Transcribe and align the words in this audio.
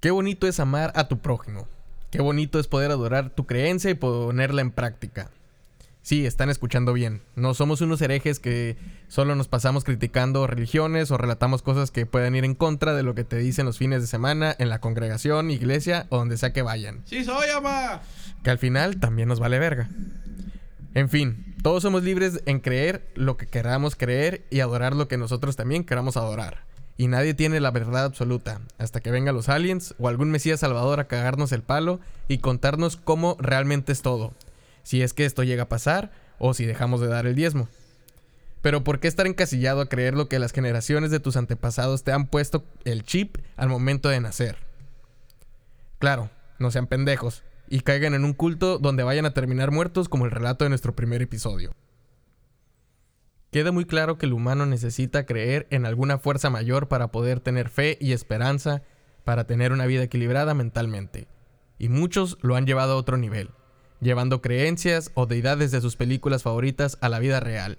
Qué 0.00 0.10
bonito 0.10 0.46
es 0.46 0.60
amar 0.60 0.92
a 0.94 1.08
tu 1.08 1.18
prójimo. 1.18 1.66
Qué 2.10 2.20
bonito 2.20 2.58
es 2.58 2.68
poder 2.68 2.90
adorar 2.90 3.30
tu 3.30 3.46
creencia 3.46 3.90
y 3.90 3.94
ponerla 3.94 4.60
en 4.60 4.70
práctica. 4.70 5.30
Sí, 6.02 6.24
están 6.24 6.50
escuchando 6.50 6.92
bien. 6.92 7.22
No 7.34 7.52
somos 7.54 7.80
unos 7.80 8.00
herejes 8.00 8.38
que 8.38 8.76
solo 9.08 9.34
nos 9.34 9.48
pasamos 9.48 9.82
criticando 9.82 10.46
religiones 10.46 11.10
o 11.10 11.18
relatamos 11.18 11.62
cosas 11.62 11.90
que 11.90 12.06
puedan 12.06 12.36
ir 12.36 12.44
en 12.44 12.54
contra 12.54 12.94
de 12.94 13.02
lo 13.02 13.16
que 13.16 13.24
te 13.24 13.38
dicen 13.38 13.66
los 13.66 13.78
fines 13.78 14.02
de 14.02 14.06
semana 14.06 14.54
en 14.58 14.68
la 14.68 14.80
congregación, 14.80 15.50
iglesia 15.50 16.06
o 16.10 16.18
donde 16.18 16.36
sea 16.36 16.52
que 16.52 16.62
vayan. 16.62 17.02
¡Sí 17.06 17.24
soy, 17.24 17.48
ama! 17.48 18.02
Que 18.44 18.50
al 18.50 18.58
final 18.58 19.00
también 19.00 19.28
nos 19.28 19.40
vale 19.40 19.58
verga. 19.58 19.88
En 20.94 21.08
fin, 21.08 21.56
todos 21.62 21.82
somos 21.82 22.04
libres 22.04 22.40
en 22.46 22.60
creer 22.60 23.10
lo 23.16 23.36
que 23.36 23.46
queramos 23.46 23.96
creer 23.96 24.46
y 24.50 24.60
adorar 24.60 24.94
lo 24.94 25.08
que 25.08 25.16
nosotros 25.18 25.56
también 25.56 25.82
queramos 25.82 26.16
adorar. 26.16 26.66
Y 26.96 27.08
nadie 27.08 27.34
tiene 27.34 27.60
la 27.60 27.70
verdad 27.70 28.04
absoluta, 28.04 28.60
hasta 28.78 29.00
que 29.00 29.10
vengan 29.10 29.34
los 29.34 29.48
aliens 29.48 29.94
o 29.98 30.08
algún 30.08 30.30
Mesías 30.30 30.60
Salvador 30.60 31.00
a 31.00 31.08
cagarnos 31.08 31.52
el 31.52 31.62
palo 31.62 32.00
y 32.28 32.38
contarnos 32.38 32.96
cómo 32.96 33.36
realmente 33.38 33.92
es 33.92 34.02
todo 34.02 34.32
si 34.86 35.02
es 35.02 35.12
que 35.12 35.24
esto 35.24 35.42
llega 35.42 35.64
a 35.64 35.68
pasar 35.68 36.12
o 36.38 36.54
si 36.54 36.64
dejamos 36.64 37.00
de 37.00 37.08
dar 37.08 37.26
el 37.26 37.34
diezmo. 37.34 37.68
Pero 38.62 38.84
¿por 38.84 39.00
qué 39.00 39.08
estar 39.08 39.26
encasillado 39.26 39.80
a 39.80 39.88
creer 39.88 40.14
lo 40.14 40.28
que 40.28 40.38
las 40.38 40.52
generaciones 40.52 41.10
de 41.10 41.18
tus 41.18 41.36
antepasados 41.36 42.04
te 42.04 42.12
han 42.12 42.28
puesto 42.28 42.64
el 42.84 43.02
chip 43.02 43.36
al 43.56 43.68
momento 43.68 44.08
de 44.08 44.20
nacer? 44.20 44.58
Claro, 45.98 46.30
no 46.60 46.70
sean 46.70 46.86
pendejos 46.86 47.42
y 47.68 47.80
caigan 47.80 48.14
en 48.14 48.24
un 48.24 48.32
culto 48.32 48.78
donde 48.78 49.02
vayan 49.02 49.26
a 49.26 49.34
terminar 49.34 49.72
muertos 49.72 50.08
como 50.08 50.24
el 50.24 50.30
relato 50.30 50.64
de 50.64 50.68
nuestro 50.68 50.94
primer 50.94 51.20
episodio. 51.20 51.74
Queda 53.50 53.72
muy 53.72 53.84
claro 53.84 54.18
que 54.18 54.26
el 54.26 54.32
humano 54.32 54.66
necesita 54.66 55.26
creer 55.26 55.66
en 55.70 55.86
alguna 55.86 56.18
fuerza 56.18 56.50
mayor 56.50 56.88
para 56.88 57.10
poder 57.10 57.40
tener 57.40 57.68
fe 57.68 57.96
y 58.00 58.12
esperanza, 58.12 58.82
para 59.24 59.46
tener 59.46 59.72
una 59.72 59.86
vida 59.86 60.02
equilibrada 60.02 60.54
mentalmente. 60.54 61.28
Y 61.78 61.88
muchos 61.88 62.38
lo 62.42 62.56
han 62.56 62.66
llevado 62.66 62.92
a 62.92 62.96
otro 62.96 63.16
nivel 63.16 63.50
llevando 64.00 64.42
creencias 64.42 65.10
o 65.14 65.26
deidades 65.26 65.70
de 65.70 65.80
sus 65.80 65.96
películas 65.96 66.42
favoritas 66.42 66.98
a 67.00 67.08
la 67.08 67.18
vida 67.18 67.40
real. 67.40 67.78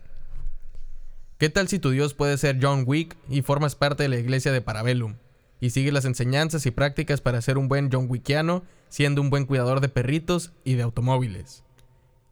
¿Qué 1.38 1.50
tal 1.50 1.67
si 1.67 1.80
tu 1.80 1.91
Dios 1.91 2.13
puede 2.13 2.38
ser 2.38 2.58
John 2.61 2.84
Wick 2.88 3.16
y 3.30 3.44
formas 3.44 3.75
parte 3.75 4.03
de 4.03 4.09
la 4.09 4.17
iglesia 4.17 4.52
de 4.52 4.61
Parabellum? 4.61 5.16
Y 5.59 5.72
sigues 5.72 5.94
las 5.94 6.06
enseñanzas 6.06 6.66
y 6.66 6.72
prácticas 6.72 7.22
para 7.22 7.41
ser 7.41 7.58
un 7.58 7.67
buen 7.67 7.89
John 7.91 8.08
Wickiano, 8.09 8.63
siendo 8.89 9.22
un 9.22 9.30
buen 9.30 9.45
cuidador 9.45 9.81
de 9.81 9.89
perritos 9.89 10.52
y 10.63 10.75
de 10.75 10.84
automóviles. 10.84 11.63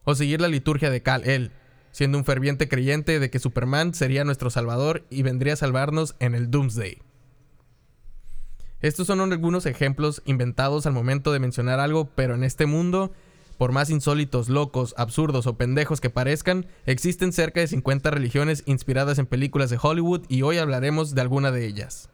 O 0.03 0.15
seguir 0.15 0.41
la 0.41 0.47
liturgia 0.47 0.89
de 0.89 1.01
Kal-El, 1.01 1.51
siendo 1.95 2.17
un 2.17 2.25
ferviente 2.25 2.67
creyente 2.67 3.21
de 3.21 3.29
que 3.29 3.39
Superman 3.39 3.93
sería 3.93 4.25
nuestro 4.25 4.49
salvador 4.49 5.05
y 5.09 5.21
vendría 5.21 5.53
a 5.53 5.55
salvarnos 5.55 6.17
en 6.19 6.35
el 6.35 6.51
Doomsday. 6.51 6.97
Estos 8.81 9.07
son 9.07 9.21
algunos 9.21 9.65
ejemplos 9.65 10.21
inventados 10.25 10.85
al 10.87 10.91
momento 10.91 11.31
de 11.31 11.39
mencionar 11.39 11.79
algo, 11.79 12.09
pero 12.13 12.35
en 12.35 12.43
este 12.43 12.65
mundo 12.65 13.13
por 13.57 13.71
más 13.71 13.89
insólitos, 13.89 14.49
locos, 14.49 14.93
absurdos 14.97 15.47
o 15.47 15.55
pendejos 15.55 16.01
que 16.01 16.09
parezcan, 16.09 16.65
existen 16.85 17.31
cerca 17.31 17.61
de 17.61 17.67
50 17.67 18.11
religiones 18.11 18.63
inspiradas 18.65 19.17
en 19.17 19.27
películas 19.27 19.69
de 19.69 19.79
Hollywood 19.81 20.25
y 20.27 20.41
hoy 20.41 20.57
hablaremos 20.57 21.15
de 21.15 21.21
alguna 21.21 21.51
de 21.51 21.65
ellas. 21.65 22.09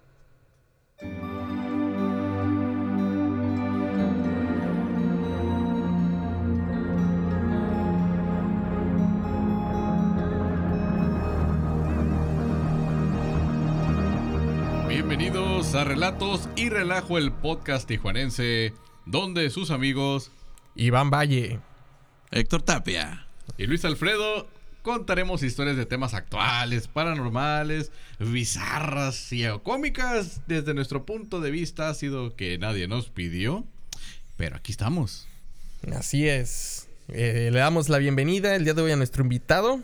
Bienvenidos 15.12 15.76
a 15.76 15.84
Relatos 15.84 16.48
y 16.56 16.70
Relajo, 16.70 17.18
el 17.18 17.34
podcast 17.34 17.86
tijuanense, 17.86 18.74
donde 19.06 19.50
sus 19.50 19.70
amigos 19.70 20.32
Iván 20.74 21.10
Valle, 21.10 21.60
Héctor 22.32 22.62
Tapia 22.62 23.28
y 23.58 23.68
Luis 23.68 23.84
Alfredo 23.84 24.48
contaremos 24.84 25.44
historias 25.44 25.76
de 25.76 25.86
temas 25.86 26.14
actuales, 26.14 26.88
paranormales, 26.88 27.92
bizarras 28.20 29.34
y 29.34 29.44
cómicas 29.64 30.44
desde 30.48 30.74
nuestro 30.74 31.06
punto 31.06 31.42
de 31.42 31.52
vista 31.52 31.90
ha 31.90 31.94
sido 31.94 32.38
que 32.38 32.58
nadie 32.58 32.88
nos 32.88 33.10
pidió, 33.10 33.66
pero 34.38 34.56
aquí 34.56 34.72
estamos. 34.72 35.28
Así 35.94 36.30
es. 36.30 36.88
Eh, 37.10 37.50
le 37.52 37.60
damos 37.60 37.90
la 37.90 37.98
bienvenida 37.98 38.56
el 38.56 38.64
día 38.64 38.74
de 38.74 38.82
hoy 38.82 38.92
a 38.94 38.96
nuestro 38.96 39.24
invitado, 39.24 39.82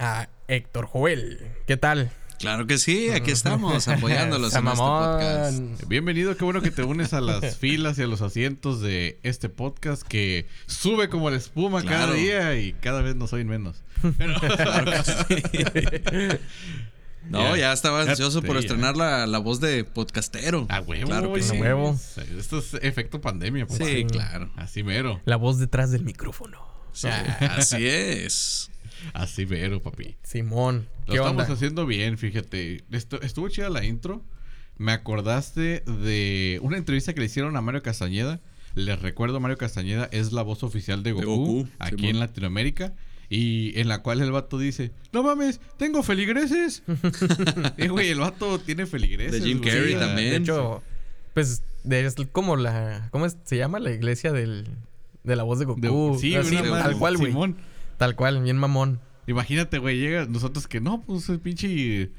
a 0.00 0.28
Héctor 0.48 0.86
Joel. 0.86 1.52
¿Qué 1.68 1.76
tal? 1.76 2.10
Claro 2.38 2.66
que 2.66 2.78
sí, 2.78 3.10
aquí 3.10 3.30
estamos 3.30 3.88
apoyándolos 3.88 4.54
en 4.54 4.66
este 4.66 4.78
podcast. 4.78 5.88
Bienvenido, 5.88 6.36
qué 6.36 6.44
bueno 6.44 6.60
que 6.60 6.70
te 6.70 6.82
unes 6.82 7.12
a 7.12 7.20
las 7.20 7.56
filas 7.58 7.98
y 7.98 8.02
a 8.02 8.06
los 8.06 8.20
asientos 8.20 8.80
de 8.80 9.18
este 9.22 9.48
podcast 9.48 10.02
que 10.02 10.46
sube 10.66 11.08
como 11.08 11.30
la 11.30 11.36
espuma 11.36 11.82
cada 11.82 12.12
día 12.12 12.58
y 12.58 12.72
cada 12.74 13.02
vez 13.02 13.16
nos 13.16 13.32
oyen 13.32 13.48
menos. 13.48 13.82
No, 17.28 17.56
ya, 17.56 17.72
estaba 17.72 18.02
ansioso 18.02 18.40
por 18.40 18.56
estrenar 18.56 18.96
la, 18.96 19.38
voz 19.38 19.58
de 19.58 19.82
podcastero. 19.82 20.64
A 20.68 20.80
huevo, 20.80 21.08
claro 21.08 21.32
que 21.32 21.42
sí. 21.42 21.58
huevo. 21.58 21.98
Esto 22.38 22.58
es 22.58 22.74
efecto 22.74 23.20
pandemia, 23.20 23.66
papá. 23.66 23.84
Sí, 23.84 24.04
claro. 24.04 24.48
Así 24.54 24.84
mero. 24.84 25.20
La 25.24 25.34
voz 25.34 25.58
detrás 25.58 25.90
del 25.90 26.04
micrófono. 26.04 26.60
así 27.40 27.84
es. 27.84 28.70
Así 29.12 29.44
vero, 29.44 29.82
papi. 29.82 30.16
Simón. 30.22 30.88
Lo 31.06 31.14
estamos 31.14 31.48
haciendo 31.48 31.86
bien, 31.86 32.18
fíjate. 32.18 32.84
estuvo 32.90 33.48
chida 33.48 33.70
la 33.70 33.84
intro. 33.84 34.24
Me 34.78 34.92
acordaste 34.92 35.80
de 35.80 36.58
una 36.62 36.76
entrevista 36.76 37.14
que 37.14 37.20
le 37.20 37.26
hicieron 37.26 37.56
a 37.56 37.60
Mario 37.60 37.82
Castañeda. 37.82 38.40
Les 38.74 39.00
recuerdo, 39.00 39.40
Mario 39.40 39.56
Castañeda 39.56 40.08
es 40.12 40.32
la 40.32 40.42
voz 40.42 40.62
oficial 40.62 41.02
de 41.02 41.12
Goku, 41.12 41.66
aquí 41.78 42.08
en 42.08 42.18
Latinoamérica. 42.18 42.94
Y 43.28 43.78
en 43.80 43.88
la 43.88 44.02
cual 44.02 44.20
el 44.20 44.30
vato 44.30 44.58
dice: 44.58 44.92
No 45.12 45.22
mames, 45.22 45.60
tengo 45.78 46.02
feligreses. 46.02 46.82
eh, 47.76 47.88
güey, 47.88 48.10
el 48.10 48.20
vato 48.20 48.60
tiene 48.60 48.86
feligreses. 48.86 49.42
De 49.42 49.48
Jim 49.48 49.60
Carrey 49.60 49.94
también. 49.94 50.30
De 50.30 50.36
hecho, 50.36 50.82
pues 51.34 51.62
es 51.84 52.14
como 52.32 52.56
la. 52.56 53.08
¿Cómo 53.10 53.26
se 53.28 53.56
llama? 53.56 53.80
La 53.80 53.90
iglesia 53.90 54.32
del, 54.32 54.68
de 55.24 55.36
la 55.36 55.42
voz 55.42 55.58
de 55.58 55.64
Goku. 55.64 56.18
sí, 56.20 56.34
tal 56.34 56.98
cual, 56.98 57.16
güey. 57.16 57.34
Tal 57.98 58.16
cual, 58.16 58.42
bien 58.42 58.58
mamón. 58.58 59.00
Imagínate, 59.26 59.78
güey, 59.78 59.98
llega 59.98 60.26
nosotros 60.26 60.66
que 60.68 60.80
no, 60.80 61.02
pues 61.02 61.28
el 61.28 61.40
pinche. 61.40 62.10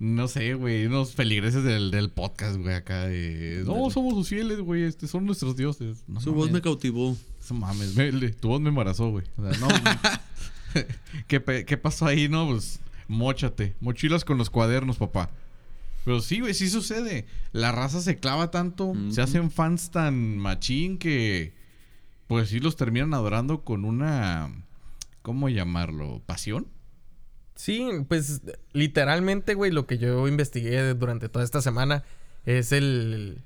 No 0.00 0.28
sé, 0.28 0.54
güey, 0.54 0.86
unos 0.86 1.14
feligreses 1.14 1.64
del, 1.64 1.90
del 1.90 2.10
podcast, 2.10 2.56
güey, 2.56 2.74
acá. 2.74 3.06
De, 3.06 3.64
no, 3.66 3.90
somos 3.90 4.14
sus 4.14 4.28
fieles, 4.28 4.60
güey, 4.60 4.84
este, 4.84 5.08
son 5.08 5.26
nuestros 5.26 5.56
dioses. 5.56 6.04
Su 6.20 6.32
voz 6.32 6.50
me 6.52 6.60
cautivó. 6.60 7.16
Eso 7.40 7.54
mames, 7.54 7.94
tu 8.40 8.48
voz 8.48 8.60
me 8.60 8.68
embarazó, 8.68 9.10
güey. 9.10 9.24
O 9.36 9.42
sea, 9.42 9.58
no. 9.58 9.68
¿Qué, 11.26 11.64
¿Qué 11.66 11.76
pasó 11.76 12.06
ahí, 12.06 12.28
no? 12.28 12.48
Pues, 12.48 12.80
mochate. 13.08 13.74
Mochilas 13.80 14.24
con 14.24 14.38
los 14.38 14.50
cuadernos, 14.50 14.98
papá. 14.98 15.30
Pero 16.04 16.20
sí, 16.20 16.40
güey, 16.40 16.54
sí 16.54 16.70
sucede. 16.70 17.26
La 17.52 17.72
raza 17.72 18.00
se 18.00 18.18
clava 18.18 18.50
tanto, 18.50 18.94
se 19.10 19.20
hacen 19.20 19.50
fans 19.50 19.90
tan 19.90 20.38
machín 20.38 20.98
que. 20.98 21.52
Pues 22.28 22.50
sí 22.50 22.60
los 22.60 22.76
terminan 22.76 23.14
adorando 23.14 23.64
con 23.64 23.86
una 23.86 24.50
¿cómo 25.28 25.50
llamarlo? 25.50 26.22
¿Pasión? 26.24 26.68
Sí, 27.54 27.86
pues 28.08 28.40
literalmente, 28.72 29.52
güey, 29.52 29.70
lo 29.70 29.86
que 29.86 29.98
yo 29.98 30.26
investigué 30.26 30.94
durante 30.94 31.28
toda 31.28 31.44
esta 31.44 31.60
semana 31.60 32.02
es 32.46 32.72
el... 32.72 33.42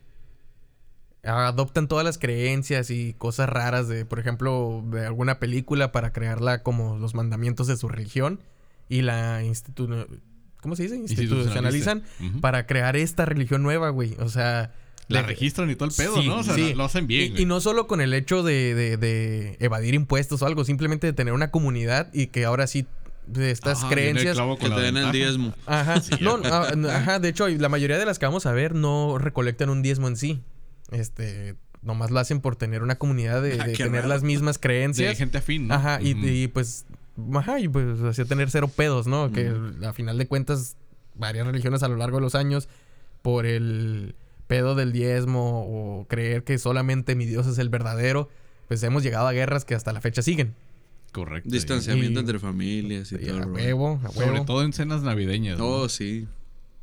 Adoptan 1.25 1.89
todas 1.89 2.05
las 2.05 2.19
creencias 2.19 2.91
y 2.91 3.15
cosas 3.15 3.49
raras 3.49 3.89
de, 3.89 4.05
por 4.05 4.21
ejemplo, 4.21 4.85
de 4.93 5.05
alguna 5.05 5.41
película 5.41 5.91
para 5.91 6.13
crearla 6.13 6.63
como 6.63 6.99
los 6.99 7.17
mandamientos 7.17 7.67
de 7.67 7.77
su 7.77 7.89
religión 7.89 8.39
y 8.89 9.03
la 9.03 9.43
institu 9.43 9.89
¿Cómo 10.61 10.77
se 10.77 10.85
dice? 10.85 10.95
Institucionalizan 10.95 12.05
para 12.41 12.69
crear 12.69 12.95
esta 12.95 13.25
religión 13.25 13.65
nueva, 13.65 13.89
güey. 13.89 14.15
O 14.21 14.29
sea, 14.29 14.73
la 15.13 15.23
registran 15.23 15.71
y 15.71 15.75
todo 15.75 15.89
el 15.89 15.95
pedo, 15.95 16.23
¿no? 16.23 16.39
O 16.39 16.43
sea, 16.43 16.57
lo, 16.75 16.85
hacen 16.85 17.07
bien. 17.07 17.35
Y, 17.37 17.45
no 17.45 17.61
solo 17.61 17.87
con 17.87 18.01
el 18.01 18.15
hecho 18.15 18.43
de, 18.43 19.57
evadir 19.61 19.95
impuestos 19.95 20.43
o 20.43 20.47
algo, 20.47 20.65
simplemente 20.65 21.07
de 21.07 21.13
tener 21.13 21.35
una 21.35 21.51
comunidad 21.51 22.13
y 22.13 22.29
que 22.29 22.45
ahora 22.45 22.67
sí 22.67 22.87
de 23.27 23.51
estas 23.51 23.85
creencias 23.85 24.37
que 24.59 24.69
te 24.69 24.81
den 24.81 24.97
el 24.97 25.13
diezmo. 25.13 25.55
Ajá. 25.67 26.03
no, 26.21 26.41
ah, 26.45 26.73
ajá, 26.91 27.19
de 27.21 27.29
hecho, 27.29 27.49
la 27.49 27.69
mayoría 27.69 27.99
de 27.99 28.07
las 28.07 28.19
que 28.19 28.27
vamos 28.27 28.47
a 28.47 28.53
ver 28.53 28.75
no 28.75 29.19
recolectan 29.19 29.71
un 29.71 29.83
diezmo 29.83 30.09
en 30.09 30.17
sí. 30.17 30.41
Este, 30.91 31.55
nomás 31.83 32.11
lo 32.11 32.21
hacen 32.21 32.41
por 32.41 32.57
tener 32.57 32.83
una 32.83 32.97
comunidad 32.97 33.43
de, 33.43 33.57
tener 33.77 34.07
las 34.07 34.23
mismas 34.23 34.59
creencias. 34.59 35.11
De 35.11 35.17
gente 35.17 35.39
afín, 35.39 35.69
¿no? 35.69 35.75
Ajá, 35.75 35.99
y, 36.03 36.49
pues 36.49 36.87
ajá, 37.35 37.61
y 37.61 37.69
pues 37.69 38.01
hacía 38.03 38.25
tener 38.25 38.51
cero 38.51 38.69
pedos, 38.69 39.07
¿no? 39.07 39.31
Que 39.33 39.53
a 39.85 39.93
final 39.93 40.19
de 40.19 40.27
cuentas 40.27 40.77
varias 41.15 41.47
religiones 41.47 41.83
a 41.83 41.89
lo 41.89 41.97
largo 41.97 42.17
de 42.17 42.23
los 42.23 42.35
años 42.35 42.69
por 43.21 43.47
el 43.47 44.15
pedo 44.53 44.75
del 44.75 44.93
diezmo 44.93 45.65
o 45.67 46.07
creer 46.09 46.45
que 46.45 46.59
solamente 46.59 47.15
mi 47.15 47.25
Dios 47.25 47.47
es 47.47 47.57
el 47.57 47.71
verdadero, 47.71 48.29
pues 48.69 48.83
hemos 48.83 49.03
llegado 49.03 49.27
a 49.27 49.33
guerras 49.33 49.65
que 49.65 49.75
hasta 49.75 49.95
la 49.95 50.03
fecha 50.03 50.21
siguen. 50.21 50.55
Correcto. 51.11 51.49
Distanciamiento 51.49 52.21
entre 52.21 52.39
familias 52.39 53.13
y, 53.13 53.17
todo. 53.17 53.45
A 53.45 53.47
huevo, 53.47 54.01
Sobre 54.13 54.43
todo 54.43 54.63
en 54.63 54.75
cenas 54.75 55.01
navideñas. 55.01 55.59
Oh, 55.59 55.89
sí. 55.89 56.29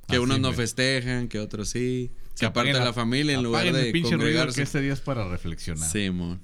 Que 0.07 0.17
unos 0.17 0.39
no 0.39 0.51
festejan, 0.51 1.27
que 1.27 1.37
otros 1.37 1.69
sí. 1.69 2.09
Se 2.33 2.47
aparte 2.47 2.73
de 2.73 2.79
la, 2.79 2.91
familia 2.91 3.35
en 3.35 3.43
lugar 3.43 3.71
de 3.71 3.91
pinche 3.91 4.15
congregarse. 4.15 4.55
que 4.55 4.63
este 4.63 4.81
día 4.81 4.93
es 4.93 5.01
para 5.01 5.27
reflexionar. 5.27 5.87
Sí, 5.87 6.09
mon. 6.09 6.41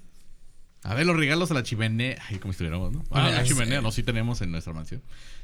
A 0.83 0.93
ver, 0.93 1.07
los 1.07 1.15
regalos 1.15 1.49
a 1.49 1.55
la 1.55 1.63
chimenea. 1.63 2.21
Ay, 2.29 2.37
como 2.37 2.51
estuviéramos, 2.51 2.91
¿no? 2.91 3.03
Ah, 3.09 3.31
la 3.31 3.43
chimenea, 3.43 3.81
no, 3.81 3.91
sí 3.91 4.03
tenemos 4.03 4.41
en 4.41 4.51
nuestra 4.51 4.73
mansión. 4.73 5.01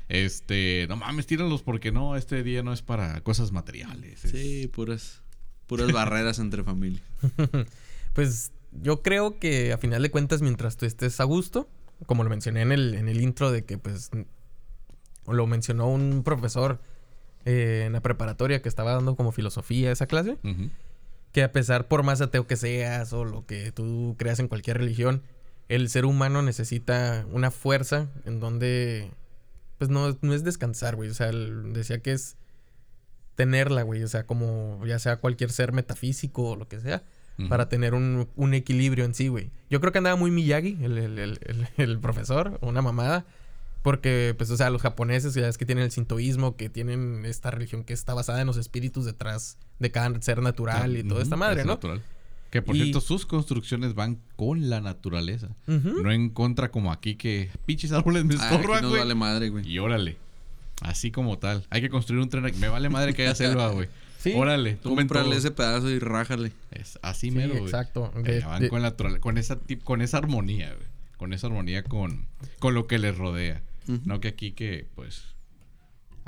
Este, 0.10 0.86
no 0.90 0.98
mames, 0.98 1.26
tíralos 1.26 1.64
porque 1.64 1.92
no, 1.92 2.16
este 2.16 2.44
día 2.44 2.62
no 2.62 2.72
es 2.72 2.84
para 2.84 3.22
cosas 3.22 3.52
materiales. 3.52 4.20
Sí, 4.20 4.68
puras, 4.68 5.21
puras 5.72 5.94
barreras 5.94 6.38
entre 6.40 6.66
familia. 6.66 7.02
pues 8.14 8.52
yo 8.74 9.02
creo 9.02 9.40
que 9.40 9.72
a 9.72 9.78
final 9.78 10.02
de 10.02 10.12
cuentas, 10.12 10.42
mientras 10.42 10.76
tú 10.76 10.86
estés 10.86 11.22
a 11.22 11.24
gusto, 11.24 11.70
como 12.06 12.26
lo 12.26 12.30
mencioné 12.30 12.62
en 12.62 12.74
el, 12.74 12.94
en 12.94 13.08
el 13.08 13.22
intro 13.22 13.54
de 13.54 13.64
que 13.64 13.78
pues 13.78 14.12
lo 15.26 15.48
mencionó 15.48 15.88
un 15.88 16.24
profesor 16.24 16.82
eh, 17.46 17.84
en 17.86 17.94
la 17.94 18.02
preparatoria 18.02 18.62
que 18.62 18.68
estaba 18.68 18.92
dando 18.92 19.16
como 19.16 19.32
filosofía 19.32 19.94
esa 19.94 20.08
clase. 20.08 20.38
Que 21.32 21.42
a 21.42 21.54
pesar 21.54 21.88
por 21.88 22.04
más 22.04 22.20
ateo 22.20 22.48
que 22.48 22.58
seas 22.58 23.14
o 23.14 23.24
lo 23.24 23.46
que 23.46 23.72
tú 23.72 24.18
creas 24.20 24.40
en 24.40 24.50
cualquier 24.50 24.78
religión, 24.78 25.24
el 25.70 25.88
ser 25.88 26.04
humano 26.04 26.42
necesita 26.42 27.26
una 27.32 27.50
fuerza 27.50 28.10
en 28.26 28.42
donde 28.42 29.10
pues 29.78 29.90
no, 29.90 30.18
no 30.20 30.34
es 30.34 30.44
descansar, 30.44 30.98
güey. 30.98 31.10
O 31.10 31.14
sea, 31.14 31.32
decía 31.32 32.00
que 32.00 32.12
es 32.12 32.36
tenerla, 33.36 33.84
güey. 33.84 34.04
O 34.04 34.08
sea, 34.08 34.26
como 34.26 34.82
ya 34.86 35.00
sea 35.00 35.18
cualquier 35.18 35.52
ser 35.52 35.72
metafísico 35.72 36.50
o 36.52 36.56
lo 36.56 36.68
que 36.68 36.80
sea, 36.80 37.04
para 37.50 37.70
tener 37.70 37.96
un, 37.96 38.28
un, 38.36 38.54
equilibrio 38.54 39.04
en 39.04 39.16
sí, 39.16 39.28
güey. 39.28 39.50
Yo 39.70 39.80
creo 39.80 39.92
que 39.92 39.98
andaba 39.98 40.16
muy 40.16 40.30
Miyagi, 40.30 40.78
el, 40.82 40.98
el, 41.00 41.18
el, 41.18 41.68
el 41.78 42.00
profesor, 42.00 42.60
una 42.62 42.84
mamada. 42.84 43.26
Porque, 43.82 44.36
pues, 44.38 44.52
o 44.52 44.58
sea, 44.58 44.70
los 44.70 44.84
japoneses 44.84 45.34
ya 45.34 45.48
es 45.48 45.58
que 45.58 45.66
tienen 45.66 45.86
el 45.86 45.92
sintoísmo, 45.92 46.56
que 46.56 46.70
tienen 46.70 47.26
esta 47.26 47.50
religión 47.50 47.84
que 47.84 47.94
está 47.94 48.14
basada 48.14 48.42
en 48.42 48.48
los 48.48 48.58
espíritus 48.58 49.06
detrás 49.06 49.58
de 49.80 49.90
cada 49.90 50.22
ser 50.22 50.42
natural 50.44 50.98
y 50.98 51.04
toda 51.04 51.24
esta 51.24 51.36
madre, 51.36 51.66
¿no? 51.66 51.74
Natural. 51.74 52.02
Que 52.52 52.62
por 52.62 52.76
cierto, 52.76 53.00
sus 53.00 53.26
construcciones 53.26 53.96
van 53.96 54.20
con 54.36 54.70
la 54.70 54.82
naturaleza. 54.82 55.50
No 55.66 56.12
en 56.12 56.30
contra 56.30 56.70
como 56.70 56.92
aquí 56.92 57.16
que 57.16 57.50
pinches 57.66 57.92
árboles 57.92 58.26
me 58.26 58.36
estorban, 58.36 58.82
güey. 58.82 58.82
No 58.82 59.00
vale 59.00 59.16
madre, 59.16 59.50
güey. 59.50 59.68
Y 59.68 59.80
órale. 59.80 60.18
Así 60.82 61.12
como 61.12 61.38
tal. 61.38 61.66
Hay 61.70 61.82
que 61.82 61.90
construir 61.90 62.22
un 62.22 62.30
tren. 62.30 62.44
Me 62.60 62.68
vale 62.68 62.90
madre 62.90 63.14
que 63.14 63.24
haya 63.24 63.36
selva, 63.36 63.70
güey. 63.70 63.88
Sí. 64.22 64.34
Órale, 64.36 64.78
comprarle 64.78 65.36
ese 65.36 65.50
pedazo 65.50 65.90
y 65.90 65.98
rájale. 65.98 66.52
Es 66.70 67.00
así 67.02 67.32
mero, 67.32 67.54
güey. 67.54 67.64
Exacto. 67.64 68.12
van 68.46 68.68
con, 68.68 68.84
la, 68.84 68.96
con, 69.20 69.40
esa, 69.40 69.58
con 69.84 70.04
esa 70.04 70.20
armonía, 70.20 70.68
güey. 70.76 70.88
Con 71.18 71.34
esa 71.34 71.48
armonía 71.48 71.84
con, 71.84 72.28
con 72.60 72.76
lo 72.76 72.86
que 72.86 73.00
les 73.00 73.18
rodea. 73.18 73.64
No 74.06 74.22
que 74.22 74.28
aquí 74.28 74.52
que, 74.52 74.86
pues, 74.94 75.24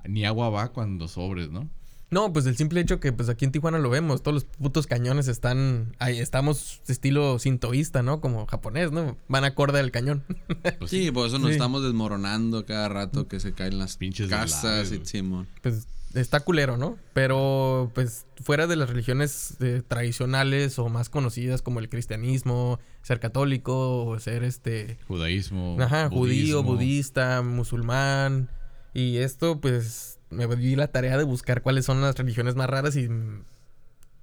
ni 0.07 0.25
agua 0.25 0.49
va 0.49 0.69
cuando 0.69 1.07
sobres, 1.07 1.51
¿no? 1.51 1.69
No, 2.13 2.31
pues 2.31 2.45
el 2.45 2.55
simple 2.55 2.79
hecho 2.79 2.99
que 2.99 3.11
pues 3.11 3.27
aquí 3.27 3.43
en 3.43 3.51
Tijuana 3.51 3.79
lo 3.79 3.89
vemos, 3.89 4.21
todos 4.21 4.35
los 4.35 4.43
putos 4.45 4.85
cañones 4.85 5.27
están 5.27 5.95
ahí 5.97 6.19
estamos 6.19 6.81
estilo 6.87 7.39
sintoísta, 7.39 8.03
¿no? 8.03 8.21
Como 8.21 8.45
japonés, 8.45 8.91
¿no? 8.91 9.17
Van 9.27 9.43
acorde 9.43 9.79
al 9.79 9.91
cañón. 9.91 10.23
Pues 10.79 10.91
sí, 10.91 11.11
por 11.11 11.27
eso 11.27 11.39
nos 11.39 11.51
estamos 11.51 11.83
desmoronando 11.83 12.65
cada 12.65 12.87
rato 12.89 13.27
que 13.27 13.39
se 13.39 13.53
caen 13.53 13.79
las 13.79 13.97
pinches 13.97 14.29
casas 14.29 14.91
y 14.91 15.05
Simón. 15.05 15.47
Pues 15.61 15.87
está 16.13 16.41
culero, 16.41 16.77
¿no? 16.77 16.97
Pero 17.13 17.91
pues 17.93 18.25
fuera 18.41 18.67
de 18.67 18.75
las 18.75 18.89
religiones 18.89 19.55
eh, 19.61 19.81
tradicionales 19.87 20.77
o 20.79 20.89
más 20.89 21.09
conocidas 21.09 21.61
como 21.61 21.79
el 21.79 21.89
cristianismo, 21.89 22.79
ser 23.01 23.19
católico 23.19 24.05
o 24.05 24.19
ser 24.19 24.43
este 24.43 24.99
judaísmo, 25.07 25.77
ajá, 25.79 26.09
judío, 26.09 26.63
budista, 26.63 27.41
musulmán 27.41 28.49
y 28.93 29.17
esto 29.17 29.59
pues 29.59 30.19
me 30.33 30.47
di 30.55 30.75
la 30.75 30.87
tarea 30.87 31.17
de 31.17 31.23
buscar 31.23 31.61
cuáles 31.61 31.85
son 31.85 32.01
las 32.01 32.17
religiones 32.17 32.55
más 32.55 32.69
raras 32.69 32.95
y 32.95 33.09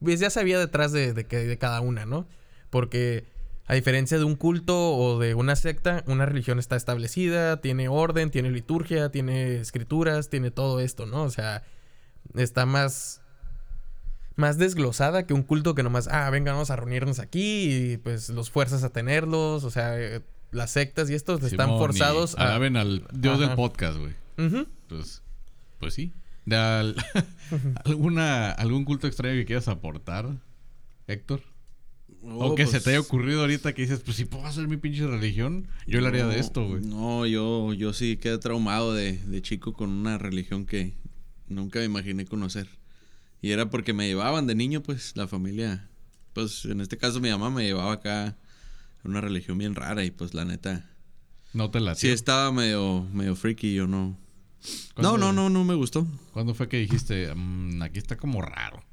pues 0.03 0.21
ya 0.21 0.31
sabía 0.31 0.59
detrás 0.59 0.93
de, 0.93 1.13
de, 1.13 1.25
de 1.25 1.59
cada 1.59 1.81
una, 1.81 2.07
¿no? 2.07 2.27
Porque 2.71 3.25
a 3.67 3.75
diferencia 3.75 4.19
de 4.19 4.25
un 4.25 4.35
culto 4.35 4.95
o 4.97 5.19
de 5.21 5.35
una 5.35 5.55
secta, 5.55 6.03
una 6.07 6.27
religión 6.27 6.59
está 6.59 6.75
establecida, 6.75 7.61
tiene 7.61 7.89
orden, 7.89 8.31
tiene 8.31 8.51
liturgia, 8.51 9.11
tiene 9.11 9.61
escrituras, 9.61 10.29
tiene 10.29 10.51
todo 10.51 10.81
esto, 10.81 11.07
¿no? 11.07 11.23
O 11.23 11.31
sea, 11.31 11.63
está 12.35 12.67
más 12.67 13.21
más 14.35 14.59
desglosada 14.59 15.27
que 15.27 15.35
un 15.35 15.43
culto 15.45 15.75
que 15.75 15.83
nomás, 15.83 16.09
ah, 16.09 16.29
venga, 16.31 16.53
vamos 16.53 16.71
a 16.71 16.77
reunirnos 16.77 17.21
aquí 17.21 17.93
y 17.93 17.97
pues 17.99 18.31
los 18.31 18.51
fuerzas 18.51 18.83
a 18.83 18.91
tenerlos, 18.91 19.63
o 19.63 19.71
sea, 19.71 20.01
eh, 20.01 20.23
las 20.51 20.73
sectas 20.73 21.09
y 21.11 21.15
estos 21.15 21.43
están 21.45 21.69
forzados 21.69 22.37
a... 22.39 22.49
Alaben 22.49 22.77
al 22.77 23.07
dios 23.13 23.39
del 23.39 23.55
podcast, 23.55 23.99
güey. 23.99 24.15
Pues 24.89 25.23
pues 25.81 25.95
sí. 25.95 26.13
De 26.47 26.57
alguna, 27.85 28.53
¿Algún 28.53 28.85
culto 28.85 29.09
extraño 29.09 29.35
que 29.35 29.47
quieras 29.47 29.67
aportar, 29.67 30.39
Héctor? 31.09 31.43
o 32.23 32.55
que 32.55 32.67
se 32.67 32.73
te 32.73 32.79
pues 32.79 32.87
haya 32.89 33.01
ocurrido 33.01 33.41
ahorita 33.41 33.73
que 33.73 33.83
dices, 33.83 34.01
pues 34.01 34.17
si 34.17 34.27
puedo 34.27 34.45
hacer 34.47 34.69
mi 34.69 34.77
pinche 34.77 35.07
religión, 35.07 35.69
yo 35.87 36.01
le 36.01 36.09
haría 36.09 36.27
de 36.27 36.39
esto, 36.39 36.67
güey. 36.67 36.83
No, 36.83 37.27
yo, 37.27 37.73
yo 37.73 37.93
sí 37.93 38.19
quedé 38.19 38.39
traumado 38.39 38.93
de, 38.93 39.17
de 39.17 39.43
chico 39.43 39.73
con 39.73 39.91
una 39.91 40.19
religión 40.19 40.67
que 40.67 40.95
nunca 41.49 41.79
me 41.79 41.87
imaginé 41.87 42.27
conocer. 42.27 42.69
Y 43.41 43.53
era 43.53 43.71
porque 43.71 43.95
me 43.95 44.07
llevaban 44.07 44.47
de 44.47 44.55
niño, 44.55 44.83
pues, 44.83 45.17
la 45.17 45.29
familia. 45.29 45.89
Pues 46.35 46.67
en 46.67 46.81
este 46.81 46.99
caso 46.99 47.21
mi 47.21 47.31
mamá 47.31 47.51
me 47.51 47.65
llevaba 47.65 47.93
acá 47.93 48.27
a 48.27 48.37
una 49.05 49.21
religión 49.21 49.59
bien 49.59 49.75
rara 49.75 50.05
y 50.05 50.11
pues 50.11 50.35
la 50.35 50.45
neta. 50.45 50.89
No 51.53 51.71
te 51.71 51.81
la 51.81 51.95
Sí 51.95 52.09
estaba 52.09 52.53
medio, 52.53 53.07
medio 53.13 53.35
freaky, 53.35 53.75
yo 53.75 53.87
no. 53.87 54.17
No, 54.97 55.17
no, 55.17 55.33
no, 55.33 55.49
no 55.49 55.65
me 55.65 55.75
gustó. 55.75 56.07
¿Cuándo 56.33 56.55
fue 56.55 56.69
que 56.69 56.79
dijiste, 56.79 57.35
mm, 57.35 57.83
aquí 57.83 57.99
está 57.99 58.17
como 58.17 58.43
raro? 58.43 58.85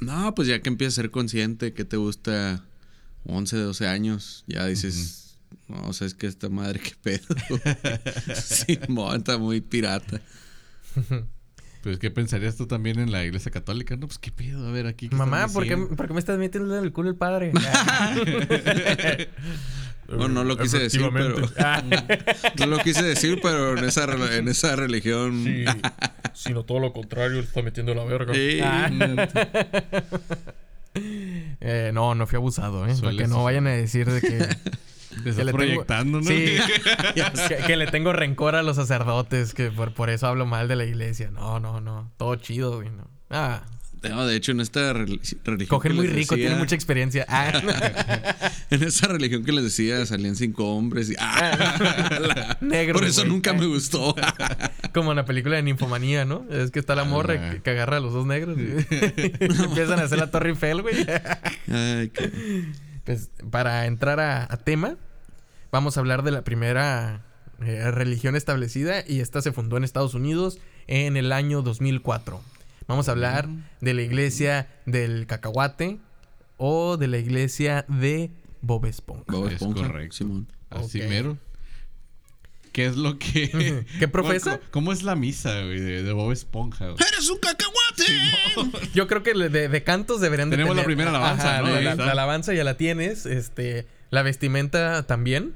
No, 0.00 0.34
pues 0.34 0.48
ya 0.48 0.60
que 0.60 0.68
empiezas 0.68 0.98
a 0.98 1.02
ser 1.02 1.10
consciente 1.10 1.72
que 1.72 1.84
te 1.84 1.96
gusta 1.96 2.64
11, 3.24 3.56
12 3.56 3.86
años, 3.86 4.44
ya 4.46 4.66
dices, 4.66 5.38
no, 5.66 5.88
o 5.88 5.92
sea, 5.92 6.06
es 6.06 6.14
que 6.14 6.26
esta 6.26 6.48
madre, 6.48 6.80
qué 6.80 6.92
pedo. 7.02 7.26
sí, 8.34 8.78
está 9.14 9.38
muy 9.38 9.60
pirata. 9.60 10.20
Pues, 11.80 11.98
¿qué 12.00 12.10
pensarías 12.10 12.56
tú 12.56 12.66
también 12.66 12.98
en 12.98 13.12
la 13.12 13.24
iglesia 13.24 13.52
católica? 13.52 13.96
No, 13.96 14.08
pues, 14.08 14.18
¿qué 14.18 14.32
pedo? 14.32 14.66
A 14.66 14.72
ver, 14.72 14.86
aquí. 14.88 15.08
Mamá, 15.10 15.46
¿por 15.46 15.64
qué, 15.64 15.76
¿por 15.76 16.08
qué, 16.08 16.12
me 16.12 16.18
estás 16.18 16.36
metiendo 16.36 16.76
en 16.76 16.84
el 16.84 16.92
culo 16.92 17.08
el 17.08 17.14
padre? 17.14 17.52
Bueno, 20.08 20.28
no 20.28 20.44
lo 20.44 20.56
quise 20.56 20.78
decir, 20.78 21.02
pero. 21.12 21.36
no 22.58 22.66
lo 22.66 22.78
quise 22.78 23.02
decir, 23.02 23.40
pero 23.42 23.76
en 23.76 23.84
esa, 23.84 24.04
en 24.36 24.48
esa 24.48 24.74
religión. 24.74 25.44
Sí, 25.44 25.66
sino 26.32 26.64
todo 26.64 26.80
lo 26.80 26.94
contrario, 26.94 27.40
está 27.40 27.60
metiendo 27.60 27.94
la 27.94 28.04
verga. 28.04 28.32
eh, 31.60 31.90
no, 31.92 32.14
no 32.14 32.26
fui 32.26 32.36
abusado, 32.36 32.86
¿eh? 32.86 32.94
Para 33.00 33.16
que 33.16 33.26
no 33.26 33.44
vayan 33.44 33.66
a 33.66 33.72
decir 33.72 34.10
de 34.10 34.22
que. 34.22 34.48
que 35.24 35.44
le 35.44 35.52
proyectando, 35.52 36.22
¿no? 36.22 36.26
Sí, 36.26 36.56
que, 37.66 37.76
le 37.76 37.86
tengo 37.88 38.14
rencor 38.14 38.54
a 38.54 38.62
los 38.62 38.76
sacerdotes, 38.76 39.52
que 39.52 39.70
por, 39.70 39.92
por 39.92 40.08
eso 40.08 40.26
hablo 40.26 40.46
mal 40.46 40.68
de 40.68 40.76
la 40.76 40.86
iglesia. 40.86 41.30
No, 41.30 41.60
no, 41.60 41.82
no. 41.82 42.10
Todo 42.16 42.36
chido, 42.36 42.76
güey. 42.76 42.88
No. 42.88 43.10
Ah, 43.28 43.62
no, 44.02 44.26
de 44.26 44.36
hecho, 44.36 44.52
en 44.52 44.60
esta 44.60 44.92
religión. 44.92 45.40
Cogen 45.68 45.96
muy 45.96 46.06
rico, 46.06 46.36
tiene 46.36 46.54
mucha 46.56 46.74
experiencia. 46.74 47.26
Ah. 47.28 48.52
en 48.70 48.82
esa 48.82 49.08
religión 49.08 49.44
que 49.44 49.52
les 49.52 49.64
decía, 49.64 50.04
salían 50.06 50.36
cinco 50.36 50.74
hombres 50.74 51.10
y. 51.10 51.16
Ah, 51.18 51.78
Por 52.92 53.04
eso 53.04 53.24
nunca 53.24 53.52
me 53.52 53.66
gustó. 53.66 54.14
Como 54.94 55.10
en 55.12 55.16
la 55.16 55.24
película 55.24 55.56
de 55.56 55.62
Ninfomanía, 55.62 56.24
¿no? 56.24 56.44
Es 56.50 56.70
que 56.70 56.78
está 56.78 56.94
la 56.94 57.04
morra 57.04 57.60
que, 57.60 57.70
agarra 57.70 57.96
a 57.96 58.00
los 58.00 58.12
dos 58.12 58.26
negros 58.26 58.56
y 58.58 58.72
empiezan 59.40 59.98
a 59.98 60.04
hacer 60.04 60.18
la 60.18 60.30
Torre 60.30 60.50
Eiffel, 60.50 60.82
güey. 60.82 61.06
Pues 63.04 63.30
para 63.50 63.86
entrar 63.86 64.20
a, 64.20 64.46
tema, 64.58 64.96
vamos 65.72 65.96
a 65.96 66.00
hablar 66.00 66.22
de 66.22 66.30
la 66.30 66.42
primera 66.42 67.22
eh, 67.62 67.90
religión 67.90 68.36
establecida 68.36 69.02
y 69.06 69.20
esta 69.20 69.42
se 69.42 69.52
fundó 69.52 69.76
en 69.76 69.84
Estados 69.84 70.14
Unidos 70.14 70.58
en 70.86 71.16
el 71.16 71.32
año 71.32 71.62
2004. 71.62 72.40
Vamos 72.88 73.06
a 73.08 73.12
hablar 73.12 73.46
de 73.82 73.92
la 73.92 74.00
iglesia 74.00 74.66
del 74.86 75.26
cacahuate 75.26 76.00
o 76.56 76.96
de 76.96 77.06
la 77.06 77.18
iglesia 77.18 77.84
de 77.86 78.30
Bob 78.62 78.86
Esponja. 78.86 79.24
Bob 79.28 79.48
Esponja. 79.48 79.82
Es 79.82 79.86
correcto. 79.86 80.16
Simón. 80.16 80.48
Así 80.70 81.02
mero. 81.02 81.36
¿Qué 82.72 82.86
es 82.86 82.96
lo 82.96 83.18
que. 83.18 83.84
¿Qué 83.98 84.08
profesa? 84.12 84.58
¿Cómo, 84.70 84.92
es 84.92 85.02
la 85.02 85.16
misa, 85.16 85.60
güey, 85.64 85.80
de, 85.80 86.12
Bob 86.12 86.32
Esponja? 86.32 86.86
¡Eres 86.86 87.28
un 87.28 87.38
cacahuate! 87.38 88.88
Yo 88.94 89.06
creo 89.06 89.22
que 89.22 89.34
de, 89.34 89.84
cantos 89.84 90.22
deberían 90.22 90.48
Tenemos 90.48 90.74
de 90.74 90.82
tener... 90.82 90.96
Tenemos 90.96 91.10
la 91.10 91.10
primera 91.10 91.10
alabanza, 91.10 91.60
¿no? 91.60 91.80
La, 91.80 92.06
la, 92.06 92.12
alabanza 92.12 92.54
ya 92.54 92.64
la 92.64 92.78
tienes. 92.78 93.26
Este. 93.26 93.86
La 94.08 94.22
vestimenta 94.22 95.06
también. 95.06 95.52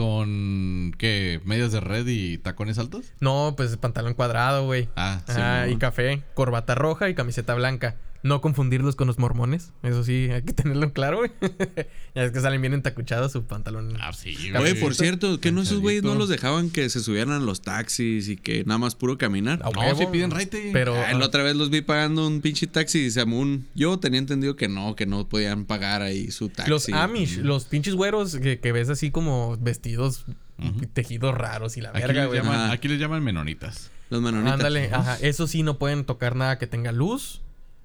¿Con 0.00 0.94
qué? 0.96 1.42
¿Medias 1.44 1.72
de 1.72 1.80
red 1.80 2.06
y 2.06 2.38
tacones 2.38 2.78
altos? 2.78 3.12
No, 3.20 3.52
pues 3.54 3.76
pantalón 3.76 4.14
cuadrado, 4.14 4.64
güey. 4.64 4.88
Ah, 4.96 5.20
sí. 5.26 5.34
Ah, 5.36 5.66
y 5.68 5.76
café, 5.76 6.22
corbata 6.32 6.74
roja 6.74 7.10
y 7.10 7.14
camiseta 7.14 7.52
blanca. 7.54 7.96
No 8.22 8.42
confundirlos 8.42 8.96
con 8.96 9.06
los 9.06 9.18
mormones. 9.18 9.72
Eso 9.82 10.04
sí, 10.04 10.28
hay 10.30 10.42
que 10.42 10.52
tenerlo 10.52 10.84
en 10.84 10.90
claro, 10.90 11.18
güey. 11.18 11.30
ya 12.14 12.24
es 12.24 12.32
que 12.32 12.40
salen 12.40 12.60
bien 12.60 12.74
entacuchados 12.74 13.32
su 13.32 13.44
pantalón. 13.44 13.96
Ah, 13.98 14.12
sí, 14.12 14.36
Oye, 14.58 14.74
por 14.74 14.94
cierto, 14.94 15.40
que 15.40 15.52
no 15.52 15.62
esos 15.62 15.80
güeyes 15.80 16.02
no 16.02 16.14
los 16.14 16.28
dejaban 16.28 16.68
que 16.68 16.90
se 16.90 17.00
subieran 17.00 17.32
a 17.32 17.38
los 17.38 17.62
taxis 17.62 18.28
y 18.28 18.36
que 18.36 18.62
nada 18.64 18.76
más 18.76 18.94
puro 18.94 19.16
caminar. 19.16 19.60
No, 19.60 19.70
huevo. 19.70 19.98
sí 19.98 20.06
piden 20.12 20.30
raite. 20.30 20.68
Pero. 20.72 20.94
Ah, 20.94 21.14
la 21.14 21.24
otra 21.24 21.42
vez 21.42 21.56
los 21.56 21.70
vi 21.70 21.80
pagando 21.80 22.26
un 22.26 22.42
pinche 22.42 22.66
taxi 22.66 22.98
y 22.98 23.10
se 23.10 23.22
un... 23.22 23.66
Yo 23.74 23.98
tenía 23.98 24.18
entendido 24.18 24.56
que 24.56 24.68
no, 24.68 24.96
que 24.96 25.06
no 25.06 25.26
podían 25.28 25.64
pagar 25.64 26.02
ahí 26.02 26.30
su 26.30 26.48
taxi. 26.48 26.70
Los 26.70 26.88
Amish, 26.88 27.38
los 27.38 27.64
pinches 27.64 27.94
güeros 27.94 28.36
que, 28.36 28.58
que 28.60 28.72
ves 28.72 28.88
así 28.90 29.10
como 29.10 29.56
vestidos, 29.58 30.24
Ujú. 30.58 30.86
tejidos 30.92 31.34
raros 31.34 31.76
y 31.76 31.80
la 31.80 31.90
Aquí, 31.90 32.00
verga, 32.00 32.26
güey. 32.26 32.40
llaman, 32.40 32.70
aquí 32.70 32.88
les 32.88 32.98
llaman 32.98 33.22
menonitas. 33.22 33.90
Los 34.10 34.20
menonitas. 34.20 34.54
Ándale, 34.54 34.90
ajá. 34.92 35.16
Eso 35.22 35.46
sí, 35.46 35.62
no 35.62 35.78
pueden 35.78 36.04
tocar 36.04 36.34
nada 36.36 36.58
que 36.58 36.66
tenga 36.66 36.92
luz. 36.92 37.40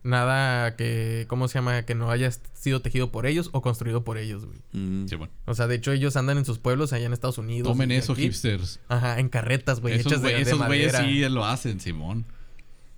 Nada 0.06 0.76
que, 0.76 1.26
¿cómo 1.28 1.48
se 1.48 1.56
llama? 1.56 1.82
Que 1.84 1.96
no 1.96 2.12
haya 2.12 2.30
sido 2.54 2.80
tejido 2.82 3.12
por 3.12 3.26
ellos 3.26 3.50
o 3.54 3.64
construido 3.64 4.04
por 4.04 4.20
ellos, 4.20 4.46
güey. 4.46 4.60
Mm. 4.72 5.08
Sí, 5.08 5.16
bueno. 5.16 5.34
O 5.46 5.56
sea, 5.56 5.66
de 5.66 5.74
hecho, 5.76 5.92
ellos 5.92 6.16
andan 6.16 6.38
en 6.38 6.46
sus 6.46 6.60
pueblos 6.60 6.94
allá 6.94 7.08
en 7.08 7.14
Estados 7.14 7.40
Unidos. 7.40 7.68
Tomen 7.72 7.92
eso, 7.92 8.14
aquí. 8.14 8.22
hipsters. 8.22 8.80
Ajá, 8.88 9.20
en 9.20 9.30
carretas, 9.30 9.80
güey, 9.82 9.96
esos 9.96 10.12
hechas 10.12 10.22
de, 10.22 10.30
güey- 10.30 10.36
de 10.36 10.42
esos 10.44 10.66
güeyes 10.68 10.94
madera. 10.94 11.10
sí 11.10 11.28
lo 11.30 11.44
hacen, 11.44 11.80
Simón. 11.80 12.26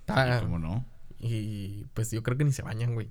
Ah, 0.06 0.40
¿Cómo 0.42 0.58
no? 0.58 0.84
y 1.20 1.84
pues 1.94 2.10
yo 2.12 2.22
creo 2.22 2.36
que 2.38 2.44
ni 2.44 2.52
se 2.52 2.62
bañan, 2.62 2.94
güey. 2.94 3.08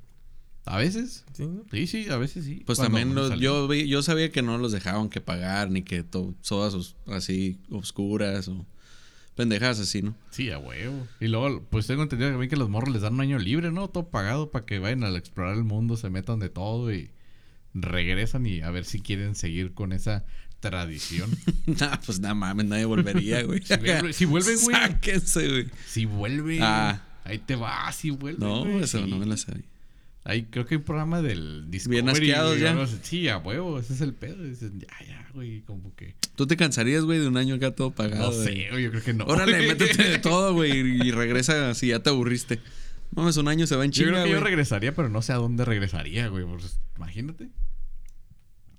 A 0.66 0.78
veces. 0.78 1.26
Sí. 1.34 1.50
Sí, 1.72 1.88
sí, 1.88 2.10
a 2.10 2.18
veces 2.18 2.46
sí. 2.46 2.62
Pues 2.66 2.78
Cuando 2.78 2.98
también 3.00 3.16
los- 3.16 3.40
yo, 3.40 3.68
vi- 3.68 3.88
yo 3.88 4.02
sabía 4.04 4.32
que 4.32 4.42
no 4.42 4.58
los 4.58 4.72
dejaban 4.74 5.10
que 5.10 5.22
pagar 5.22 5.72
ni 5.72 5.82
que 5.82 6.04
to- 6.04 6.36
todas 6.48 6.74
os- 6.74 6.96
así 7.08 7.60
oscuras 7.72 8.48
o 8.48 8.66
pendejadas 9.38 9.80
así, 9.80 10.02
¿no? 10.02 10.14
Sí, 10.32 10.50
a 10.52 10.58
huevo. 10.60 11.08
Y 11.22 11.28
luego, 11.28 11.64
pues 11.70 11.88
tengo 11.88 12.04
entendido 12.04 12.32
también 12.32 12.50
que 12.50 12.58
los 12.58 12.68
morros 12.70 12.92
les 12.94 13.02
dan 13.04 13.14
un 13.14 13.22
año 13.22 13.40
libre, 13.40 13.72
¿no? 13.72 13.88
Todo 13.90 14.10
pagado 14.10 14.52
para 14.52 14.66
que 14.66 14.80
vayan 14.80 15.04
a 15.06 15.10
explorar 15.18 15.56
el 15.56 15.64
mundo, 15.64 15.96
se 15.96 16.10
metan 16.10 16.40
de 16.40 16.50
todo 16.50 16.92
y 16.92 17.12
regresan 17.74 18.46
y 18.46 18.62
a 18.62 18.72
ver 18.72 18.84
si 18.84 19.00
quieren 19.00 19.36
seguir 19.36 19.74
con 19.74 19.94
esa 19.94 20.26
tradición. 20.60 21.30
nah, 21.68 21.96
pues 22.06 22.20
nada 22.20 22.34
mames, 22.34 22.66
nadie 22.66 22.86
volvería, 22.86 23.44
güey. 23.44 23.62
Si 23.64 23.76
vuelve- 23.76 24.14
si 24.14 24.26
vuelve, 24.26 24.56
güey. 24.56 24.76
Sáquense, 24.76 25.48
güey. 25.48 25.68
si 25.86 26.06
vuelve. 26.06 26.60
Ah. 26.62 27.02
Ahí 27.24 27.38
te 27.40 27.56
va, 27.56 27.92
si 27.92 28.10
vuelve. 28.10 28.40
No, 28.44 28.62
güey, 28.66 28.84
eso 28.84 29.06
no 29.06 29.18
me 29.18 29.26
la 29.26 29.38
sabía. 29.38 29.64
Ahí 30.28 30.44
creo 30.44 30.66
que 30.66 30.76
hay 30.76 30.80
un 30.80 30.84
programa 30.84 31.22
del 31.22 31.72
Discovery. 31.72 32.02
Bien 32.02 32.10
asqueados 32.10 32.60
ya. 32.60 32.82
así. 32.82 33.00
Sí, 33.02 33.30
a 33.30 33.38
huevo, 33.38 33.80
ese 33.80 33.94
es 33.94 34.02
el 34.02 34.14
pedo. 34.14 34.44
Dices, 34.44 34.74
ya, 34.78 35.06
ya, 35.08 35.26
güey, 35.34 35.62
como 35.62 35.96
que. 35.96 36.16
¿Tú 36.36 36.46
te 36.46 36.58
cansarías, 36.58 37.06
güey, 37.06 37.20
de 37.20 37.30
un 37.30 37.38
año 37.38 37.56
acá 37.56 37.74
todo 37.74 37.92
pagado? 37.92 38.32
No 38.32 38.34
sé, 38.34 38.68
güey, 38.70 38.84
yo 38.84 38.92
creo 38.92 39.04
que 39.04 39.14
no. 39.14 39.24
Órale, 39.24 39.66
métete 39.66 40.04
de 40.04 40.20
todo, 40.20 40.54
güey, 40.54 40.72
y 40.72 41.12
regresa 41.12 41.74
si 41.76 41.88
ya 41.88 42.00
te 42.00 42.10
aburriste. 42.10 42.60
Mames, 43.16 43.38
un 43.38 43.48
año 43.48 43.68
se 43.68 43.78
va 43.78 43.86
en 43.86 43.92
Yo 43.92 44.04
creo 44.04 44.16
chinga, 44.16 44.26
que 44.26 44.32
yo 44.32 44.42
regresaría, 44.42 44.94
pero 44.94 45.08
no 45.08 45.22
sé 45.22 45.32
a 45.32 45.38
dónde 45.38 45.64
regresaría, 45.64 46.28
güey. 46.28 46.44
Pues, 46.44 46.78
imagínate. 46.98 47.48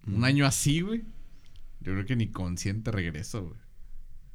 Un 0.07 0.25
año 0.25 0.45
así, 0.45 0.83
güey. 0.83 1.05
Yo 1.81 1.95
creo 1.95 2.05
que 2.05 2.15
ni 2.15 2.29
consciente 2.29 2.91
regreso, 2.91 3.45
güey. 3.45 3.61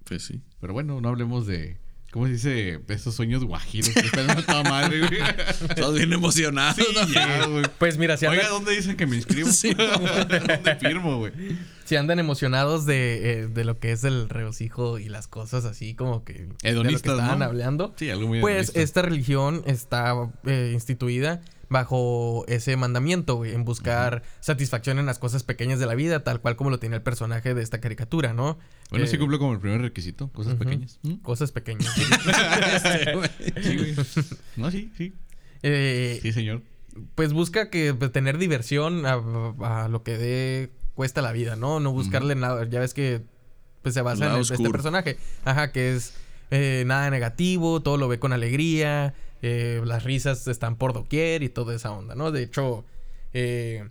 Pues 0.06 0.24
sí. 0.24 0.42
Pero 0.60 0.74
bueno, 0.74 1.00
no 1.00 1.10
hablemos 1.10 1.46
de. 1.46 1.78
¿Cómo 2.14 2.28
se 2.28 2.34
dice? 2.34 2.80
Esos 2.90 3.16
sueños 3.16 3.44
guajiros. 3.44 3.90
que 3.90 4.02
están 4.02 4.30
a 4.30 4.36
toda 4.46 4.62
madre, 4.62 5.00
güey. 5.00 5.20
Todos 5.76 5.96
bien 5.96 6.14
emocionados. 6.14 6.76
Sí, 6.76 6.86
¿no? 6.94 7.08
ya, 7.08 7.48
güey. 7.48 7.66
Pues 7.80 7.98
mira, 7.98 8.18
si 8.18 8.28
Oiga, 8.28 8.44
andan, 8.44 8.52
¿dónde 8.54 8.74
dicen 8.76 8.96
que 8.96 9.08
me 9.08 9.16
inscribo? 9.16 9.50
Sí, 9.50 9.74
¿Dónde 9.74 10.76
firmo, 10.80 11.18
güey? 11.18 11.34
si 11.86 11.96
andan 11.96 12.20
emocionados 12.20 12.86
de, 12.86 13.32
eh, 13.42 13.48
de 13.48 13.66
lo 13.66 13.80
que 13.80 13.92
es 13.92 14.04
el 14.04 14.30
regocijo 14.30 15.00
y 15.00 15.10
las 15.10 15.28
cosas 15.28 15.66
así 15.66 15.96
como 15.96 16.24
que... 16.24 16.34
de 16.34 16.46
lo 16.48 16.56
que 16.60 16.70
Hedonistas, 16.70 17.14
estaban 17.14 17.40
¿no? 17.40 17.46
hablando. 17.46 17.94
Sí, 17.98 18.12
algo 18.12 18.28
muy 18.28 18.42
Pues 18.42 18.70
hedonista. 18.70 18.80
esta 18.82 19.02
religión 19.02 19.64
está 19.66 20.14
eh, 20.46 20.70
instituida 20.72 21.42
bajo 21.74 22.46
ese 22.48 22.78
mandamiento, 22.78 23.36
güey, 23.36 23.54
en 23.54 23.66
buscar 23.66 24.24
satisfacción 24.40 24.98
en 25.00 25.06
las 25.06 25.20
cosas 25.20 25.44
pequeñas 25.44 25.80
de 25.80 25.86
la 25.86 25.96
vida, 25.96 26.24
tal 26.24 26.40
cual 26.40 26.56
como 26.56 26.70
lo 26.70 26.80
tenía 26.80 26.96
el 26.96 27.04
personaje 27.04 27.54
de 27.54 27.62
esta 27.62 27.82
caricatura, 27.82 28.32
¿no? 28.32 28.58
Bueno, 28.90 29.04
Eh, 29.04 29.08
sí 29.10 29.18
cumple 29.18 29.40
como 29.40 29.52
el 29.52 29.60
primer 29.60 29.82
requisito. 29.82 30.30
Cosas 30.30 30.56
pequeñas. 30.56 31.00
¿Mm? 31.02 31.16
Cosas 31.16 31.52
pequeñas. 31.52 31.94
Sí, 33.62 33.78
güey. 33.78 33.96
No, 34.56 34.72
sí, 34.72 34.92
sí. 34.98 35.14
Eh, 35.64 36.20
Sí, 36.22 36.32
señor. 36.32 36.62
pues 37.16 37.34
busca 37.34 37.70
que 37.70 37.94
pues, 37.94 38.12
tener 38.12 38.38
diversión 38.38 39.06
a, 39.06 39.22
a 39.84 39.88
lo 39.90 40.04
que 40.04 40.18
dé 40.18 40.72
cuesta 40.94 41.22
la 41.22 41.32
vida, 41.32 41.56
¿no? 41.56 41.80
No 41.80 41.92
buscarle 41.92 42.36
nada. 42.36 42.66
Ya 42.70 42.80
ves 42.80 42.94
que 42.94 43.22
pues 43.82 43.94
se 43.96 44.02
basa 44.02 44.28
en 44.28 44.32
el- 44.34 44.42
este 44.42 44.70
personaje. 44.70 45.18
Ajá, 45.46 45.72
que 45.72 45.96
es 45.96 46.14
eh, 46.52 46.84
nada 46.86 47.10
negativo, 47.10 47.82
todo 47.82 47.98
lo 47.98 48.08
ve 48.08 48.20
con 48.20 48.32
alegría, 48.32 49.14
eh, 49.44 49.82
las 49.86 50.04
risas 50.04 50.48
están 50.48 50.78
por 50.78 50.94
doquier 50.94 51.44
y 51.44 51.50
toda 51.50 51.76
esa 51.76 51.92
onda, 51.92 52.16
¿no? 52.16 52.32
De 52.32 52.42
hecho, 52.42 52.86
eh, 53.34 53.88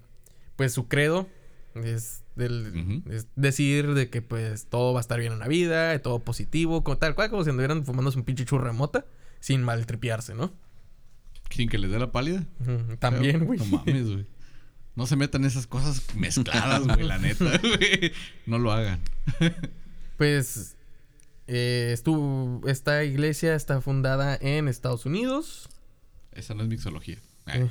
pues 0.57 0.73
su 0.73 0.89
credo 0.89 1.29
es, 1.75 2.25
del- 2.37 3.03
es 3.11 3.27
decir 3.37 3.95
de 3.95 4.11
que 4.11 4.23
pues 4.23 4.67
todo 4.67 4.93
va 4.95 5.01
a 5.01 5.03
estar 5.03 5.21
bien 5.21 5.35
en 5.35 5.39
la 5.39 5.47
vida, 5.49 5.97
todo 6.01 6.19
positivo, 6.21 6.83
como, 6.83 6.99
tal 6.99 7.15
cual 7.15 7.31
como 7.31 7.45
si 7.45 7.51
anduvieran 7.51 7.85
fumándose 7.85 8.19
un 8.19 8.25
pinche 8.25 8.45
churro 8.45 8.67
de 8.67 8.73
mota 8.73 9.07
sin 9.41 9.63
maltripearse, 9.63 10.35
¿no? 10.35 10.53
Sin 11.51 11.69
que 11.69 11.77
les 11.79 11.91
dé 11.91 11.99
la 11.99 12.11
pálida. 12.13 12.45
También, 12.99 13.45
güey. 13.45 13.59
No 13.59 13.67
mames, 13.67 14.09
güey. 14.11 14.27
No 14.95 15.07
se 15.07 15.17
metan 15.17 15.45
esas 15.45 15.67
cosas 15.67 16.03
mezcladas, 16.15 16.87
güey, 16.87 17.03
la 17.03 17.19
neta, 17.19 17.45
güey. 17.63 18.13
No 18.47 18.59
lo 18.59 18.73
hagan. 18.73 19.01
Pues 20.17 20.77
eh, 21.55 21.91
estuvo, 21.93 22.67
esta 22.67 23.05
iglesia 23.05 23.55
está 23.55 23.81
fundada 23.81 24.37
en 24.41 24.69
Estados 24.69 25.05
Unidos. 25.07 25.69
Esa 26.33 26.55
no 26.55 26.63
es 26.63 26.69
mixología. 26.69 27.19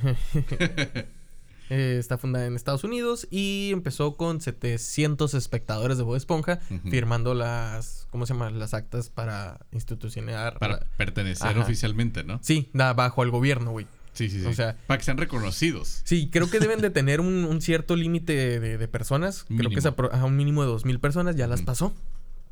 Eh, 1.73 1.95
está 1.97 2.17
fundada 2.17 2.47
en 2.47 2.55
Estados 2.57 2.83
Unidos 2.83 3.29
y 3.31 3.69
empezó 3.71 4.17
con 4.17 4.41
700 4.41 5.33
espectadores 5.33 5.97
de 5.97 6.03
Bob 6.03 6.17
Esponja 6.17 6.59
firmando 6.89 7.33
las, 7.33 8.07
¿cómo 8.09 8.25
se 8.25 8.33
llama? 8.33 8.49
Las 8.51 8.73
actas 8.73 9.09
para 9.09 9.57
institucionar. 9.71 10.59
Para 10.59 10.79
la- 10.79 10.85
pertenecer 10.97 11.47
Ajá. 11.47 11.61
oficialmente, 11.61 12.25
¿no? 12.25 12.39
Sí, 12.43 12.69
da, 12.73 12.91
bajo 12.91 13.23
el 13.23 13.31
gobierno, 13.31 13.71
güey. 13.71 13.87
Sí, 14.11 14.29
sí, 14.29 14.41
sí. 14.41 14.47
O 14.47 14.53
sea- 14.53 14.75
para 14.85 14.97
que 14.97 15.05
sean 15.05 15.15
reconocidos. 15.15 16.01
Sí, 16.03 16.29
creo 16.29 16.49
que 16.49 16.59
deben 16.59 16.81
de 16.81 16.89
tener 16.89 17.21
un, 17.21 17.45
un 17.45 17.61
cierto 17.61 17.95
límite 17.95 18.59
de, 18.59 18.77
de 18.77 18.87
personas. 18.89 19.45
Creo 19.47 19.69
que 19.69 19.79
es 19.79 19.85
a 19.85 20.25
un 20.25 20.35
mínimo 20.35 20.63
de 20.65 20.69
2.000 20.73 20.99
personas. 20.99 21.37
Ya 21.37 21.47
las 21.47 21.61
pasó. 21.61 21.95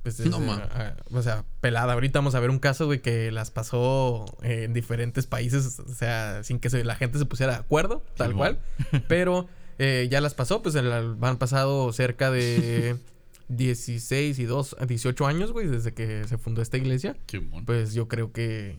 Pues, 0.03 0.20
No, 0.22 0.38
es, 0.38 0.60
eh, 0.75 0.94
o 1.12 1.22
sea, 1.22 1.44
pelada. 1.62 1.94
Ahorita 1.94 2.20
vamos 2.20 2.34
a 2.36 2.39
ver 2.39 2.50
un 2.50 2.60
caso, 2.60 2.86
güey, 2.86 3.01
que 3.01 3.32
las 3.32 3.51
pasó 3.51 4.25
eh, 4.44 4.63
en 4.63 4.74
diferentes 4.74 5.27
países. 5.27 5.79
O 5.79 5.94
sea, 5.94 6.44
sin 6.44 6.60
que 6.60 6.70
se- 6.70 6.84
la 6.86 6.96
gente 6.96 7.20
se 7.20 7.25
pusiera 7.25 7.53
de 7.53 7.60
acuerdo, 7.60 8.03
tal 8.15 8.34
cual. 8.34 8.60
Pero 9.10 9.48
eh, 9.77 10.08
ya 10.10 10.22
las 10.22 10.34
pasó. 10.34 10.62
Pues 10.62 10.75
el- 10.75 10.91
han 11.22 11.38
pasado 11.38 11.91
cerca 11.91 12.32
de 12.32 12.96
16 13.50 14.39
y 14.39 14.46
2, 14.46 14.77
18 14.88 15.27
años, 15.27 15.51
güey, 15.51 15.68
desde 15.68 15.94
que 15.94 16.24
se 16.27 16.38
fundó 16.38 16.62
esta 16.62 16.77
iglesia. 16.77 17.18
Simón. 17.27 17.65
Pues 17.65 17.94
yo 17.94 18.08
creo 18.08 18.32
que. 18.32 18.77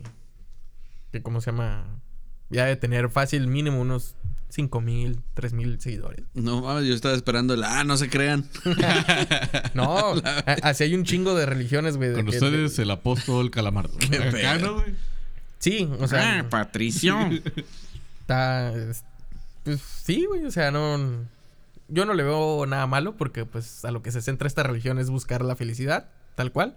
que 1.12 1.22
¿Cómo 1.22 1.40
se 1.40 1.50
llama? 1.50 1.84
Ya 2.48 2.64
de 2.64 2.76
tener 2.76 3.10
fácil 3.10 3.46
mínimo 3.46 3.80
unos 3.80 4.16
5 4.50 4.80
mil, 4.80 5.20
3 5.34 5.52
mil 5.52 5.80
seguidores. 5.80 6.24
No 6.34 6.60
mames, 6.62 6.86
yo 6.86 6.94
estaba 6.94 7.14
esperando 7.14 7.54
el. 7.54 7.64
Ah, 7.64 7.84
no 7.84 7.96
se 7.96 8.08
crean. 8.10 8.44
No, 9.74 10.08
a- 10.24 10.56
así 10.62 10.84
hay 10.84 10.94
un 10.94 11.04
chingo 11.04 11.34
de 11.34 11.46
religiones, 11.46 11.96
güey. 11.96 12.12
Con 12.12 12.26
que- 12.26 12.36
ustedes 12.36 12.78
el 12.78 12.90
apóstol 12.90 13.50
calamardo. 13.50 13.94
Acá, 13.96 14.30
pedo. 14.30 14.58
¿no, 14.66 14.74
güey? 14.82 14.94
Sí, 15.58 15.88
o 15.98 16.06
sea, 16.08 16.40
ah, 16.40 16.48
Patricio. 16.48 17.16
está. 18.20 18.72
es- 18.72 19.04
Pues 19.64 19.80
sí, 19.80 20.24
güey, 20.26 20.44
o 20.44 20.50
sea, 20.50 20.70
no. 20.70 21.28
Yo 21.88 22.04
no 22.06 22.14
le 22.14 22.22
veo 22.22 22.66
nada 22.66 22.86
malo 22.86 23.16
porque, 23.16 23.44
pues, 23.44 23.84
a 23.84 23.90
lo 23.90 24.00
que 24.02 24.12
se 24.12 24.22
centra 24.22 24.46
esta 24.46 24.62
religión 24.62 24.98
es 24.98 25.10
buscar 25.10 25.44
la 25.44 25.56
felicidad, 25.56 26.08
tal 26.36 26.52
cual. 26.52 26.76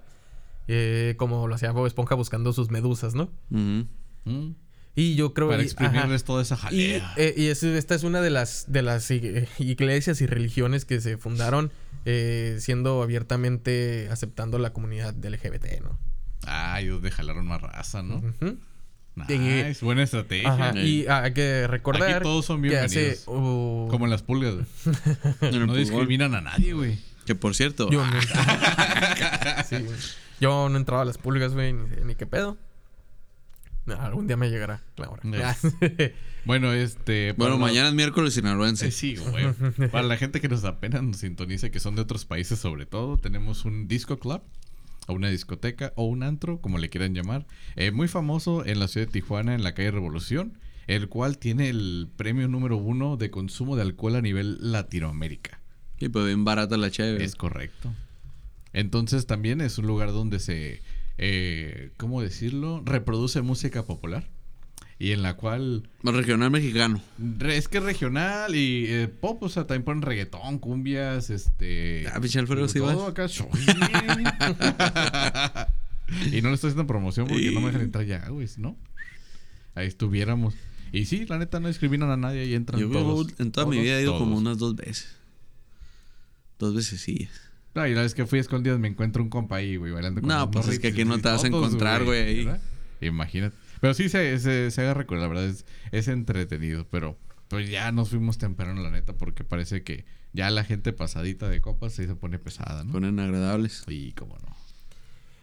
Eh, 0.67 1.15
como 1.17 1.47
lo 1.47 1.55
hacía 1.55 1.71
Bob 1.71 1.85
Esponja 1.85 2.15
buscando 2.15 2.51
sus 2.53 2.71
medusas, 2.71 3.13
¿no? 3.15 3.29
Ujú. 3.51 3.85
Mm. 4.25 4.55
Y 4.95 5.15
yo 5.15 5.33
creo 5.33 5.49
Para 5.49 5.63
exprimirles 5.63 6.21
ajá. 6.21 6.25
toda 6.25 6.41
esa 6.43 6.55
Y, 6.55 6.57
jalea. 6.59 7.13
eh, 7.17 7.33
y 7.35 7.47
es- 7.47 7.63
esta 7.63 7.95
es 7.95 8.03
una 8.03 8.21
de 8.21 8.29
las, 8.29 8.65
de 8.67 8.81
las 8.83 9.09
ig- 9.09 9.47
iglesias 9.57 10.21
y 10.21 10.27
religiones 10.27 10.85
que 10.85 11.01
se 11.01 11.17
fundaron 11.17 11.71
eh, 12.05 12.57
siendo 12.59 13.01
abiertamente 13.01 14.07
aceptando 14.11 14.59
la 14.59 14.71
comunidad 14.73 15.13
del 15.13 15.33
LGBT, 15.35 15.81
¿no? 15.81 15.97
Ay, 16.45 16.87
donde 16.87 17.09
jalaron 17.11 17.47
más 17.47 17.61
raza, 17.61 18.03
¿no? 18.03 18.17
Ujú. 18.17 18.57
Nice, 19.15 19.83
buena 19.85 20.03
estrategia. 20.03 20.51
Ajá. 20.51 20.77
Y 20.79 21.05
hay 21.07 21.33
que 21.33 21.67
recordar 21.67 22.09
Aquí 22.15 22.23
todos 22.23 22.45
son 22.45 22.61
que 22.63 22.77
hace... 22.77 22.95
bienvenidos. 22.99 23.27
uh, 23.27 23.87
Como 23.89 24.05
en 24.05 24.11
las 24.11 24.21
pulgas, 24.23 24.55
No 25.41 25.73
discriminan 25.75 26.35
a 26.35 26.41
nadie, 26.41 26.73
güey. 26.73 26.99
Que 27.25 27.35
por 27.35 27.55
cierto. 27.55 27.89
yo, 27.89 28.03
ah, 28.03 28.11
no, 29.57 29.63
Sí, 29.69 29.85
yo 30.41 30.67
no 30.69 30.77
entraba 30.77 31.03
a 31.03 31.05
las 31.05 31.17
pulgas, 31.17 31.53
güey, 31.53 31.71
ni, 31.73 31.85
ni 32.05 32.15
qué 32.15 32.25
pedo. 32.25 32.57
No, 33.85 33.95
algún 33.99 34.27
día 34.27 34.37
me 34.37 34.49
llegará 34.49 34.81
la 34.97 35.09
hora. 35.09 35.21
Bueno, 36.45 36.73
este. 36.73 37.31
bueno, 37.33 37.51
los- 37.53 37.61
mañana 37.61 37.87
es 37.87 37.93
miércoles 37.93 38.33
Eh, 38.33 38.41
sinaloense. 38.41 38.91
Sí, 38.91 39.15
güey. 39.15 39.45
Para 39.91 40.03
la 40.07 40.17
gente 40.17 40.41
que 40.41 40.49
nos 40.49 40.65
apenas 40.65 41.01
nos 41.01 41.17
sintoniza, 41.17 41.69
que 41.69 41.79
son 41.79 41.95
de 41.95 42.01
otros 42.01 42.25
países 42.25 42.59
sobre 42.59 42.85
todo, 42.85 43.17
tenemos 43.17 43.63
un 43.63 43.87
disco 43.87 44.19
club, 44.19 44.41
o 45.07 45.13
una 45.13 45.29
discoteca, 45.29 45.93
o 45.95 46.03
un 46.05 46.21
antro, 46.23 46.59
como 46.59 46.79
le 46.79 46.89
quieran 46.89 47.13
llamar, 47.13 47.45
eh, 47.77 47.91
muy 47.91 48.09
famoso 48.09 48.65
en 48.65 48.79
la 48.79 48.89
ciudad 48.89 49.07
de 49.07 49.13
Tijuana, 49.13 49.55
en 49.55 49.63
la 49.63 49.73
calle 49.73 49.91
Revolución. 49.91 50.57
el 50.87 51.07
cual 51.07 51.37
tiene 51.37 51.69
el 51.69 52.09
premio 52.17 52.49
número 52.49 52.75
uno 52.75 53.15
de 53.15 53.31
consumo 53.31 53.77
de 53.77 53.83
alcohol 53.83 54.17
a 54.17 54.21
nivel 54.21 54.57
Latinoamérica. 54.59 55.61
Y 55.97 56.09
pues 56.09 56.25
bien 56.25 56.43
barata 56.43 56.75
la 56.75 56.91
chévere. 56.91 57.23
Es 57.23 57.35
correcto. 57.35 57.93
Entonces 58.73 59.25
también 59.27 59.61
es 59.61 59.77
un 59.77 59.87
lugar 59.87 60.11
donde 60.11 60.39
se, 60.39 60.81
eh, 61.17 61.91
¿cómo 61.97 62.21
decirlo? 62.21 62.81
Reproduce 62.85 63.41
música 63.41 63.85
popular. 63.85 64.29
Y 64.99 65.11
en 65.11 65.21
la 65.21 65.35
cual... 65.35 65.89
Regional 66.03 66.51
mexicano. 66.51 67.01
Es 67.45 67.67
que 67.67 67.81
regional 67.81 68.55
y 68.55 68.85
eh, 68.87 69.07
pop, 69.07 69.43
o 69.43 69.49
sea, 69.49 69.67
también 69.67 69.83
ponen 69.83 70.01
reggaetón, 70.01 70.57
cumbias, 70.59 71.29
este... 71.29 72.07
Ah, 72.07 72.21
sí 72.23 72.39
todo 72.79 73.07
acá. 73.07 73.27
y 76.31 76.41
no 76.41 76.49
le 76.49 76.55
estoy 76.55 76.69
haciendo 76.69 76.87
promoción 76.87 77.27
porque 77.27 77.51
no 77.51 77.59
me 77.59 77.67
dejan 77.67 77.81
entrar 77.81 78.05
ya, 78.05 78.29
güey, 78.29 78.47
¿no? 78.57 78.77
Ahí 79.75 79.87
estuviéramos. 79.87 80.55
Y 80.93 81.05
sí, 81.05 81.25
la 81.25 81.39
neta 81.39 81.59
no 81.59 81.67
discriminan 81.67 82.11
a 82.11 82.17
nadie 82.17 82.45
y 82.45 82.53
entran 82.53 82.79
Yo 82.79 82.89
todos. 82.89 83.27
en 83.39 83.51
toda 83.51 83.65
mi 83.65 83.79
vida 83.79 83.99
he 83.99 84.03
ido 84.03 84.17
como 84.17 84.37
unas 84.37 84.59
dos 84.59 84.75
veces. 84.75 85.17
Dos 86.59 86.75
veces 86.75 87.01
sí. 87.01 87.27
No, 87.75 87.87
y 87.87 87.93
la 87.95 88.01
vez 88.01 88.13
que 88.13 88.25
fui 88.25 88.37
a 88.37 88.41
escondidas 88.41 88.77
me 88.79 88.87
encuentro 88.87 89.23
un 89.23 89.29
compa 89.29 89.55
ahí, 89.57 89.77
güey, 89.77 89.91
bailando 89.91 90.21
con 90.21 90.27
No, 90.29 90.51
pues 90.51 90.67
es 90.67 90.79
que 90.79 90.89
aquí 90.89 91.05
no 91.05 91.17
te 91.19 91.27
vas 91.29 91.43
a 91.43 91.47
encontrar, 91.47 92.03
güey, 92.03 92.21
ahí. 92.21 92.45
¿verdad? 92.45 92.61
Imagínate. 93.01 93.55
Pero 93.81 93.93
sí 93.93 94.09
se, 94.09 94.37
se, 94.39 94.71
se 94.71 94.81
agarra 94.81 95.05
con 95.05 95.19
la 95.19 95.27
verdad, 95.27 95.45
es, 95.45 95.65
es 95.91 96.07
entretenido, 96.07 96.87
pero 96.89 97.17
pues 97.49 97.69
ya 97.69 97.91
nos 97.91 98.09
fuimos 98.09 98.37
temprano, 98.37 98.81
la 98.81 98.91
neta, 98.91 99.13
porque 99.13 99.43
parece 99.43 99.83
que 99.83 100.05
ya 100.31 100.49
la 100.51 100.63
gente 100.63 100.93
pasadita 100.93 101.49
de 101.49 101.61
copas 101.61 101.93
sí 101.93 102.05
se 102.07 102.15
pone 102.15 102.39
pesada, 102.39 102.83
¿no? 102.83 102.93
Ponen 102.93 103.19
agradables. 103.19 103.83
Y 103.87 104.13
cómo 104.13 104.37
no. 104.39 104.55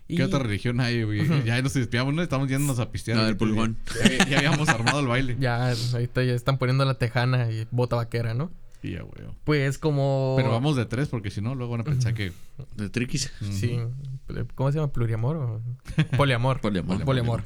Y- 0.08 0.16
¿Qué 0.16 0.24
otra 0.24 0.40
religión 0.40 0.80
hay, 0.80 1.04
güey? 1.04 1.44
Ya 1.44 1.60
nos 1.62 1.74
despiamos, 1.74 2.12
¿no? 2.14 2.22
Estamos 2.22 2.48
yéndonos 2.48 2.80
a 2.80 2.90
pistear. 2.90 3.16
Del 3.18 3.26
ahorita, 3.26 3.38
pulgón. 3.38 3.76
Ya, 4.18 4.28
ya 4.28 4.38
habíamos 4.38 4.68
armado 4.68 5.00
el 5.00 5.06
baile. 5.06 5.36
Ya, 5.40 5.70
ahorita 5.70 6.24
ya 6.24 6.32
están 6.34 6.58
poniendo 6.58 6.84
la 6.84 6.94
tejana 6.94 7.50
y 7.52 7.66
bota 7.70 7.94
vaquera, 7.96 8.34
¿no? 8.34 8.50
Güey. 8.82 9.28
Pues 9.44 9.78
como... 9.78 10.34
Pero 10.36 10.50
vamos 10.50 10.76
de 10.76 10.86
tres 10.86 11.08
porque 11.08 11.30
si 11.30 11.40
no, 11.40 11.54
luego 11.54 11.72
van 11.72 11.82
a 11.82 11.84
pensar 11.84 12.14
que... 12.14 12.32
De 12.76 12.88
triquis. 12.90 13.32
Sí. 13.50 13.78
¿Cómo 14.54 14.72
se 14.72 14.78
llama? 14.78 14.92
¿Pluriamor 14.92 15.36
o...? 15.36 15.62
Poliamor. 16.16 16.60
Poliamor. 16.60 17.04
Poliamor. 17.04 17.44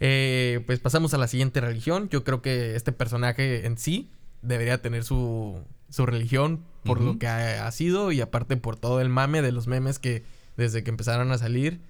Eh, 0.00 0.62
pues 0.66 0.80
pasamos 0.80 1.14
a 1.14 1.18
la 1.18 1.28
siguiente 1.28 1.60
religión. 1.60 2.08
Yo 2.10 2.24
creo 2.24 2.42
que 2.42 2.74
este 2.76 2.92
personaje 2.92 3.66
en 3.66 3.78
sí 3.78 4.10
debería 4.42 4.82
tener 4.82 5.04
su, 5.04 5.60
su 5.88 6.06
religión 6.06 6.62
por 6.84 7.00
lo 7.00 7.18
que 7.18 7.26
ha, 7.26 7.66
ha 7.66 7.70
sido 7.72 8.12
y 8.12 8.20
aparte 8.20 8.56
por 8.56 8.76
todo 8.76 9.00
el 9.00 9.08
mame 9.08 9.40
de 9.40 9.52
los 9.52 9.66
memes 9.66 9.98
que 9.98 10.24
desde 10.56 10.84
que 10.84 10.90
empezaron 10.90 11.32
a 11.32 11.38
salir, 11.38 11.80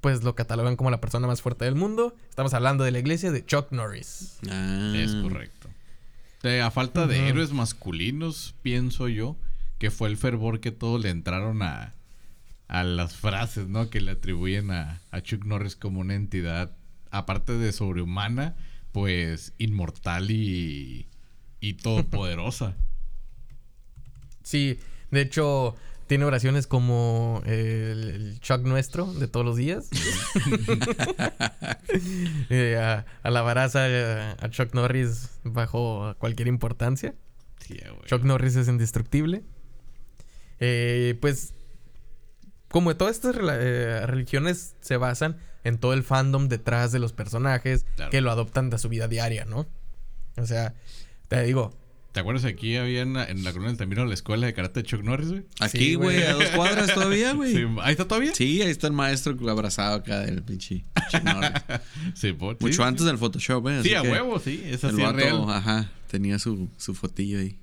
pues 0.00 0.22
lo 0.22 0.34
catalogan 0.34 0.76
como 0.76 0.90
la 0.90 1.00
persona 1.00 1.26
más 1.26 1.42
fuerte 1.42 1.64
del 1.64 1.74
mundo. 1.74 2.14
Estamos 2.28 2.54
hablando 2.54 2.84
de 2.84 2.92
la 2.92 2.98
iglesia 2.98 3.32
de 3.32 3.44
Chuck 3.44 3.72
Norris. 3.72 4.38
Ah. 4.48 4.92
Es 4.96 5.14
correcto. 5.14 5.68
A 6.44 6.70
falta 6.70 7.06
de 7.06 7.28
héroes 7.28 7.52
masculinos, 7.52 8.54
pienso 8.62 9.08
yo, 9.08 9.36
que 9.78 9.90
fue 9.90 10.08
el 10.08 10.16
fervor 10.16 10.60
que 10.60 10.70
todos 10.70 11.02
le 11.02 11.10
entraron 11.10 11.62
a, 11.62 11.94
a 12.68 12.84
las 12.84 13.16
frases, 13.16 13.66
¿no? 13.66 13.90
Que 13.90 14.00
le 14.00 14.12
atribuyen 14.12 14.70
a, 14.70 15.00
a 15.10 15.20
Chuck 15.20 15.44
Norris 15.44 15.74
como 15.74 16.00
una 16.00 16.14
entidad, 16.14 16.76
aparte 17.10 17.54
de 17.54 17.72
sobrehumana, 17.72 18.54
pues 18.92 19.52
inmortal 19.58 20.30
y, 20.30 21.08
y 21.60 21.74
todopoderosa. 21.74 22.76
Sí, 24.44 24.78
de 25.10 25.20
hecho, 25.20 25.76
tiene 26.08 26.24
oraciones 26.24 26.66
como 26.66 27.42
el, 27.46 27.52
el 28.10 28.40
Chuck 28.40 28.62
nuestro 28.62 29.06
de 29.14 29.28
todos 29.28 29.46
los 29.46 29.56
días. 29.56 29.88
Eh, 32.50 32.76
a- 32.78 33.04
alabarás 33.22 33.76
a, 33.76 34.32
a 34.32 34.50
Chuck 34.50 34.74
Norris 34.74 35.30
bajo 35.44 36.14
cualquier 36.18 36.48
importancia. 36.48 37.14
Sí. 37.60 37.78
Chuck 38.06 38.22
Norris 38.24 38.56
es 38.56 38.68
indestructible. 38.68 39.42
Eh, 40.60 41.16
pues, 41.20 41.54
como 42.68 42.94
todas 42.96 43.16
estas 43.16 43.36
eh, 43.36 44.02
religiones 44.06 44.76
se 44.80 44.96
basan 44.96 45.38
en 45.64 45.78
todo 45.78 45.92
el 45.92 46.02
fandom 46.02 46.48
detrás 46.48 46.92
de 46.92 46.98
los 46.98 47.12
personajes 47.12 47.84
Claro. 47.96 48.10
que 48.10 48.20
lo 48.20 48.30
adoptan 48.30 48.70
de 48.70 48.78
su 48.78 48.88
vida 48.88 49.08
diaria, 49.08 49.44
¿no? 49.44 49.66
O 50.36 50.46
sea, 50.46 50.74
te 51.28 51.42
digo, 51.42 51.76
¿Te 52.12 52.20
acuerdas 52.20 52.42
que 52.44 52.48
aquí 52.50 52.76
había 52.76 53.02
en 53.02 53.12
la, 53.12 53.24
en 53.26 53.44
la 53.44 53.50
Colonia 53.52 53.68
del 53.68 53.78
Tamiro 53.78 54.04
la 54.06 54.14
escuela 54.14 54.46
de 54.46 54.54
karate 54.54 54.80
de 54.82 54.88
Chuck 54.88 55.02
Norris, 55.02 55.28
güey? 55.28 55.44
Aquí, 55.60 55.78
Sí, 55.78 55.94
güey. 55.94 56.22
a 56.22 56.32
dos 56.32 56.46
cuadras 56.46 56.92
todavía, 56.94 57.32
güey. 57.34 57.52
Sí, 57.52 57.58
Sí. 57.62 57.76
¿Ahí 57.82 57.92
está 57.92 58.08
todavía? 58.08 58.32
ahí 58.38 58.60
está 58.62 58.86
el 58.86 58.92
maestro 58.94 59.36
abrazado 59.50 59.96
acá 59.96 60.20
del 60.20 60.42
pinche 60.42 60.84
Chuck 61.10 61.22
Norris. 61.22 61.50
Sí, 62.14 62.32
por- 62.32 62.56
sí, 62.56 62.64
Mucho 62.64 62.82
sí. 62.82 62.88
antes 62.88 63.04
del 63.06 63.18
Photoshop, 63.18 63.68
¿eh? 63.68 63.82
Sí, 63.82 63.94
a 63.94 64.02
huevo, 64.02 64.38
sí. 64.40 64.62
Es 64.64 64.82
El 64.84 64.90
así 64.90 65.00
es 65.00 65.06
vato, 65.06 65.16
real. 65.18 65.44
ajá, 65.48 65.92
tenía 66.10 66.38
su, 66.38 66.68
su 66.78 66.94
fotillo 66.94 67.38
ahí. 67.40 67.58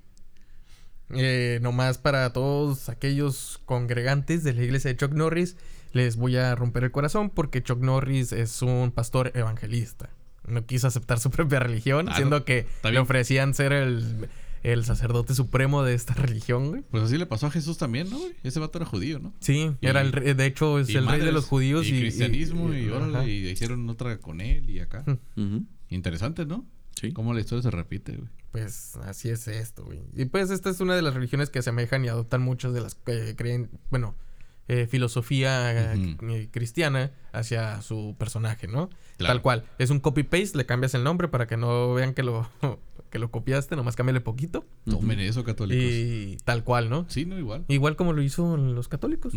Eh, 1.10 1.60
nomás 1.62 1.98
para 1.98 2.32
todos 2.34 2.90
aquellos 2.90 3.60
congregantes 3.66 4.44
de 4.44 4.54
la 4.54 4.64
iglesia 4.64 4.90
de 4.92 4.98
Chuck 4.98 5.12
Norris, 5.14 5.56
les 5.94 6.16
voy 6.16 6.36
a 6.38 6.56
romper 6.56 6.84
el 6.84 6.92
corazón 6.92 7.30
porque 7.30 7.62
Chuck 7.62 7.80
Norris 7.80 8.32
es 8.32 8.62
un 8.62 8.92
pastor 8.92 9.32
evangelista. 9.36 10.10
No 10.48 10.66
quiso 10.66 10.88
aceptar 10.88 11.20
su 11.20 11.30
propia 11.32 11.60
religión, 11.60 12.06
Claro, 12.06 12.18
siendo 12.18 12.46
que 12.46 12.66
le 12.84 13.00
ofrecían 13.00 13.54
ser 13.54 13.74
el, 13.74 14.28
el 14.64 14.84
sacerdote 14.86 15.34
supremo 15.36 15.84
de 15.84 15.94
esta 15.94 16.14
religión, 16.16 16.70
güey. 16.70 16.82
Pues 16.92 17.04
así 17.04 17.18
le 17.18 17.26
pasó 17.26 17.48
a 17.48 17.52
Jesús 17.52 17.78
también, 17.78 18.10
¿no, 18.10 18.18
güey? 18.20 18.34
Ese 18.44 18.60
vato 18.60 18.78
era 18.78 18.86
judío, 18.86 19.20
¿no? 19.20 19.34
Sí, 19.40 19.72
Y- 19.82 19.88
era 19.88 20.02
el 20.02 20.12
rey- 20.12 20.34
de 20.34 20.46
hecho 20.46 20.80
es 20.80 20.90
Y 20.90 20.98
el 20.98 21.08
rey 21.08 21.20
de 21.22 21.32
los 21.32 21.46
judíos 21.46 21.86
y, 21.88 21.96
y 21.96 22.00
cristianismo 22.00 22.74
y, 22.74 22.90
órale, 22.90 23.32
y 23.32 23.48
hicieron 23.48 23.90
otra 23.90 24.18
con 24.20 24.42
él 24.42 24.70
y 24.70 24.80
acá. 24.80 25.04
Ujú, 25.36 25.64
Interesante, 25.90 26.46
¿no? 26.46 26.66
Sí. 27.00 27.12
Cómo 27.12 27.34
la 27.34 27.42
historia 27.42 27.62
se 27.62 27.72
repite, 27.72 28.14
güey. 28.16 28.30
Pues 28.52 28.96
así 29.04 29.28
es 29.30 29.48
esto, 29.50 29.84
güey. 29.84 30.00
Y 30.16 30.26
pues 30.26 30.50
esta 30.50 30.70
es 30.70 30.80
una 30.80 30.96
de 30.96 31.02
las 31.02 31.14
religiones 31.14 31.50
que 31.50 31.60
asemejan 31.60 32.06
y 32.06 32.08
adoptan 32.08 32.42
muchas 32.42 32.74
de 32.74 32.80
las 32.82 32.96
que 32.96 33.36
creen, 33.36 33.70
bueno, 33.90 34.16
eh, 34.68 34.88
filosofía 34.88 35.94
eh, 35.94 36.18
eh, 36.30 36.48
cristiana 36.52 37.12
hacia 37.32 37.82
su 37.82 38.16
personaje, 38.18 38.68
¿no? 38.68 38.90
Claro. 39.18 39.34
Tal 39.34 39.42
cual. 39.42 39.64
Es 39.78 39.92
un 39.92 40.00
copy-paste, 40.00 40.58
le 40.58 40.66
cambias 40.66 40.94
el 40.96 41.04
nombre 41.04 41.28
para 41.28 41.46
que 41.46 41.56
no 41.56 41.94
vean 41.94 42.14
que 42.14 42.24
lo, 42.24 42.50
que 43.12 43.20
lo 43.20 43.30
copiaste, 43.30 43.76
nomás 43.76 43.96
cámbiale 43.96 44.22
poquito. 44.22 44.66
Tomen 44.90 45.20
eso, 45.20 45.44
católicos. 45.44 45.86
Y 45.86 46.38
tal 46.44 46.64
cual, 46.64 46.90
¿no? 46.90 47.06
Sí, 47.10 47.26
no, 47.26 47.38
igual. 47.38 47.66
Igual 47.68 47.96
como 47.96 48.14
lo 48.14 48.22
hizo 48.22 48.58
los 48.58 48.88
católicos. 48.88 49.34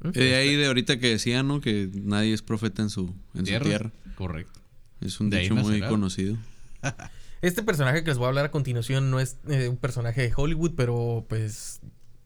De 0.00 0.34
ahí 0.36 0.56
de 0.56 0.66
ahorita 0.66 0.98
que 0.98 1.08
decían, 1.08 1.48
¿no? 1.48 1.60
Que 1.60 1.88
nadie 1.94 2.34
es 2.34 2.42
profeta 2.42 2.82
en 2.82 2.90
su, 2.90 3.14
en 3.34 3.44
Tierra. 3.44 3.64
su 3.64 3.68
tierra. 3.70 3.92
Correcto. 4.14 4.60
Es 5.00 5.20
un 5.20 5.30
De 5.30 5.38
dicho 5.38 5.54
muy 5.54 5.80
conocido. 5.80 6.36
Este 7.44 7.62
personaje 7.62 8.02
que 8.02 8.10
les 8.10 8.16
voy 8.16 8.24
a 8.24 8.28
hablar 8.28 8.46
a 8.46 8.50
continuación 8.50 9.10
no 9.10 9.20
es 9.20 9.36
eh, 9.50 9.68
un 9.68 9.76
personaje 9.76 10.22
de 10.22 10.32
Hollywood, 10.34 10.72
pero 10.76 11.26
pues 11.28 11.82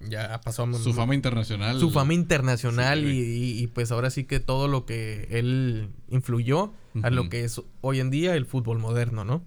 ya 0.08 0.40
pasó 0.42 0.64
a 0.64 0.72
Su 0.74 0.92
fama 0.94 1.14
internacional. 1.14 1.78
su 1.80 1.90
fama 1.90 2.14
internacional 2.14 3.00
Sí, 3.00 3.04
y, 3.06 3.08
güey. 3.08 3.18
y- 3.58 3.62
y, 3.62 3.66
pues 3.66 3.90
ahora 3.90 4.10
sí 4.10 4.24
que 4.24 4.40
todo 4.40 4.68
lo 4.68 4.86
que 4.86 5.26
él 5.30 5.90
influyó 6.08 6.72
a 7.02 7.10
lo 7.10 7.28
que 7.28 7.44
es 7.44 7.60
hoy 7.80 8.00
en 8.00 8.10
día 8.10 8.34
el 8.36 8.46
fútbol 8.46 8.78
moderno, 8.78 9.24
¿no? 9.24 9.42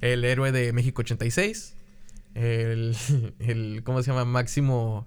El 0.00 0.24
héroe 0.24 0.50
de 0.52 0.72
México 0.72 1.02
86, 1.02 1.74
el, 2.34 2.96
el 3.38 3.82
¿cómo 3.84 4.02
se 4.02 4.10
llama? 4.10 4.24
Máximo 4.24 5.06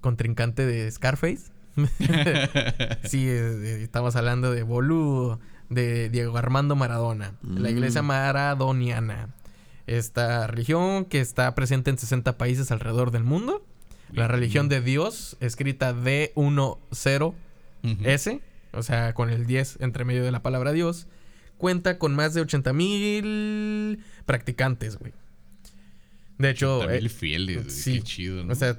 contrincante 0.00 0.64
de 0.66 0.90
Scarface. 0.90 1.52
sí, 3.04 3.26
eh, 3.28 3.82
estamos 3.82 4.16
hablando 4.16 4.50
de 4.52 4.62
Boludo, 4.62 5.38
de 5.68 6.08
Diego 6.10 6.36
Armando 6.38 6.74
Maradona, 6.76 7.34
la 7.42 7.70
iglesia 7.70 8.02
Mm. 8.02 8.06
maradoniana. 8.06 9.34
Esta 9.86 10.46
religión 10.46 11.04
que 11.06 11.20
está 11.20 11.54
presente 11.54 11.90
en 11.90 11.98
60 11.98 12.36
países 12.36 12.70
alrededor 12.72 13.10
del 13.10 13.24
mundo. 13.24 13.64
La 14.12 14.26
religión 14.28 14.68
de 14.68 14.80
Dios, 14.80 15.36
escrita 15.40 15.92
D10S, 15.94 17.26
Ujú. 17.84 18.38
o 18.72 18.82
sea, 18.82 19.14
con 19.14 19.30
el 19.30 19.46
10 19.46 19.78
entre 19.80 20.04
medio 20.04 20.24
de 20.24 20.30
la 20.32 20.42
palabra 20.42 20.72
Dios, 20.72 21.06
cuenta 21.56 21.98
con 21.98 22.14
más 22.14 22.34
de 22.34 22.40
80 22.40 22.72
mil 22.72 24.00
practicantes, 24.26 24.96
güey. 24.98 25.12
De 26.38 26.50
hecho, 26.50 26.80
También 26.80 27.06
eh, 27.06 27.08
fieles, 27.08 27.56
güey. 27.64 27.70
sí. 27.70 27.92
Qué 27.94 28.02
chido, 28.02 28.44
¿no? 28.44 28.52
o 28.52 28.56
sea, 28.56 28.78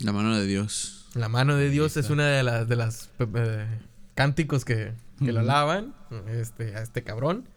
La 0.00 0.12
mano 0.12 0.36
de 0.38 0.46
Dios. 0.46 1.06
la 1.14 1.28
mano 1.28 1.56
de 1.56 1.70
Dios 1.70 1.96
es 1.96 2.10
una 2.10 2.26
de 2.28 2.42
las 2.42 2.68
de 2.68 2.76
las 2.76 3.10
pe- 3.16 3.26
eh, 3.34 3.66
cánticos 4.14 4.64
que, 4.64 4.92
que 5.24 5.32
lo 5.32 5.40
alaban 5.40 5.94
este, 6.28 6.74
a 6.76 6.82
este 6.82 7.02
cabrón. 7.02 7.48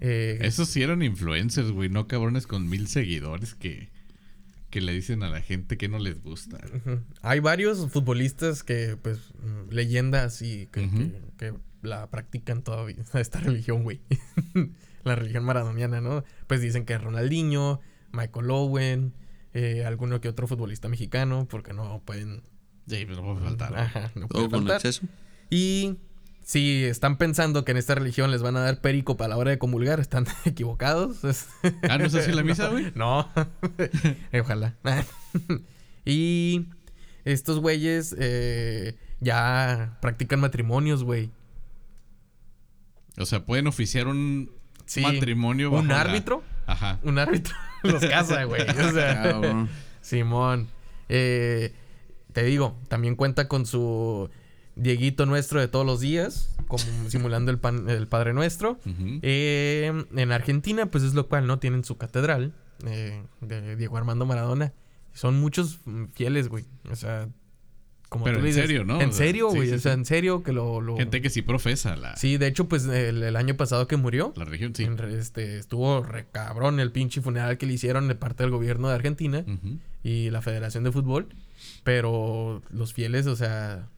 Eh, 0.00 0.38
Esos 0.42 0.68
sí 0.68 0.82
eran 0.82 1.02
influencers, 1.02 1.70
güey. 1.70 1.88
No 1.88 2.08
cabrones 2.08 2.46
con 2.46 2.68
mil 2.68 2.88
seguidores 2.88 3.54
que, 3.54 3.88
que 4.74 4.80
le 4.80 4.92
dicen 4.92 5.22
a 5.22 5.30
la 5.30 5.40
gente 5.40 5.76
que 5.76 5.86
no 5.88 6.00
les 6.00 6.20
gusta. 6.20 6.58
Hay 7.22 7.38
varios 7.38 7.88
futbolistas 7.92 8.64
que, 8.64 8.96
pues, 9.00 9.20
leyendas 9.70 10.42
y 10.42 10.66
que, 10.66 10.90
que- 10.90 11.20
que 11.38 11.54
la 11.82 12.10
practican 12.10 12.62
todavía, 12.64 12.96
esta 13.14 13.38
religión, 13.38 13.84
güey. 13.84 14.00
la 15.04 15.14
religión 15.14 15.44
maradoniana, 15.44 16.00
¿no? 16.00 16.24
Pues 16.48 16.60
dicen 16.60 16.84
que 16.86 16.98
Ronaldinho, 16.98 17.78
Michael 18.10 18.50
Owen, 18.50 19.12
eh, 19.52 19.84
alguno 19.84 20.20
que 20.20 20.28
otro 20.28 20.48
futbolista 20.48 20.88
mexicano, 20.88 21.46
porque 21.48 21.72
no 21.72 22.02
pueden... 22.04 22.42
Sí, 22.88 23.04
pero 23.06 23.22
no 23.22 23.34
puede 23.34 23.46
faltar. 23.46 23.78
Ajá, 23.78 24.10
no 24.16 24.26
puede 24.26 24.42
Todo 24.44 24.50
con 24.50 24.66
faltar. 24.66 24.76
exceso. 24.78 25.06
Y 25.50 25.98
si 26.44 26.84
están 26.84 27.16
pensando 27.18 27.64
que 27.64 27.72
en 27.72 27.78
esta 27.78 27.94
religión 27.96 28.30
les 28.30 28.42
van 28.42 28.56
a 28.56 28.60
dar 28.60 28.80
perico 28.80 29.16
para 29.16 29.28
la 29.30 29.36
hora 29.38 29.50
de 29.50 29.58
comulgar, 29.58 29.98
están 29.98 30.26
equivocados. 30.44 31.16
Ah, 31.88 31.98
¿no 31.98 32.04
es 32.04 32.14
así 32.14 32.30
la 32.32 32.42
misa, 32.44 32.68
güey? 32.68 32.92
No. 32.94 33.28
Ojalá. 34.40 34.74
y 36.04 36.66
estos 37.24 37.58
güeyes 37.60 38.14
eh, 38.18 38.96
ya 39.20 39.96
practican 40.00 40.38
matrimonios, 40.40 41.02
güey. 41.02 41.30
O 43.18 43.26
sea, 43.26 43.44
pueden 43.44 43.66
oficiar 43.66 44.06
un 44.08 44.50
Sí. 44.86 45.00
matrimonio 45.00 45.70
¿Un 45.70 45.88
bajo 45.88 45.88
la- 45.88 46.00
árbitro? 46.02 46.42
Ajá. 46.66 46.98
Un 47.04 47.18
árbitro 47.18 47.54
los 47.84 48.04
casa, 48.04 48.44
güey. 48.44 48.62
O 48.68 48.92
sea. 48.92 49.66
Simón. 50.02 50.68
Eh, 51.08 51.72
te 52.32 52.42
digo, 52.44 52.76
también 52.88 53.16
cuenta 53.16 53.48
con 53.48 53.64
su 53.64 54.28
Dieguito 54.76 55.24
nuestro 55.26 55.60
de 55.60 55.68
todos 55.68 55.86
los 55.86 56.00
días, 56.00 56.54
como 56.66 56.82
simulando 57.08 57.50
el, 57.50 57.58
pan- 57.58 57.88
el 57.88 58.06
Padre 58.08 58.32
Nuestro. 58.34 58.78
Eh, 59.22 59.92
en 60.16 60.32
Argentina, 60.32 60.86
pues 60.86 61.04
es 61.04 61.14
lo 61.14 61.28
cual, 61.28 61.46
¿no? 61.46 61.58
Tienen 61.58 61.84
su 61.84 61.96
catedral 61.96 62.52
eh, 62.86 63.22
de 63.40 63.76
Diego 63.76 63.96
Armando 63.96 64.26
Maradona. 64.26 64.72
Son 65.12 65.38
muchos 65.40 65.78
mm, 65.84 66.06
fieles, 66.14 66.48
güey. 66.48 66.64
O 66.90 66.96
sea, 66.96 67.28
como 68.08 68.24
Pero 68.24 68.38
tú 68.38 68.40
en 68.40 68.46
dices, 68.46 68.62
serio, 68.62 68.84
¿no? 68.84 69.00
En 69.00 69.12
serio, 69.12 69.48
güey. 69.48 69.68
sí, 69.68 69.74
o 69.74 69.78
sea, 69.78 69.92
sí. 69.92 69.98
en 69.98 70.04
serio 70.04 70.42
que 70.42 70.52
lo... 70.52 70.80
lo- 70.80 70.96
Gente 70.96 71.22
que 71.22 71.30
sí 71.30 71.42
profesa 71.42 71.96
la, 71.96 72.16
Sí, 72.16 72.36
de 72.36 72.48
hecho, 72.48 72.68
pues 72.68 72.84
el, 72.86 73.22
el 73.22 73.36
año 73.36 73.56
pasado 73.56 73.86
que 73.86 73.96
murió, 73.96 74.32
la 74.36 74.44
religión, 74.44 74.74
sí. 74.74 74.84
en 74.84 74.98
este, 75.10 75.58
estuvo 75.58 76.02
re 76.02 76.26
cabrón 76.32 76.80
el 76.80 76.90
pinche 76.92 77.20
funeral 77.20 77.58
que 77.58 77.66
le 77.66 77.74
hicieron 77.74 78.08
de 78.08 78.14
parte 78.16 78.42
del 78.42 78.50
gobierno 78.50 78.88
de 78.88 78.94
Argentina 78.94 79.44
y 80.02 80.30
la 80.30 80.42
Federación 80.42 80.82
de 80.84 80.90
Fútbol. 80.92 81.28
Pero 81.82 82.62
los 82.70 82.92
fieles, 82.92 83.26
o 83.26 83.36
sea, 83.36 83.88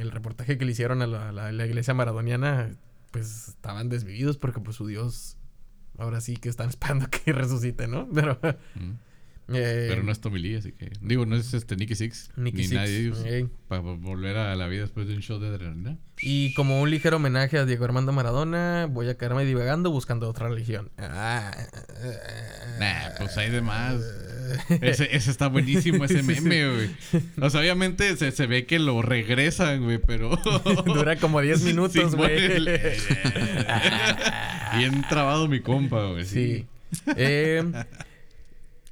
el 0.00 0.10
reportaje 0.10 0.58
que 0.58 0.64
le 0.64 0.72
hicieron 0.72 1.02
a 1.02 1.06
la, 1.06 1.32
la- 1.32 1.66
iglesia 1.66 1.94
maradoniana, 1.94 2.70
pues 3.10 3.48
estaban 3.48 3.88
desvividos 3.88 4.36
porque 4.38 4.60
pues 4.60 4.76
su 4.76 4.86
Dios 4.86 5.36
ahora 5.98 6.20
sí 6.20 6.36
que 6.36 6.48
están 6.48 6.68
esperando 6.70 7.08
que 7.08 7.32
resucite, 7.32 7.86
¿no? 7.88 8.08
Pero... 8.14 8.38
eh, 9.52 9.86
Pero 9.88 10.02
no 10.02 10.12
es 10.12 10.20
Tommy 10.20 10.38
Lee, 10.40 10.56
así 10.56 10.72
que... 10.72 10.90
Digo, 11.00 11.24
no 11.26 11.36
es 11.36 11.54
este 11.54 11.76
Nicky 11.76 11.94
Six. 11.94 12.30
Nicky 12.36 12.56
ni 12.58 12.62
Six, 12.64 12.74
nadie 12.74 12.98
ellos. 12.98 13.24
ey. 13.24 13.48
Para 13.68 13.80
volver 13.82 14.36
a 14.36 14.54
la 14.56 14.66
vida 14.68 14.82
después 14.82 15.06
de 15.08 15.14
un 15.14 15.22
show 15.22 15.38
de 15.38 15.48
adrenalina. 15.48 15.96
Y 16.22 16.52
como 16.54 16.80
un 16.82 16.90
ligero 16.90 17.16
homenaje 17.16 17.56
a 17.58 17.64
Diego 17.64 17.84
Armando 17.84 18.12
Maradona, 18.12 18.86
voy 18.90 19.08
a 19.08 19.16
quedarme 19.16 19.44
divagando 19.44 19.90
buscando 19.90 20.28
otra 20.28 20.48
religión. 20.48 20.90
Ah, 20.98 21.50
Nah, 22.78 23.10
pues 23.18 23.36
hay 23.38 23.50
de 23.50 23.62
más. 23.62 23.96
Ese, 24.80 25.14
ese 25.14 25.30
está 25.30 25.46
buenísimo, 25.46 26.04
ese 26.04 26.24
meme, 26.24 26.68
güey. 26.74 26.90
O 27.40 27.48
sea, 27.50 27.60
obviamente 27.60 28.16
se, 28.16 28.32
se 28.32 28.46
ve 28.46 28.66
que 28.66 28.80
lo 28.80 29.00
regresan, 29.00 29.84
güey, 29.84 29.98
pero... 29.98 30.36
Dura 30.84 31.16
como 31.16 31.40
10 31.40 31.62
minutos, 31.62 32.10
Sí, 32.10 32.16
güey. 32.16 32.64
Bien 34.76 35.04
trabado 35.08 35.48
mi 35.48 35.60
compa, 35.60 36.06
güey. 36.08 36.24
Sí. 36.24 36.66
Eh, 37.16 37.62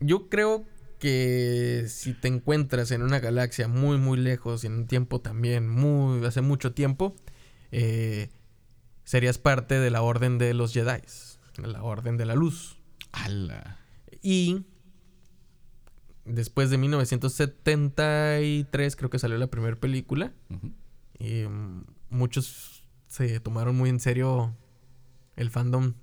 yo 0.01 0.29
creo 0.29 0.65
que 0.99 1.85
si 1.89 2.15
te 2.15 2.29
encuentras 2.29 2.91
en 2.91 3.03
una 3.03 3.21
galaxia 3.21 3.69
muy, 3.69 3.99
muy 3.99 4.19
lejos 4.19 4.65
y 4.65 4.67
en 4.67 4.73
un 4.75 4.87
tiempo 4.87 5.21
también 5.21 5.69
muy, 5.69 6.25
hace 6.25 6.41
mucho 6.41 6.73
tiempo, 6.73 7.15
eh, 7.71 8.31
serías 9.05 9.39
parte 9.39 9.79
de 9.79 9.91
la 9.91 10.03
Orden 10.03 10.39
de 10.39 10.55
los 10.55 10.73
Jedi, 10.73 11.03
la 11.63 11.83
Orden 11.83 12.17
de 12.17 12.27
la 12.27 12.35
Luz. 12.35 12.79
Ala. 13.13 13.79
Y 14.23 14.65
después 16.25 16.71
de 16.71 16.79
1973 16.79 18.97
creo 18.97 19.11
que 19.11 19.19
salió 19.19 19.37
la 19.39 19.49
primera 19.49 19.77
película. 19.77 20.33
Y 21.19 21.45
mm, 21.45 21.85
muchos 22.11 22.85
se 23.07 23.41
tomaron 23.41 23.77
muy 23.77 23.91
en 23.91 24.01
serio 24.01 24.57
el 25.37 25.51
fandom. 25.51 25.95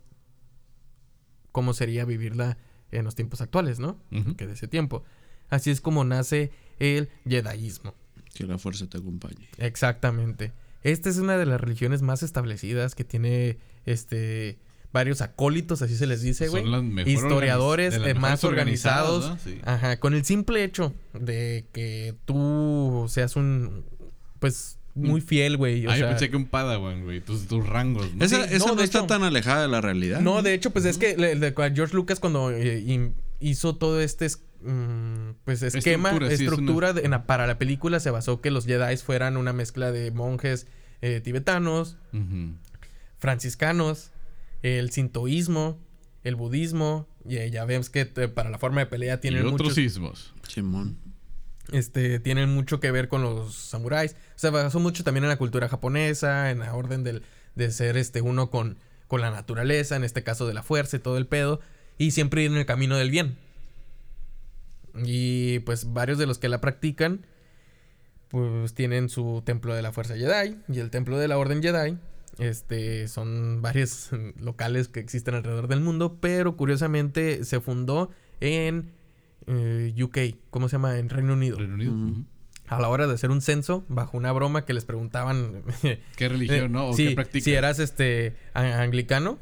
Cómo 1.51 1.73
sería 1.73 2.05
vivirla 2.05 2.57
en 2.95 3.05
los 3.05 3.15
tiempos 3.15 3.41
actuales, 3.41 3.79
¿no? 3.79 3.97
Que 4.37 4.47
de 4.47 4.53
ese 4.53 4.67
tiempo. 4.67 5.03
Así 5.49 5.71
es 5.71 5.81
como 5.81 6.03
nace 6.03 6.51
el 6.79 7.09
Jediismo. 7.27 7.93
Que 8.33 8.45
la 8.45 8.57
fuerza 8.57 8.87
te 8.87 8.97
acompañe. 8.97 9.47
Exactamente. 9.57 10.53
Esta 10.83 11.09
es 11.09 11.17
una 11.17 11.37
de 11.37 11.45
las 11.45 11.61
religiones 11.61 12.01
más 12.01 12.21
establecidas 12.23 12.95
que 12.95 13.03
tiene 13.03 13.57
este 13.85 14.59
varios 14.91 15.19
acólitos, 15.19 15.81
así 15.81 15.97
se 15.97 16.07
les 16.07 16.21
dice, 16.21 16.47
güey. 16.47 16.63
Son 16.63 16.71
las 16.71 16.83
mejor 16.83 17.09
Historiadores 17.11 18.01
de 18.01 18.11
eh, 18.11 18.13
más 18.13 18.43
organizados. 18.45 19.25
organizadas, 19.25 19.45
¿no? 19.45 19.51
Sí. 19.51 19.59
Ajá, 19.65 19.99
con 19.99 20.13
el 20.13 20.23
simple 20.23 20.63
hecho 20.63 20.93
de 21.13 21.65
que 21.73 22.15
tú 22.23 23.05
seas 23.09 23.35
un 23.35 23.83
pues 24.39 24.79
muy 24.95 25.21
fiel, 25.21 25.57
güey. 25.57 25.85
o 25.85 25.91
ah, 25.91 25.97
yo 25.97 26.07
pensé 26.07 26.29
que 26.29 26.37
un 26.37 26.45
Padawan, 26.45 27.03
güey. 27.03 27.19
Tus, 27.21 27.47
tus 27.47 27.65
rangos, 27.67 28.13
¿no? 28.15 28.23
Esa, 28.25 28.47
Sí, 28.47 28.55
esa 28.55 28.65
no, 28.73 28.81
está 28.81 28.99
hecho- 28.99 29.07
tan 29.07 29.23
alejada 29.23 29.61
de 29.63 29.67
la 29.67 29.81
realidad. 29.81 30.21
No, 30.21 30.41
de 30.41 30.53
hecho, 30.53 30.71
pues 30.71 30.85
es 30.85 30.97
que 30.97 31.17
le- 31.17 31.35
le- 31.35 31.53
George 31.73 31.93
Lucas 31.93 32.19
cuando 32.19 32.49
eh, 32.51 33.11
hizo 33.39 33.75
todo 33.75 33.99
este 34.01 34.25
es- 34.25 34.41
mm, 34.61 35.31
pues 35.43 35.61
esquema, 35.63 36.09
Estructura, 36.09 36.27
sí, 36.29 36.33
es 36.33 36.41
estructura, 36.41 36.89
una- 36.91 36.99
de- 37.01 37.05
en 37.05 37.11
la- 37.11 37.25
para 37.27 37.45
la 37.45 37.57
película 37.57 37.99
se 37.99 38.09
basó 38.09 38.39
que 38.41 38.51
los 38.51 38.65
Jedi 38.65 38.95
fueran 38.97 39.35
una 39.37 39.51
mezcla 39.53 39.91
de 39.91 40.11
monjes 40.11 40.67
eh, 41.01 41.19
tibetanos, 41.21 41.97
franciscanos, 43.17 44.11
el 44.63 44.91
sintoísmo, 44.91 45.77
el 46.23 46.35
budismo, 46.35 47.07
y 47.27 47.37
eh, 47.37 47.51
ya 47.51 47.65
vemos 47.65 47.89
que 47.89 48.05
para 48.05 48.49
la 48.49 48.57
forma 48.57 48.81
de 48.81 48.87
pelea 48.87 49.15
Y 49.15 49.19
tienen 49.19 49.41
otros 49.45 49.61
muchos, 49.61 49.75
sismos. 49.75 50.33
Simón. 50.47 50.97
Este, 51.71 52.19
tienen 52.19 52.53
mucho 52.53 52.79
que 52.79 52.91
ver 52.91 53.07
con 53.07 53.21
los 53.21 53.55
samuráis. 53.55 54.13
O 54.35 54.39
sea, 54.39 54.51
basó 54.51 54.79
mucho 54.79 55.03
también 55.03 55.23
en 55.23 55.29
la 55.29 55.37
cultura 55.37 55.69
japonesa, 55.69 56.51
en 56.51 56.59
la 56.59 56.73
orden 56.73 57.03
del, 57.03 57.23
de 57.55 57.71
ser 57.71 57.97
este 57.97 58.21
uno 58.21 58.49
con, 58.49 58.77
con 59.07 59.21
la 59.21 59.31
naturaleza, 59.31 59.95
en 59.95 60.03
este 60.03 60.23
caso 60.23 60.47
de 60.47 60.53
la 60.53 60.63
fuerza 60.63 60.97
y 60.97 60.99
todo 60.99 61.17
el 61.17 61.27
pedo, 61.27 61.59
y 61.97 62.11
siempre 62.11 62.43
ir 62.43 62.51
en 62.51 62.57
el 62.57 62.65
camino 62.65 62.97
del 62.97 63.11
bien. 63.11 63.37
Y 65.03 65.59
pues 65.59 65.93
varios 65.93 66.17
de 66.17 66.25
los 66.25 66.37
que 66.37 66.49
la 66.49 66.61
practican, 66.61 67.25
pues 68.29 68.73
tienen 68.73 69.09
su 69.09 69.43
templo 69.45 69.73
de 69.75 69.81
la 69.81 69.91
fuerza 69.91 70.15
Jedi 70.15 70.57
y 70.67 70.79
el 70.79 70.89
templo 70.89 71.17
de 71.17 71.27
la 71.27 71.37
orden 71.37 71.61
Jedi. 71.61 71.97
Este 72.37 73.07
son 73.07 73.61
varios 73.61 74.09
locales 74.39 74.87
que 74.87 74.99
existen 74.99 75.35
alrededor 75.35 75.67
del 75.67 75.81
mundo, 75.81 76.17
pero 76.19 76.55
curiosamente 76.55 77.43
se 77.43 77.59
fundó 77.59 78.11
en 78.41 78.91
eh, 79.47 79.93
UK, 80.01 80.17
¿cómo 80.49 80.69
se 80.69 80.73
llama? 80.73 80.97
En 80.97 81.09
Reino 81.09 81.33
Unido. 81.33 81.57
Reino 81.57 81.75
Unido. 81.75 81.93
A 82.67 82.79
la 82.79 82.89
hora 82.89 83.05
de 83.05 83.13
hacer 83.13 83.29
un 83.29 83.41
censo, 83.41 83.85
bajo 83.89 84.17
una 84.17 84.31
broma 84.31 84.65
que 84.65 84.73
les 84.73 84.85
preguntaban 84.85 85.61
¿Qué 86.15 86.29
religión, 86.29 86.71
no? 86.71 86.87
¿O 86.87 86.93
sí, 86.93 87.09
qué 87.09 87.15
practicas? 87.15 87.43
si 87.43 87.53
eras 87.53 87.77
este 87.79 88.35
anglicano, 88.55 89.37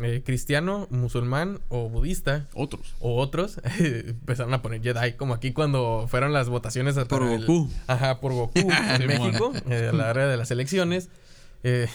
eh, 0.00 0.22
cristiano, 0.24 0.86
musulmán 0.90 1.60
o 1.70 1.88
budista 1.88 2.46
Otros. 2.54 2.94
o 3.00 3.16
otros, 3.16 3.58
empezaron 3.80 4.52
a 4.52 4.60
poner 4.60 4.82
Jedi, 4.82 5.14
como 5.14 5.32
aquí 5.34 5.52
cuando 5.52 6.06
fueron 6.08 6.32
las 6.34 6.48
votaciones 6.50 6.94
Por 7.08 7.22
el- 7.22 7.46
Goku. 7.46 7.70
Ajá, 7.86 8.20
por 8.20 8.32
Goku 8.34 8.52
en. 8.60 9.06
México, 9.06 9.52
eh, 9.70 9.88
a 9.90 9.96
la 9.96 10.10
hora 10.10 10.28
de 10.28 10.36
las 10.36 10.50
elecciones. 10.50 11.08
eh, 11.62 11.88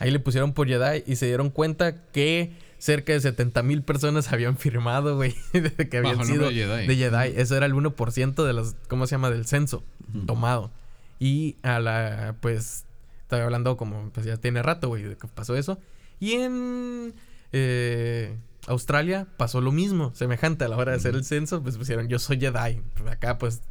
ahí 0.00 0.10
le 0.10 0.18
pusieron 0.18 0.52
por 0.52 0.66
Jedi 0.66 1.04
y 1.06 1.14
se 1.16 1.26
dieron 1.26 1.50
cuenta 1.50 2.02
que 2.10 2.52
cerca 2.86 3.12
de 3.12 3.20
70 3.20 3.62
mil 3.64 3.82
personas 3.82 4.32
habían 4.32 4.56
firmado, 4.56 5.16
güey, 5.16 5.34
de 5.52 5.88
que 5.88 5.98
habían 5.98 6.18
Bajo 6.18 6.24
sido 6.30 6.48
de 6.48 6.54
Jedi. 6.54 6.86
de 6.86 6.96
Jedi. 6.96 7.32
Eso 7.40 7.56
era 7.56 7.66
el 7.66 7.74
1% 7.74 8.44
de 8.46 8.52
los, 8.52 8.76
¿cómo 8.88 9.06
se 9.06 9.12
llama? 9.16 9.30
Del 9.30 9.44
censo 9.46 9.82
tomado. 10.26 10.70
Y 11.18 11.56
a 11.62 11.80
la, 11.80 12.36
pues, 12.40 12.84
estoy 13.22 13.40
hablando 13.40 13.76
como, 13.76 14.10
pues 14.10 14.24
ya 14.24 14.36
tiene 14.36 14.62
rato, 14.62 14.88
güey, 14.88 15.02
de 15.02 15.16
que 15.16 15.26
pasó 15.28 15.56
eso. 15.56 15.78
Y 16.20 16.32
en 16.34 17.12
eh, 17.52 18.36
Australia 18.68 19.26
pasó 19.36 19.60
lo 19.60 19.72
mismo, 19.72 20.14
semejante 20.14 20.64
a 20.64 20.68
la 20.68 20.76
hora 20.76 20.92
de 20.92 20.98
hacer 20.98 21.14
el 21.14 21.24
censo, 21.24 21.62
pues 21.62 21.76
pusieron 21.78 22.08
yo 22.08 22.18
soy 22.18 22.38
Jedi. 22.38 22.80
Acá, 23.10 23.38
pues, 23.38 23.62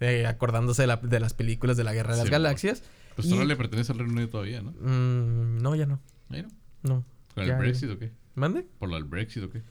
eh, 0.00 0.26
acordándose 0.26 0.82
de, 0.82 0.88
la- 0.88 0.96
de 0.96 1.20
las 1.20 1.32
películas 1.34 1.76
de 1.76 1.84
la 1.84 1.92
Guerra 1.92 2.12
de 2.12 2.18
las 2.18 2.26
Sí, 2.26 2.32
Galaxias. 2.32 2.82
Pues 3.14 3.28
Y- 3.28 3.32
ahora 3.34 3.44
le 3.44 3.56
pertenece 3.56 3.92
al 3.92 3.98
Reino 3.98 4.12
Unido 4.14 4.28
todavía, 4.30 4.60
¿no? 4.62 4.72
Mm, 4.72 5.58
no, 5.62 5.74
ya 5.76 5.86
no. 5.86 6.00
Ahí 6.30 6.42
no. 6.42 6.48
No. 6.82 7.04
¿Con 7.34 7.44
el. 7.44 7.54
Brexit 7.56 7.90
o 7.90 7.98
qué? 7.98 8.10
¿Mande? 8.34 8.66
¿Por 8.78 8.88
lo 8.88 8.96
del 8.96 9.04
Brexit 9.04 9.42
o 9.44 9.50
qué? 9.50 9.62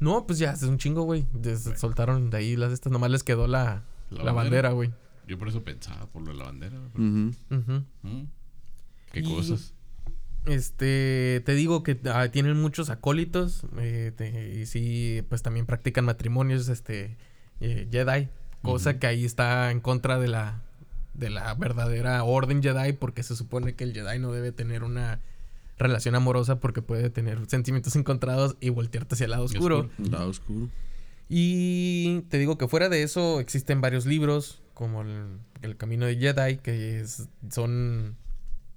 No, 0.00 0.26
pues 0.26 0.38
ya, 0.38 0.52
es 0.52 0.62
un 0.64 0.78
chingo, 0.78 1.02
güey. 1.02 1.26
Des- 1.32 1.70
Soltaron 1.76 2.30
de 2.30 2.36
ahí 2.38 2.56
las 2.56 2.72
estas, 2.72 2.92
nomás 2.92 3.10
les 3.10 3.22
quedó 3.22 3.46
la, 3.46 3.84
La 4.10 4.24
la, 4.24 4.32
bandera. 4.32 4.70
güey. 4.72 4.92
Yo 5.28 5.38
por 5.38 5.48
eso 5.48 5.62
pensaba, 5.62 6.06
por 6.06 6.22
lo 6.22 6.32
de 6.32 6.38
la 6.38 6.44
bandera. 6.44 6.76
pero-. 6.92 7.04
Mm. 7.04 8.26
¿Qué 9.12 9.20
Y- 9.20 9.22
cosas? 9.24 9.74
Este, 10.44 11.40
te 11.46 11.54
digo 11.54 11.84
que 11.84 12.00
ah, 12.12 12.28
tienen 12.32 12.60
muchos 12.60 12.90
acólitos 12.90 13.62
eh, 13.78 14.12
te- 14.16 14.58
y 14.58 14.66
sí, 14.66 15.24
pues 15.28 15.40
también 15.42 15.66
practican 15.66 16.04
matrimonios, 16.04 16.68
este, 16.68 17.16
eh, 17.60 17.86
Jedi, 17.92 18.28
cosa 18.60 18.98
que 18.98 19.06
ahí 19.06 19.24
está 19.24 19.70
en 19.70 19.78
contra 19.80 20.18
de 20.18 20.26
la, 20.26 20.60
de 21.14 21.30
la 21.30 21.54
verdadera 21.54 22.24
orden 22.24 22.60
Jedi, 22.60 22.92
porque 22.94 23.22
se 23.22 23.36
supone 23.36 23.74
que 23.76 23.84
el 23.84 23.92
Jedi 23.94 24.18
no 24.18 24.32
debe 24.32 24.50
tener 24.50 24.82
una 24.82 25.20
relación 25.82 26.14
amorosa 26.14 26.60
porque 26.60 26.82
puede 26.82 27.10
tener 27.10 27.38
sentimientos 27.48 27.94
encontrados 27.96 28.56
y 28.60 28.70
voltearte 28.70 29.14
hacia 29.14 29.24
el 29.24 29.30
lado 29.32 29.44
oscuro. 29.44 29.90
Lado 29.98 30.28
oscuro. 30.30 30.68
Y 31.28 32.20
te 32.28 32.38
digo 32.38 32.58
que 32.58 32.68
fuera 32.68 32.88
de 32.88 33.02
eso 33.02 33.40
existen 33.40 33.80
varios 33.80 34.04
libros, 34.06 34.62
como 34.74 35.02
el, 35.02 35.38
el 35.62 35.76
Camino 35.76 36.06
de 36.06 36.16
Jedi, 36.16 36.58
que 36.58 37.00
es- 37.00 37.28
son 37.50 38.16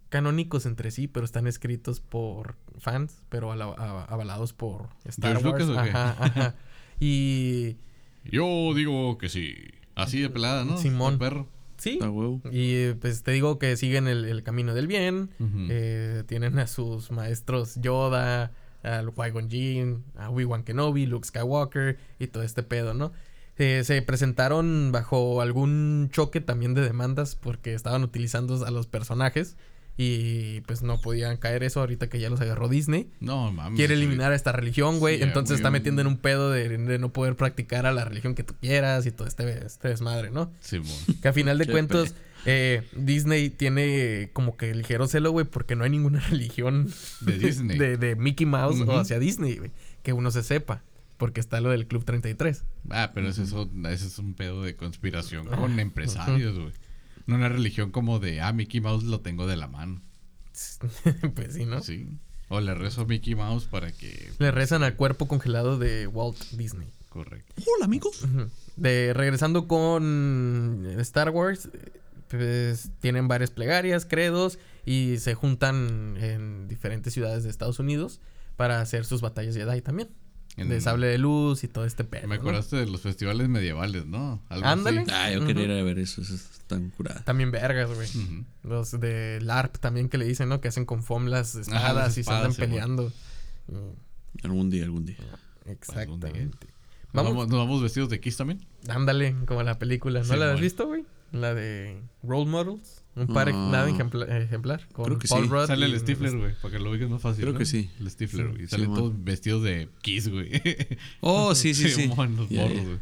canónicos 0.10 0.66
entre 0.66 0.92
sí, 0.92 1.08
pero 1.08 1.26
están 1.26 1.48
escritos 1.48 2.00
por 2.00 2.56
fans, 2.80 3.22
pero 3.30 3.52
ala- 3.52 3.76
a- 3.78 4.06
avalados 4.06 4.54
por 4.54 4.88
Star 5.04 5.38
¿George 5.42 5.50
Wars. 5.50 5.68
Lucas 5.68 5.78
o 5.78 5.84
qué? 5.84 5.90
Ajá, 5.90 6.16
ajá. 6.20 6.56
Y 7.02 7.76
Yo 8.24 8.74
digo 8.74 9.18
que 9.18 9.28
sí. 9.28 9.54
Así 9.96 10.22
de 10.22 10.30
pelada, 10.30 10.64
¿no? 10.64 10.78
Simón. 10.78 11.14
El 11.14 11.20
perro. 11.20 11.48
Sí, 11.86 12.00
A 12.02 12.12
y 12.52 12.94
pues 12.94 13.22
te 13.24 13.32
digo 13.32 13.60
que 13.60 13.78
siguen 13.78 14.08
el, 14.08 14.26
el 14.26 14.42
camino 14.44 14.74
del 14.74 14.88
bien. 14.88 15.30
Eh, 15.70 16.24
tienen 16.26 16.58
a 16.58 16.68
sus 16.68 17.12
maestros 17.12 17.76
Yoda, 17.76 18.52
al 18.82 19.14
Qui-Gon 19.14 19.50
Jinn, 19.50 20.04
a 20.16 20.30
Obi-Wan 20.32 20.64
Kenobi, 20.64 21.06
Luke 21.06 21.28
Skywalker 21.28 21.98
y 22.20 22.28
todo 22.28 22.44
este 22.44 22.64
pedo, 22.64 22.94
¿no? 22.94 23.12
Eh, 23.58 23.84
se 23.86 24.02
presentaron 24.02 24.92
bajo 24.92 25.42
algún 25.42 26.10
choque 26.12 26.42
también 26.42 26.74
de 26.74 26.82
demandas 26.82 27.36
porque 27.36 27.74
estaban 27.74 28.04
utilizando 28.04 28.66
a 28.66 28.72
los 28.72 28.88
personajes 28.88 29.56
y 29.98 30.62
pues 30.62 30.82
no 30.82 31.00
podían 31.00 31.38
caer 31.38 31.64
eso 31.64 31.80
ahorita 31.80 32.08
que 32.10 32.20
ya 32.20 32.30
los 32.30 32.42
agarró 32.42 32.68
Disney. 32.68 33.10
No, 33.20 33.52
mames. 33.52 33.78
Quiere 33.78 33.96
sí. 33.96 34.02
eliminar 34.02 34.32
a 34.32 34.36
esta 34.36 34.52
religión, 34.52 35.00
güey. 35.00 35.18
Sí, 35.18 35.24
entonces 35.24 35.56
está 35.58 35.72
metiendo 35.72 36.02
en 36.02 36.08
un 36.08 36.18
pedo 36.18 36.52
de, 36.52 36.78
de 36.78 37.00
no 37.00 37.14
poder 37.14 37.36
practicar 37.36 37.86
a 37.86 37.94
la 37.94 38.04
religión 38.06 38.36
que 38.36 38.44
tú 38.44 38.54
quieras 38.60 39.06
y 39.06 39.12
todo 39.12 39.28
este, 39.28 39.66
este 39.66 39.88
desmadre, 39.88 40.32
¿no? 40.32 40.52
Simón. 40.60 40.92
Que 41.22 41.30
a 41.30 41.34
final 41.34 41.58
de 41.58 41.68
cuentas, 41.68 42.14
eh, 42.46 42.84
Disney 42.96 43.50
tiene 43.50 44.30
como 44.34 44.58
que 44.58 44.76
ligero 44.76 45.08
celo, 45.08 45.32
güey, 45.32 45.46
porque 45.46 45.76
no 45.78 45.84
hay 45.86 45.90
ninguna 45.92 46.20
religión 46.30 46.92
De 47.22 47.38
Disney. 47.38 47.78
de, 47.78 47.98
de 47.98 48.16
Mickey 48.16 48.46
Mouse 48.46 48.82
Ujú. 48.82 48.92
o 48.92 49.00
hacia 49.00 49.18
Disney, 49.18 49.56
güey, 49.58 49.72
que 50.04 50.12
uno 50.14 50.30
se 50.32 50.44
sepa. 50.44 50.84
Porque 51.18 51.40
está 51.40 51.62
lo 51.62 51.70
del 51.70 51.88
Club 51.88 52.04
33. 52.04 52.66
Ah, 52.90 53.12
pero 53.14 53.30
ese 53.30 53.44
es, 53.44 53.54
un, 53.54 53.86
ese 53.86 54.06
es 54.08 54.20
un 54.20 54.34
pedo 54.34 54.62
de 54.64 54.76
conspiración 54.76 55.48
con 55.48 55.80
empresarios, 55.80 56.60
güey. 56.60 56.74
No 57.26 57.36
una 57.36 57.50
religión 57.50 57.92
como 57.92 58.20
de, 58.20 58.42
ah, 58.42 58.54
Mickey 58.54 58.82
Mouse 58.82 59.04
lo 59.04 59.22
tengo 59.22 59.48
de 59.48 59.58
la 59.58 59.68
mano. 59.68 60.02
pues 61.36 61.54
sí, 61.54 61.66
¿no? 61.66 61.82
Sí. 61.82 62.08
O 62.50 62.62
le 62.62 62.76
rezo 62.76 63.02
a 63.02 63.06
Mickey 63.06 63.36
Mouse 63.36 63.66
para 63.66 63.92
que... 63.92 64.32
Le 64.38 64.52
rezan 64.52 64.84
al 64.84 64.96
cuerpo 64.96 65.28
congelado 65.28 65.78
de 65.80 66.08
Walt 66.08 66.38
Disney. 66.52 66.88
Correcto. 67.10 67.54
Hola, 67.76 67.86
amigos. 67.86 68.24
De 68.76 69.14
regresando 69.14 69.68
con 69.68 70.86
Star 71.00 71.30
Wars, 71.30 71.70
pues 72.28 72.90
tienen 73.00 73.28
varias 73.28 73.52
plegarias, 73.52 74.06
credos 74.06 74.60
y 74.86 75.18
se 75.18 75.34
juntan 75.34 76.18
en 76.20 76.68
diferentes 76.68 77.14
ciudades 77.14 77.44
de 77.44 77.50
Estados 77.50 77.80
Unidos 77.80 78.20
para 78.58 78.82
hacer 78.82 79.06
sus 79.06 79.22
batallas 79.22 79.56
Jedi 79.56 79.82
también. 79.82 80.10
En- 80.58 80.70
De 80.70 80.80
sable 80.80 81.08
de 81.08 81.18
luz 81.18 81.64
y 81.66 81.68
todo 81.68 81.84
este 81.86 82.04
pedo. 82.06 82.28
Me 82.28 82.36
¿no? 82.36 82.42
acordaste 82.42 82.78
de 82.78 82.86
los 82.88 83.02
festivales 83.02 83.50
medievales, 83.50 84.06
¿no? 84.06 84.42
Algo 84.50 84.66
Ándale. 84.68 85.02
así. 85.02 85.12
Ah, 85.14 85.30
yo 85.32 85.46
quería 85.46 85.64
ir 85.66 85.72
a 85.72 85.84
ver 85.84 86.00
eso. 86.00 86.22
Eso 86.22 86.36
tan 86.68 86.90
curada. 86.92 87.24
También 87.26 87.52
vergas, 87.52 87.90
güey. 87.94 88.08
Los 88.64 88.92
de 89.00 89.40
LARP 89.42 89.78
también 89.80 90.08
que 90.10 90.18
le 90.18 90.26
dicen, 90.26 90.48
¿no? 90.50 90.62
Que 90.62 90.70
hacen 90.70 90.86
con 90.86 91.04
foam 91.04 91.26
las 91.28 91.56
espadas, 91.56 91.94
las 91.96 92.18
y 92.18 92.24
se 92.24 92.32
andan 92.32 92.54
sí, 92.54 92.62
peleando. 92.62 93.12
Mm, 93.68 94.46
Algún 94.46 94.70
día, 94.70 94.84
algún 94.86 95.06
día. 95.06 95.18
Exactamente. 95.66 96.68
¿Nos 97.14 97.24
Vamos, 97.24 97.32
vamos, 97.34 97.48
¿Nos 97.50 97.58
vamos 97.60 97.82
vestidos 97.84 98.10
de 98.10 98.20
Kiss 98.20 98.38
también? 98.38 98.66
ándale, 98.90 99.36
como 99.46 99.64
la 99.64 99.78
película. 99.80 100.20
¿No 100.20 100.26
Sí, 100.26 100.36
la 100.36 100.54
has 100.54 100.60
visto, 100.60 100.88
güey? 100.88 101.06
La 101.32 101.54
de 101.54 102.02
Role 102.24 102.50
Models. 102.50 103.04
Un 103.16 103.28
par 103.28 103.52
No. 103.54 103.72
nada 103.72 103.90
ejempla- 103.90 104.26
ejemplar. 104.42 104.88
Con 104.92 105.06
Creo 105.06 105.20
que 105.20 105.28
Paul 105.28 105.44
sí. 105.46 105.50
Rudd 105.50 105.68
Sale 105.68 105.86
el 105.86 106.00
Stifler, 106.00 106.38
güey, 106.38 106.54
para 106.62 106.74
que 106.74 106.80
lo 106.84 106.90
ubiques 106.92 107.10
más 107.10 107.22
fácil. 107.22 107.42
Creo 107.44 107.54
¿no? 107.54 107.60
que 107.60 107.66
sí. 107.66 107.90
El 108.00 108.10
Stifler, 108.10 108.46
Sí. 108.48 108.52
güey. 108.52 108.64
Y 108.64 108.68
salen 108.68 108.94
todos 108.94 109.14
vestidos 109.24 109.64
de 109.64 109.88
Kiss, 110.02 110.28
güey. 110.30 110.50
Oh, 111.22 111.56
sí, 111.56 111.74
sí, 111.74 111.84
sí. 111.90 112.04
Simón, 112.10 112.36
los 112.36 112.52
morros, 112.52 112.82
güey. 112.86 113.00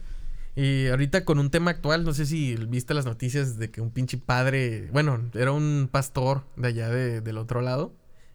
Y 0.55 0.85
ahorita 0.87 1.25
con 1.25 1.39
un 1.39 1.49
tema 1.49 1.71
actual, 1.71 2.03
no 2.03 2.13
sé 2.13 2.27
si 2.27 2.55
viste 2.67 2.93
las 2.93 3.05
noticias 3.05 3.57
de 3.57 3.71
que 3.71 3.81
un 3.81 3.89
pinche 3.89 4.19
padre, 4.19 4.87
bueno, 4.91 5.19
era 5.33 5.51
un 5.51 5.89
pastor 5.91 6.43
de 6.57 6.67
allá 6.67 6.89
de- 6.89 7.21
del 7.21 7.39
otro 7.39 7.61
lado, 7.61 7.91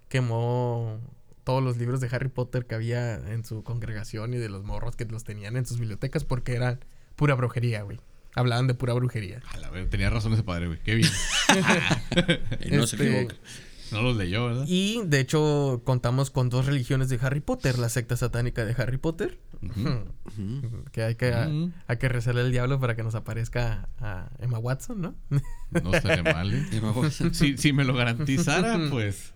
quemó 0.08 0.98
todos 1.44 1.62
los 1.62 1.76
libros 1.78 2.00
de 2.00 2.08
Harry 2.10 2.28
Potter 2.28 2.66
que 2.66 2.74
había 2.74 3.14
en 3.32 3.44
su 3.44 3.62
congregación 3.62 4.34
y 4.34 4.38
de 4.38 4.48
los 4.48 4.64
morros 4.64 4.96
que 4.96 5.04
los 5.04 5.24
tenían 5.24 5.56
en 5.56 5.64
sus 5.64 5.78
bibliotecas 5.78 6.24
porque 6.24 6.54
eran 6.54 6.80
pura 7.16 7.34
brujería, 7.34 7.82
güey. 7.82 7.98
Hablaban 8.38 8.66
de 8.66 8.74
pura 8.74 8.92
brujería. 8.94 9.40
A 9.53 9.57
la 9.59 9.70
ver, 9.70 9.88
tenía 9.90 10.11
razón 10.11 10.33
ese 10.33 10.42
padre, 10.44 10.66
güey. 10.68 10.79
Qué 10.85 10.94
bien. 10.94 11.11
Y 12.64 12.70
no 12.70 12.87
se 12.87 12.96
Este, 12.96 13.11
equivoca. 13.11 13.35
No 13.90 14.03
los 14.03 14.16
leyó, 14.18 14.44
¿verdad? 14.46 14.64
Y 14.68 15.01
de 15.07 15.18
hecho 15.18 15.81
contamos 15.85 16.31
con 16.31 16.51
dos 16.51 16.66
religiones 16.66 17.09
de 17.09 17.18
Harry 17.22 17.40
Potter, 17.40 17.79
la 17.79 17.88
secta 17.88 18.18
satánica 18.18 18.66
de 18.66 18.74
Harry 18.81 18.98
Potter, 18.98 19.38
que 20.92 21.03
hay 21.03 21.14
que, 21.14 21.33
hay 21.87 21.96
que 21.96 22.09
rezarle 22.11 22.42
al 22.42 22.53
diablo 22.53 22.79
para 22.81 22.96
que 22.96 23.03
nos 23.03 23.14
aparezca 23.14 23.88
a 23.98 24.29
Emma 24.40 24.59
Watson, 24.59 25.01
¿no? 25.01 25.14
No 25.70 25.94
estaría 25.94 26.22
mal, 26.22 26.53
¿eh? 26.53 26.66
Me 26.70 26.81
voy. 26.81 27.11
Si, 27.11 27.57
si 27.57 27.72
me 27.72 27.85
lo 27.85 27.94
garantizara, 27.94 28.79
pues... 28.90 29.33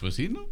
Pues 0.00 0.14
sí, 0.14 0.28
¿no? 0.28 0.46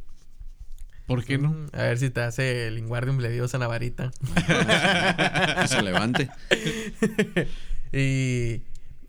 ¿Por 1.09 1.25
qué 1.25 1.39
no? 1.39 1.57
A 1.73 1.85
ver 1.85 1.97
si 1.97 2.11
te 2.11 2.21
hace 2.21 2.67
el 2.67 2.77
Inguardium 2.77 3.19
Leviosa 3.19 3.57
a 3.57 3.61
la 3.61 3.67
varita. 3.67 4.11
Que 5.63 5.67
se 5.67 5.83
levante. 5.83 6.29
y 7.93 8.61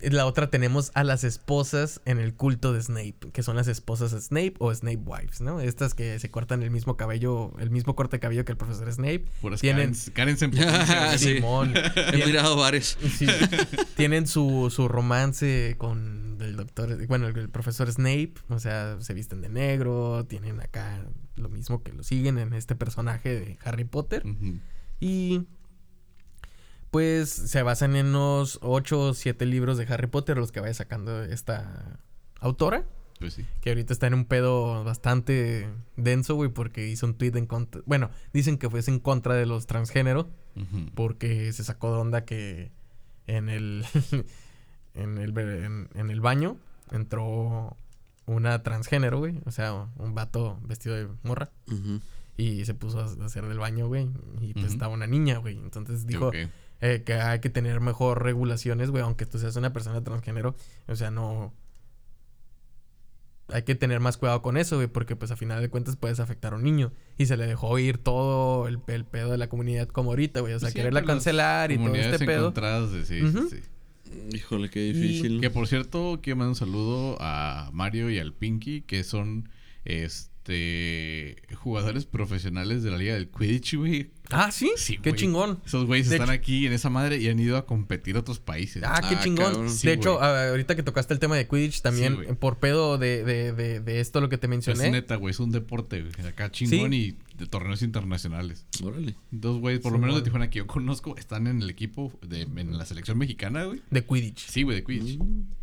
la 0.02 0.26
otra 0.26 0.50
tenemos 0.50 0.92
a 0.94 1.04
las 1.04 1.24
esposas 1.24 2.02
en 2.06 2.20
el 2.20 2.34
culto 2.34 2.74
de 2.74 2.82
Snape, 2.82 3.32
que 3.34 3.44
son 3.44 3.56
las 3.56 3.68
esposas 3.68 4.12
de 4.12 4.22
Snape 4.22 4.54
o 4.60 4.74
Snape 4.74 5.02
Wives, 5.06 5.42
¿no? 5.42 5.60
Estas 5.60 5.94
que 5.94 6.20
se 6.20 6.32
cortan 6.32 6.64
el 6.64 6.72
mismo 6.72 6.96
cabello, 6.98 7.54
el 7.60 7.70
mismo 7.70 7.96
corte 7.96 8.18
de 8.18 8.22
cabello 8.22 8.46
que 8.46 8.52
el 8.52 8.58
profesor 8.58 8.92
Snape. 8.92 9.26
Puras 9.42 9.60
tienen 9.62 9.94
Karen, 10.14 10.38
Karen 10.38 10.54
en 10.56 11.18
sí. 11.20 11.36
Simón. 11.36 11.74
He 12.14 12.26
mirado 12.26 12.60
sí, 12.82 13.28
tienen 13.96 14.28
su, 14.28 14.72
su 14.74 14.88
romance 14.88 15.76
con 15.78 16.38
el 16.40 16.56
doctor, 16.56 17.06
bueno, 17.08 17.28
el, 17.28 17.38
el 17.38 17.50
profesor 17.50 17.92
Snape, 17.92 18.34
o 18.50 18.60
sea, 18.60 18.98
se 19.02 19.14
visten 19.14 19.42
de 19.42 19.50
negro, 19.50 20.26
tienen 20.26 20.62
acá 20.62 21.04
lo 21.36 21.50
mismo 21.50 21.84
que 21.84 21.94
lo 21.94 22.04
siguen 22.04 22.38
en 22.38 22.54
este 22.54 22.76
personaje 22.76 23.30
de 23.30 23.58
Harry 23.64 23.86
Potter. 23.86 24.24
Y 25.00 25.46
pues 26.92 27.30
se 27.30 27.62
basan 27.64 27.96
en 27.96 28.08
unos 28.08 28.60
8 28.62 29.00
o 29.00 29.14
7 29.14 29.46
libros 29.46 29.78
de 29.78 29.86
Harry 29.86 30.08
Potter 30.08 30.38
los 30.38 30.52
que 30.52 30.60
vaya 30.60 30.74
sacando 30.74 31.24
esta 31.24 32.00
autora. 32.40 32.86
Pues 33.20 33.34
sí. 33.34 33.46
Que 33.62 33.70
ahorita 33.72 33.92
está 33.92 34.08
en 34.08 34.14
un 34.14 34.26
pedo 34.26 34.84
bastante 34.86 35.68
denso, 35.98 36.36
güey, 36.36 36.50
porque 36.50 36.88
hizo 36.88 37.06
un 37.06 37.16
tweet 37.16 37.34
en 37.36 37.48
contra. 37.48 37.82
Bueno, 37.86 38.10
dicen 38.34 38.58
que 38.58 38.70
fue 38.70 38.82
en 38.88 39.00
contra 39.00 39.34
de 39.36 39.46
los 39.46 39.68
transgénero, 39.68 40.30
Ujú. 40.56 40.86
porque 40.96 41.52
se 41.52 41.64
sacó 41.66 41.94
de 41.94 42.00
onda 42.00 42.24
que 42.26 42.72
en 43.28 43.50
el. 43.50 43.86
en, 44.94 45.18
el 45.18 45.38
en, 45.38 45.90
en 45.96 46.10
el 46.10 46.22
baño 46.22 46.58
entró 46.92 47.76
una 48.26 48.64
transgénero, 48.64 49.20
güey. 49.20 49.42
O 49.46 49.52
sea, 49.52 49.74
un 49.98 50.16
vato 50.16 50.58
vestido 50.64 50.96
de 50.96 51.08
morra. 51.24 51.50
Y 52.38 52.64
se 52.64 52.74
puso 52.74 53.02
a 53.02 53.26
hacer 53.26 53.46
del 53.48 53.60
baño, 53.60 53.88
güey. 53.90 54.10
Y 54.40 54.54
pues 54.54 54.68
estaba 54.68 54.94
una 54.94 55.08
niña, 55.08 55.40
güey. 55.40 55.58
Entonces 55.58 56.08
dijo 56.08 56.28
Ok. 56.30 56.36
Eh, 56.82 57.04
que 57.06 57.14
hay 57.14 57.40
que 57.40 57.50
tener 57.50 57.80
mejor 57.82 58.24
regulaciones, 58.24 58.90
güey. 58.92 59.04
Aunque 59.04 59.26
tú 59.26 59.38
seas 59.40 59.56
una 59.56 59.74
persona 59.74 60.04
transgénero. 60.04 60.56
O 60.88 60.96
sea, 60.96 61.12
no... 61.12 61.54
Hay 63.52 63.64
que 63.64 63.74
tener 63.74 64.00
más 64.00 64.18
cuidado 64.18 64.44
con 64.44 64.58
eso, 64.58 64.76
güey. 64.76 64.88
Porque 64.88 65.16
pues 65.16 65.32
a 65.32 65.36
final 65.36 65.60
de 65.62 65.70
cuentas 65.70 65.96
puedes 65.96 66.20
afectar 66.20 66.54
a 66.54 66.58
un 66.58 66.64
niño. 66.64 66.94
Y 67.18 67.26
se 67.26 67.36
le 67.36 67.48
dejó 67.48 67.80
ir 67.80 67.98
todo 67.98 68.68
el, 68.68 68.80
el 68.88 69.06
pedo 69.06 69.32
de 69.32 69.38
la 69.40 69.50
comunidad 69.50 69.88
como 69.88 70.12
ahorita, 70.12 70.42
güey. 70.42 70.54
O 70.54 70.60
sea, 70.60 70.70
Siempre 70.70 70.82
quererla 70.84 71.02
las 71.02 71.08
cancelar 71.08 71.72
y 71.72 71.78
todo 71.78 71.96
este 71.96 72.26
pedo. 72.26 72.40
encontradas 72.42 72.92
de- 72.92 73.06
sí, 73.06 73.24
Ujú. 73.24 73.50
sí, 73.50 73.58
sí. 73.58 74.38
Híjole, 74.38 74.70
qué 74.70 74.80
difícil. 74.82 75.42
Que 75.42 75.50
por 75.50 75.68
cierto, 75.68 76.20
quiero 76.22 76.38
mandar 76.38 76.50
un 76.50 76.56
saludo 76.56 77.18
a 77.20 77.70
Mario 77.74 78.10
y 78.10 78.20
al 78.20 78.34
Pinky, 78.34 78.82
que 78.82 79.04
son 79.04 79.50
este 79.86 80.39
jugadores 81.56 82.06
profesionales 82.06 82.84
de 82.84 82.92
la 82.92 82.98
liga 82.98 83.14
del 83.14 83.30
Quidditch, 83.30 83.76
güey. 83.76 84.12
Ah, 84.32 84.52
¿sí? 84.52 84.72
Sí, 84.78 84.98
Qué 85.02 85.10
güey. 85.12 85.20
chingón. 85.22 85.60
Esos 85.66 85.86
güeyes 85.86 86.10
De 86.10 86.16
están 86.18 86.30
aquí 86.30 86.68
en 86.68 86.74
esa 86.74 86.90
madre 86.90 87.18
y 87.18 87.28
han 87.30 87.40
ido 87.40 87.58
a 87.58 87.66
competir 87.66 88.16
a 88.16 88.20
otros 88.20 88.40
países. 88.40 88.84
Ah, 88.86 89.02
qué 89.08 89.16
Ah, 89.16 89.20
chingón. 89.24 89.54
cabrón. 89.54 89.70
Sí, 89.72 89.88
de 89.88 89.94
hecho, 89.94 90.16
güey. 90.18 90.26
a- 90.26 90.50
ahorita 90.50 90.76
que 90.76 90.84
tocaste 90.84 91.14
el 91.14 91.20
tema 91.20 91.36
de 91.36 91.48
Quidditch, 91.48 91.82
también 91.82 92.18
Sí, 92.28 92.34
por 92.40 92.60
pedo 92.60 92.98
de, 92.98 93.24
de, 93.24 93.54
de, 93.54 93.80
de 93.80 94.00
esto 94.00 94.22
lo 94.22 94.30
que 94.30 94.38
te 94.38 94.46
es 94.46 94.50
mencioné. 94.50 94.92
neta, 94.92 95.16
güey, 95.16 95.32
es 95.32 95.40
un 95.40 95.52
deporte, 95.52 96.02
güey. 96.02 96.28
Acá 96.28 96.52
chingón 96.52 96.94
y 96.94 97.16
de 97.38 97.46
torneos 97.48 97.82
internacionales. 97.82 98.66
Órale. 98.84 99.16
Dos 99.32 99.60
güeyes, 99.60 99.82
por 99.82 99.92
Sí, 99.92 99.98
lo 99.98 100.02
menos 100.02 100.16
de. 100.18 100.22
Tijuana 100.24 100.50
que 100.50 100.60
yo 100.60 100.68
conozco, 100.68 101.16
están 101.18 101.48
en 101.48 101.62
el 101.62 101.70
equipo, 101.70 102.12
de, 102.22 102.42
en 102.42 102.78
la 102.78 102.86
selección 102.86 103.18
mexicana, 103.18 103.64
güey. 103.64 103.82
De 103.90 104.04
Quidditch. 104.06 104.48
Sí, 104.50 104.64
güey, 104.64 104.78
de 104.78 104.84
Quidditch. 104.84 105.20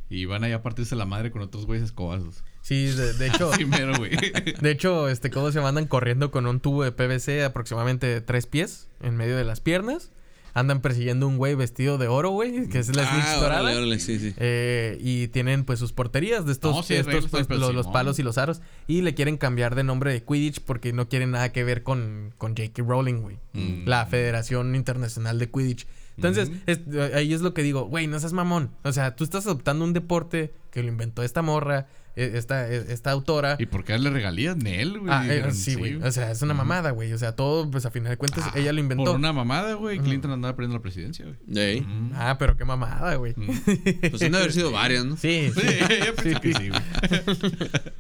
Y 0.09 0.25
van 0.25 0.45
allá 0.45 0.57
a 0.57 0.63
partirse 0.63 0.95
la 0.97 1.05
madre 1.05 1.31
con 1.31 1.43
otros 1.43 1.67
güeyes 1.67 1.85
escobazos. 1.85 2.43
Sí, 2.67 2.87
de, 2.87 3.13
de 3.13 3.27
hecho, 3.29 3.53
Sí, 3.57 3.65
mero, 3.65 3.93
güey. 3.97 4.11
de 4.61 4.71
hecho, 4.71 5.09
este, 5.09 5.31
¿cómo 5.31 5.51
se 5.53 5.59
llama? 5.59 5.69
andan 5.69 5.87
corriendo 5.87 6.33
con 6.33 6.47
un 6.47 6.59
tubo 6.59 6.83
de 6.83 6.91
PVC 6.91 7.45
aproximadamente 7.45 8.07
de 8.09 8.21
tres 8.21 8.47
pies 8.47 8.89
en 9.01 9.17
medio 9.17 9.37
de 9.37 9.45
las 9.45 9.61
piernas. 9.61 10.11
Andan 10.53 10.81
persiguiendo 10.81 11.29
un 11.29 11.37
güey 11.37 11.55
vestido 11.55 11.99
de 11.99 12.09
oro, 12.09 12.31
güey, 12.31 12.69
que 12.71 12.79
es 12.79 12.97
la 12.97 13.03
Ah, 13.07 13.37
dorada. 13.37 13.61
órale, 13.61 13.77
órale, 13.77 13.99
sí, 14.01 14.19
sí. 14.19 14.35
Eh, 14.39 14.97
y 15.03 15.29
tienen 15.29 15.65
pues 15.65 15.79
sus 15.79 15.93
porterías 15.93 16.47
de 16.47 16.53
estos, 16.53 16.75
No, 16.75 16.83
sí, 16.83 16.95
hay 16.95 17.01
estos, 17.01 17.27
pues, 17.29 17.47
los 17.61 17.87
palos 17.89 18.19
y 18.19 18.23
los 18.23 18.39
aros. 18.39 18.63
Y 18.87 19.03
le 19.03 19.13
quieren 19.15 19.37
cambiar 19.37 19.75
de 19.75 19.85
nombre 19.85 20.13
de 20.13 20.23
Quidditch 20.25 20.61
porque 20.63 20.95
no 20.95 21.11
quieren 21.11 21.33
nada 21.33 21.53
que 21.53 21.63
ver 21.63 21.83
con, 21.83 22.33
con 22.39 22.57
J.K. 22.57 22.83
Rowling, 22.85 23.21
güey. 23.21 23.37
Mm. 23.53 23.87
La 23.87 24.07
Federación 24.07 24.75
Internacional 24.75 25.39
de 25.39 25.51
Quidditch. 25.51 25.87
Entonces, 26.17 26.49
Ujú. 26.49 26.59
es- 26.67 27.15
ahí 27.15 27.35
es 27.35 27.43
lo 27.43 27.53
que 27.53 27.63
digo, 27.63 27.85
güey, 27.85 28.07
no 28.07 28.19
seas 28.19 28.33
mamón. 28.33 28.71
O 28.83 28.93
sea, 28.93 29.15
tú 29.15 29.25
estás 29.25 29.45
adoptando 29.45 29.85
un 29.85 29.93
deporte 29.93 30.55
que 30.71 30.83
lo 30.83 30.89
inventó 30.89 31.23
esta 31.23 31.43
morra, 31.43 31.87
esta, 32.17 32.69
eh, 32.71 32.87
esta 32.89 33.11
autora. 33.11 33.57
¿Y 33.59 33.67
por 33.67 33.85
qué 33.85 33.93
darle 33.93 34.11
regalías? 34.11 34.57
Nel, 34.57 34.99
güey. 34.99 35.13
Ah, 35.13 35.27
eh, 35.29 35.53
sí, 35.53 35.75
güey. 35.75 35.97
O 35.97 36.11
sea, 36.11 36.31
es 36.31 36.43
una 36.43 36.55
mamada, 36.55 36.91
güey. 36.91 37.13
O 37.13 37.19
sea, 37.19 37.37
todo, 37.37 37.71
pues 37.71 37.85
a 37.87 37.91
final 37.91 38.11
de 38.11 38.17
cuentas, 38.17 38.45
Ah, 38.47 38.53
ella 38.57 38.73
lo 38.73 38.81
inventó. 38.81 39.05
Por 39.05 39.17
una 39.17 39.33
mamada, 39.33 39.75
güey. 39.75 39.99
Clinton 39.99 40.31
andaba 40.31 40.57
perdiendo 40.57 40.77
la 40.79 40.83
presidencia, 40.83 41.27
güey. 41.27 41.87
Ah, 42.15 42.37
pero 42.39 42.57
qué 42.57 42.65
mamada, 42.65 43.15
güey. 43.17 43.35
Pues 44.11 44.23
han 44.23 44.33
de 44.33 44.39
haber 44.39 44.53
sido 44.53 44.73
varias, 44.73 45.05
¿no? 45.05 45.17
Sí, 45.17 45.51
Sí, 45.55 45.61
sí. 45.61 45.79
yo 46.33 46.41
que 46.41 46.55
sí, 46.55 46.69
güey. 46.71 46.83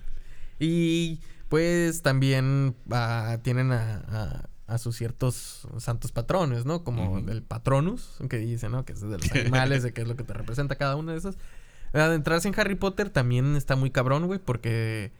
Y 0.58 1.20
pues 1.48 2.02
también 2.02 2.74
ah, 2.90 3.38
tienen 3.42 3.72
a, 3.72 3.96
a- 4.08 4.48
a 4.68 4.78
sus 4.78 4.96
ciertos 4.96 5.68
santos 5.78 6.10
patrones, 6.10 6.64
¿no? 6.64 6.82
Como 6.82 7.18
el 7.18 7.42
patronus, 7.44 8.16
que 8.28 8.38
dice, 8.38 8.68
¿no? 8.68 8.84
Que 8.84 8.94
es 8.94 9.00
de 9.00 9.16
los 9.16 9.30
animales, 9.30 9.84
de 9.84 9.92
qué 9.92 10.00
es 10.00 10.08
lo 10.08 10.16
que 10.16 10.24
te 10.24 10.32
representa 10.32 10.74
cada 10.74 10.96
una 10.96 11.12
de 11.12 11.18
esas. 11.18 11.36
Adentrarse 12.00 12.48
en 12.48 12.58
Harry 12.58 12.74
Potter 12.74 13.10
también 13.10 13.56
está 13.56 13.76
muy 13.76 13.90
cabrón, 13.90 14.26
güey, 14.26 14.38
porque 14.38 15.12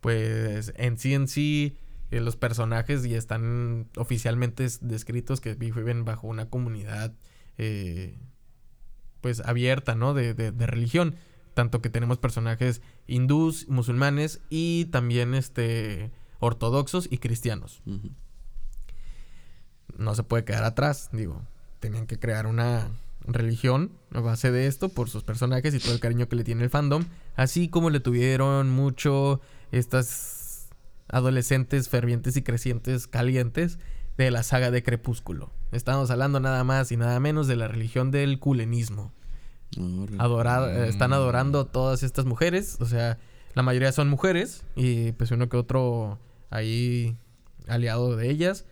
pues 0.00 0.72
en 0.76 0.98
sí 0.98 1.14
en 1.14 1.28
sí 1.28 1.76
eh, 2.10 2.20
los 2.20 2.36
personajes 2.36 3.02
ya 3.04 3.16
están 3.16 3.88
oficialmente 3.96 4.64
es- 4.64 4.86
descritos 4.86 5.40
que 5.40 5.54
viven 5.54 6.04
bajo 6.04 6.26
una 6.28 6.48
comunidad 6.50 7.12
eh, 7.58 8.18
pues 9.20 9.40
abierta, 9.40 9.94
¿no? 9.94 10.12
De, 10.14 10.34
de- 10.34 10.52
de 10.52 10.66
religión. 10.66 11.16
Tanto 11.54 11.80
que 11.80 11.88
tenemos 11.88 12.18
personajes 12.18 12.82
hindús, 13.06 13.68
musulmanes 13.68 14.40
y 14.50 14.86
también 14.86 15.34
este 15.34 16.10
ortodoxos 16.40 17.06
y 17.10 17.18
cristianos. 17.18 17.80
No 19.96 20.14
se 20.14 20.24
puede 20.24 20.44
quedar 20.44 20.64
atrás, 20.64 21.08
digo. 21.12 21.42
Tenían 21.80 22.06
que 22.06 22.18
crear 22.18 22.46
una 22.46 22.90
religión 23.26 23.90
a 24.12 24.20
base 24.20 24.50
de 24.50 24.66
esto 24.66 24.88
por 24.88 25.08
sus 25.08 25.24
personajes 25.24 25.74
y 25.74 25.78
todo 25.78 25.92
el 25.94 26.00
cariño 26.00 26.28
que 26.28 26.36
le 26.36 26.44
tiene 26.44 26.62
el 26.64 26.70
fandom. 26.70 27.04
Así 27.36 27.68
como 27.68 27.90
le 27.90 28.00
tuvieron 28.00 28.70
mucho 28.70 29.40
estas 29.72 30.68
adolescentes 31.08 31.88
fervientes 31.88 32.36
y 32.36 32.42
crecientes 32.42 33.06
calientes 33.06 33.78
de 34.16 34.30
la 34.30 34.42
saga 34.42 34.70
de 34.70 34.82
Crepúsculo. 34.82 35.50
Estamos 35.72 36.10
hablando 36.10 36.38
nada 36.40 36.62
más 36.64 36.92
y 36.92 36.96
nada 36.96 37.18
menos 37.20 37.46
de 37.48 37.56
la 37.56 37.68
religión 37.68 38.10
del 38.10 38.38
culenismo. 38.38 39.12
Adorar, 40.18 40.68
eh, 40.68 40.88
están 40.88 41.10
Mm. 41.10 41.14
adorando 41.14 41.60
a 41.60 41.64
todas 41.72 42.02
estas 42.02 42.24
mujeres. 42.26 42.76
O 42.80 42.86
sea, 42.86 43.18
la 43.54 43.62
mayoría 43.62 43.90
son 43.92 44.08
mujeres 44.08 44.64
y 44.76 45.12
pues 45.12 45.30
uno 45.32 45.48
que 45.48 45.56
otro 45.56 46.18
ahí 46.50 47.16
aliado 47.66 48.16
de 48.16 48.30
ellas. 48.30 48.66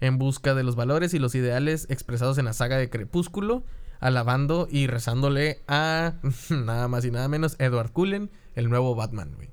En 0.00 0.18
busca 0.18 0.54
de 0.54 0.62
los 0.62 0.76
valores 0.76 1.12
y 1.14 1.18
los 1.18 1.34
ideales 1.34 1.86
expresados 1.90 2.38
en 2.38 2.44
la 2.44 2.52
saga 2.52 2.76
de 2.76 2.88
Crepúsculo. 2.90 3.64
Alabando 4.00 4.68
y 4.70 4.86
rezándole 4.86 5.60
a 5.68 6.14
nada 6.50 6.88
más 6.88 7.04
y 7.04 7.10
nada 7.10 7.28
menos 7.28 7.56
Edward 7.58 7.92
Cullen, 7.92 8.30
el 8.54 8.68
nuevo 8.68 8.94
Batman, 8.94 9.32
güey. 9.36 9.48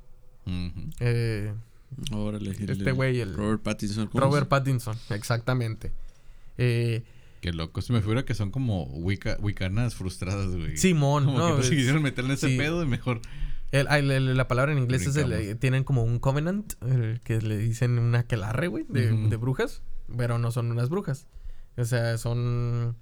Ujú. 0.45 0.89
Eh, 0.99 1.53
Órale. 2.11 2.51
el- 2.51 2.69
Este 2.69 2.91
güey, 2.91 3.19
el- 3.19 3.33
Robert 3.35 3.61
Pattinson. 3.63 4.07
¿cómo 4.07 4.23
Robert 4.23 4.47
Pattinson, 4.47 4.95
exactamente. 5.09 5.91
Eh, 6.57 7.03
Qué 7.41 7.53
loco. 7.53 7.81
Se 7.81 7.93
me 7.93 8.01
figura 8.01 8.25
que 8.25 8.33
son 8.33 8.49
como 8.51 8.83
wicca, 8.85 9.37
wicanas 9.39 9.93
frustradas, 9.95 10.55
güey. 10.55 10.77
Simón, 10.77 11.25
Como 11.25 11.37
¿no? 11.37 11.47
que 11.47 11.53
no 11.57 11.63
se 11.63 11.75
quisieron 11.75 12.01
meterle 12.01 12.33
ese 12.33 12.47
sí. 12.49 12.57
pedo 12.57 12.81
y 12.83 12.87
mejor. 12.87 13.21
El- 13.71 13.87
el- 13.87 14.11
el- 14.11 14.37
la 14.37 14.47
palabra 14.47 14.71
en 14.71 14.77
inglés 14.79 15.05
es 15.05 15.15
eh, 15.17 15.55
tienen 15.55 15.83
como 15.83 16.03
un 16.03 16.17
covenant, 16.19 16.73
el 16.83 17.19
que 17.23 17.41
le 17.41 17.57
dicen 17.57 17.99
una 17.99 18.19
aquelarre, 18.19 18.67
güey, 18.67 18.85
de, 18.89 19.11
de 19.11 19.35
brujas, 19.37 19.81
pero 20.17 20.37
no 20.39 20.51
son 20.51 20.71
unas 20.71 20.89
brujas. 20.89 21.27
O 21.77 21.83
sea, 21.85 22.17
son 22.17 22.95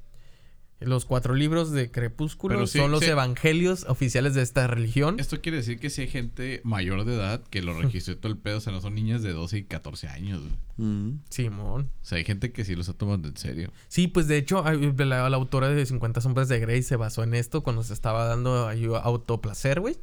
los 0.86 1.06
cuatro 1.06 1.36
libros 1.36 1.72
de 1.72 1.92
Crepúsculo, 1.92 2.68
sí, 2.68 2.80
son 2.80 2.92
los 2.92 3.02
sí. 3.02 3.10
evangelios 3.10 3.86
oficiales 3.88 4.34
de 4.34 4.42
esta 4.42 4.68
religión. 4.68 5.20
Esto 5.20 5.42
quiere 5.42 5.58
decir 5.58 5.80
que 5.80 5.90
si 5.90 6.02
hay 6.02 6.08
gente 6.08 6.62
mayor 6.64 7.06
de 7.06 7.16
edad 7.16 7.44
que 7.50 7.62
lo 7.62 7.80
registró 7.80 8.18
todo 8.18 8.32
el 8.32 8.38
pedo. 8.38 8.58
O 8.58 8.62
sea, 8.62 8.74
no 8.74 8.82
son 8.82 8.96
niñas 8.96 9.22
de 9.22 9.34
12 9.34 9.58
y 9.60 9.64
14 9.64 10.08
años, 10.08 10.42
güey. 10.42 10.54
Ujú. 10.78 11.20
Simón. 11.30 11.92
O 12.02 12.06
sea, 12.06 12.18
hay 12.18 12.24
gente 12.24 12.52
que 12.52 12.66
sí 12.66 12.76
lo 12.76 12.82
está 12.82 12.94
tomando 12.94 13.28
en 13.28 13.38
serio. 13.38 13.72
Sí, 13.88 14.08
pues 14.08 14.28
de 14.28 14.38
hecho, 14.38 14.64
la, 14.64 15.30
la 15.30 15.38
autora 15.38 15.70
de 15.70 15.86
50 15.86 16.22
sombras 16.22 16.50
de 16.50 16.60
Grey 16.60 16.84
se 16.84 16.96
basó 16.96 17.24
en 17.24 17.34
esto 17.34 17.64
cuando 17.64 17.84
se 17.84 17.94
estaba 17.94 18.26
dando 18.26 18.68
ahí 18.68 18.86
autoplacer, 18.86 19.80
güey. 19.80 19.98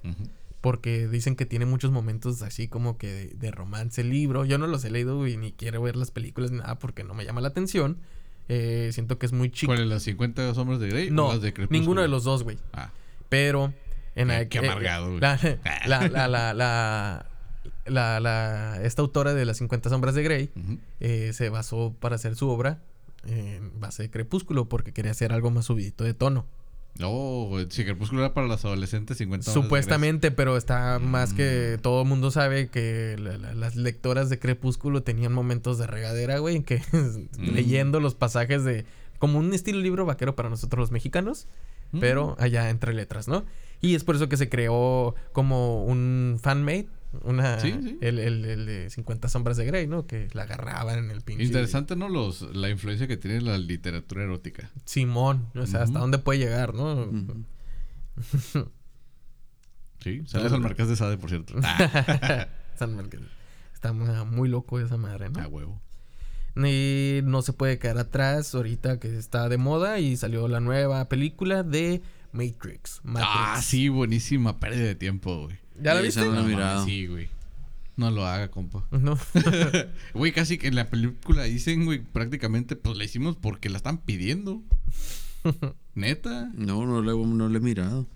Porque 0.61 1.09
dicen 1.09 1.37
que 1.37 1.47
tiene 1.47 1.64
muchos 1.64 1.90
momentos 1.90 2.43
así 2.43 2.69
como 2.69 2.99
que 2.99 3.07
de, 3.07 3.27
de 3.29 3.51
romance 3.51 4.03
el 4.03 4.11
libro. 4.11 4.45
Yo 4.45 4.59
no 4.59 4.66
los 4.66 4.85
he 4.85 4.90
leído 4.90 5.27
y 5.27 5.37
ni 5.37 5.53
quiero 5.53 5.81
ver 5.81 5.97
las 5.97 6.11
películas 6.11 6.51
ni 6.51 6.59
nada 6.59 6.79
porque 6.79 7.03
no 7.03 7.14
me 7.14 7.25
llama 7.25 7.40
la 7.40 7.49
atención. 7.49 7.99
Eh, 8.52 8.90
siento 8.92 9.16
que 9.16 9.26
es 9.26 9.32
muy 9.32 9.48
chico. 9.50 9.70
¿Cuál 9.70 9.82
es 9.82 9.86
las 9.88 10.02
50 10.02 10.54
sombras 10.54 10.80
de 10.80 10.88
Grey 10.88 11.08
o 11.08 11.12
No, 11.12 11.28
las 11.32 11.40
de 11.40 11.52
Crepúsculo? 11.52 11.78
ninguno 11.80 12.02
de 12.02 12.08
los 12.08 12.24
dos, 12.24 12.42
güey. 12.42 12.58
Ah, 12.72 12.90
Pero 13.28 13.72
en 14.16 14.26
Qué- 14.26 14.34
la- 14.34 14.48
qué 14.48 14.58
eh, 14.58 14.68
amargado, 14.68 15.06
güey. 15.08 15.20
La, 15.20 15.38
la, 15.86 16.08
la, 16.08 16.26
la, 16.28 16.54
la, 16.54 17.26
la- 17.86 18.20
la- 18.20 18.80
esta 18.82 19.02
autora 19.02 19.34
de 19.34 19.44
las 19.44 19.58
50 19.58 19.88
sombras 19.88 20.14
de 20.16 20.22
Grey 20.24 20.50
eh, 20.98 21.32
se 21.32 21.48
basó 21.48 21.94
para 22.00 22.16
hacer 22.16 22.34
su 22.34 22.48
obra 22.48 22.80
en 23.24 23.78
base 23.78 24.02
de 24.02 24.10
Crepúsculo 24.10 24.68
porque 24.68 24.92
quería 24.92 25.12
hacer 25.12 25.32
algo 25.32 25.50
más 25.52 25.66
subidito 25.66 26.02
de 26.04 26.14
tono. 26.14 26.44
No, 26.98 27.48
si 27.70 27.85
Crepúsculo 27.85 28.20
era 28.22 28.35
para 28.35 28.46
las 28.46 28.64
adolescentes 28.64 29.16
50 29.18 29.44
sombras 29.44 29.55
de 29.62 29.66
Supuestamente, 29.68 30.31
pero 30.31 30.57
está 30.57 30.98
más 30.98 31.33
que 31.33 31.76
Mm. 31.79 31.83
todo 31.83 32.03
el 32.03 32.09
mundo 32.09 32.31
sabe 32.31 32.68
que 32.68 33.16
la- 33.18 33.38
la- 33.38 33.55
las 33.55 33.76
lectoras 33.76 34.29
de 34.29 34.38
Crepúsculo 34.38 35.03
tenían 35.03 35.33
momentos 35.33 35.79
de 35.79 35.87
regadera, 35.87 36.38
güey, 36.38 36.57
en 36.57 36.62
que 36.64 36.83
Mm. 37.38 37.55
leyendo 37.55 38.00
los 38.00 38.14
pasajes 38.14 38.64
de 38.64 38.85
como 39.18 39.38
un 39.38 39.53
estilo 39.55 39.81
libro 39.81 40.05
vaquero 40.05 40.35
para 40.37 40.48
nosotros 40.50 40.79
los 40.81 40.90
mexicanos, 40.90 41.46
Grey. 41.92 42.00
pero 42.00 42.37
allá 42.38 42.68
entre 42.70 42.92
letras, 42.92 43.29
¿no? 43.29 43.44
Y 43.81 43.94
es 43.94 44.05
por 44.05 44.16
eso 44.16 44.29
que 44.29 44.37
se 44.37 44.48
creó 44.50 45.14
como 45.33 45.85
un 45.85 46.38
fanmate, 46.42 46.88
una 47.23 47.59
Sí, 47.61 47.73
sí. 47.83 47.99
El, 48.01 48.18
el- 48.18 48.44
el 48.44 48.66
de 48.66 48.90
50 48.90 49.29
sombras 49.29 49.57
de 49.57 49.64
Grey, 49.64 49.87
¿no? 49.87 50.07
Que 50.07 50.29
la 50.33 50.42
agarraban 50.42 50.99
en 50.99 51.11
el 51.11 51.23
pinche 51.23 51.44
Interesante, 51.44 51.96
¿no? 51.96 52.09
Los, 52.09 52.42
la 52.55 52.68
influencia 52.70 53.07
que 53.09 53.16
tiene 53.16 53.40
la 53.40 53.59
literatura 53.59 54.23
erótica. 54.23 54.70
Simón, 54.85 55.49
o 55.55 55.66
sea, 55.66 55.83
hasta 55.83 55.99
dónde 55.99 56.18
puede 56.18 56.38
llegar, 56.40 56.75
¿no? 56.75 57.11
Sí, 60.03 60.23
sales 60.27 60.53
al 60.53 60.61
Marqués 60.61 60.88
de 60.88 60.96
Sade, 60.96 61.18
por 61.18 61.29
cierto. 61.31 61.55
Ah, 61.62 62.49
San 62.79 62.96
Miguel. 62.96 63.29
Está 63.75 63.92
muy, 63.92 64.09
muy 64.27 64.49
loco 64.49 64.81
esa 64.81 64.96
madre, 64.96 65.29
¿no? 65.29 65.40
a 65.40 65.46
huevo. 65.46 65.81
Y 66.57 67.20
no 67.25 67.42
se 67.42 67.53
puede 67.53 67.79
quedar 67.79 67.99
atrás 67.99 68.55
ahorita 68.55 68.99
que 68.99 69.16
está 69.16 69.49
de 69.49 69.59
moda 69.59 69.99
y 70.01 70.16
salió 70.16 70.49
la 70.49 70.61
nueva 70.61 71.09
película 71.09 71.62
de 71.62 72.01
Matrix. 72.33 73.01
Matrix. 73.05 73.31
Ah, 73.35 73.61
sí, 73.62 73.88
buenísima. 73.88 74.59
Pérdida 74.59 74.85
de 74.85 74.94
tiempo, 74.94 75.44
güey. 75.44 75.59
¿Ya 75.83 75.95
la 75.95 76.01
viste? 76.01 76.25
no. 76.25 76.85
Sí, 76.85 77.07
güey. 77.07 77.29
No 77.97 78.11
lo 78.11 78.27
haga, 78.27 78.49
compa. 78.51 78.85
No. 78.99 79.19
Güey, 80.14 80.33
casi 80.33 80.57
que 80.57 80.69
en 80.69 80.75
la 80.75 80.88
película 80.88 81.45
dicen, 81.45 81.85
güey, 81.85 81.99
prácticamente, 82.01 82.75
pues 82.75 82.97
la 82.97 83.05
hicimos 83.05 83.37
porque 83.37 83.69
la 83.69 83.77
están 83.77 83.99
pidiendo. 83.99 84.62
Neta. 85.95 86.51
No, 86.55 86.87
no 86.87 87.03
le, 87.03 87.12
no 87.12 87.49
le 87.49 87.59
he 87.59 87.61
mirado. 87.61 88.07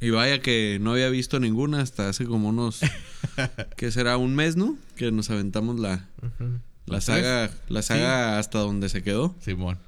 Y 0.00 0.10
vaya 0.10 0.40
que 0.40 0.78
no 0.80 0.92
había 0.92 1.08
visto 1.08 1.40
ninguna 1.40 1.80
hasta 1.80 2.08
hace 2.08 2.26
como 2.26 2.50
unos... 2.50 2.80
¿Qué 3.76 3.90
será? 3.90 4.18
¿Un 4.18 4.36
mes, 4.36 4.54
no? 4.54 4.76
Que 4.96 5.10
nos 5.10 5.30
aventamos 5.30 5.80
la, 5.80 6.08
la 6.38 6.60
¿Los 6.86 7.04
saga, 7.04 7.50
la 7.68 7.82
saga 7.82 8.38
hasta 8.38 8.58
donde 8.58 8.88
se 8.88 9.02
quedó. 9.02 9.34
Simón. 9.40 9.78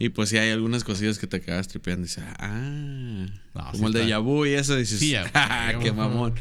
Y 0.00 0.08
pues 0.08 0.30
sí 0.30 0.38
hay 0.38 0.50
algunas 0.50 0.82
cosillas 0.82 1.18
que 1.18 1.26
te 1.28 1.40
quedas 1.40 1.68
tripeando 1.68 2.06
y 2.06 2.08
dices, 2.08 2.24
ah, 2.38 3.26
No, 3.54 3.64
como 3.70 3.74
sí 3.78 3.84
el 3.84 3.92
de 3.92 4.06
Yabu 4.08 4.46
y 4.46 4.54
eso 4.54 4.74
dices, 4.74 4.98
Sí, 4.98 5.10
ya- 5.10 5.30
ah, 5.34 5.72
qué 5.80 5.92
mamón. 5.92 6.34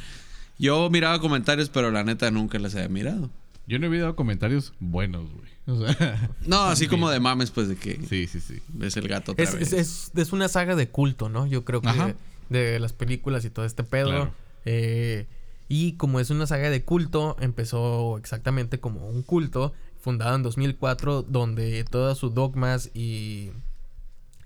Yo 0.58 0.90
miraba 0.90 1.20
comentarios, 1.20 1.70
pero 1.70 1.92
la 1.92 2.04
neta 2.04 2.32
nunca 2.32 2.58
las 2.58 2.74
había 2.76 2.90
mirado. 2.90 3.30
Yo 3.68 3.78
no 3.78 3.94
he 3.94 4.00
dado 4.00 4.16
comentarios 4.16 4.74
buenos, 4.80 5.30
güey. 5.32 5.50
O 5.68 5.86
sea, 5.88 6.30
No, 6.48 6.64
así 6.64 6.88
como 6.88 7.10
de 7.12 7.20
mames, 7.20 7.52
pues 7.52 7.68
de 7.68 7.76
que 7.76 8.00
sí, 8.10 8.26
sí, 8.28 8.40
sí. 8.40 8.60
ves 8.70 8.98
el 8.98 9.08
gato 9.08 9.34
otra 9.34 9.44
Es, 9.44 9.54
vez. 9.54 9.74
es, 9.74 9.74
es, 9.74 10.12
es 10.16 10.32
una 10.34 10.48
saga 10.48 10.76
de 10.76 10.90
culto, 10.90 11.30
¿no? 11.30 11.46
Yo 11.46 11.64
creo 11.66 11.82
que 11.82 11.90
Ajá. 11.90 12.16
de 12.50 12.80
las 12.80 12.94
películas 12.94 13.46
y 13.46 13.50
todo 13.52 13.66
este 13.66 13.84
pedo. 13.84 14.08
Claro. 14.08 14.34
Eh, 14.66 15.28
y 15.68 15.94
como 15.94 16.20
es 16.20 16.30
una 16.32 16.48
saga 16.48 16.70
de 16.72 16.84
culto, 16.84 17.38
empezó 17.40 18.18
exactamente 18.18 18.80
como 18.80 19.08
un 19.08 19.22
culto, 19.22 19.74
fundado 20.10 20.36
en 20.36 20.44
2004, 20.44 21.22
donde 21.24 21.84
todas 21.84 22.18
sus 22.18 22.34
dogmas 22.34 22.90
y 22.96 23.52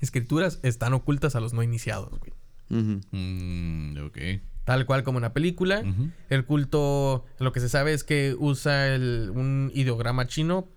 escrituras 0.02 0.60
están 0.64 0.94
ocultas 0.94 1.36
a 1.36 1.40
los 1.40 1.54
no 1.54 1.64
iniciados, 1.64 2.10
güey. 2.20 2.34
Mm, 3.12 3.98
ok. 4.06 4.18
Tal 4.66 4.86
cual 4.86 5.04
como 5.04 5.18
una 5.18 5.34
película. 5.34 5.80
Ujú. 5.82 6.10
El 6.30 6.46
culto, 6.46 7.26
lo 7.40 7.52
que 7.52 7.60
se 7.60 7.70
sabe 7.70 7.94
es 7.94 8.04
que 8.04 8.36
usa 8.38 8.94
el- 8.94 9.32
un 9.34 9.72
ideograma 9.74 10.28
chino 10.28 10.68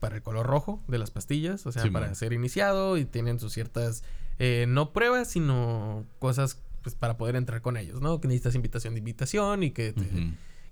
para 0.00 0.16
el 0.16 0.22
color 0.22 0.46
rojo 0.46 0.82
de 0.88 0.98
las 0.98 1.10
pastillas, 1.10 1.64
o 1.66 1.72
sea, 1.72 1.82
para 1.92 2.14
ser 2.14 2.32
iniciado 2.34 2.98
y 2.98 3.04
tienen 3.06 3.38
sus 3.38 3.52
ciertas, 3.54 4.02
eh, 4.38 4.66
no 4.68 4.92
pruebas, 4.92 5.30
sino 5.30 6.04
cosas 6.18 6.60
pues, 6.82 6.94
para 6.94 7.16
poder 7.16 7.36
entrar 7.36 7.62
con 7.62 7.78
ellos, 7.78 8.02
¿no? 8.02 8.20
Que 8.20 8.28
necesitas 8.28 8.54
invitación 8.54 8.92
de 8.92 8.98
invitación 8.98 9.62
y 9.62 9.70
que, 9.70 9.92
te-. 9.94 10.04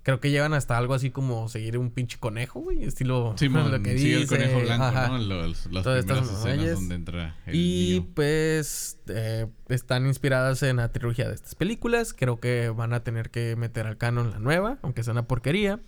Creo 0.03 0.19
que 0.19 0.31
llevan 0.31 0.53
hasta 0.53 0.77
algo 0.77 0.93
así 0.95 1.11
como 1.11 1.47
seguir 1.47 1.77
un 1.77 1.89
pinche 1.89 2.17
conejo, 2.19 2.59
güey. 2.59 2.83
Estilo 2.83 3.35
Sí, 3.39 3.47
lo 3.49 3.81
que 3.81 3.97
sigue 3.97 4.15
el 4.15 4.21
dice. 4.21 4.35
conejo 4.35 4.59
blanco, 4.59 4.83
Ajá. 4.83 5.07
¿no? 5.07 5.17
Los, 5.17 5.65
las 5.71 5.83
Todas 5.83 5.99
estas 5.99 6.29
escenas 6.29 6.73
donde 6.75 6.95
entra 6.95 7.37
el 7.45 7.55
Y 7.55 7.99
niño. 8.01 8.11
pues 8.13 8.97
eh, 9.07 9.47
están 9.69 10.05
inspiradas 10.05 10.61
en 10.63 10.75
la 10.77 10.91
trilogía 10.91 11.29
de 11.29 11.35
estas 11.35 11.55
películas. 11.55 12.13
Creo 12.13 12.39
que 12.39 12.67
van 12.69 12.91
a 12.93 13.01
tener 13.03 13.29
que 13.29 13.55
meter 13.55 13.87
al 13.87 13.97
canon 13.97 14.31
la 14.31 14.39
nueva, 14.39 14.77
aunque 14.81 15.03
sea 15.03 15.13
una 15.13 15.25
porquería. 15.27 15.79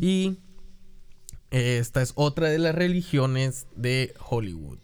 Y 0.00 0.38
eh, 1.50 1.78
esta 1.78 2.00
es 2.00 2.12
otra 2.14 2.48
de 2.50 2.58
las 2.58 2.74
religiones 2.74 3.66
de 3.74 4.14
Hollywood. 4.28 4.78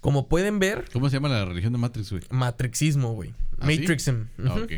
Como 0.00 0.28
pueden 0.28 0.58
ver, 0.58 0.86
¿Cómo 0.92 1.10
se 1.10 1.16
llama 1.16 1.28
la 1.28 1.44
religión 1.44 1.72
de 1.72 1.78
Matrix, 1.78 2.10
güey? 2.10 2.22
matrixismo, 2.30 3.12
güey. 3.14 3.34
¿Ah, 3.60 3.66
sí? 3.68 3.78
Matrixism. 3.80 4.22
Ah, 4.46 4.54
Ujú. 4.54 4.64
ok. 4.64 4.72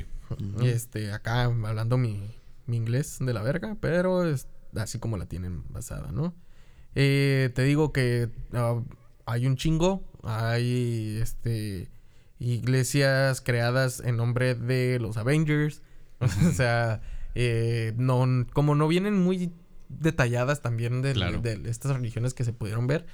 Este, 0.65 1.13
acá 1.13 1.45
hablando 1.45 1.97
mi, 1.99 2.35
mi 2.67 2.77
inglés 2.77 3.19
de 3.21 3.33
la 3.33 3.43
verga, 3.43 3.77
pero 3.81 4.25
es 4.25 4.49
así 4.77 4.99
como 4.99 5.17
la 5.17 5.27
tienen 5.27 5.65
basada, 5.71 6.13
¿no? 6.13 6.35
Eh, 6.95 7.51
te 7.55 7.63
digo 7.63 7.93
que 7.93 8.31
ah, 8.53 8.81
hay 9.27 9.47
un 9.47 9.57
chingo, 9.57 10.03
hay 10.23 11.19
este 11.23 11.91
iglesias 12.39 13.41
creadas 13.41 14.01
en 14.01 14.17
nombre 14.17 14.55
de 14.55 14.99
los 15.01 15.17
Avengers, 15.17 15.83
o 16.21 16.53
sea, 16.53 17.01
eh, 17.35 17.93
no, 17.97 18.47
como 18.53 18.75
no 18.75 18.89
vienen 18.89 19.19
muy 19.19 19.53
detalladas 19.89 20.61
también 20.61 21.03
de, 21.03 21.13
Claro. 21.13 21.41
de 21.41 21.61
estas 21.69 21.95
religiones 21.95 22.35
que 22.35 22.45
se 22.45 22.53
pudieron 22.53 22.87
ver, 22.87 23.07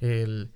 el, 0.00 0.50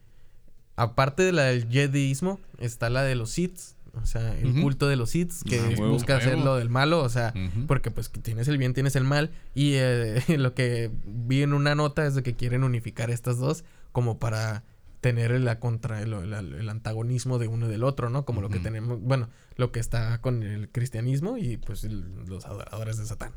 aparte 0.77 1.23
de 1.23 1.33
la 1.33 1.45
del 1.45 1.69
Jediismo, 1.69 2.41
está 2.59 2.91
la 2.91 3.03
de 3.03 3.15
los 3.15 3.31
Sith, 3.31 3.59
o 4.03 4.07
sea, 4.07 4.37
el 4.39 4.61
culto 4.61 4.89
de 4.89 4.97
los 4.97 5.11
Sith 5.11 5.33
que 5.49 5.59
Ah, 5.61 5.69
huevo, 5.79 5.93
busca 5.93 6.17
hacer 6.17 6.39
lo 6.45 6.57
del 6.57 6.69
malo, 6.71 7.01
o 7.03 7.09
sea, 7.09 7.33
porque 7.67 7.91
pues 7.91 8.09
que 8.09 8.21
tienes 8.21 8.49
el 8.49 8.59
bien, 8.59 8.75
tienes 8.75 8.97
el 8.97 9.05
mal. 9.05 9.31
Y 9.55 9.73
eh, 9.75 10.23
lo 10.39 10.55
que 10.55 10.91
vi 11.07 11.43
en 11.43 11.53
una 11.53 11.75
nota 11.75 12.07
es 12.07 12.15
de 12.15 12.23
que 12.23 12.35
quieren 12.35 12.65
unificar 12.65 13.11
estas 13.11 13.39
dos 13.39 13.65
como 13.93 14.19
para 14.19 14.65
tener 15.01 15.39
la 15.41 15.61
contra 15.61 16.01
el, 16.01 16.13
el- 16.15 16.33
el 16.55 16.69
antagonismo 16.71 17.39
de 17.39 17.47
uno 17.47 17.67
y 17.67 17.71
del 17.71 17.85
otro, 17.85 18.09
¿no? 18.09 18.25
Como 18.25 18.41
lo 18.41 18.49
que 18.49 18.59
tenemos, 18.59 19.01
bueno, 19.03 19.29
lo 19.57 19.71
que 19.71 19.79
está 19.79 20.19
con 20.23 20.43
el 20.43 20.71
cristianismo 20.71 21.37
y 21.37 21.59
pues 21.59 21.85
el- 21.85 22.25
los 22.27 22.47
adoradores 22.47 22.97
de 22.97 23.05
Satán. 23.07 23.33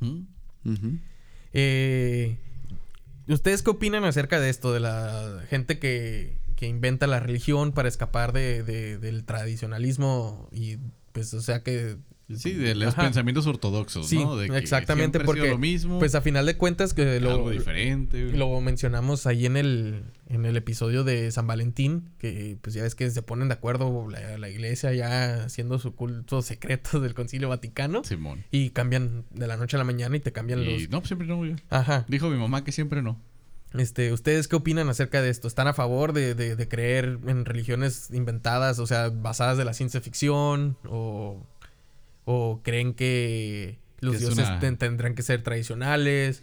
¿Mm? 0.00 0.22
Eh, 1.52 2.38
¿Ustedes 3.28 3.62
qué 3.62 3.70
opinan 3.70 4.04
acerca 4.04 4.40
de 4.40 4.50
esto? 4.50 4.72
De 4.72 4.80
la 4.80 5.42
gente 5.48 5.78
que, 5.78 6.36
que 6.60 6.66
inventa 6.68 7.06
la 7.06 7.18
religión 7.20 7.72
para 7.72 7.88
escapar 7.88 8.32
de, 8.34 8.62
de- 8.62 8.98
del 8.98 9.24
tradicionalismo 9.24 10.48
y 10.52 10.76
pues 11.12 11.32
o 11.34 11.40
sea 11.40 11.62
que... 11.62 11.96
Sí, 12.36 12.52
de 12.52 12.76
los 12.76 12.92
Ajá. 12.94 13.02
pensamientos 13.02 13.48
ortodoxos, 13.48 14.06
Sí, 14.08 14.18
¿no? 14.18 14.36
De 14.36 14.48
que 14.48 14.56
exactamente, 14.56 15.18
porque, 15.18 15.48
lo 15.48 15.58
mismo, 15.58 15.98
Pues 15.98 16.14
a 16.14 16.20
final 16.20 16.46
de 16.46 16.56
cuentas 16.56 16.94
que 16.94 17.18
lo, 17.18 17.32
algo 17.32 17.50
diferente. 17.50 18.22
güey. 18.24 18.36
lo 18.36 18.60
mencionamos 18.60 19.26
ahí 19.26 19.46
en 19.46 19.56
el, 19.56 20.04
en 20.28 20.44
el 20.44 20.56
episodio 20.56 21.02
de 21.02 21.32
San 21.32 21.48
Valentín, 21.48 22.10
que 22.18 22.56
pues 22.60 22.72
ya 22.74 22.84
ves 22.84 22.94
que 22.94 23.10
se 23.10 23.22
ponen 23.22 23.48
de 23.48 23.54
acuerdo 23.54 24.06
la, 24.08 24.38
la 24.38 24.48
iglesia 24.48 24.92
ya 24.92 25.42
haciendo 25.42 25.80
su 25.80 25.96
culto 25.96 26.40
secreto 26.42 27.00
del 27.00 27.14
concilio 27.14 27.48
vaticano 27.48 28.04
Simón. 28.04 28.44
y 28.52 28.70
cambian 28.70 29.24
de 29.30 29.48
la 29.48 29.56
noche 29.56 29.76
a 29.76 29.78
la 29.78 29.84
mañana 29.84 30.14
y 30.16 30.20
te 30.20 30.30
cambian 30.30 30.60
Y 30.62 30.82
los... 30.82 30.90
no, 30.90 30.98
pues 31.00 31.08
siempre 31.08 31.26
no, 31.26 31.38
güey. 31.38 31.56
Ajá. 31.68 32.04
Dijo 32.06 32.30
mi 32.30 32.38
mamá 32.38 32.62
que 32.62 32.70
siempre 32.70 33.02
no. 33.02 33.18
Este, 33.74 34.12
¿ustedes 34.12 34.48
qué 34.48 34.56
opinan 34.56 34.88
acerca 34.88 35.22
de 35.22 35.30
esto? 35.30 35.46
¿Están 35.46 35.68
a 35.68 35.72
favor 35.74 36.12
de, 36.12 36.34
de- 36.34 36.56
de 36.56 36.68
creer 36.68 37.18
en 37.26 37.44
religiones 37.44 38.10
inventadas, 38.12 38.78
o 38.80 38.86
sea, 38.86 39.10
basadas 39.10 39.56
de 39.58 39.64
la 39.64 39.74
ciencia 39.74 40.00
ficción? 40.00 40.76
¿O, 40.88 41.46
o 42.24 42.60
creen 42.64 42.94
que 42.94 43.78
los 44.00 44.16
Es 44.16 44.20
dioses 44.22 44.48
una- 44.48 44.58
ten- 44.58 44.76
tendrán 44.76 45.14
que 45.14 45.22
ser 45.22 45.42
tradicionales? 45.42 46.42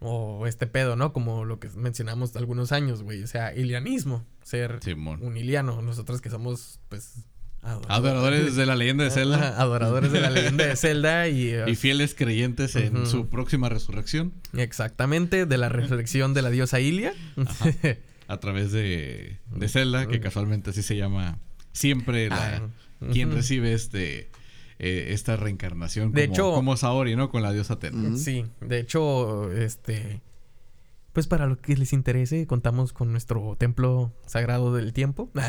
O 0.00 0.48
este 0.48 0.66
pedo, 0.66 0.96
¿no? 0.96 1.12
Como 1.12 1.44
lo 1.44 1.60
que 1.60 1.68
mencionamos 1.76 2.34
algunos 2.34 2.72
años, 2.72 3.04
güey. 3.04 3.22
O 3.22 3.26
sea, 3.28 3.54
ilianismo. 3.54 4.26
Ser 4.42 4.80
Simón. 4.82 5.22
un 5.22 5.36
iliano. 5.36 5.80
Nosotros 5.80 6.20
que 6.20 6.28
somos, 6.28 6.80
pues... 6.88 7.24
Adoradores 7.62 8.56
de 8.56 8.66
la 8.66 8.74
leyenda 8.76 9.04
de 9.04 9.10
Zelda. 9.10 9.36
Ajá, 9.36 9.60
Adoradores 9.62 10.10
de 10.12 10.20
la 10.20 10.30
leyenda 10.30 10.66
de 10.66 10.76
Zelda 10.76 11.28
y... 11.28 11.54
Y 11.68 11.76
fieles 11.76 12.14
creyentes 12.14 12.74
en 12.76 13.06
su 13.06 13.28
próxima 13.28 13.68
resurrección. 13.68 14.32
Exactamente, 14.56 15.46
de 15.46 15.58
la 15.58 15.68
resurrección 15.68 16.34
de 16.34 16.42
la 16.42 16.50
diosa 16.50 16.80
Ilia. 16.80 17.14
A 18.28 18.38
través 18.40 18.72
de, 18.72 19.38
de 19.54 19.68
Zelda, 19.68 20.06
que 20.06 20.20
casualmente 20.20 20.70
así 20.70 20.82
se 20.82 20.96
llama 20.96 21.38
siempre 21.72 22.28
la, 22.28 22.62
Ah, 23.02 23.06
quien 23.12 23.32
recibe 23.32 23.72
este 23.74 24.30
eh, 24.78 25.08
esta 25.10 25.36
reencarnación 25.36 26.12
De 26.12 26.22
como, 26.28 26.34
hecho- 26.34 26.54
como 26.54 26.76
Saori, 26.76 27.14
¿no? 27.16 27.30
Con 27.30 27.42
la 27.42 27.52
diosa. 27.52 27.78
Ujú. 27.92 28.16
Sí, 28.16 28.44
de 28.60 28.78
hecho, 28.80 29.50
este. 29.52 30.20
Pues 31.12 31.26
para 31.26 31.46
lo 31.46 31.58
que 31.58 31.76
les 31.76 31.92
interese, 31.92 32.46
contamos 32.46 32.94
con 32.94 33.12
nuestro 33.12 33.54
templo 33.58 34.14
sagrado 34.26 34.74
del 34.74 34.92
tiempo. 34.94 35.30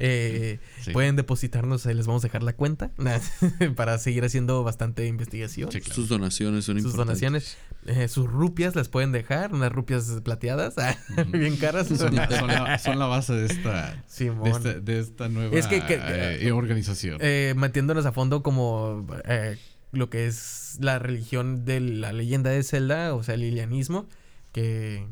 Eh, 0.00 0.58
Sí. 0.82 0.92
Pueden 0.92 1.16
depositarnos, 1.16 1.84
ahí 1.86 1.94
les 1.94 2.06
vamos 2.06 2.22
a 2.24 2.28
dejar 2.28 2.42
la 2.44 2.52
cuenta 2.54 2.92
para 3.76 3.98
seguir 3.98 4.24
haciendo 4.24 4.62
bastante 4.62 5.06
investigación. 5.06 5.70
Sí, 5.72 5.80
claro. 5.80 5.94
Sus 5.94 6.08
donaciones 6.08 6.64
son 6.64 6.76
Sus 6.80 6.92
importantes. 6.92 7.20
donaciones, 7.20 7.56
eh, 7.86 8.06
sus 8.08 8.26
rupias 8.30 8.76
las 8.76 8.88
pueden 8.88 9.10
dejar, 9.12 9.52
unas 9.52 9.72
rupias 9.72 10.04
plateadas, 10.22 10.74
bien 11.32 11.56
caras. 11.56 11.88
Son, 11.88 12.14
la, 12.14 12.30
son 12.30 12.46
la- 12.48 12.78
son 12.78 12.98
la 12.98 13.06
base 13.06 13.34
de 13.34 13.46
esta, 13.46 14.02
de 14.18 14.50
esta, 14.50 14.74
de 14.80 15.00
esta 15.00 15.28
nueva 15.28 15.56
Es 15.58 15.66
que- 15.66 15.84
que- 15.84 15.98
eh, 16.00 16.52
organización. 16.52 17.18
Eh, 17.20 17.54
metiéndonos 17.56 18.06
a 18.06 18.12
fondo 18.12 18.42
como 18.42 19.04
eh, 19.24 19.58
lo 19.92 20.10
que 20.10 20.26
es 20.26 20.76
la 20.80 20.98
religión 20.98 21.64
de 21.64 21.80
la 21.80 22.12
leyenda 22.12 22.50
de 22.50 22.62
Zelda, 22.62 23.14
o 23.14 23.22
sea, 23.22 23.34
el 23.34 23.40
lilianismo, 23.40 24.06
que 24.52 25.06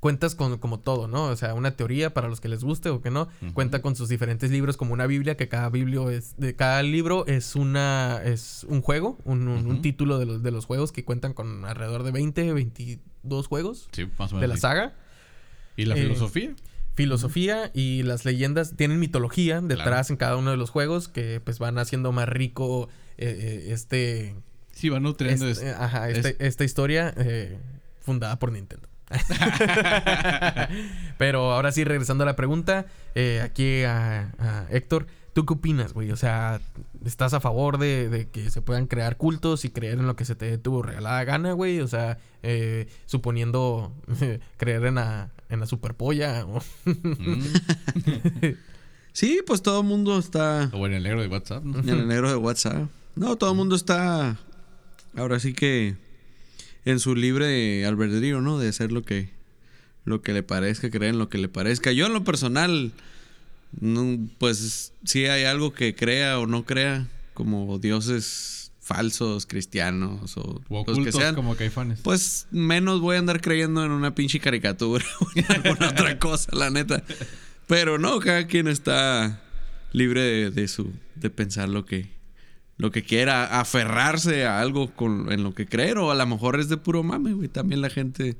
cuentas 0.00 0.34
con 0.34 0.56
como 0.58 0.80
todo, 0.80 1.08
¿no? 1.08 1.24
O 1.24 1.36
sea, 1.36 1.52
una 1.54 1.72
teoría 1.76 2.14
para 2.14 2.28
los 2.28 2.40
que 2.40 2.48
les 2.48 2.64
guste 2.64 2.88
o 2.88 3.02
que 3.02 3.10
no, 3.10 3.28
cuenta 3.52 3.82
con 3.82 3.96
sus 3.96 4.08
diferentes 4.08 4.50
libros 4.50 4.78
como 4.78 4.94
una 4.94 5.06
Biblia, 5.06 5.36
que 5.36 5.48
cada 5.48 5.68
biblio 5.68 6.08
es 6.10 6.36
de 6.38 6.56
cada 6.56 6.82
libro 6.82 7.26
es 7.26 7.54
una 7.54 8.20
es 8.24 8.64
un 8.68 8.80
juego, 8.80 9.18
un, 9.24 9.46
un- 9.48 9.82
título 9.82 10.18
de 10.18 10.24
los 10.26 10.42
de 10.42 10.50
los 10.52 10.64
juegos 10.64 10.90
que 10.92 11.04
cuentan 11.04 11.34
con 11.34 11.66
alrededor 11.66 12.02
de 12.02 12.12
20, 12.12 12.52
22 12.54 13.46
juegos 13.46 13.88
sí, 13.92 14.06
más 14.18 14.32
o 14.32 14.36
menos. 14.36 14.40
de 14.40 14.48
la 14.48 14.54
sí. 14.54 14.60
saga 14.62 14.94
¿Y 15.76 15.84
la 15.84 15.96
eh, 15.96 16.02
filosofía? 16.02 16.54
filosofía 16.94 17.70
y 17.74 18.02
las 18.02 18.24
leyendas 18.24 18.74
tienen 18.76 19.00
mitología 19.00 19.60
detrás 19.60 20.06
Claro. 20.06 20.06
en 20.10 20.16
cada 20.16 20.36
uno 20.36 20.50
de 20.50 20.56
los 20.56 20.70
juegos 20.70 21.08
que 21.08 21.40
pues 21.44 21.58
van 21.58 21.78
haciendo 21.78 22.10
más 22.12 22.28
rico 22.28 22.88
eh, 23.20 23.66
eh, 23.68 23.72
este, 23.72 24.34
Sí, 24.72 24.88
va 24.88 25.00
nutriendo 25.00 25.48
este- 25.48 25.70
esto. 25.70 25.82
ajá, 25.82 26.10
este- 26.10 26.36
esta 26.46 26.64
historia 26.64 27.12
eh, 27.16 27.58
fundada 28.00 28.38
por 28.38 28.52
Nintendo. 28.52 28.88
Pero 31.18 31.52
ahora 31.52 31.72
sí, 31.72 31.84
regresando 31.84 32.24
a 32.24 32.26
la 32.26 32.36
pregunta, 32.36 32.86
eh, 33.14 33.40
aquí 33.42 33.82
a, 33.84 34.32
a 34.38 34.66
Héctor, 34.70 35.06
¿tú 35.32 35.44
qué 35.46 35.54
opinas, 35.54 35.92
güey? 35.92 36.10
O 36.12 36.16
sea, 36.16 36.60
¿estás 37.04 37.34
a 37.34 37.40
favor 37.40 37.78
de, 37.78 38.08
de 38.08 38.28
que 38.28 38.50
se 38.50 38.62
puedan 38.62 38.86
crear 38.86 39.16
cultos 39.16 39.64
y 39.64 39.70
creer 39.70 39.98
en 39.98 40.06
lo 40.06 40.14
que 40.16 40.24
se 40.24 40.34
te 40.36 40.56
tuvo 40.58 40.82
regalada 40.82 41.22
gana, 41.24 41.52
güey? 41.52 41.80
O 41.80 41.88
sea, 41.88 42.18
eh, 42.42 42.88
suponiendo 43.06 43.92
creer 44.56 44.84
en 44.86 44.94
la, 44.96 45.30
en 45.48 45.60
la 45.60 45.66
superpolla. 45.66 46.44
o- 46.46 46.62
Mm. 46.84 48.54
Sí, 49.12 49.40
pues 49.44 49.60
todo 49.60 49.80
el 49.80 49.86
mundo 49.88 50.16
está 50.20 50.70
o 50.72 50.86
en 50.86 50.92
el 50.92 51.02
negro 51.02 51.20
de 51.20 51.26
WhatsApp, 51.26 51.64
¿no? 51.64 51.80
en 51.80 51.88
el 51.88 52.06
negro 52.06 52.30
de 52.30 52.36
WhatsApp. 52.36 52.86
No, 53.16 53.36
todo 53.36 53.50
el 53.50 53.56
mundo 53.56 53.76
está 53.76 54.38
ahora 55.16 55.40
sí 55.40 55.52
que 55.52 55.96
en 56.84 57.00
su 57.00 57.14
libre 57.14 57.84
albedrío, 57.84 58.40
¿no? 58.40 58.58
De 58.58 58.68
hacer 58.68 58.92
lo 58.92 59.02
que 59.02 59.30
lo 60.04 60.22
que 60.22 60.32
le 60.32 60.42
parezca, 60.42 60.90
creer 60.90 61.12
en 61.12 61.18
lo 61.18 61.28
que 61.28 61.38
le 61.38 61.48
parezca. 61.48 61.92
Yo 61.92 62.06
en 62.06 62.12
lo 62.14 62.24
personal 62.24 62.92
no, 63.78 64.18
pues 64.38 64.92
si 65.04 65.26
hay 65.26 65.44
algo 65.44 65.72
que 65.72 65.94
crea 65.94 66.38
o 66.38 66.46
no 66.46 66.64
crea, 66.64 67.06
como 67.34 67.78
dioses 67.78 68.72
falsos, 68.80 69.46
cristianos 69.46 70.36
o 70.36 70.60
O 70.68 70.84
los 70.86 70.98
que 71.04 71.12
sean. 71.12 71.34
como 71.34 71.54
caifanes. 71.54 72.00
Pues 72.00 72.48
menos 72.50 73.00
voy 73.00 73.16
a 73.16 73.18
andar 73.20 73.40
creyendo 73.40 73.84
en 73.84 73.92
una 73.92 74.14
pinche 74.14 74.40
caricatura 74.40 75.04
o 75.20 75.26
en 75.36 75.44
alguna 75.52 75.90
otra 75.90 76.18
cosa, 76.18 76.50
la 76.56 76.70
neta. 76.70 77.04
Pero 77.68 77.98
no, 77.98 78.18
cada 78.18 78.46
quien 78.46 78.66
está 78.66 79.42
libre 79.92 80.22
de, 80.22 80.50
de 80.50 80.66
su 80.66 80.92
de 81.14 81.30
pensar 81.30 81.68
lo 81.68 81.84
que 81.84 82.08
lo 82.80 82.90
que 82.90 83.02
quiera, 83.02 83.60
aferrarse 83.60 84.46
a 84.46 84.60
algo 84.60 84.90
con, 84.94 85.30
en 85.32 85.42
lo 85.42 85.54
que 85.54 85.66
creer 85.66 85.98
o 85.98 86.10
a 86.10 86.14
lo 86.14 86.26
mejor 86.26 86.58
es 86.58 86.68
de 86.68 86.76
puro 86.76 87.02
mame, 87.02 87.32
güey. 87.34 87.48
También 87.48 87.80
la 87.82 87.90
gente 87.90 88.36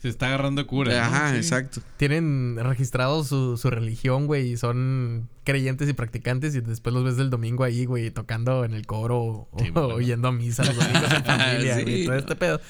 Se 0.00 0.08
está 0.10 0.26
agarrando 0.26 0.64
cura. 0.66 0.92
¿no? 0.92 0.98
Ajá, 1.04 1.30
Sí. 1.32 1.36
exacto. 1.38 1.80
Tienen 1.96 2.56
registrado 2.62 3.24
su, 3.24 3.56
su 3.56 3.70
religión, 3.70 4.26
güey, 4.26 4.52
y 4.52 4.56
son 4.56 5.28
creyentes 5.42 5.88
y 5.88 5.94
practicantes 5.94 6.54
y 6.54 6.60
después 6.60 6.94
los 6.94 7.02
ves 7.02 7.16
del 7.16 7.30
domingo 7.30 7.64
ahí, 7.64 7.86
güey, 7.86 8.10
tocando 8.10 8.64
en 8.64 8.74
el 8.74 8.86
coro 8.86 9.18
o, 9.18 9.48
Sí, 9.58 9.70
o 9.70 9.72
bueno. 9.72 10.00
yendo 10.00 10.28
a 10.28 10.32
misa 10.32 10.64
los 10.64 10.76
domingos 10.76 11.12
en 11.12 11.24
familia, 11.24 11.76
Sí, 11.76 11.82
güey, 11.82 12.04
todo 12.04 12.12
no. 12.14 12.20
este 12.20 12.36
pedo. 12.36 12.60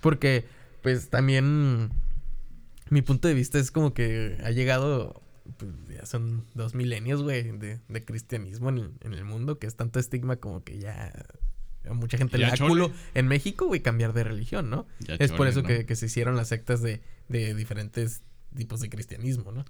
Porque, 0.00 0.46
pues, 0.82 1.10
también 1.10 1.90
mi 2.88 3.02
punto 3.02 3.26
de 3.28 3.34
vista 3.34 3.58
es 3.58 3.70
como 3.72 3.92
que 3.92 4.38
ha 4.44 4.50
llegado 4.52 5.20
pues, 5.56 5.70
ya 5.88 6.06
son 6.06 6.44
dos 6.54 6.74
milenios, 6.74 7.22
güey, 7.22 7.42
de, 7.42 7.80
de 7.88 8.04
cristianismo 8.04 8.68
en 8.70 8.78
el, 8.78 8.90
en 9.02 9.14
el 9.14 9.24
mundo, 9.24 9.58
que 9.58 9.66
es 9.66 9.76
tanto 9.76 9.98
estigma 9.98 10.36
como 10.36 10.62
que 10.64 10.78
ya 10.78 11.12
a 11.88 11.94
mucha 11.94 12.18
gente 12.18 12.38
le 12.38 12.46
da 12.46 12.56
chole. 12.56 12.68
culo 12.70 12.92
en 13.14 13.28
México, 13.28 13.66
güey, 13.66 13.80
cambiar 13.80 14.12
de 14.12 14.24
religión, 14.24 14.70
¿no? 14.70 14.86
Ya 15.00 15.14
es 15.14 15.32
por 15.32 15.46
eso 15.46 15.62
¿no? 15.62 15.68
que, 15.68 15.86
que 15.86 15.96
se 15.96 16.06
hicieron 16.06 16.36
las 16.36 16.48
sectas 16.48 16.82
de, 16.82 17.00
de 17.28 17.54
diferentes 17.54 18.22
tipos 18.56 18.80
de 18.80 18.88
cristianismo, 18.88 19.52
¿no? 19.52 19.64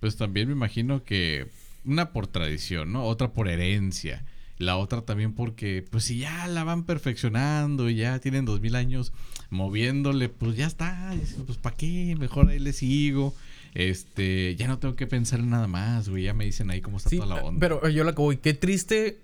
Pues 0.00 0.16
también 0.16 0.48
me 0.48 0.54
imagino 0.54 1.02
que 1.04 1.48
una 1.84 2.12
por 2.12 2.26
tradición, 2.26 2.92
¿no? 2.92 3.04
Otra 3.04 3.32
por 3.32 3.48
herencia. 3.48 4.24
La 4.58 4.76
otra 4.76 5.02
también 5.02 5.34
porque, 5.34 5.84
pues 5.88 6.04
si 6.04 6.18
ya 6.18 6.48
la 6.48 6.64
van 6.64 6.84
perfeccionando 6.84 7.88
y 7.88 7.94
ya 7.96 8.18
tienen 8.18 8.44
dos 8.44 8.60
mil 8.60 8.74
años 8.74 9.12
moviéndole, 9.50 10.28
pues 10.28 10.56
ya 10.56 10.66
está. 10.66 11.14
Pues 11.46 11.58
¿para 11.58 11.76
qué? 11.76 12.16
Mejor 12.18 12.48
ahí 12.48 12.58
le 12.58 12.72
sigo. 12.72 13.34
Este, 13.78 14.56
ya 14.56 14.66
no 14.66 14.78
tengo 14.80 14.96
que 14.96 15.06
pensar 15.06 15.38
en 15.40 15.50
nada 15.50 15.68
más, 15.68 16.08
güey. 16.08 16.24
Ya 16.24 16.34
me 16.34 16.44
dicen 16.44 16.68
ahí 16.70 16.80
cómo 16.80 16.96
está 16.96 17.10
Sí, 17.10 17.16
toda 17.18 17.36
la 17.36 17.42
onda. 17.44 17.60
pero 17.60 17.88
yo 17.88 18.02
la 18.02 18.12
que 18.12 18.20
voy, 18.20 18.36
qué 18.38 18.52
triste 18.52 19.18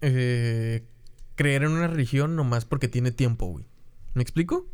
eh, 0.00 0.82
creer 1.36 1.62
en 1.62 1.70
una 1.72 1.86
religión 1.86 2.34
nomás 2.36 2.64
porque 2.64 2.88
tiene 2.88 3.12
tiempo, 3.12 3.46
güey. 3.46 3.64
¿Me 4.14 4.22
explico? 4.22 4.68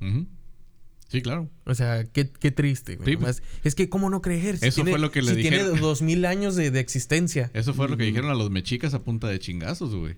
Sí, 1.09 1.21
claro. 1.23 1.51
O 1.67 1.75
sea, 1.75 2.05
qué, 2.05 2.31
qué 2.31 2.51
triste, 2.51 2.97
güey. 2.97 3.11
Sí, 3.11 3.17
pues. 3.17 3.41
Nomás- 3.41 3.43
es 3.65 3.75
que, 3.75 3.89
¿cómo 3.89 4.09
no 4.11 4.23
creer? 4.23 4.57
Si 4.59 4.67
Eso 4.67 4.77
tiene, 4.77 4.91
fue 4.93 4.99
lo 4.99 5.11
que 5.11 5.23
le 5.23 5.35
si 5.35 5.41
tiene 5.43 5.59
dijeron. 5.59 5.81
dos 5.81 6.03
mil 6.03 6.25
años 6.25 6.57
de, 6.57 6.71
de 6.71 6.81
existencia. 6.81 7.51
Eso 7.55 7.75
fue 7.75 7.89
lo 7.89 7.97
que 7.97 8.05
dijeron 8.05 8.31
a 8.31 8.35
los 8.35 8.51
mechicas 8.51 8.95
a 8.95 9.05
punta 9.05 9.29
de 9.29 9.39
chingazos, 9.39 9.95
güey. 9.95 10.17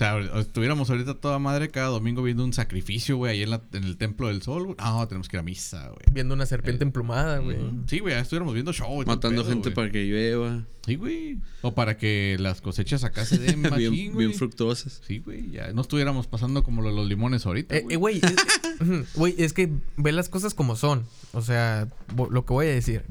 O 0.00 0.02
sea, 0.02 0.18
estuviéramos 0.40 0.88
ahorita 0.88 1.12
toda 1.12 1.38
madre 1.38 1.68
cada 1.68 1.88
domingo 1.88 2.22
viendo 2.22 2.42
un 2.42 2.54
sacrificio, 2.54 3.18
güey, 3.18 3.32
ahí 3.32 3.42
en, 3.42 3.50
la- 3.50 3.60
en 3.74 3.84
el 3.84 3.98
Templo 3.98 4.28
del 4.28 4.40
Sol. 4.40 4.64
güey. 4.64 4.76
No, 4.78 5.06
tenemos 5.06 5.28
que 5.28 5.36
ir 5.36 5.40
a 5.40 5.42
misa, 5.42 5.88
güey. 5.88 6.00
Viendo 6.10 6.32
una 6.32 6.46
serpiente 6.46 6.84
emplumada, 6.84 7.36
güey. 7.38 7.58
Sí, 7.86 7.98
güey, 7.98 8.14
ya 8.14 8.20
estuviéramos 8.20 8.54
viendo 8.54 8.72
show. 8.72 8.96
Matando 9.06 9.42
pedo, 9.42 9.52
gente 9.52 9.70
para 9.72 9.90
que 9.90 10.04
llueva. 10.06 10.64
Sí, 10.86 10.94
güey. 10.96 11.38
O 11.60 11.74
para 11.74 11.98
que 11.98 12.38
las 12.40 12.62
cosechas 12.62 13.04
acá 13.04 13.26
se 13.26 13.36
den 13.36 13.60
machín, 13.70 14.16
bien, 14.16 14.32
fructuosas. 14.32 15.02
Sí, 15.06 15.18
güey, 15.18 15.50
ya 15.50 15.70
no 15.74 15.82
estuviéramos 15.82 16.26
pasando 16.26 16.62
como 16.62 16.80
lo 16.80 16.88
de 16.88 16.94
los 16.96 17.06
limones 17.06 17.44
ahorita, 17.44 17.76
Eh, 17.76 17.96
güey. 17.96 18.16
eh, 18.22 19.04
güey, 19.14 19.34
es, 19.36 19.52
que 19.52 19.68
ve 19.98 20.12
las 20.12 20.30
cosas 20.30 20.54
como 20.54 20.76
son. 20.76 21.04
O 21.32 21.42
sea, 21.42 21.88
lo 22.30 22.46
que 22.46 22.52
voy 22.54 22.66
a 22.66 22.70
decir. 22.70 23.04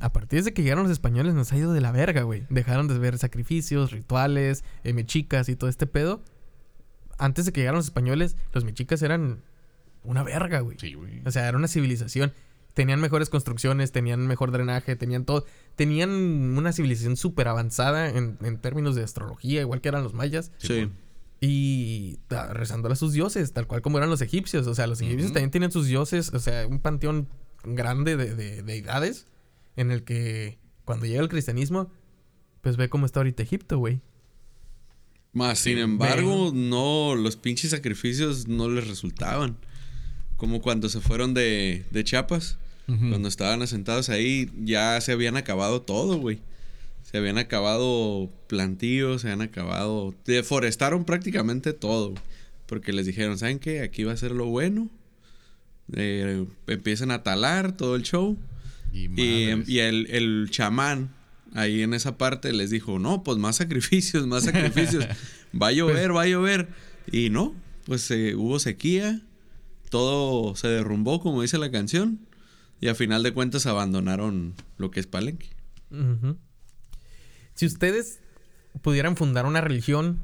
A 0.00 0.12
partir 0.12 0.44
de 0.44 0.52
que 0.52 0.62
llegaron 0.62 0.82
los 0.84 0.92
españoles 0.92 1.32
nos 1.32 1.50
ha 1.52 1.56
ido 1.56 1.72
de 1.72 1.80
la 1.80 1.92
verga, 1.92 2.22
güey. 2.22 2.42
Dejaron 2.50 2.88
de 2.88 2.98
ver 2.98 3.16
sacrificios, 3.16 3.90
rituales, 3.90 4.64
eh, 4.84 4.92
mechicas 4.92 5.48
y 5.48 5.56
todo 5.56 5.70
este 5.70 5.86
pedo. 5.86 6.22
Antes 7.18 7.46
de 7.46 7.52
que 7.52 7.60
llegaran 7.60 7.78
los 7.78 7.86
españoles, 7.86 8.36
los 8.52 8.64
mechicas 8.64 9.02
eran 9.02 9.42
una 10.02 10.22
verga, 10.22 10.60
güey. 10.60 10.76
Sí, 10.78 10.94
güey. 10.94 11.22
O 11.24 11.30
sea, 11.30 11.48
era 11.48 11.56
una 11.56 11.68
civilización. 11.68 12.32
Tenían 12.74 13.00
mejores 13.00 13.30
construcciones, 13.30 13.90
tenían 13.90 14.26
mejor 14.26 14.50
drenaje, 14.50 14.96
tenían 14.96 15.24
todo. 15.24 15.46
Tenían 15.76 16.10
una 16.10 16.72
civilización 16.72 17.16
súper 17.16 17.48
avanzada 17.48 18.10
en, 18.10 18.36
en 18.42 18.58
términos 18.58 18.94
de 18.94 19.02
astrología, 19.02 19.62
igual 19.62 19.80
que 19.80 19.88
eran 19.88 20.02
los 20.02 20.12
mayas. 20.12 20.52
Sí. 20.58 20.90
Y 21.40 22.18
ah, 22.30 22.50
rezándole 22.52 22.92
a 22.92 22.96
sus 22.96 23.12
dioses, 23.12 23.52
tal 23.52 23.66
cual 23.66 23.82
como 23.82 23.98
eran 23.98 24.10
los 24.10 24.20
egipcios. 24.20 24.66
O 24.66 24.74
sea, 24.74 24.86
los 24.86 25.00
egipcios 25.00 25.32
también 25.32 25.50
tienen 25.50 25.72
sus 25.72 25.86
dioses, 25.86 26.32
o 26.34 26.38
sea, 26.38 26.66
un 26.66 26.80
panteón 26.80 27.28
grande 27.64 28.16
de, 28.16 28.34
de 28.34 28.62
deidades 28.62 29.26
en 29.76 29.90
el 29.90 30.04
que 30.04 30.58
cuando 30.84 31.06
llega 31.06 31.20
el 31.20 31.28
cristianismo, 31.28 31.90
pues 32.60 32.76
ve 32.76 32.88
cómo 32.88 33.06
está 33.06 33.20
ahorita 33.20 33.42
Egipto, 33.42 33.78
güey. 33.78 34.00
Más, 35.36 35.58
sin 35.58 35.76
embargo, 35.76 36.50
no, 36.54 37.14
los 37.14 37.36
pinches 37.36 37.72
sacrificios 37.72 38.48
no 38.48 38.70
les 38.70 38.88
resultaban. 38.88 39.58
Como 40.38 40.62
cuando 40.62 40.88
se 40.88 41.02
fueron 41.02 41.34
de, 41.34 41.84
de 41.90 42.04
Chiapas, 42.04 42.56
cuando 42.86 43.28
estaban 43.28 43.60
asentados 43.60 44.08
ahí, 44.08 44.50
ya 44.64 44.98
se 45.02 45.12
habían 45.12 45.36
acabado 45.36 45.82
todo, 45.82 46.16
güey. 46.16 46.38
Se 47.02 47.18
habían 47.18 47.36
acabado 47.36 48.30
plantíos, 48.46 49.20
se 49.20 49.28
habían 49.28 49.42
acabado. 49.42 50.14
Deforestaron 50.24 51.04
prácticamente 51.04 51.74
todo. 51.74 52.12
güey. 52.12 52.22
Porque 52.64 52.94
les 52.94 53.04
dijeron, 53.04 53.36
¿saben 53.36 53.58
qué? 53.58 53.82
Aquí 53.82 54.04
va 54.04 54.12
a 54.12 54.16
ser 54.16 54.30
lo 54.30 54.46
bueno. 54.46 54.88
Eh, 55.92 56.46
empiezan 56.66 57.10
a 57.10 57.22
talar 57.22 57.76
todo 57.76 57.94
el 57.94 58.04
show. 58.04 58.38
Y, 58.90 59.10
y 59.20 59.80
el, 59.80 60.06
el 60.08 60.48
chamán 60.50 61.14
ahí 61.56 61.82
en 61.82 61.94
esa 61.94 62.16
parte 62.18 62.52
les 62.52 62.70
dijo, 62.70 62.98
no, 62.98 63.22
pues 63.24 63.38
más 63.38 63.56
sacrificios, 63.56 64.26
más 64.26 64.44
sacrificios. 64.44 65.06
Va 65.60 65.68
a 65.68 65.72
llover, 65.72 66.14
va 66.14 66.22
a 66.22 66.26
llover. 66.26 66.68
Y 67.10 67.30
no, 67.30 67.54
pues 67.86 68.10
eh, 68.10 68.34
hubo 68.34 68.58
sequía, 68.58 69.22
todo 69.90 70.54
se 70.56 70.68
derrumbó, 70.68 71.20
como 71.20 71.42
dice 71.42 71.56
la 71.58 71.70
canción. 71.70 72.20
Y 72.80 72.88
a 72.88 72.94
final 72.94 73.22
de 73.22 73.32
cuentas 73.32 73.64
abandonaron 73.66 74.54
lo 74.76 74.90
que 74.90 75.00
es 75.00 75.06
Palenque. 75.06 75.48
Si 77.54 77.64
ustedes 77.64 78.20
pudieran 78.82 79.16
fundar 79.16 79.46
una 79.46 79.62
religión, 79.62 80.20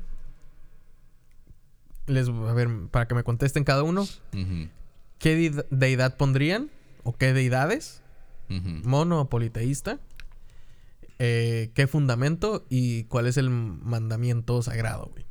les 2.07 2.29
a 2.29 2.53
ver, 2.53 2.69
para 2.91 3.07
que 3.09 3.15
me 3.15 3.23
contesten 3.23 3.65
cada 3.65 3.83
uno. 3.83 4.07
¿qué 5.19 5.39
deid- 5.39 5.65
deidad 5.71 6.17
pondrían? 6.17 6.71
¿O 7.05 7.17
qué 7.17 7.33
deidades? 7.33 8.03
¿Mono 8.49 9.21
o 9.23 9.29
politeísta? 9.31 9.99
Eh, 11.25 11.71
¿Qué 11.77 11.87
fundamento? 11.87 12.67
¿Y 12.69 13.05
cuál 13.05 13.29
es 13.29 13.37
el 13.37 13.49
mandamiento 13.49 14.61
sagrado, 14.61 15.13
güey? 15.13 15.25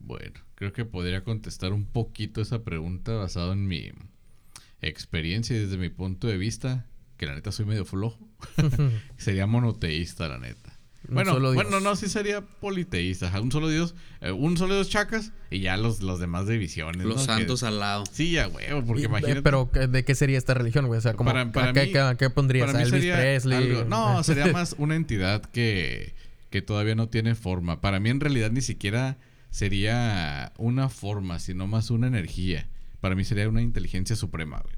Bueno, 0.00 0.40
creo 0.56 0.72
que 0.72 0.84
podría 0.84 1.22
contestar 1.22 1.72
un 1.72 1.84
poquito 1.86 2.40
esa 2.40 2.64
pregunta 2.64 3.12
basado 3.12 3.52
en 3.52 3.68
mi 3.68 3.92
experiencia 4.80 5.54
y 5.54 5.60
desde 5.60 5.78
mi 5.78 5.88
punto 5.88 6.26
de 6.26 6.36
vista, 6.36 6.84
que 7.16 7.26
la 7.26 7.36
neta 7.36 7.52
soy 7.52 7.64
medio 7.64 7.84
flojo. 7.84 8.28
sería 9.16 9.46
monoteísta, 9.46 10.26
la 10.26 10.38
neta. 10.38 10.67
Bueno, 11.08 11.32
solo 11.32 11.52
Dios. 11.52 11.64
bueno, 11.64 11.80
no, 11.80 11.96
sí 11.96 12.08
sería 12.08 12.42
politeísta. 12.42 13.28
ajá, 13.28 13.40
Un 13.40 13.50
solo 13.50 13.68
Dios, 13.68 13.94
eh, 14.20 14.30
un 14.30 14.56
solo 14.56 14.74
Dios 14.74 14.88
chacas 14.90 15.32
y 15.50 15.60
ya 15.60 15.76
los, 15.76 16.02
los 16.02 16.20
demás 16.20 16.46
divisiones. 16.46 17.04
Los 17.06 17.16
¿no? 17.16 17.22
santos 17.24 17.60
Que- 17.60 17.66
al 17.66 17.78
lado. 17.80 18.04
Sí, 18.12 18.32
ya, 18.32 18.48
huevo, 18.48 18.84
porque 18.84 19.02
Y, 19.02 19.04
eh, 19.04 19.08
imagínate. 19.08 19.42
Pero, 19.42 19.70
¿qué- 19.72 19.86
¿de 19.86 20.04
qué 20.04 20.14
sería 20.14 20.36
esta 20.38 20.54
religión, 20.54 20.86
güey? 20.86 20.98
O 20.98 21.00
sea, 21.00 21.14
como, 21.14 21.30
Para- 21.30 21.50
para 21.52 21.70
¿a 21.70 21.72
qué, 21.72 21.86
mí- 21.86 21.92
qué- 21.92 22.16
qué 22.18 22.30
pondrías? 22.30 22.66
Para 22.66 22.78
¿A 22.78 22.82
mí 22.82 22.86
Elvis 22.88 23.00
sería 23.00 23.16
Presley? 23.16 23.56
algo- 23.58 23.84
no, 23.84 24.22
sería 24.24 24.52
más 24.52 24.74
una 24.78 24.96
entidad 24.96 25.42
que, 25.42 26.14
que 26.50 26.62
todavía 26.62 26.94
no 26.94 27.08
tiene 27.08 27.34
forma. 27.34 27.80
Para 27.80 28.00
mí 28.00 28.10
en 28.10 28.20
realidad 28.20 28.50
ni 28.50 28.60
siquiera 28.60 29.16
sería 29.50 30.52
una 30.58 30.88
forma, 30.88 31.38
sino 31.38 31.66
más 31.66 31.90
una 31.90 32.06
energía. 32.06 32.68
Para 33.00 33.14
mí 33.14 33.24
sería 33.24 33.48
una 33.48 33.62
inteligencia 33.62 34.14
suprema, 34.16 34.60
güey. 34.62 34.74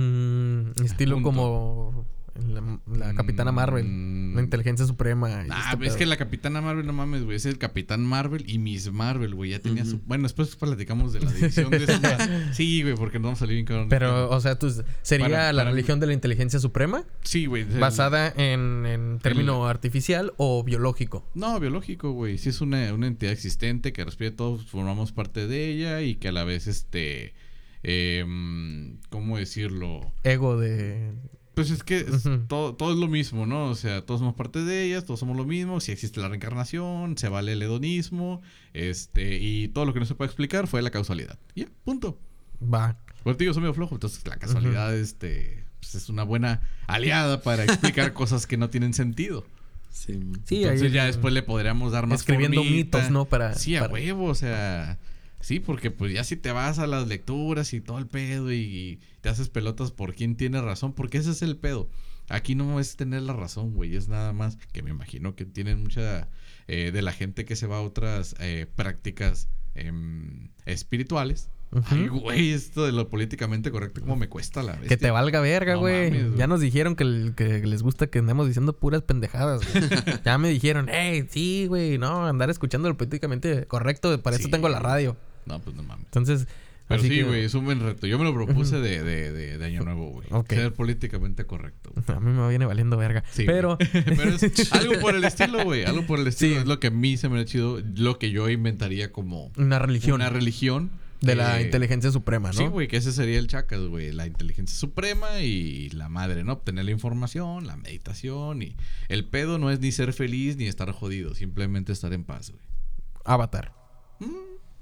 Mm, 0.00 0.72
estilo 0.84 1.16
Punto. 1.16 1.26
como 1.28 2.06
la, 2.34 2.80
la 2.92 3.14
Capitana 3.14 3.52
Marvel. 3.52 3.84
Mm. 3.86 4.34
La 4.34 4.42
inteligencia 4.42 4.84
suprema. 4.86 5.44
y 5.46 5.48
Ah, 5.50 5.70
este 5.72 5.84
es 5.84 5.90
pedo. 5.90 5.98
que 5.98 6.06
la 6.06 6.16
Capitana 6.16 6.60
Marvel, 6.60 6.84
no 6.86 6.92
mames, 6.92 7.22
güey. 7.24 7.36
Es 7.36 7.46
el 7.46 7.58
Capitán 7.58 8.04
Marvel 8.04 8.44
y 8.50 8.58
Miss 8.58 8.90
Marvel, 8.92 9.34
güey. 9.34 9.50
Ya 9.50 9.60
tenía 9.60 9.84
su... 9.84 10.00
Bueno, 10.00 10.24
después 10.24 10.56
platicamos 10.56 11.12
de 11.12 11.20
la 11.20 11.30
división 11.32 11.70
de 11.70 11.76
eso. 11.84 11.92
Sí, 12.52 12.82
güey, 12.82 12.94
porque 12.96 13.18
no 13.18 13.24
vamos 13.28 13.38
a 13.38 13.40
salir 13.40 13.54
bien 13.54 13.66
cabrón. 13.66 13.88
Pero, 13.88 14.30
o 14.30 14.40
sea, 14.40 14.58
tú, 14.58 14.72
¿sería 15.02 15.26
Para- 15.26 15.52
la 15.52 15.60
para 15.60 15.70
mí- 15.70 15.76
religión 15.76 16.00
de 16.00 16.06
la 16.08 16.12
inteligencia 16.12 16.58
suprema? 16.58 17.04
Sí, 17.22 17.46
güey. 17.46 17.62
el- 17.62 17.78
¿Basada 17.78 18.32
en, 18.36 18.84
en 18.86 19.18
término 19.20 19.66
artificial 19.66 20.32
o 20.36 20.64
biológico? 20.64 21.28
No, 21.34 21.60
biológico, 21.60 22.10
güey. 22.12 22.38
Sí 22.38 22.48
es 22.48 22.60
una, 22.60 22.92
una 22.92 23.06
entidad 23.06 23.32
existente 23.32 23.92
que 23.92 24.04
respira 24.04 24.34
todos, 24.34 24.66
formamos 24.66 25.12
parte 25.12 25.46
de 25.46 25.68
ella 25.68 26.00
y 26.02 26.16
que 26.16 26.28
a 26.28 26.32
la 26.32 26.42
vez, 26.44 26.66
este... 26.66 27.34
em, 27.84 28.98
¿Cómo 29.10 29.38
decirlo? 29.38 30.12
Ego 30.24 30.58
de... 30.58 31.12
Pues 31.54 31.70
es 31.70 31.82
que 31.84 31.98
es- 31.98 32.28
todo, 32.48 32.74
todo 32.74 32.92
es 32.92 32.98
lo 32.98 33.06
mismo, 33.08 33.46
¿no? 33.46 33.66
O 33.66 33.74
sea, 33.74 34.04
todos 34.04 34.20
somos 34.20 34.34
parte 34.34 34.64
de 34.64 34.84
ellas, 34.84 35.04
todos 35.04 35.20
somos 35.20 35.36
lo 35.36 35.44
mismo. 35.44 35.80
Si 35.80 35.92
existe 35.92 36.20
la 36.20 36.28
reencarnación, 36.28 37.16
se 37.16 37.28
vale 37.28 37.52
el 37.52 37.62
hedonismo, 37.62 38.42
este... 38.72 39.38
Y 39.40 39.68
todo 39.68 39.84
lo 39.84 39.94
que 39.94 40.00
no 40.00 40.06
se 40.06 40.14
puede 40.14 40.26
explicar 40.28 40.66
fue 40.66 40.82
la 40.82 40.90
causalidad. 40.90 41.38
Ya, 41.54 41.66
punto. 41.84 42.18
Va. 42.62 42.98
Te 43.24 43.34
digo, 43.34 43.54
soy 43.54 43.62
medio 43.62 43.74
flojo, 43.74 43.94
entonces 43.94 44.26
la 44.26 44.36
casualidad, 44.36 44.94
este... 44.96 45.64
Pues 45.80 45.94
es 45.96 46.08
una 46.08 46.22
buena 46.24 46.62
aliada 46.86 47.42
para 47.42 47.64
explicar 47.64 48.12
cosas 48.14 48.46
que 48.46 48.56
no 48.56 48.70
tienen 48.70 48.94
sentido. 48.94 49.46
Sí. 49.90 50.18
Sí, 50.46 50.62
Entonces 50.64 50.82
ahí- 50.88 50.90
ya 50.92 51.04
después 51.06 51.32
le 51.32 51.42
podríamos 51.42 51.92
dar 51.92 52.06
más 52.06 52.20
Escribiendo 52.20 52.62
formita. 52.62 52.98
mitos, 52.98 53.10
¿no? 53.12 53.26
Para, 53.26 53.54
Sí, 53.54 53.76
a 53.76 53.80
para- 53.82 53.92
huevo, 53.92 54.24
o 54.26 54.34
sea... 54.34 54.98
Sí, 55.44 55.60
porque 55.60 55.90
pues 55.90 56.10
ya 56.10 56.24
si 56.24 56.36
te 56.36 56.52
vas 56.52 56.78
a 56.78 56.86
las 56.86 57.06
lecturas 57.06 57.74
y 57.74 57.82
todo 57.82 57.98
el 57.98 58.06
pedo 58.06 58.50
y, 58.50 58.98
te 59.20 59.28
haces 59.28 59.50
pelotas 59.50 59.90
por 59.90 60.14
quién 60.14 60.36
tiene 60.36 60.62
razón, 60.62 60.94
porque 60.94 61.18
ese 61.18 61.32
es 61.32 61.42
el 61.42 61.58
pedo. 61.58 61.90
Aquí 62.30 62.54
no 62.54 62.80
es 62.80 62.96
tener 62.96 63.20
la 63.20 63.34
razón, 63.34 63.74
güey, 63.74 63.94
es 63.94 64.08
nada 64.08 64.32
más 64.32 64.56
que 64.72 64.82
me 64.82 64.88
imagino 64.88 65.36
que 65.36 65.44
tienen 65.44 65.82
mucha 65.82 66.30
eh, 66.66 66.92
de 66.92 67.02
la 67.02 67.12
gente 67.12 67.44
que 67.44 67.56
se 67.56 67.66
va 67.66 67.76
a 67.76 67.82
otras 67.82 68.34
eh, 68.40 68.66
prácticas 68.74 69.50
em, 69.74 70.48
espirituales. 70.64 71.50
Ay, 71.90 72.08
güey, 72.08 72.52
esto 72.52 72.86
de 72.86 72.92
lo 72.92 73.10
políticamente 73.10 73.70
correcto, 73.70 74.00
como 74.00 74.16
me 74.16 74.30
cuesta 74.30 74.62
la 74.62 74.76
vez. 74.76 74.88
Que 74.88 74.96
te 74.96 75.10
valga 75.10 75.40
verga, 75.40 75.74
No 75.74 75.80
güey. 75.80 76.10
mames, 76.10 76.26
güey. 76.28 76.38
ya 76.38 76.46
nos 76.46 76.60
dijeron 76.60 76.96
que, 76.96 77.04
les 77.04 77.82
gusta 77.82 78.06
que 78.06 78.20
andemos 78.20 78.46
diciendo 78.46 78.74
puras 78.78 79.02
pendejadas. 79.02 79.60
güey. 79.70 79.84
ya 80.24 80.38
me 80.38 80.48
dijeron, 80.48 80.88
hey, 80.90 81.26
sí, 81.28 81.66
güey, 81.68 81.98
no, 81.98 82.26
andar 82.26 82.48
escuchando 82.48 82.88
lo 82.88 82.96
políticamente 82.96 83.66
correcto, 83.66 84.22
para 84.22 84.36
eso 84.36 84.48
tengo 84.48 84.70
la 84.70 84.78
radio. 84.78 85.18
No, 85.46 85.60
pues 85.60 85.74
no 85.76 85.82
mames. 85.82 86.06
Entonces, 86.06 86.46
Pero 86.86 87.00
Así 87.00 87.08
sí, 87.08 87.14
que- 87.16 87.24
güey, 87.24 87.44
es 87.44 87.54
un 87.54 87.64
buen 87.64 87.80
reto. 87.80 88.06
Yo 88.06 88.18
me 88.18 88.24
lo 88.24 88.34
propuse 88.34 88.76
de, 88.78 89.02
de, 89.02 89.32
de, 89.32 89.56
de 89.58 89.64
Año 89.64 89.82
Nuevo, 89.84 90.10
güey. 90.10 90.26
Ok. 90.30 90.50
Ser 90.50 90.72
políticamente 90.74 91.46
correcto. 91.46 91.90
güey. 91.94 92.04
A 92.16 92.20
mí 92.20 92.30
me 92.32 92.46
viene 92.50 92.66
valiendo 92.66 92.96
verga. 92.98 93.24
Sí, 93.32 93.44
pero. 93.46 93.78
Pero 93.92 94.30
es 94.32 94.72
algo 94.72 95.00
por 95.00 95.14
el 95.14 95.24
estilo, 95.24 95.64
güey. 95.64 95.84
Algo 95.84 96.06
por 96.06 96.18
el 96.20 96.26
estilo. 96.26 96.54
Sí. 96.56 96.60
Es 96.60 96.66
lo 96.66 96.80
que 96.80 96.88
a 96.88 96.90
mí 96.90 97.16
se 97.16 97.28
me 97.30 97.40
ha 97.40 97.44
chido. 97.46 97.80
Lo 97.96 98.18
que 98.18 98.30
yo 98.30 98.50
inventaría 98.50 99.12
como 99.12 99.50
Una 99.56 99.78
religión. 99.78 100.16
una 100.16 100.28
religión. 100.28 100.90
de 101.22 101.34
la 101.36 101.58
eh, 101.58 101.62
inteligencia 101.64 102.10
suprema, 102.10 102.48
¿no? 102.48 102.58
Sí, 102.58 102.64
güey, 102.66 102.86
que 102.86 102.98
ese 102.98 103.10
sería 103.12 103.38
el 103.38 103.46
chacas, 103.46 103.80
güey. 103.80 104.12
La 104.12 104.26
inteligencia 104.26 104.76
suprema 104.76 105.40
y 105.40 105.88
la 105.88 106.10
madre, 106.10 106.44
¿no? 106.44 106.52
Obtener 106.52 106.84
la 106.84 106.90
información, 106.90 107.66
la 107.66 107.76
meditación 107.78 108.60
y... 108.62 108.76
El 109.08 109.24
pedo 109.24 109.56
no 109.58 109.70
es 109.70 109.80
ni 109.80 109.90
ser 109.90 110.12
feliz 110.12 110.58
ni 110.58 110.66
estar 110.66 110.92
jodido. 110.92 111.34
Simplemente 111.34 111.92
estar 111.92 112.12
en 112.12 112.24
paz, 112.24 112.50
güey. 112.50 112.62
Avatar. 113.24 113.72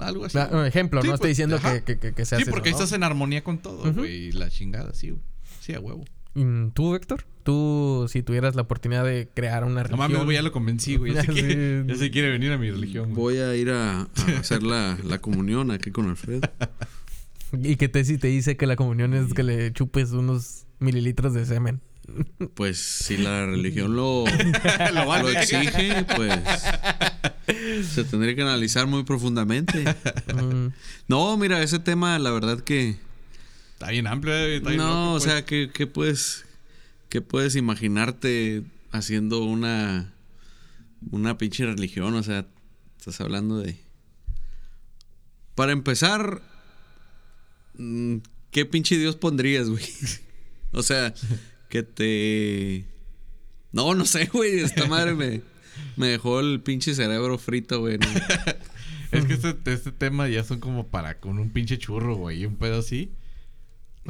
Algo 0.07 0.25
así. 0.27 0.39
Un 0.51 0.65
ejemplo, 0.67 1.01
Sí, 1.03 1.07
no 1.09 1.13
pues, 1.13 1.19
estoy 1.19 1.29
diciendo 1.31 1.57
ajá. 1.57 1.81
que, 1.85 1.99
que, 1.99 2.13
que 2.13 2.25
seas 2.27 2.43
Sí, 2.45 2.51
porque 2.51 2.71
eso, 2.71 2.79
¿no? 2.79 2.85
estás 2.85 2.97
en 2.97 3.03
armonía 3.05 3.43
con 3.45 3.59
todo, 3.59 3.93
güey. 3.93 4.13
Y 4.29 4.33
la 4.33 4.49
chingada, 4.51 4.93
sí, 4.95 5.11
güey. 5.11 5.23
Sí, 5.61 5.75
a 5.75 5.81
huevo. 5.81 6.05
¿Tú, 6.75 6.95
Héctor? 6.95 7.25
Tú, 7.43 8.07
si 8.09 8.23
tuvieras 8.23 8.55
la 8.55 8.63
oportunidad 8.63 9.05
de 9.05 9.29
crear 9.35 9.65
una 9.65 9.75
No 9.75 9.83
religión... 9.83 9.99
mames, 10.13 10.25
güey, 10.25 10.37
ya 10.37 10.43
lo 10.43 10.51
convencí, 10.53 10.97
güey. 10.97 11.13
Ya, 11.13 11.23
se 11.25 11.33
Sí. 11.33 11.41
quiere- 11.43 11.85
ya 11.87 11.95
se 11.97 12.11
quiere 12.11 12.31
venir 12.31 12.53
a 12.53 12.59
mi 12.59 12.71
religión, 12.71 13.11
güey. 13.11 13.37
Voy 13.37 13.37
a 13.39 13.55
ir 13.55 13.71
a, 13.71 14.01
a 14.03 14.07
hacer 14.41 14.63
la, 14.63 14.97
la 15.05 15.19
comunión 15.21 15.71
aquí 15.71 15.91
con 15.91 16.09
Alfredo. 16.09 16.41
Y 17.53 17.77
que 17.77 17.89
Tessy 17.89 18.17
te 18.17 18.29
dice 18.29 18.57
que 18.57 18.67
la 18.67 18.77
comunión 18.77 19.13
es 19.13 19.35
que 19.35 19.43
le 19.43 19.73
chupes 19.73 20.13
unos 20.13 20.65
mililitros 20.79 21.35
de 21.35 21.45
semen. 21.45 21.81
Pues 22.55 22.79
si 22.79 23.17
la 23.17 23.47
religión 23.47 23.97
lo, 23.97 24.25
lo 24.95 25.29
exige, 25.31 26.05
pues 26.17 26.33
se 27.89 28.05
tendría 28.05 28.35
que 28.35 28.43
analizar 28.43 28.87
muy 28.87 29.05
profundamente. 29.05 29.85
Mm, 30.35 30.69
No, 31.09 31.37
mira, 31.37 31.63
ese 31.63 31.79
tema, 31.79 32.19
la 32.19 32.31
verdad 32.31 32.61
que 32.61 32.97
Está 33.83 33.91
bien 33.91 34.07
amplio. 34.07 34.33
Está 34.35 34.69
bien 34.69 34.79
no, 34.81 34.87
loco, 34.89 35.09
o 35.09 35.13
pues. 35.15 35.25
sea, 35.25 35.45
¿qué, 35.45 35.69
qué 35.75 35.89
puedes, 35.89 36.45
qué 37.09 37.21
puedes 37.21 37.57
imaginarte 37.57 38.63
haciendo 38.93 39.43
una, 39.43 40.13
una 41.11 41.37
pinche 41.37 41.67
religión? 41.67 42.15
O 42.15 42.23
sea, 42.23 42.47
estás 42.97 43.21
hablando 43.21 43.59
de... 43.59 43.81
Para 45.57 45.73
empezar, 45.73 46.43
mm, 47.75 48.19
¿qué 48.53 48.67
pinche 48.67 48.97
Dios 48.97 49.17
pondrías, 49.17 49.69
güey? 49.69 49.85
o 50.73 50.85
sea, 50.85 51.13
que 51.73 51.83
te... 51.83 52.85
No, 53.73 53.95
no 53.95 54.05
sé, 54.05 54.27
güey, 54.31 54.59
esta 54.61 54.85
madre 54.87 55.15
me, 55.15 55.41
me 55.97 56.09
dejó 56.09 56.39
el 56.39 56.61
pinche 56.61 56.95
cerebro 56.95 57.39
frito, 57.39 57.81
güey. 57.81 57.97
¿no? 57.97 58.07
Es 59.11 59.25
que 59.27 59.35
este, 59.35 59.73
este 59.73 59.93
tema 59.93 60.29
ya 60.29 60.43
son 60.43 60.59
como 60.61 60.89
para 60.89 61.19
con 61.19 61.39
un 61.39 61.51
pinche 61.51 61.79
churro, 61.79 62.17
güey. 62.17 62.41
Y 62.43 62.47
un 62.47 62.57
pedo 62.57 62.79
así. 62.79 63.13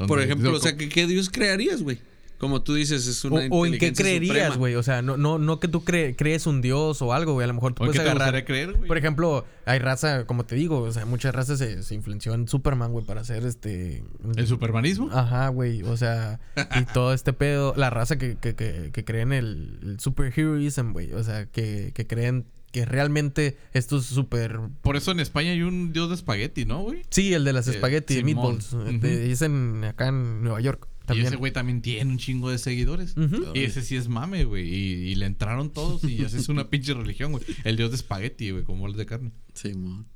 Por 0.06 0.20
ejemplo, 0.20 0.52
o 0.52 0.60
sea, 0.60 0.76
¿qué, 0.76 0.88
qué 0.88 1.06
Dios 1.08 1.28
crearías, 1.28 1.82
güey? 1.82 1.98
Como 2.42 2.60
tú 2.62 2.74
dices, 2.74 3.06
es 3.06 3.24
O, 3.24 3.28
una 3.28 3.46
o 3.50 3.64
en 3.64 3.78
qué 3.78 3.86
inteligencia 3.86 4.04
creerías, 4.04 4.58
güey. 4.58 4.74
O 4.74 4.82
sea, 4.82 5.00
no, 5.00 5.16
no, 5.16 5.38
no 5.38 5.60
que 5.60 5.68
tú 5.68 5.84
cre- 5.84 6.16
crees 6.18 6.48
un 6.48 6.60
dios 6.60 7.00
o 7.00 7.12
algo, 7.12 7.34
güey. 7.34 7.44
A 7.44 7.46
lo 7.46 7.54
mejor 7.54 7.72
tú 7.72 7.84
¿O 7.84 7.86
en 7.86 7.92
puedes 7.92 8.00
qué 8.00 8.04
te 8.04 8.10
agarrar. 8.20 8.44
creer, 8.44 8.72
güey? 8.72 8.88
Por 8.88 8.98
ejemplo, 8.98 9.46
hay 9.64 9.78
raza, 9.78 10.26
como 10.26 10.44
te 10.44 10.56
digo, 10.56 10.80
o 10.80 10.90
sea, 10.90 11.06
muchas 11.06 11.32
razas 11.32 11.60
se, 11.60 11.84
se 11.84 11.94
influenció 11.94 12.34
en 12.34 12.48
Superman, 12.48 12.90
güey, 12.90 13.06
para 13.06 13.20
hacer 13.20 13.46
este. 13.46 14.02
¿El 14.36 14.46
supermanismo? 14.48 15.08
Ajá, 15.12 15.46
güey. 15.48 15.84
O 15.84 15.96
sea, 15.96 16.40
y 16.80 16.84
todo 16.92 17.14
este 17.14 17.32
pedo. 17.32 17.74
La 17.76 17.90
raza 17.90 18.18
que, 18.18 18.36
que, 18.36 18.56
que, 18.56 18.90
que 18.92 19.04
creen 19.04 19.32
el, 19.32 19.78
el 19.84 20.00
superheroism, 20.00 20.90
güey. 20.92 21.12
O 21.12 21.22
sea, 21.22 21.46
que, 21.46 21.92
que 21.94 22.08
creen 22.08 22.44
que 22.72 22.86
realmente 22.86 23.56
esto 23.74 23.98
es 23.98 24.06
super. 24.06 24.58
Por 24.80 24.96
eso 24.96 25.10
en 25.12 25.20
España 25.20 25.50
hay 25.52 25.62
un 25.62 25.92
dios 25.92 26.08
de 26.08 26.14
espagueti, 26.14 26.64
¿no, 26.64 26.80
güey? 26.82 27.02
Sí, 27.10 27.34
el 27.34 27.44
de 27.44 27.52
las 27.52 27.68
Eh, 27.68 27.72
espagueti, 27.72 28.14
Simón. 28.14 28.24
meatballs. 28.34 28.72
Ujú. 28.72 28.88
este, 28.88 29.30
es 29.30 29.42
en, 29.42 29.84
acá 29.84 30.08
en 30.08 30.42
Nueva 30.42 30.60
York. 30.60 30.88
Y 31.02 31.06
También. 31.06 31.26
ese 31.26 31.36
güey 31.36 31.52
también 31.52 31.82
tiene 31.82 32.10
un 32.10 32.18
chingo 32.18 32.50
de 32.50 32.58
seguidores. 32.58 33.14
Y 33.54 33.60
ese 33.60 33.82
sí 33.82 33.96
es 33.96 34.08
mame, 34.08 34.44
güey. 34.44 34.68
Y, 34.68 34.92
y 35.10 35.14
le 35.16 35.26
entraron 35.26 35.70
todos 35.72 36.04
y 36.04 36.22
esa 36.22 36.38
es 36.38 36.48
una 36.48 36.68
pinche 36.70 36.94
religión, 36.94 37.32
güey. 37.32 37.44
El 37.64 37.76
dios 37.76 37.90
de 37.90 37.96
espagueti, 37.96 38.50
güey, 38.50 38.64
como 38.64 38.86
el 38.86 38.94
de 38.94 39.06
carne. 39.06 39.32
Sí, 39.54 39.74
mon. 39.74 40.06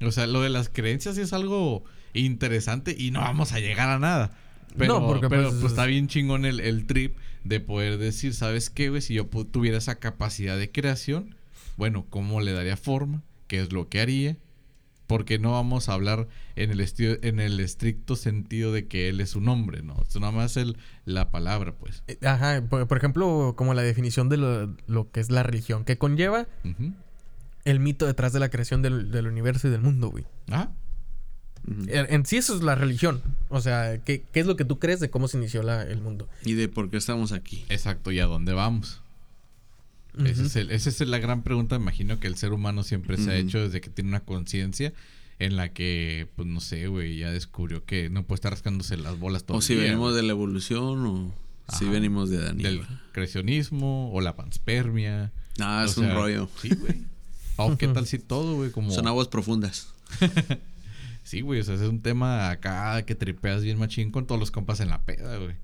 O 0.00 0.12
sea, 0.12 0.26
lo 0.26 0.42
de 0.42 0.50
las 0.50 0.68
creencias 0.68 1.16
es 1.18 1.32
algo 1.32 1.84
interesante 2.14 2.94
y 2.98 3.10
no 3.10 3.20
vamos 3.20 3.52
a 3.52 3.60
llegar 3.60 3.88
a 3.88 3.98
nada. 3.98 4.36
Pero, 4.76 5.00
No, 5.00 5.06
porque, 5.06 5.28
pero 5.28 5.48
pues, 5.48 5.60
pues, 5.60 5.72
está 5.72 5.86
bien 5.86 6.06
chingón 6.08 6.44
el, 6.44 6.60
el 6.60 6.86
trip 6.86 7.16
de 7.44 7.60
poder 7.60 7.96
decir, 7.98 8.34
¿sabes 8.34 8.68
qué, 8.70 8.90
güey? 8.90 9.00
Si 9.00 9.14
yo 9.14 9.26
tuviera 9.26 9.78
esa 9.78 9.94
capacidad 9.98 10.58
de 10.58 10.70
creación, 10.70 11.34
bueno, 11.76 12.06
¿cómo 12.10 12.40
le 12.40 12.52
daría 12.52 12.76
forma? 12.76 13.22
¿Qué 13.46 13.60
es 13.60 13.72
lo 13.72 13.88
que 13.88 14.00
haría? 14.00 14.36
Porque 15.06 15.38
no 15.38 15.52
vamos 15.52 15.88
a 15.88 15.92
hablar 15.92 16.26
en 16.56 16.70
el, 16.72 16.84
en 17.22 17.38
el 17.40 17.60
estricto 17.60 18.16
sentido 18.16 18.72
de 18.72 18.86
que 18.88 19.08
él 19.08 19.20
es 19.20 19.36
un 19.36 19.48
hombre, 19.48 19.82
¿no? 19.82 19.94
Es 20.02 20.16
nada 20.18 20.32
más 20.32 20.56
el, 20.56 20.76
la 21.04 21.30
palabra, 21.30 21.72
pues. 21.76 22.02
Eh, 22.08 22.18
Ajá, 22.26 22.62
por, 22.68 22.88
por 22.88 22.98
ejemplo, 22.98 23.54
como 23.56 23.72
la 23.74 23.82
definición 23.82 24.28
de 24.28 24.36
lo, 24.36 24.74
lo 24.88 25.10
que 25.12 25.20
es 25.20 25.30
la 25.30 25.42
religión, 25.44 25.84
que 25.84 25.96
conlleva 25.96 26.46
el 27.64 27.80
mito 27.80 28.06
detrás 28.06 28.32
de 28.32 28.40
la 28.40 28.48
creación 28.48 28.82
del, 28.82 29.10
del 29.12 29.26
universo 29.28 29.68
y 29.68 29.70
del 29.70 29.80
mundo, 29.80 30.08
güey. 30.10 30.24
Ah. 30.50 30.70
En, 31.88 32.06
en 32.14 32.26
sí 32.26 32.36
eso 32.36 32.54
es 32.54 32.62
la 32.62 32.74
religión. 32.76 33.22
O 33.48 33.60
sea, 33.60 33.98
¿qué, 34.04 34.22
qué 34.32 34.40
es 34.40 34.46
lo 34.46 34.56
que 34.56 34.64
tú 34.64 34.78
crees 34.78 35.00
de 35.00 35.10
cómo 35.10 35.26
se 35.28 35.36
inició 35.36 35.62
la- 35.64 35.82
el 35.82 36.00
mundo? 36.00 36.28
¿Y 36.44 36.54
de 36.54 36.68
por 36.68 36.90
qué 36.90 36.96
estamos 36.96 37.32
aquí? 37.32 37.64
exacto. 37.68 38.12
¿Y 38.12 38.20
a 38.20 38.26
dónde 38.26 38.52
vamos? 38.52 39.02
Ese 40.24 40.44
es 40.46 40.56
el- 40.56 40.70
esa 40.70 40.88
es 40.88 41.00
la 41.00 41.18
gran 41.18 41.42
pregunta, 41.42 41.78
me 41.78 41.82
imagino 41.82 42.18
que 42.20 42.26
el 42.26 42.36
ser 42.36 42.52
humano 42.52 42.82
siempre 42.82 43.16
se 43.16 43.30
ha 43.30 43.36
hecho 43.36 43.58
desde 43.60 43.80
que 43.80 43.90
tiene 43.90 44.08
una 44.10 44.20
conciencia 44.20 44.92
en 45.38 45.56
la 45.56 45.72
que, 45.72 46.28
pues 46.36 46.48
no 46.48 46.60
sé, 46.60 46.86
güey, 46.86 47.18
ya 47.18 47.30
descubrió 47.30 47.84
que 47.84 48.08
no 48.08 48.24
puede 48.24 48.36
estar 48.36 48.52
rascándose 48.52 48.96
las 48.96 49.18
bolas 49.18 49.44
todo 49.44 49.58
O 49.58 49.60
si 49.60 49.74
día, 49.74 49.84
venimos 49.84 50.12
güey. 50.12 50.16
de 50.16 50.22
la 50.26 50.30
evolución 50.32 51.06
o 51.06 51.34
si 51.76 51.84
venimos 51.84 52.30
de 52.30 52.36
y 52.58 52.62
del 52.62 52.82
creacionismo 53.12 54.10
o 54.12 54.20
la 54.22 54.34
panspermia. 54.36 55.32
Ah, 55.58 55.82
O 55.82 55.86
es 55.86 55.92
sea, 55.92 56.08
un 56.08 56.14
rollo. 56.14 56.48
Sí, 56.62 56.70
güey. 56.74 57.76
Qué 57.78 57.88
tal 57.88 58.06
si 58.06 58.18
todo, 58.18 58.56
güey, 58.56 58.70
como... 58.70 58.90
Son 58.92 59.06
aguas 59.06 59.28
profundas. 59.28 59.92
Sí, 61.22 61.40
güey, 61.40 61.58
o 61.58 61.64
sea, 61.64 61.74
es 61.74 61.80
un 61.80 62.02
tema 62.02 62.50
acá 62.50 63.02
que 63.04 63.16
tripeas 63.16 63.64
bien 63.64 63.78
machín 63.80 64.12
con 64.12 64.28
todos 64.28 64.38
los 64.38 64.52
compas 64.52 64.78
en 64.78 64.90
la 64.90 65.04
peda, 65.04 65.36
güey. 65.38 65.56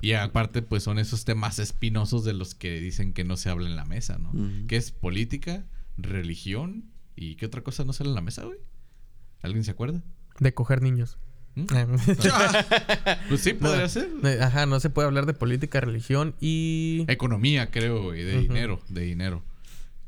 Y 0.00 0.12
aparte, 0.12 0.60
pues 0.60 0.82
son 0.82 0.98
esos 0.98 1.24
temas 1.24 1.58
espinosos 1.58 2.24
de 2.24 2.34
los 2.34 2.54
que 2.54 2.78
dicen 2.80 3.12
que 3.12 3.24
no 3.24 3.36
se 3.36 3.48
habla 3.48 3.68
en 3.68 3.76
la 3.76 3.84
mesa, 3.84 4.18
¿no? 4.18 4.32
Que 4.66 4.76
es 4.76 4.90
política, 4.90 5.64
religión 5.96 6.90
y 7.16 7.36
qué 7.36 7.46
otra 7.46 7.62
cosa 7.62 7.84
no 7.84 7.92
sale 7.92 8.10
en 8.10 8.14
la 8.14 8.20
mesa, 8.20 8.44
güey. 8.44 8.58
¿Alguien 9.40 9.64
se 9.64 9.70
acuerda? 9.70 10.02
De 10.40 10.52
coger 10.52 10.82
niños. 10.82 11.18
¿Mm? 11.54 11.64
Pues 13.28 13.40
sí, 13.40 13.54
podría 13.54 13.88
ser. 13.88 14.10
Eh, 14.24 14.38
Ajá, 14.42 14.66
no 14.66 14.80
se 14.80 14.90
puede 14.90 15.06
hablar 15.06 15.26
de 15.26 15.34
política, 15.34 15.80
religión 15.80 16.34
y... 16.40 17.04
Economía, 17.08 17.70
creo, 17.70 18.02
güey, 18.02 18.24
de 18.24 18.40
dinero, 18.40 18.80
de 18.88 19.02
dinero. 19.02 19.42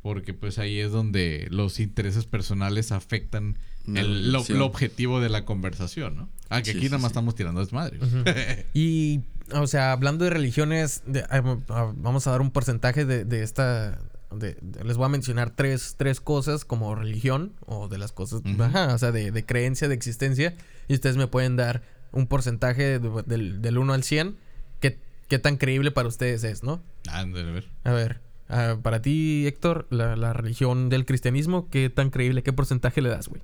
Porque 0.03 0.35
pues 0.35 0.59
ahí 0.59 0.79
es 0.79 0.93
donde 0.93 1.49
los 1.51 1.81
intereses 1.81 2.27
personales 2.27 2.93
afectan 2.93 3.59
el, 3.87 4.33
lo, 4.33 4.39
relación. 4.39 4.59
lo 4.59 4.67
objetivo 4.67 5.21
de 5.21 5.29
la 5.29 5.45
conversación, 5.45 6.17
¿no? 6.17 6.29
Ah, 6.49 6.61
que 6.61 6.67
Sí, 6.67 6.71
aquí 6.73 6.81
sí, 6.81 6.87
nada 6.87 6.99
más 6.99 7.09
sí. 7.09 7.13
estamos 7.13 7.35
tirando 7.35 7.61
desmadre. 7.61 7.99
Y, 8.75 9.23
o 9.53 9.67
sea, 9.67 9.93
hablando 9.93 10.25
de 10.25 10.31
religiones, 10.31 11.03
de- 11.07 11.23
ah, 11.31 11.59
ah, 11.69 11.93
vamos 11.97 12.27
a 12.27 12.31
dar 12.33 12.41
un 12.41 12.51
porcentaje 12.51 13.05
de, 13.05 13.25
de 13.25 13.43
esta... 13.43 13.99
de- 14.33 14.57
les 14.85 14.97
voy 14.97 15.07
a 15.07 15.09
mencionar 15.09 15.51
tres, 15.51 15.95
tres 15.97 16.21
cosas 16.21 16.65
como 16.65 16.95
religión 16.95 17.53
o 17.67 17.89
de 17.89 17.99
las 17.99 18.13
cosas, 18.13 18.43
ajá, 18.61 18.95
o 18.95 18.99
sea, 18.99 19.13
de, 19.13 19.31
de 19.31 19.45
creencia, 19.47 19.89
de 19.89 19.95
existencia. 19.95 20.57
Y 20.89 20.95
ustedes 20.95 21.17
me 21.17 21.27
pueden 21.27 21.57
dar 21.57 21.83
un 22.13 22.27
porcentaje 22.27 22.99
de- 22.99 23.23
del, 23.27 23.61
del 23.63 23.79
1 23.79 23.93
al 23.93 24.03
100. 24.03 24.37
¿Qué, 24.81 24.99
qué 25.29 25.39
tan 25.39 25.57
creíble 25.57 25.91
para 25.91 26.09
ustedes 26.09 26.45
es, 26.45 26.63
no? 26.63 26.83
Ándale, 27.09 27.49
a 27.49 27.53
ver. 27.53 27.69
A 27.85 27.93
ver, 27.93 28.21
ah, 28.49 28.77
para 28.83 29.01
ti, 29.03 29.47
Héctor, 29.47 29.87
la, 29.91 30.17
la 30.17 30.33
religión 30.33 30.89
del 30.89 31.05
cristianismo, 31.07 31.69
¿qué 31.71 31.89
tan 31.91 32.11
creíble, 32.11 32.43
qué 32.43 32.53
porcentaje 32.53 33.01
le 33.03 33.09
das, 33.11 33.29
güey? 33.29 33.43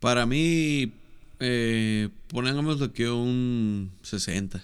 Para 0.00 0.26
mí, 0.26 0.92
eh, 1.38 2.08
pongámoslo 2.32 2.92
que 2.92 3.08
un 3.10 3.92
60. 4.02 4.62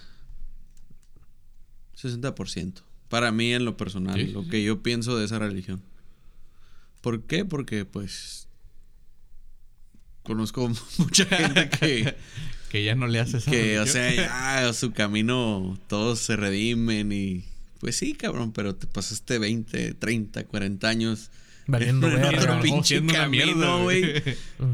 60%. 2.01 2.73
Para 3.09 3.31
mí 3.31 3.53
en 3.53 3.65
lo 3.65 3.75
personal, 3.77 4.19
Sí, 4.19 4.27
lo 4.27 4.47
que 4.47 4.63
yo 4.63 4.81
pienso 4.83 5.17
de 5.17 5.25
esa 5.25 5.39
religión. 5.39 5.81
¿Por 7.01 7.23
qué? 7.23 7.45
Porque 7.45 7.85
pues 7.85 8.47
conozco 10.23 10.69
mucha 10.97 11.25
gente 11.25 11.69
que, 11.69 12.15
Que 12.69 12.83
ya 12.83 12.93
no 12.93 13.07
le 13.07 13.19
haces 13.19 13.43
esa 13.43 13.51
que 13.51 13.79
o 13.79 13.85
religión. 13.85 13.87
sea, 13.87 14.65
ya 14.67 14.73
su 14.73 14.91
camino 14.91 15.79
todos 15.87 16.19
se 16.19 16.35
redimen 16.35 17.11
y 17.11 17.45
pues 17.79 17.95
sí, 17.95 18.13
cabrón, 18.13 18.51
pero 18.51 18.75
te 18.75 18.85
pasaste 18.87 19.39
20, 19.39 19.93
30, 19.93 20.43
40 20.45 20.87
años 20.87 21.31
Valiendo 21.65 22.07
en 22.09 22.23
otro 22.23 22.61
pinche 22.61 23.03
camino, 23.05 23.83
güey. 23.83 24.21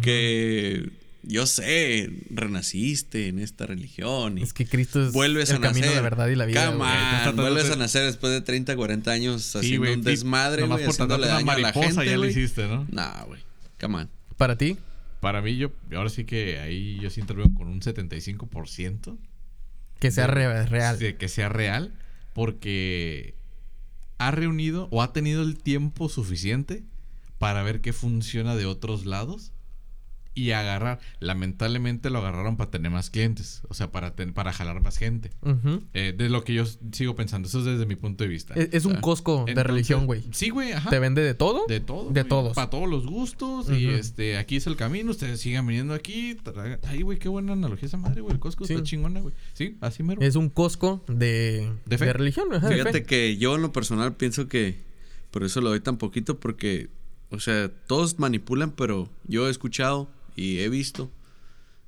que 0.01 0.91
yo 1.28 1.45
sé, 1.47 2.09
renaciste 2.30 3.28
en 3.28 3.39
esta 3.39 3.65
religión 3.65 4.38
y 4.38 4.43
Es 4.43 4.53
que 4.53 4.65
Cristo 4.65 5.05
es 5.05 5.11
vuelves 5.13 5.49
el 5.49 5.57
a 5.57 5.59
nacer. 5.59 5.82
camino, 5.82 5.95
la 5.95 6.01
verdad 6.01 6.28
y 6.28 6.36
la 6.36 6.45
vida. 6.45 6.71
De 6.71 7.32
vuelves 7.34 7.69
a 7.71 7.76
nacer 7.76 8.03
después 8.05 8.32
de 8.32 8.41
30, 8.41 8.76
40 8.76 9.11
años 9.11 9.41
Sí, 9.43 9.57
haciendo 9.57 9.80
güey. 9.82 9.93
un 9.95 10.01
desmadre, 10.03 10.63
güey, 10.63 10.84
por 10.84 10.89
haciéndole 10.91 11.28
daño 11.28 11.51
a 11.51 11.57
la 11.59 11.73
gente, 11.73 12.05
ya 12.05 12.17
lo 12.17 12.26
hiciste, 12.28 12.67
¿no? 12.67 12.86
Nah, 12.91 13.23
güey. 13.23 13.41
Come 13.80 13.97
on. 13.97 14.09
¿Para 14.38 14.57
ti? 14.57 14.78
Para 15.21 15.41
mí, 15.41 15.57
yo, 15.57 15.71
ahora 15.95 16.09
sí 16.09 16.26
que 16.26 16.59
ahí 16.59 16.99
yo 17.01 17.09
sí 17.09 17.21
intervengo 17.21 17.55
con 17.55 17.67
un 17.67 17.82
75%. 17.82 19.17
Que 19.99 20.11
sea 20.11 20.28
de- 20.28 20.34
re- 20.34 20.65
real. 20.67 20.99
de 20.99 21.15
que 21.17 21.28
sea 21.30 21.49
real. 21.49 21.93
Porque 22.34 23.34
ha 24.17 24.30
reunido 24.32 24.88
o 24.91 25.01
ha 25.01 25.13
tenido 25.13 25.41
el 25.41 25.57
tiempo 25.57 26.09
suficiente 26.09 26.84
para 27.39 27.63
ver 27.63 27.82
qué 27.82 27.93
funciona 27.93 28.55
de 28.55 28.65
otros 28.65 29.05
lados 29.05 29.51
y 30.36 30.51
agarrar. 30.51 30.99
Lamentablemente 31.21 32.09
lo 32.09 32.19
agarraron 32.19 32.57
para 32.57 32.69
tener 32.69 32.91
más 32.91 33.09
clientes, 33.09 33.61
o 33.69 33.73
sea, 33.73 33.91
para, 33.91 34.15
ten- 34.15 34.33
para 34.33 34.53
jalar 34.53 34.81
más 34.83 34.97
gente. 34.97 35.31
Eh, 35.93 36.13
de 36.15 36.29
lo 36.29 36.43
que 36.43 36.53
yo 36.53 36.65
sigo 36.91 37.15
pensando, 37.15 37.47
eso 37.47 37.59
es 37.59 37.65
desde 37.65 37.86
mi 37.86 37.95
punto 37.95 38.23
de 38.23 38.27
vista. 38.29 38.53
Es, 38.55 38.69
es 38.71 38.86
un 38.86 38.95
Costco 38.95 39.45
de 39.45 39.51
Entonces, 39.51 39.65
religión, 39.65 40.05
güey. 40.05 40.23
Sí, 40.31 40.49
güey, 40.49 40.73
ajá. 40.73 40.89
Te 40.89 40.99
vende 40.99 41.21
de 41.23 41.33
todo. 41.33 41.65
De 41.67 41.79
todo. 41.79 42.09
De 42.11 42.23
todos. 42.23 42.53
Para 42.55 42.69
todos 42.69 42.89
los 42.89 43.05
gustos. 43.07 43.69
Y 43.71 43.88
este, 43.88 44.38
aquí 44.38 44.57
es 44.57 44.67
el 44.67 44.75
camino. 44.75 45.11
Ustedes 45.11 45.39
sigan 45.39 45.65
viniendo 45.65 45.93
aquí. 45.93 46.38
Ay, 46.88 47.01
güey, 47.01 47.17
qué 47.17 47.29
buena 47.29 47.53
analogía 47.53 47.88
esa 47.88 47.97
madre, 47.97 48.21
güey. 48.21 48.33
El 48.33 48.39
Costco 48.39 48.65
Sí. 48.65 48.73
está 48.73 48.83
chingona, 48.86 49.21
güey. 49.21 49.33
Sí, 49.53 49.77
así 49.81 50.03
mero. 50.03 50.21
Es 50.21 50.36
un 50.36 50.49
Costco 50.49 51.03
de, 51.07 51.71
De 51.86 51.97
fe. 51.97 52.05
de 52.05 52.13
religión. 52.13 52.53
ajá, 52.53 52.67
de 52.67 52.75
Fíjate 52.75 52.91
fe. 52.99 53.03
que 53.03 53.38
yo 53.38 53.55
en 53.55 53.61
lo 53.61 53.71
personal 53.71 54.15
pienso 54.15 54.47
que 54.47 54.83
por 55.31 55.43
eso 55.43 55.61
lo 55.61 55.69
doy 55.69 55.79
tan 55.79 55.97
poquito 55.97 56.39
porque, 56.39 56.89
o 57.29 57.39
sea, 57.39 57.69
todos 57.88 58.19
manipulan, 58.19 58.71
pero 58.71 59.09
yo 59.27 59.47
he 59.47 59.51
escuchado 59.51 60.09
y 60.36 60.59
he 60.59 60.69
visto 60.69 61.11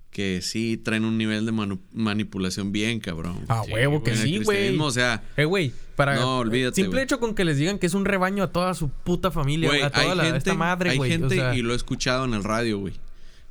que 0.10 0.42
sí 0.42 0.78
traen 0.78 1.06
un 1.06 1.18
nivel 1.18 1.46
de 1.46 1.52
manipulación 1.94 2.72
bien, 2.72 3.00
cabrón. 3.00 3.46
A 3.50 3.64
Sí, 3.64 3.72
huevo 3.72 4.04
que 4.04 4.16
sí, 4.16 4.40
güey. 4.40 4.78
o 4.80 4.92
sea, 4.92 5.24
Eh, 5.36 5.46
güey, 5.46 5.72
para... 5.96 6.16
No, 6.16 6.40
olvídate, 6.40 6.76
Simple 6.76 6.94
güey. 6.94 7.04
hecho 7.04 7.20
con 7.20 7.36
que 7.36 7.46
les 7.46 7.58
digan 7.58 7.78
que 7.78 7.86
es 7.86 7.94
un 7.94 8.06
rebaño 8.06 8.44
a 8.44 8.52
toda 8.52 8.74
su 8.74 8.90
puta 8.90 9.30
familia, 9.32 9.70
güey, 9.70 9.82
a 9.82 9.92
toda 9.92 10.16
la, 10.16 10.24
gente, 10.24 10.38
esta 10.40 10.54
madre, 10.56 10.92
hay 10.92 10.98
güey. 10.98 11.12
gente 11.12 11.26
o 11.26 11.30
sea, 11.30 11.56
y 11.56 11.62
lo 11.62 11.74
he 11.74 11.76
escuchado 11.76 12.26
en 12.26 12.34
el 12.34 12.44
radio, 12.44 12.80
güey. 12.80 12.94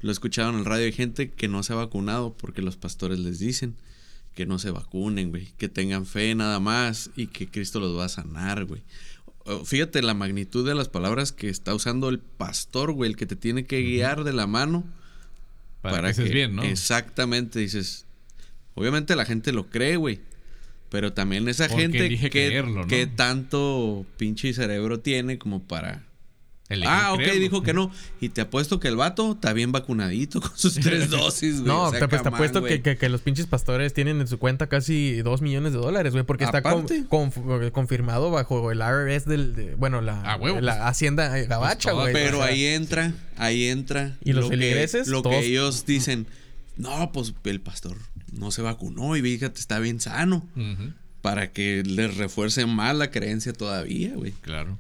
Lo 0.01 0.11
he 0.11 0.13
escuchado 0.13 0.51
en 0.51 0.57
el 0.59 0.65
radio. 0.65 0.87
Hay 0.87 0.93
gente 0.93 1.31
que 1.31 1.47
no 1.49 1.63
se 1.63 1.73
ha 1.73 1.77
vacunado 1.77 2.35
porque 2.37 2.63
los 2.63 2.77
pastores 2.77 3.19
les 3.19 3.39
dicen 3.39 3.77
que 4.35 4.45
no 4.45 4.59
se 4.59 4.71
vacunen, 4.71 5.31
güey. 5.31 5.53
Que 5.57 5.69
tengan 5.69 6.05
fe 6.05 6.35
nada 6.35 6.59
más 6.61 7.11
y 7.17 7.29
que 7.29 7.49
Cristo 7.49 7.81
los 7.81 7.97
va 7.97 8.05
a 8.07 8.09
sanar, 8.09 8.65
güey. 8.65 8.83
Oh, 9.47 9.65
Fíjate 9.65 10.03
la 10.03 10.15
magnitud 10.15 10.67
de 10.67 10.75
las 10.75 10.89
palabras 10.89 11.33
que 11.33 11.49
está 11.49 11.75
usando 11.75 12.09
el 12.09 12.19
pastor, 12.19 12.93
güey, 12.93 13.11
el 13.11 13.17
que 13.17 13.27
te 13.27 13.37
tiene 13.37 13.65
que 13.65 13.83
guiar 13.83 14.25
de 14.25 14.33
la 14.33 14.47
mano 14.47 14.85
para, 15.83 16.13
que 16.13 16.23
bien, 16.25 16.57
¿no? 16.57 16.63
Exactamente, 16.63 17.61
dices. 17.61 18.07
Obviamente 18.75 19.15
la 19.17 19.25
gente 19.25 19.53
lo 19.53 19.69
cree, 19.69 19.97
güey. 19.97 20.21
Pero 20.89 21.13
también 21.13 21.49
esa 21.49 21.69
Porque 21.69 21.83
gente 21.83 22.09
que, 22.17 22.31
creerlo, 22.31 22.83
¿no? 22.83 22.87
que 22.87 23.07
tanto 23.07 24.07
pinche 24.17 24.53
cerebro 24.53 25.01
tiene 25.01 25.39
como 25.39 25.63
para 25.63 26.06
Ah, 26.87 27.13
ok, 27.15 27.21
dijo 27.39 27.63
que 27.63 27.73
no. 27.73 27.93
Y 28.21 28.31
te 28.31 28.41
apuesto 28.41 28.81
que 28.81 28.89
el 28.89 28.97
vato 28.97 29.33
está 29.33 29.53
bien 29.53 29.71
vacunadito 29.73 30.41
con 30.41 30.51
sus 30.57 30.75
tres 30.81 31.11
dosis, 31.11 31.61
güey. 31.61 31.67
No, 31.67 31.85
O 31.85 31.91
sea, 31.91 32.01
te, 32.01 32.09
pues, 32.09 32.23
te 32.23 32.29
apuesto 32.29 32.63
que, 32.65 32.83
que- 32.83 32.97
que 32.97 33.09
los 33.09 33.21
pinches 33.21 33.47
pastores 33.47 33.95
tienen 33.95 34.21
en 34.21 34.27
su 34.27 34.39
cuenta 34.39 34.67
casi 34.69 35.23
dos 35.23 35.43
millones 35.43 35.73
de 35.73 35.79
dólares, 35.79 36.13
güey, 36.13 36.25
porque 36.25 36.45
está 36.45 36.63
con- 36.63 36.87
conf- 36.87 37.71
confirmado 37.71 38.31
bajo 38.31 38.73
el 38.73 38.79
IRS 38.81 39.27
del, 39.27 39.55
de- 39.55 39.75
bueno, 39.77 40.01
la, 40.01 40.21
Ah, 40.23 40.39
la 40.39 40.39
pues, 40.39 40.67
Hacienda 40.81 41.39
eh, 41.39 41.47
Gabacha, 41.47 41.93
güey. 41.93 42.13
Pero 42.13 42.39
o 42.39 42.43
sea, 42.43 42.51
ahí 42.51 42.65
entra, 42.67 43.13
ahí 43.37 43.65
entra. 43.69 44.17
¿Y 44.25 44.33
los 44.33 44.45
lo 44.45 44.51
que- 44.51 44.57
feligreses? 44.57 45.07
Lo 45.09 45.23
que 45.23 45.39
ellos 45.39 45.87
dicen, 45.87 46.27
no, 46.77 47.13
pues 47.13 47.33
el 47.45 47.61
pastor 47.61 47.97
no 48.33 48.51
se 48.51 48.61
vacunó 48.63 49.17
y 49.17 49.23
fíjate, 49.23 49.61
está 49.61 49.79
bien 49.79 50.01
sano. 50.01 50.47
Para 51.23 51.51
que 51.53 51.83
les 51.85 52.17
refuerce 52.17 52.67
más 52.67 52.95
la 52.97 53.11
creencia 53.11 53.53
todavía, 53.53 54.15
güey. 54.15 54.33
Claro. 54.43 54.79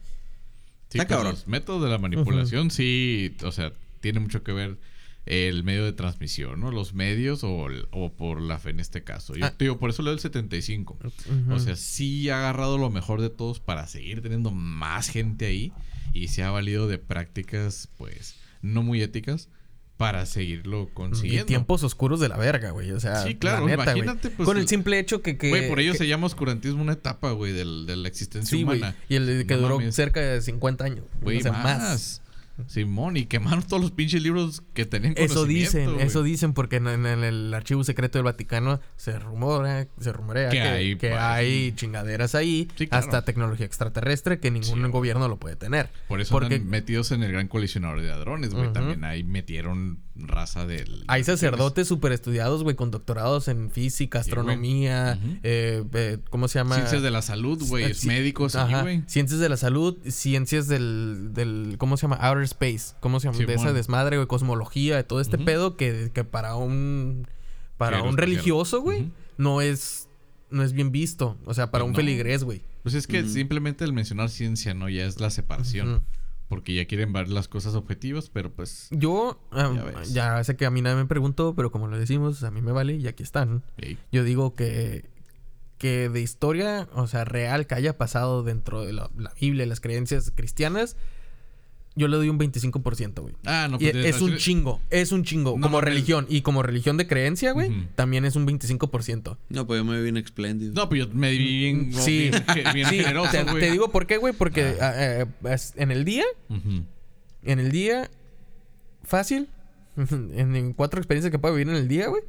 Sí, 0.89 0.99
Está 0.99 1.07
pues, 1.07 1.16
cabrón. 1.16 1.32
Los 1.32 1.47
métodos 1.49 1.82
de 1.82 1.89
la 1.89 1.99
manipulación, 1.99 2.70
sí, 2.70 3.34
o 3.43 3.53
sea, 3.53 3.72
tiene 4.01 4.20
mucho 4.20 4.43
que 4.43 4.53
ver 4.53 4.78
el 5.26 5.64
medio 5.64 5.84
de 5.84 5.93
transmisión, 5.93 6.61
¿no? 6.61 6.70
Los 6.70 6.95
medios 6.95 7.43
o, 7.43 7.66
o 7.91 8.12
por 8.12 8.41
la 8.41 8.61
fe 8.61 8.70
en 8.70 8.78
este 8.78 9.03
caso. 9.03 9.34
Yo 9.34 9.45
Ah. 9.45 9.51
te 9.51 9.64
digo, 9.64 9.78
por 9.78 9.91
eso 9.91 10.03
le 10.03 10.11
doy 10.11 10.14
el 10.16 10.20
75. 10.20 10.97
Ujú. 11.03 11.53
O 11.53 11.59
sea, 11.59 11.74
sí 11.74 12.28
ha 12.30 12.39
agarrado 12.39 12.78
lo 12.78 12.91
mejor 12.91 13.20
de 13.20 13.30
todos 13.30 13.59
para 13.59 13.89
seguir 13.89 14.22
teniendo 14.22 14.53
más 14.53 15.09
gente 15.09 15.47
ahí 15.47 15.72
y 16.12 16.28
se 16.28 16.45
ha 16.45 16.51
valido 16.51 16.87
de 16.87 16.99
prácticas, 16.99 17.89
pues, 17.99 18.37
no 18.62 18.84
muy 18.84 19.03
éticas 19.03 19.49
para 19.97 20.27
seguirlo 20.27 20.89
y 20.91 20.95
consiguiendo. 20.95 21.47
tiempos 21.47 21.83
oscuros 21.83 22.21
de 22.21 22.29
la 22.29 22.37
verga, 22.37 22.71
güey. 22.71 22.93
O 22.93 23.01
sea, 23.01 23.23
Sí, 23.23 23.35
claro, 23.35 23.67
la 23.67 23.77
neta, 23.77 23.93
imagínate, 23.93 24.31
pues, 24.31 24.47
Con 24.47 24.59
el 24.59 24.69
simple 24.69 24.99
hecho 24.99 25.23
que. 25.23 25.39
que 25.39 25.49
Güey, 25.49 25.69
por 25.69 25.81
ello 25.81 25.93
que- 25.93 25.99
se 25.99 26.07
llama 26.07 26.27
oscurantismo 26.27 26.83
una 26.83 26.93
etapa, 26.93 27.31
güey, 27.33 27.53
del- 27.53 27.87
de 27.87 27.97
la 27.97 28.09
existencia 28.09 28.57
Sí, 28.57 28.63
humana. 28.65 28.95
Y 29.09 29.17
el 29.17 29.47
que 29.47 29.55
No 29.55 29.63
duró 29.63 29.79
mames. 29.79 29.95
cerca 29.95 30.21
de 30.21 30.43
50 30.43 30.85
años. 30.85 31.05
Güey, 31.23 31.39
o 31.39 31.43
sea, 31.43 31.53
más. 31.53 32.21
Simón, 32.67 33.17
y 33.17 33.27
quemaron 33.27 33.63
todos 33.63 33.83
los 33.83 33.91
pinches 33.91 34.23
libros 34.23 34.63
que 34.75 34.85
tenían 34.87 35.15
Eso 35.17 35.45
dicen, 35.45 36.01
eso 36.01 36.23
dicen, 36.23 36.53
porque 36.55 36.77
en, 36.77 36.87
en 36.89 37.07
el 37.25 37.53
archivo 37.55 37.85
secreto 37.85 38.19
del 38.19 38.25
Vaticano 38.25 38.81
se 38.97 39.19
rumora, 39.19 39.87
se 40.01 40.13
rumorea 40.13 40.49
Que 40.49 40.57
que, 40.57 40.63
hay, 40.63 40.97
que 40.97 41.13
hay 41.13 41.73
chingaderas 41.73 42.35
ahí, 42.35 42.69
Sí, 42.77 42.87
claro. 42.87 43.05
hasta 43.05 43.23
tecnología 43.25 43.67
extraterrestre 43.67 44.41
que 44.41 44.51
ningún 44.51 44.85
Sí, 44.85 44.91
gobierno 44.91 45.29
lo 45.29 45.39
puede 45.39 45.57
tener. 45.57 45.91
Por 46.09 46.21
eso 46.21 46.33
porque 46.33 46.57
andan 46.57 46.69
metidos 46.69 47.13
en 47.13 47.23
el 47.23 47.33
gran 47.33 47.49
colisionador 47.49 48.01
de 48.01 48.11
hadrones, 48.13 48.55
güey. 48.55 48.73
También 48.73 49.05
ahí 49.05 49.23
metieron 49.23 50.01
raza 50.19 50.67
del... 50.67 51.05
hay 51.09 51.25
sacerdotes 51.25 51.87
súper 51.89 52.13
estudiados, 52.13 52.63
güey, 52.63 52.75
con 52.75 52.91
doctorados 52.91 53.49
en 53.49 53.71
física, 53.71 54.23
Sí, 54.23 54.31
astronomía, 54.31 55.19
eh, 55.43 55.85
eh, 55.93 56.19
¿cómo 56.31 56.49
se 56.49 56.59
llama? 56.59 56.77
Ciencias 56.77 57.03
de 57.03 57.11
la 57.11 57.21
salud, 57.21 57.63
güey. 57.69 57.85
Eh, 57.85 57.95
médicos, 58.07 58.57
güey. 58.57 59.03
Ciencias 59.07 59.41
de 59.41 59.49
la 59.51 59.59
salud, 59.59 59.99
ciencias 60.09 60.69
del, 60.69 61.35
del, 61.35 61.75
¿cómo 61.79 61.97
se 61.99 62.03
llama? 62.03 62.17
Outer 62.17 62.46
Space, 62.47 62.95
¿cómo 63.01 63.21
se 63.21 63.29
llama? 63.29 63.39
de 63.39 63.45
Simón. 63.47 63.67
esa 63.67 63.73
desmadre, 63.73 64.17
güey, 64.17 64.27
cosmología, 64.27 64.97
de 64.97 65.05
todo 65.05 65.21
este 65.21 65.39
pedo 65.39 65.77
que, 65.77 66.11
que 66.15 66.25
para 66.25 66.57
un, 66.57 67.29
para 67.77 68.03
un 68.03 68.17
religioso, 68.17 68.81
güey, 68.81 69.13
no 69.37 69.61
es, 69.61 70.09
no 70.51 70.63
es 70.63 70.73
bien 70.73 70.91
visto. 70.91 71.37
O 71.45 71.55
sea, 71.55 71.71
para 71.71 71.83
Pues 71.85 71.89
un 71.89 71.93
no. 71.93 71.97
feligrés, 71.97 72.43
güey. 72.45 72.63
Pues 72.83 72.95
es 72.95 73.07
que 73.07 73.25
simplemente 73.29 73.85
el 73.85 73.93
mencionar 73.93 74.31
ciencia, 74.31 74.73
¿no? 74.75 74.89
Ya 74.89 75.05
es 75.07 75.21
la 75.21 75.31
separación. 75.31 76.03
Porque 76.49 76.75
ya 76.75 76.85
quieren 76.85 77.13
ver 77.13 77.29
las 77.29 77.49
cosas 77.49 77.75
objetivas, 77.75 78.31
pero 78.33 78.53
pues... 78.53 78.87
Yo, 78.93 79.41
Ya 80.13 80.45
sé 80.45 80.55
que 80.57 80.65
a 80.65 80.71
mí 80.71 80.81
nadie 80.81 80.95
me 80.95 81.07
preguntó, 81.07 81.55
pero 81.57 81.73
como 81.73 81.89
lo 81.89 81.99
decimos, 81.99 82.45
a 82.45 82.53
mí 82.53 82.63
me 82.63 82.71
vale 82.71 82.95
y 82.95 83.09
aquí 83.09 83.25
están. 83.25 83.65
Yo 84.13 84.23
digo 84.23 84.55
que, 84.55 85.11
que 85.77 86.09
de 86.09 86.21
historia, 86.21 86.89
o 86.95 87.09
sea, 87.09 87.25
real 87.25 87.67
que 87.67 87.75
haya 87.75 87.99
pasado 87.99 88.45
dentro 88.45 88.85
de 88.87 88.93
la, 88.93 89.11
la 89.19 89.33
Biblia 89.41 89.65
y 89.65 89.69
las 89.69 89.81
creencias 89.81 90.31
cristianas, 90.33 90.97
yo 91.97 92.09
le 92.09 92.17
doy 92.19 92.29
un 92.29 92.39
25%, 92.39 93.21
güey. 93.23 93.35
Ah, 93.47 93.69
no, 93.71 93.77
Y 93.77 93.91
pues... 93.91 93.95
de- 93.95 94.09
es 94.09 94.21
un 94.21 94.37
chingo, 94.37 94.81
es 94.91 95.13
un 95.13 95.25
chingo. 95.25 95.53
No 95.57 95.63
como 95.63 95.79
mames. 95.79 95.95
religión. 95.95 96.27
Y 96.29 96.43
como 96.43 96.63
religión 96.63 96.97
de 96.99 97.07
creencia, 97.07 97.53
güey, 97.53 97.89
también 97.95 98.25
es 98.27 98.37
un 98.37 98.47
25%. 98.47 99.37
No, 99.49 99.67
pues 99.67 99.79
yo 99.81 99.85
me 99.85 99.97
vi 99.97 100.03
bien 100.03 100.17
espléndido. 100.19 100.75
No, 100.75 100.89
pues 100.89 101.07
yo 101.07 101.15
me 101.15 101.31
vi 101.31 101.39
bien... 101.59 101.93
Sí. 101.95 102.31
bien, 102.55 102.67
bien 102.75 102.89
Sí, 102.89 102.99
generoso, 102.99 103.31
te, 103.33 103.43
güey. 103.45 103.61
te 103.61 103.71
digo 103.71 103.91
por 103.91 104.07
qué, 104.07 104.19
güey, 104.19 104.35
porque 104.35 104.77
ah, 104.81 104.93
eh, 104.95 105.27
es- 105.51 105.73
en 105.77 105.91
el 105.91 106.05
día, 106.05 106.25
en 107.43 107.59
el 107.59 107.73
día, 107.73 108.11
fácil, 109.03 109.49
en, 109.97 110.55
en 110.55 110.73
cuatro 110.75 111.01
experiencias 111.01 111.31
que 111.31 111.39
puedo 111.39 111.55
vivir 111.55 111.69
en 111.71 111.77
el 111.77 111.89
día, 111.89 112.09
güey, 112.09 112.23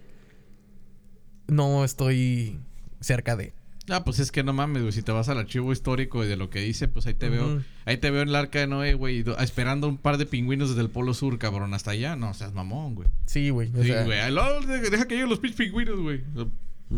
no 1.48 1.84
estoy 1.84 2.60
cerca 3.02 3.36
de. 3.36 3.54
Ah, 3.90 4.04
pues 4.04 4.20
es 4.20 4.32
que 4.32 4.44
no 4.44 4.52
mames, 4.54 4.82
güey. 4.82 4.92
Si 4.92 5.02
te 5.02 5.12
vas 5.14 5.30
al 5.30 5.38
archivo 5.38 5.72
histórico 5.72 6.24
y 6.24 6.28
de 6.28 6.36
lo 6.36 6.50
que 6.50 6.60
dice, 6.60 6.88
pues 6.88 7.06
ahí 7.06 7.14
te 7.14 7.30
veo. 7.30 7.62
Ahí 7.86 7.98
te 7.98 8.12
veo 8.12 8.22
en 8.22 8.30
el 8.30 8.36
arca 8.36 8.60
de 8.60 8.68
Noé, 8.68 8.94
güey. 8.96 9.24
do- 9.24 9.38
Esperando 9.40 9.88
un 9.88 9.98
par 9.98 10.18
de 10.18 10.26
pingüinos 10.26 10.70
desde 10.70 10.82
el 10.82 10.90
polo 10.90 11.14
sur, 11.14 11.38
cabrón. 11.40 11.74
Hasta 11.74 11.92
allá. 11.92 12.16
No, 12.18 12.34
seas 12.34 12.54
mamón, 12.54 12.96
güey. 12.96 13.08
Sí, 13.26 13.50
güey. 13.50 13.72
Sí, 13.74 13.88
sea, 13.88 14.04
güey. 14.04 14.30
Lo- 14.32 14.60
Deja 14.62 15.06
que 15.08 15.16
lleguen 15.16 15.30
los 15.30 15.40
pinches 15.40 15.58
pingüinos, 15.58 16.00
güey. 16.00 16.22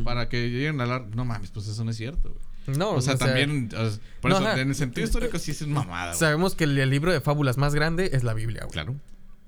Para 0.04 0.30
que 0.30 0.50
lleguen 0.50 0.82
al 0.82 0.92
arca. 0.92 1.10
No 1.16 1.26
mames, 1.26 1.52
pues 1.52 1.68
eso 1.68 1.84
no 1.84 1.92
es 1.92 1.98
cierto, 1.98 2.30
güey. 2.32 2.78
No, 2.78 2.92
O 2.92 3.02
sea, 3.02 3.18
también. 3.18 3.70
o 3.76 3.90
sea, 3.90 4.00
por 4.22 4.30
no, 4.32 4.38
eso, 4.38 4.48
ajá. 4.48 4.62
en 4.62 4.70
el 4.70 4.76
sentido 4.76 5.06
histórico 5.06 5.40
sí 5.40 5.52
es 5.52 5.66
mamada, 5.68 6.08
güey. 6.08 6.20
Sabemos 6.20 6.54
que 6.56 6.66
el, 6.66 6.78
el 6.78 6.90
libro 6.92 7.12
de 7.12 7.20
fábulas 7.22 7.58
más 7.58 7.74
grande 7.74 8.12
es 8.14 8.24
la 8.24 8.34
Biblia, 8.36 8.62
güey. 8.62 8.72
Claro. 8.74 8.96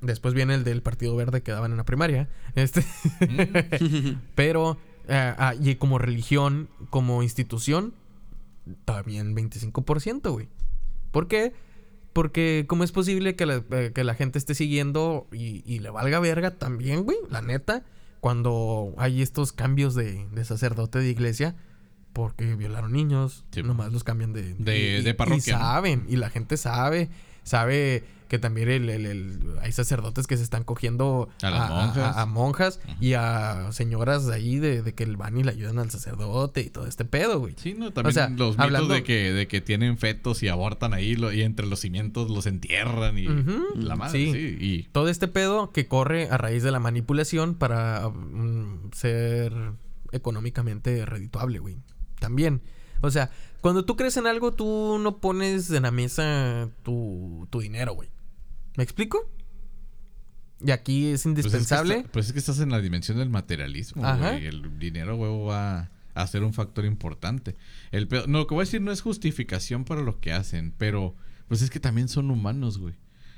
Después 0.01 0.33
viene 0.33 0.55
el 0.55 0.63
del 0.63 0.81
Partido 0.81 1.15
Verde 1.15 1.41
que 1.43 1.51
daban 1.51 1.69
en 1.71 1.77
la 1.77 1.83
primaria. 1.85 2.29
Este. 2.55 2.81
Mm. 3.19 4.15
Pero, 4.35 4.79
eh, 5.11 5.33
ah, 5.37 5.53
y 5.59 5.75
como 5.75 5.97
religión, 5.97 6.69
como 6.89 7.21
institución, 7.23 7.93
también 8.85 9.35
25%, 9.35 10.31
güey. 10.31 10.47
¿Por 11.11 11.27
qué? 11.27 11.53
Porque, 12.13 12.65
¿cómo 12.67 12.83
es 12.83 12.91
posible 12.91 13.35
que 13.35 13.45
la, 13.45 13.63
eh, 13.71 13.91
que 13.93 14.03
la 14.03 14.15
gente 14.15 14.37
esté 14.37 14.53
siguiendo 14.55 15.27
y, 15.31 15.63
y 15.65 15.79
le 15.79 15.89
valga 15.89 16.19
verga 16.19 16.51
también, 16.51 17.03
güey? 17.03 17.17
La 17.29 17.41
neta, 17.41 17.83
cuando 18.19 18.93
hay 18.97 19.21
estos 19.21 19.51
cambios 19.53 19.95
de, 19.95 20.27
de 20.31 20.45
sacerdote 20.45 20.99
de 20.99 21.09
iglesia, 21.09 21.55
porque 22.13 22.55
violaron 22.55 22.91
niños, 22.91 23.45
Sí. 23.51 23.63
nomás 23.63 23.91
los 23.93 24.03
cambian 24.03 24.33
de, 24.33 24.53
De- 24.55 25.13
parroquia, 25.13 25.53
Y 25.53 25.57
¿no? 25.57 25.59
saben, 25.59 26.05
y 26.09 26.17
la 26.17 26.29
gente 26.29 26.57
sabe. 26.57 27.09
Sabe 27.43 28.03
que 28.27 28.39
también 28.39 28.69
el, 28.69 28.89
el- 28.89 29.05
el- 29.07 29.39
hay 29.61 29.73
sacerdotes 29.73 30.25
que 30.25 30.37
se 30.37 30.43
están 30.43 30.63
cogiendo 30.63 31.27
A 31.43 31.67
monjas. 31.67 32.15
a 32.17 32.25
monjas 32.25 32.79
y 33.01 33.11
a 33.13 33.67
señoras 33.73 34.25
de 34.25 34.33
ahí 34.33 34.57
de, 34.57 34.81
de 34.83 34.93
que 34.95 35.05
van 35.05 35.37
y 35.37 35.43
le 35.43 35.51
ayudan 35.51 35.79
al 35.79 35.91
sacerdote 35.91 36.61
y 36.61 36.69
todo 36.69 36.87
este 36.87 37.03
pedo, 37.03 37.39
güey. 37.41 37.55
Sí, 37.57 37.73
no, 37.77 37.91
también 37.91 38.13
sea, 38.13 38.29
los 38.29 38.51
mitos 38.51 38.59
hablando- 38.59 38.93
de 38.93 39.03
que, 39.03 39.33
de 39.33 39.47
que 39.49 39.59
tienen 39.59 39.97
fetos 39.97 40.43
y 40.43 40.47
abortan 40.47 40.93
ahí 40.93 41.15
lo- 41.17 41.33
y 41.33 41.41
entre 41.41 41.67
los 41.67 41.81
cimientos 41.81 42.29
los 42.31 42.45
entierran 42.45 43.17
y 43.17 43.27
la 43.75 43.97
madre, 43.97 44.17
Sí. 44.17 44.31
sí. 44.31 44.57
Y 44.61 44.83
Todo 44.93 45.09
este 45.09 45.27
pedo 45.27 45.71
que 45.73 45.87
corre 45.89 46.29
a 46.29 46.37
raíz 46.37 46.63
de 46.63 46.71
la 46.71 46.79
manipulación 46.79 47.55
para 47.55 48.07
mm, 48.07 48.91
ser 48.93 49.53
económicamente 50.13 51.05
redituable, 51.05 51.59
güey. 51.59 51.77
También. 52.19 52.61
O 53.01 53.09
sea, 53.11 53.29
cuando 53.61 53.85
tú 53.85 53.95
crees 53.95 54.17
en 54.17 54.27
algo, 54.27 54.51
tú 54.53 54.97
no 54.99 55.17
pones 55.19 55.69
en 55.71 55.83
la 55.83 55.91
mesa 55.91 56.69
tu, 56.83 57.47
tu 57.49 57.59
dinero, 57.61 57.93
güey. 57.93 58.09
¿Me 58.75 58.83
explico? 58.83 59.29
Y 60.63 60.71
aquí 60.71 61.07
es 61.07 61.09
pues 61.09 61.15
es, 61.19 61.23
que 61.23 61.29
indispensable. 61.29 61.97
está- 61.97 62.11
pues 62.11 62.27
es 62.27 62.33
que 62.33 62.39
estás 62.39 62.59
en 62.59 62.69
la 62.69 62.79
dimensión 62.81 63.17
del 63.17 63.29
materialismo, 63.29 64.05
Ajá. 64.05 64.31
güey. 64.31 64.45
El 64.45 64.77
dinero, 64.79 65.15
huevo, 65.15 65.45
va 65.45 65.89
a 66.13 66.27
ser 66.27 66.43
un 66.43 66.53
factor 66.53 66.85
importante. 66.85 67.55
El 67.91 68.07
pedo- 68.07 68.27
no, 68.27 68.39
lo 68.39 68.47
que 68.47 68.53
voy 68.53 68.63
a 68.63 68.65
decir 68.65 68.81
no 68.81 68.91
es 68.91 69.01
justificación 69.01 69.85
para 69.85 70.01
lo 70.01 70.19
que 70.19 70.33
hacen, 70.33 70.73
pero 70.77 71.15
pues 71.47 71.61
es 71.61 71.69
que 71.69 71.79
también 71.79 72.07
son 72.09 72.29
humanos, 72.31 72.77
güey. 72.77 72.93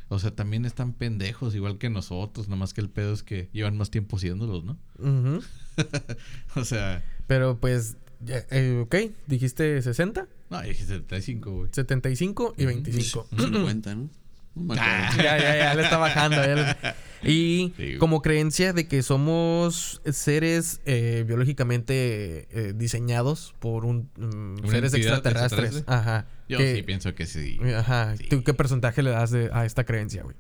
O 0.10 0.20
sea, 0.20 0.36
también 0.36 0.66
están 0.66 0.94
pendejos, 0.94 1.56
igual 1.56 1.78
que 1.78 1.90
nosotros, 1.90 2.48
nomás 2.50 2.74
que 2.74 2.82
el 2.82 2.90
pedo 2.90 3.14
es 3.14 3.24
que 3.24 3.50
llevan 3.54 3.78
más 3.78 3.90
tiempo 3.90 4.20
siéndolos, 4.20 4.64
¿no? 4.66 4.78
Ujú. 5.00 5.42
o 6.60 6.64
sea, 6.66 7.04
Pero 7.26 7.58
pues, 7.60 7.96
ya, 8.26 8.46
eh, 8.52 8.80
ok, 8.84 8.96
dijiste 9.28 9.82
60, 9.82 10.28
no, 10.50 10.62
dije 10.62 10.84
75, 10.86 11.52
güey. 11.52 11.70
75 11.74 12.54
y 12.58 12.66
25. 12.66 13.28
50, 13.38 13.96
¿no? 13.96 14.10
No 14.56 14.76
Ah. 14.78 15.10
ya, 15.18 15.38
ya, 15.40 15.56
ya 15.58 15.74
le 15.74 15.82
está 15.82 15.98
bajando. 15.98 16.38
ya 16.38 16.56
le- 16.56 16.76
Y 17.28 17.74
Sí, 17.78 17.96
como 18.00 18.22
creencia 18.22 18.74
de 18.74 18.88
que 18.88 19.02
somos 19.02 20.02
seres 20.12 20.82
eh, 20.86 21.24
biológicamente 21.26 22.48
eh, 22.52 22.74
diseñados 22.76 23.56
por 23.60 23.86
un 23.86 24.10
mm, 24.18 24.60
¿Una 24.60 24.70
seres 24.70 24.94
extraterrestres. 24.94 25.78
extraterrestre? 25.78 25.84
Ajá. 25.88 26.28
Yo 26.50 26.58
que- 26.60 26.76
sí 26.76 26.84
pienso 26.84 27.16
que 27.16 27.26
sí. 27.26 27.58
Ajá. 27.76 28.16
Sí. 28.18 28.26
¿Tú 28.30 28.44
qué 28.44 28.54
porcentaje 28.54 29.02
le 29.02 29.10
das 29.12 29.32
de- 29.32 29.50
a 29.54 29.66
esta 29.66 29.86
creencia, 29.86 30.22
güey? 30.24 30.36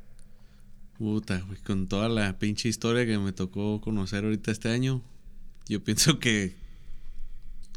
Puta, 0.97 1.41
güey, 1.47 1.57
con 1.61 1.87
toda 1.87 2.07
la 2.09 2.37
pinche 2.37 2.69
historia 2.69 3.05
que 3.05 3.17
me 3.17 3.31
tocó 3.31 3.81
conocer 3.81 4.23
ahorita 4.25 4.51
este 4.51 4.69
año, 4.69 5.01
yo 5.67 5.83
pienso 5.83 6.19
que 6.19 6.53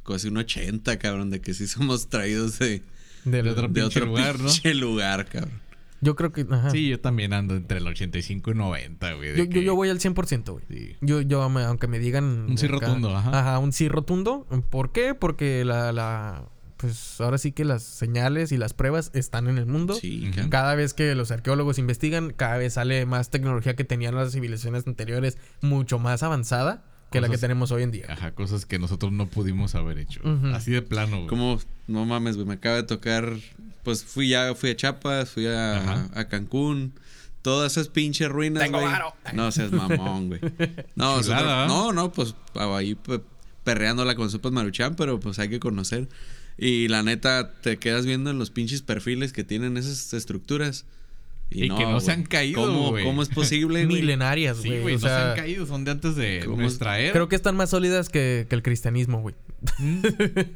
casi 0.07 0.29
un 0.29 0.37
80, 0.39 0.99
cabrón, 0.99 1.31
de 1.31 1.41
que 1.41 1.53
sí 1.55 1.67
somos 1.67 2.09
traídos 2.09 2.59
de, 2.59 2.83
De 3.25 3.41
otro 3.51 3.63
de 3.63 3.69
pinche 3.69 3.83
otro 4.01 4.07
lugar, 4.07 4.39
¿no? 4.39 4.45
pinche 4.47 4.75
lugar, 4.75 5.27
cabrón. 5.27 5.61
Yo 6.03 6.15
creo 6.15 6.31
que. 6.31 6.47
Ajá. 6.51 6.71
Sí, 6.71 6.89
yo 6.89 7.01
también 7.01 7.33
ando 7.33 7.57
entre 7.57 7.79
el 7.79 7.87
85 7.87 8.51
y 8.51 8.55
90, 8.55 9.13
güey. 9.15 9.31
yo, 9.31 9.45
yo, 9.45 9.49
que- 9.51 9.65
yo 9.65 9.75
voy 9.75 9.89
al 9.89 9.99
100%, 9.99 10.53
güey. 10.53 10.65
Sí. 10.69 10.97
Yo, 11.01 11.23
yo, 11.23 11.49
me- 11.49 11.63
aunque 11.65 11.87
me 11.89 11.99
digan... 11.99 12.47
Un 12.51 12.59
sí 12.59 12.67
acá- 12.67 12.75
rotundo, 12.87 13.17
ajá. 13.17 13.59
un 13.59 13.73
sí 13.73 13.89
rotundo. 13.89 14.47
¿Por 14.71 14.93
qué? 14.93 15.15
Porque 15.15 15.65
la, 15.65 15.93
la... 15.93 16.45
Pues 16.77 17.19
ahora 17.23 17.39
sí 17.39 17.53
que 17.53 17.65
las 17.65 17.83
señales 17.83 18.53
y 18.53 18.59
las 18.59 18.75
pruebas 18.75 19.11
están 19.15 19.49
en 19.49 19.57
el 19.57 19.65
mundo. 19.65 19.95
Sí, 19.95 20.27
cabrón. 20.35 20.51
Cada 20.51 20.75
vez 20.75 20.93
que 20.93 21.15
los 21.15 21.31
arqueólogos 21.31 21.79
investigan, 21.79 22.35
cada 22.37 22.59
vez 22.59 22.75
sale 22.75 23.07
más 23.07 23.31
tecnología 23.31 23.75
que 23.75 23.85
tenían 23.85 24.15
las 24.15 24.33
civilizaciones 24.33 24.87
anteriores, 24.87 25.39
mucho 25.63 25.99
más 25.99 26.23
avanzada 26.23 26.85
que 27.11 27.21
la 27.21 27.29
que 27.29 27.39
tenemos 27.39 27.71
hoy 27.71 27.83
en 27.83 27.91
día. 27.93 28.07
Ajá, 28.09 28.33
cosas 28.33 28.67
que 28.67 28.79
nosotros 28.79 29.13
no 29.13 29.29
pudimos 29.29 29.75
haber 29.75 29.99
hecho. 29.99 30.21
Así 30.53 30.71
de 30.73 30.83
plano, 30.83 31.17
güey. 31.19 31.29
Como, 31.29 31.61
no 31.87 32.05
mames, 32.05 32.37
güey, 32.37 32.47
me 32.47 32.55
acaba 32.55 32.77
de 32.77 32.83
tocar, 32.83 33.33
pues 33.85 34.05
fui 34.05 34.29
ya, 34.29 34.55
fui 34.55 34.71
a 34.71 34.77
Chiapas, 34.77 35.31
fui 35.31 35.47
a, 35.47 36.27
Cancún, 36.29 36.93
todas 37.43 37.73
esas 37.73 37.89
pinches 37.89 38.29
ruinas, 38.29 38.63
Tengo 38.65 38.79
güey. 38.81 38.91
varo. 38.91 39.15
No 39.33 39.51
seas 39.53 39.71
mamón, 39.73 40.29
güey. 40.29 40.41
No, 40.97 41.23
Chulada, 41.23 41.65
¿eh? 41.65 41.69
no, 41.69 41.93
no, 41.93 42.13
pues 42.13 42.35
ahí 42.55 42.95
pe- 42.97 43.21
perreándola 43.65 44.15
con 44.17 44.31
sopas 44.31 44.53
maruchan, 44.53 44.97
pero 44.97 45.21
pues 45.21 45.39
hay 45.39 45.49
que 45.49 45.61
conocer. 45.61 46.09
Y 46.59 46.89
la 46.89 47.03
neta, 47.03 47.53
te 47.61 47.79
quedas 47.79 48.07
viendo 48.07 48.31
en 48.31 48.39
los 48.39 48.51
pinches 48.51 48.81
perfiles 48.83 49.33
que 49.33 49.45
tienen 49.45 49.77
esas 49.77 50.13
estructuras. 50.15 50.87
Y 51.51 51.69
que 51.69 51.85
no 51.85 52.01
se 52.01 52.07
güey. 52.07 52.17
han 52.17 52.23
caído, 52.25 52.67
¿Cómo, 52.67 52.91
güey. 52.91 53.05
¿Cómo 53.05 53.23
es 53.23 53.29
posible, 53.29 53.85
güey? 53.87 54.01
Milenarias, 54.01 54.59
Sí, 54.59 54.69
güey. 54.69 54.83
güey, 54.83 54.95
o 54.95 54.99
no 54.99 55.03
se 55.03 55.07
sea, 55.09 55.31
han 55.33 55.37
caído, 55.37 55.65
son 55.67 55.85
de 55.85 55.91
antes 55.93 56.17
de 56.17 56.45
nuestra 56.47 56.99
era. 56.99 57.13
creo 57.13 57.29
que 57.29 57.37
están 57.37 57.57
más 57.57 57.71
sólidas 57.71 58.09
que, 58.09 58.47
que 58.49 58.55
el 58.55 58.63
cristianismo, 58.63 59.21
güey. 59.23 59.35
Mm, 59.79 60.03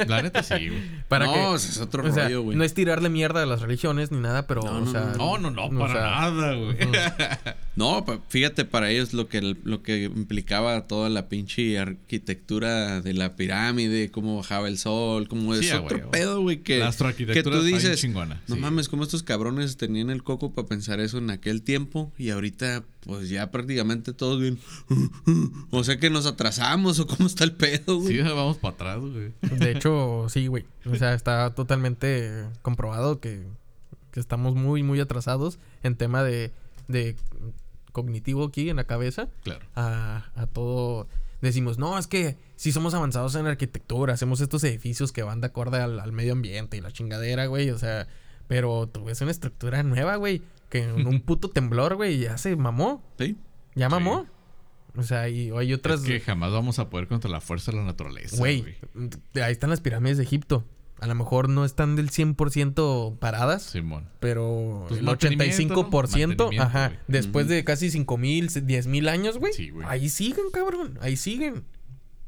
La 0.09 0.23
neta 0.23 0.43
sí, 0.43 0.69
güey. 0.69 0.81
Para 1.09 1.27
no, 1.27 1.33
que, 1.35 1.55
es 1.57 1.79
otro 1.79 2.07
o 2.09 2.13
sea, 2.13 2.25
rollo, 2.25 2.43
güey. 2.43 2.57
no 2.57 2.65
es 2.65 2.75
tirarle 2.75 3.09
mierda 3.09 3.43
a 3.43 3.47
las 3.47 3.61
religiones 3.61 4.11
ni 4.13 4.19
nada, 4.19 4.47
pero, 4.47 4.63
No, 4.63 4.71
o 4.71 4.81
no, 4.81 4.91
sea... 4.91 5.15
No, 5.19 5.39
no, 5.39 5.51
no, 5.51 5.65
o 5.67 5.79
para 5.79 5.93
sea, 5.93 6.03
nada, 6.31 6.55
güey. 6.55 6.77
No, 7.77 8.05
fíjate 8.29 8.65
para 8.67 8.91
ellos 8.91 9.15
lo 9.15 9.29
que 9.29 9.41
lo 9.41 9.83
que 9.83 10.05
implicaba 10.05 10.87
toda 10.87 11.09
la 11.09 11.29
pinche 11.29 11.79
arquitectura 11.79 13.01
de 13.01 13.15
la 13.15 13.37
pirámide, 13.37 14.11
cómo 14.11 14.37
bajaba 14.37 14.69
el 14.69 14.77
sol, 14.77 15.29
cómo 15.29 15.55
es 15.55 15.61
Sí, 15.61 15.71
otro 15.73 15.97
huevo. 15.99 16.11
pedo, 16.11 16.41
güey, 16.43 16.59
que 16.59 16.79
La 16.79 16.85
que 16.85 16.89
astroarquitectura 16.89 17.43
tú 17.43 17.51
está 17.65 17.67
bien 17.67 17.79
dices, 17.79 18.01
chingona, 18.01 18.43
no 18.49 18.57
sí. 18.57 18.61
mames, 18.61 18.89
cómo 18.89 19.03
estos 19.05 19.23
cabrones 19.23 19.77
tenían 19.77 20.11
el 20.11 20.23
coco 20.23 20.53
para 20.53 20.69
pensar 20.69 21.01
eso 21.01 21.19
en 21.19 21.31
aquel 21.31 21.63
tiempo 21.63 22.13
y 22.19 22.31
ahorita 22.31 22.85
pues 23.01 23.29
ya 23.29 23.51
prácticamente 23.51 24.13
todos 24.13 24.41
bien, 24.41 24.59
o 25.71 25.85
sea 25.85 25.99
que 25.99 26.11
nos 26.11 26.27
atrasamos 26.27 26.99
o 27.01 27.07
cómo 27.07 27.27
está 27.27 27.45
el 27.45 27.53
pedo, 27.53 27.99
güey. 27.99 28.17
Sí, 28.17 28.23
vamos 28.23 28.59
para 28.59 28.75
atrás, 28.75 29.01
güey. 29.01 29.33
De 29.59 29.73
hecho, 29.73 30.27
sí, 30.29 30.47
güey. 30.47 30.65
O 30.87 30.95
sea, 30.97 31.15
está 31.15 31.55
totalmente 31.55 32.47
comprobado 32.63 33.21
que, 33.21 33.43
que 34.11 34.21
estamos 34.21 34.55
muy, 34.55 34.83
muy 34.83 35.01
atrasados 35.01 35.59
en 35.83 35.97
tema 35.97 36.23
de, 36.23 36.53
de 36.89 37.17
cognitivo 37.93 38.45
aquí 38.45 38.69
en 38.71 38.77
la 38.77 38.85
cabeza. 38.85 39.29
Claro. 39.45 39.65
A, 39.75 40.31
a 40.35 40.47
todo. 40.47 41.09
Decimos, 41.41 41.79
no, 41.79 41.99
es 41.99 42.07
que 42.07 42.37
si 42.57 42.71
somos 42.71 42.93
avanzados 42.93 43.35
en 43.35 43.47
arquitectura, 43.47 44.13
hacemos 44.13 44.43
estos 44.43 44.63
edificios 44.65 45.11
que 45.11 45.23
van 45.23 45.41
de 45.41 45.47
acorde 45.47 45.81
al, 45.81 45.99
al 45.99 46.13
medio 46.13 46.33
ambiente 46.33 46.77
y 46.77 46.83
la 46.83 46.93
chingadera, 46.93 47.47
güey. 47.47 47.71
O 47.71 47.79
sea, 47.79 48.09
pero 48.51 48.89
tú 48.89 49.05
ves 49.05 49.21
una 49.21 49.31
estructura 49.31 49.85
nueva, 49.85 50.17
güey, 50.17 50.43
que 50.69 50.83
en 50.83 51.07
un 51.07 51.21
puto 51.25 51.51
temblor, 51.51 51.95
güey, 51.95 52.19
ya 52.19 52.37
se 52.37 52.57
mamó. 52.57 53.01
Sí. 53.17 53.37
Ya 53.77 53.87
Sí. 53.87 53.91
mamó. 53.93 54.27
O 54.97 55.05
sea, 55.05 55.29
y 55.29 55.51
hay 55.57 55.73
otras. 55.73 56.01
Es 56.01 56.07
que 56.09 56.19
jamás 56.19 56.51
vamos 56.51 56.81
a 56.81 56.91
poder 56.91 57.07
contra 57.07 57.31
la 57.31 57.41
fuerza 57.41 57.71
de 57.71 57.77
la 57.79 57.85
naturaleza, 57.85 58.37
güey. 58.37 58.65
Ahí 59.37 59.53
están 59.53 59.71
las 59.71 59.81
pirámides 59.81 60.17
de 60.19 60.25
Egipto. 60.25 60.65
A 60.99 61.07
lo 61.07 61.15
mejor 61.15 61.49
no 61.49 61.65
están 61.65 61.95
del 61.95 62.11
100% 62.11 63.19
paradas, 63.21 63.63
Simón. 63.63 64.09
pero 64.19 64.85
Pues 64.89 64.99
el 64.99 65.07
mantenimiento, 65.07 65.75
85%, 65.89 66.51
¿no? 66.57 66.61
Ajá, 66.63 66.93
después 67.07 67.47
de 67.47 67.63
casi 67.65 67.89
5000, 67.91 68.51
10000 68.51 69.09
años, 69.09 69.39
güey. 69.39 69.53
Sí, 69.53 69.71
güey. 69.71 69.87
ahí 69.89 70.09
siguen, 70.09 70.47
cabrón, 70.53 70.99
ahí 71.01 71.17
siguen. 71.17 71.63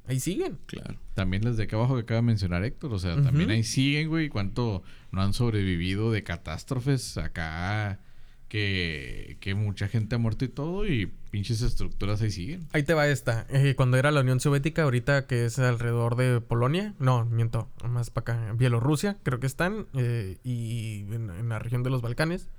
Ahí 0.06 0.18
siguen. 0.20 0.58
Claro. 0.66 0.96
También 1.14 1.44
las 1.44 1.56
de 1.56 1.64
acá 1.64 1.76
abajo 1.76 1.94
que 1.94 2.02
acaba 2.02 2.20
de 2.20 2.26
mencionar 2.26 2.64
Héctor. 2.64 2.92
O 2.92 2.98
sea, 2.98 3.20
también 3.22 3.50
ahí 3.50 3.62
siguen, 3.62 4.08
güey. 4.08 4.28
Cuánto 4.28 4.82
no 5.10 5.22
han 5.22 5.32
sobrevivido 5.32 6.10
de 6.10 6.22
catástrofes 6.24 7.16
acá. 7.18 8.00
Que, 8.48 9.38
que 9.40 9.54
mucha 9.54 9.88
gente 9.88 10.16
ha 10.16 10.18
muerto 10.18 10.44
y 10.44 10.48
todo. 10.48 10.86
Y 10.86 11.10
pinches 11.30 11.62
estructuras 11.62 12.20
ahí 12.20 12.30
siguen. 12.30 12.66
Ahí 12.72 12.82
te 12.82 12.92
va 12.92 13.08
esta. 13.08 13.46
Eh, 13.48 13.74
cuando 13.76 13.96
era 13.96 14.10
la 14.10 14.20
Unión 14.20 14.40
Soviética, 14.40 14.82
ahorita 14.82 15.26
que 15.26 15.46
es 15.46 15.58
alrededor 15.58 16.16
de 16.16 16.42
Polonia, 16.42 16.92
no, 16.98 17.24
miento, 17.24 17.70
más 17.88 18.10
para 18.10 18.34
acá, 18.34 18.52
Bielorrusia, 18.52 19.16
creo 19.22 19.40
que 19.40 19.46
están, 19.46 19.86
eh, 19.94 20.36
y 20.44 21.06
en, 21.12 21.30
en 21.30 21.48
la 21.48 21.60
región 21.60 21.82
de 21.82 21.88
los 21.88 22.02
Balcanes. 22.02 22.50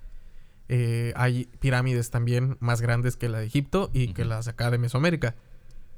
eh, 0.70 1.14
hay 1.16 1.48
pirámides 1.60 2.10
también 2.10 2.58
más 2.60 2.82
grandes 2.82 3.16
que 3.16 3.30
la 3.30 3.40
de 3.40 3.46
Egipto 3.46 3.92
y 3.94 4.14
que 4.14 4.26
las 4.26 4.48
acá 4.48 4.72
de 4.72 4.80
Mesoamérica. 4.80 5.36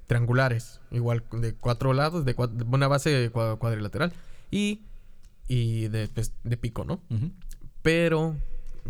Triangulares, 0.08 0.82
igual 0.92 1.24
de 1.32 1.54
cuatro 1.56 1.94
lados, 1.94 2.26
de, 2.26 2.36
cua- 2.36 2.50
de 2.52 2.64
una 2.64 2.88
base 2.88 3.32
cua- 3.32 3.58
cuadrilateral 3.58 4.14
y, 4.52 4.82
y 5.48 5.88
de, 5.88 6.08
pues, 6.10 6.34
de 6.44 6.58
pico, 6.58 6.84
¿no? 6.86 7.02
Pero 7.82 8.36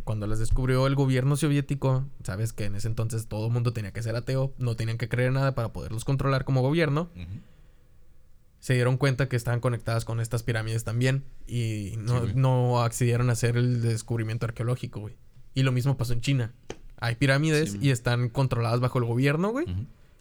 cuando 0.04 0.28
las 0.28 0.40
descubrió 0.40 0.88
el 0.88 0.96
gobierno 0.96 1.38
soviético, 1.38 2.06
sabes 2.24 2.52
que 2.52 2.66
en 2.66 2.76
ese 2.76 2.88
entonces 2.90 3.28
todo 3.28 3.48
el 3.48 3.54
mundo 3.54 3.72
tenía 3.72 3.92
que 3.94 4.04
ser 4.04 4.16
ateo, 4.18 4.54
no 4.58 4.76
tenían 4.76 4.98
que 4.98 5.08
creer 5.08 5.32
nada 5.32 5.56
para 5.56 5.72
poderlos 5.72 6.04
controlar 6.04 6.44
como 6.44 6.62
gobierno, 6.62 7.10
se 8.60 8.74
dieron 8.74 8.98
cuenta 8.98 9.30
que 9.30 9.36
estaban 9.36 9.60
conectadas 9.60 10.06
con 10.06 10.20
estas 10.20 10.42
pirámides 10.44 10.84
también 10.84 11.24
y 11.48 11.94
no, 12.00 12.26
Sí, 12.26 12.32
no 12.36 12.82
accedieron 12.82 13.30
a 13.30 13.34
hacer 13.34 13.58
el 13.58 13.82
descubrimiento 13.82 14.46
arqueológico, 14.48 15.02
güey. 15.02 15.16
Y 15.54 15.64
lo 15.64 15.72
mismo 15.72 15.96
pasó 15.98 16.14
en 16.14 16.22
China. 16.22 16.52
Hay 16.98 17.16
pirámides 17.16 17.74
Sí, 17.74 17.80
y 17.82 17.90
están 17.92 18.30
controladas 18.30 18.80
bajo 18.80 18.98
el 19.00 19.06
gobierno, 19.06 19.52
güey. 19.52 19.66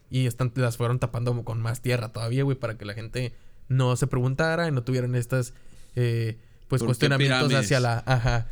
Y 0.09 0.27
están, 0.27 0.51
las 0.55 0.77
fueron 0.77 0.99
tapando 0.99 1.43
con 1.43 1.61
más 1.61 1.81
tierra 1.81 2.09
todavía, 2.09 2.43
güey, 2.43 2.57
para 2.57 2.77
que 2.77 2.85
la 2.85 2.93
gente 2.93 3.33
no 3.67 3.95
se 3.95 4.07
preguntara 4.07 4.67
y 4.67 4.71
no 4.71 4.83
tuvieran 4.83 5.15
estas, 5.15 5.53
eh, 5.95 6.37
pues, 6.67 6.79
¿Por 6.79 6.79
qué 6.79 6.85
cuestionamientos 6.87 7.53
hacia 7.53 7.79
la... 7.79 8.03
Ajá. 8.05 8.47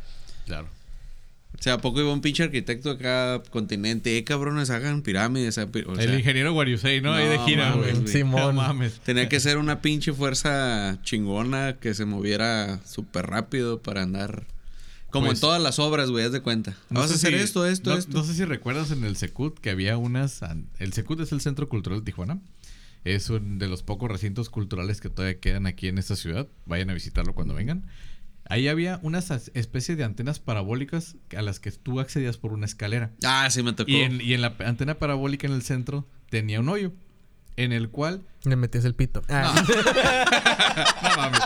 Claro. 0.46 0.68
O 1.58 1.62
sea, 1.62 1.74
¿a 1.74 1.78
poco 1.78 2.00
iba 2.00 2.12
un 2.12 2.20
pinche 2.20 2.42
arquitecto 2.42 2.90
acá 2.90 3.40
continente? 3.50 4.18
Eh, 4.18 4.24
cabrones, 4.24 4.70
hagan 4.70 5.02
pirámides. 5.02 5.56
el 5.56 6.14
ingeniero 6.14 6.52
Guariusei, 6.52 7.00
¿no? 7.00 7.12
Ahí 7.14 7.28
de 7.28 7.38
gira, 7.38 7.72
güey. 7.72 8.06
Simón. 8.08 8.40
No 8.42 8.52
mames. 8.52 8.98
Tenía 9.00 9.28
que 9.28 9.38
ser 9.38 9.56
una 9.58 9.80
pinche 9.80 10.12
fuerza 10.12 10.98
chingona 11.02 11.76
que 11.80 11.94
se 11.94 12.04
moviera 12.04 12.80
súper 12.84 13.26
rápido 13.26 13.80
para 13.80 14.02
andar 14.02 14.44
Como 15.14 15.26
Pues- 15.26 15.38
en 15.38 15.40
todas 15.42 15.62
las 15.62 15.78
obras, 15.78 16.10
güey, 16.10 16.24
haz 16.24 16.32
de 16.32 16.40
cuenta. 16.42 16.76
No 16.90 16.98
Vas 17.00 17.12
a 17.12 17.14
hacer 17.14 17.34
si- 17.34 17.38
esto, 17.38 17.64
esto, 17.66 17.90
no, 17.92 17.96
esto. 17.98 18.12
No 18.18 18.24
sé 18.24 18.34
si 18.34 18.44
recuerdas 18.44 18.90
en 18.90 19.04
el 19.04 19.16
Secut 19.16 19.60
que 19.60 19.70
había 19.70 19.96
unas. 19.96 20.40
El 20.80 20.92
Secut 20.92 21.20
es 21.20 21.30
el 21.30 21.40
Centro 21.40 21.68
Cultural 21.68 22.00
de 22.00 22.04
Tijuana. 22.04 22.40
Es 23.04 23.30
uno 23.30 23.58
de 23.58 23.68
los 23.68 23.84
pocos 23.84 24.10
recintos 24.10 24.50
culturales 24.50 25.00
que 25.00 25.10
todavía 25.10 25.38
quedan 25.38 25.66
aquí 25.68 25.86
en 25.86 25.98
esta 25.98 26.16
ciudad. 26.16 26.48
Vayan 26.66 26.90
a 26.90 26.94
visitarlo 26.94 27.32
cuando 27.32 27.54
vengan. 27.54 27.86
Ahí 28.48 28.66
había 28.66 28.98
unas 29.02 29.30
as- 29.30 29.52
especies 29.54 29.96
de 29.96 30.02
antenas 30.02 30.40
parabólicas 30.40 31.14
a 31.36 31.42
las 31.42 31.60
que 31.60 31.70
tú 31.70 32.00
accedías 32.00 32.36
por 32.36 32.52
una 32.52 32.66
escalera. 32.66 33.12
Ah, 33.24 33.48
sí 33.50 33.62
me 33.62 33.72
tocó. 33.72 33.90
Y 33.90 34.00
en, 34.00 34.20
y 34.20 34.34
en 34.34 34.42
la 34.42 34.54
antena 34.66 34.94
parabólica 34.98 35.46
en 35.46 35.52
el 35.52 35.62
centro 35.62 36.08
tenía 36.28 36.58
un 36.58 36.68
hoyo. 36.68 36.92
En 37.56 37.70
el 37.72 37.88
cual 37.88 38.20
Le 38.42 38.56
metías 38.56 38.84
el 38.84 38.96
pito. 38.96 39.22
Ah. 39.28 39.54
No 41.02 41.16
mames. 41.16 41.40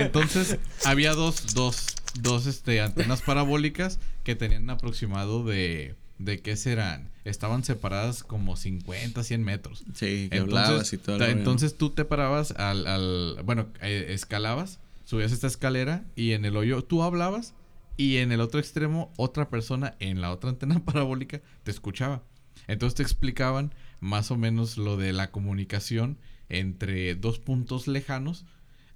Entonces, 0.00 0.58
había 0.84 1.12
dos, 1.14 1.54
dos, 1.54 1.86
dos 2.22 2.46
este, 2.46 2.80
antenas 2.80 3.22
parabólicas 3.22 3.98
que 4.24 4.34
tenían 4.34 4.64
un 4.64 4.70
aproximado 4.70 5.44
de. 5.44 5.94
¿De 6.18 6.40
qué 6.40 6.56
serán? 6.56 7.10
Estaban 7.26 7.62
separadas 7.62 8.24
como 8.24 8.56
50, 8.56 9.22
100 9.22 9.44
metros. 9.44 9.84
Sí, 9.94 10.28
que 10.30 10.38
hablabas 10.38 10.90
y 10.94 10.96
todo. 10.96 11.16
el 11.16 11.20
ta- 11.20 11.26
rollo. 11.26 11.38
entonces 11.38 11.76
tú 11.76 11.90
te 11.90 12.06
parabas 12.06 12.52
al. 12.52 12.86
al- 12.86 13.38
bueno, 13.44 13.66
eh, 13.82 14.06
escalabas, 14.10 14.78
subías 15.04 15.30
esta 15.32 15.46
escalera 15.46 16.04
y 16.16 16.32
en 16.32 16.46
el 16.46 16.56
hoyo 16.56 16.82
tú 16.82 17.02
hablabas 17.02 17.52
y 17.98 18.16
en 18.16 18.32
el 18.32 18.40
otro 18.40 18.60
extremo 18.60 19.12
otra 19.18 19.50
persona 19.50 19.94
en 20.00 20.22
la 20.22 20.32
otra 20.32 20.48
antena 20.48 20.78
parabólica 20.86 21.42
te 21.64 21.70
escuchaba. 21.70 22.22
Entonces 22.66 22.94
te 22.96 23.02
explicaban 23.02 23.74
más 24.00 24.30
o 24.30 24.38
menos 24.38 24.78
lo 24.78 24.96
de 24.96 25.12
la 25.12 25.30
comunicación 25.30 26.16
entre 26.48 27.14
dos 27.14 27.38
puntos 27.38 27.88
lejanos, 27.88 28.46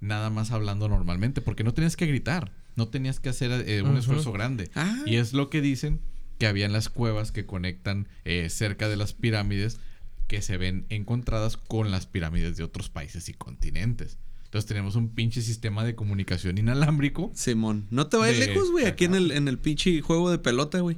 nada 0.00 0.30
más 0.30 0.52
hablando 0.52 0.88
normalmente, 0.88 1.42
porque 1.42 1.64
no 1.64 1.74
tenías 1.74 1.96
que 1.96 2.06
gritar, 2.06 2.50
no 2.76 2.88
tenías 2.88 3.20
que 3.20 3.28
hacer 3.28 3.50
eh, 3.68 3.82
un 3.82 3.96
esfuerzo 3.96 4.32
grande. 4.32 4.70
Ah. 4.74 5.02
Y 5.06 5.16
es 5.16 5.32
lo 5.32 5.50
que 5.50 5.60
dicen 5.60 6.00
que 6.38 6.46
había 6.46 6.66
en 6.66 6.72
las 6.72 6.88
cuevas 6.88 7.32
que 7.32 7.44
conectan 7.46 8.08
eh, 8.24 8.48
cerca 8.50 8.88
de 8.88 8.96
las 8.96 9.12
pirámides 9.12 9.78
que 10.26 10.42
se 10.42 10.56
ven 10.56 10.86
encontradas 10.88 11.56
con 11.56 11.90
las 11.90 12.06
pirámides 12.06 12.56
de 12.56 12.64
otros 12.64 12.88
países 12.88 13.28
y 13.28 13.34
continentes. 13.34 14.16
Entonces 14.44 14.66
tenemos 14.66 14.96
un 14.96 15.10
pinche 15.10 15.42
sistema 15.42 15.84
de 15.84 15.94
comunicación 15.94 16.58
inalámbrico. 16.58 17.30
Simón, 17.34 17.86
no 17.90 18.06
te 18.08 18.16
vayas 18.16 18.38
De- 18.40 18.46
lejos, 18.46 18.70
güey. 18.70 18.86
Aquí 18.86 19.04
en 19.04 19.14
el, 19.14 19.30
en 19.32 19.48
el 19.48 19.58
pinche 19.58 20.00
juego 20.00 20.30
de 20.30 20.38
pelota, 20.38 20.80
güey. 20.80 20.96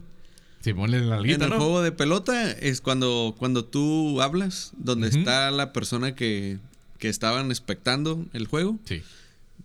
Simón 0.61 0.95
en 0.95 1.09
la 1.11 1.17
En 1.17 1.21
alguita, 1.23 1.45
el 1.47 1.51
¿no? 1.51 1.57
juego 1.57 1.83
de 1.83 1.93
pelota 1.93 2.51
es 2.53 2.81
cuando, 2.81 3.35
cuando 3.37 3.65
tú 3.65 4.23
hablas, 4.23 4.73
donde 4.79 5.09
está 5.09 5.51
la 5.51 5.73
persona 5.73 6.15
que, 6.15 6.59
que 6.99 7.09
estaban 7.09 7.51
expectando 7.51 8.25
el 8.33 8.47
juego. 8.47 8.79
Sí. 8.85 9.03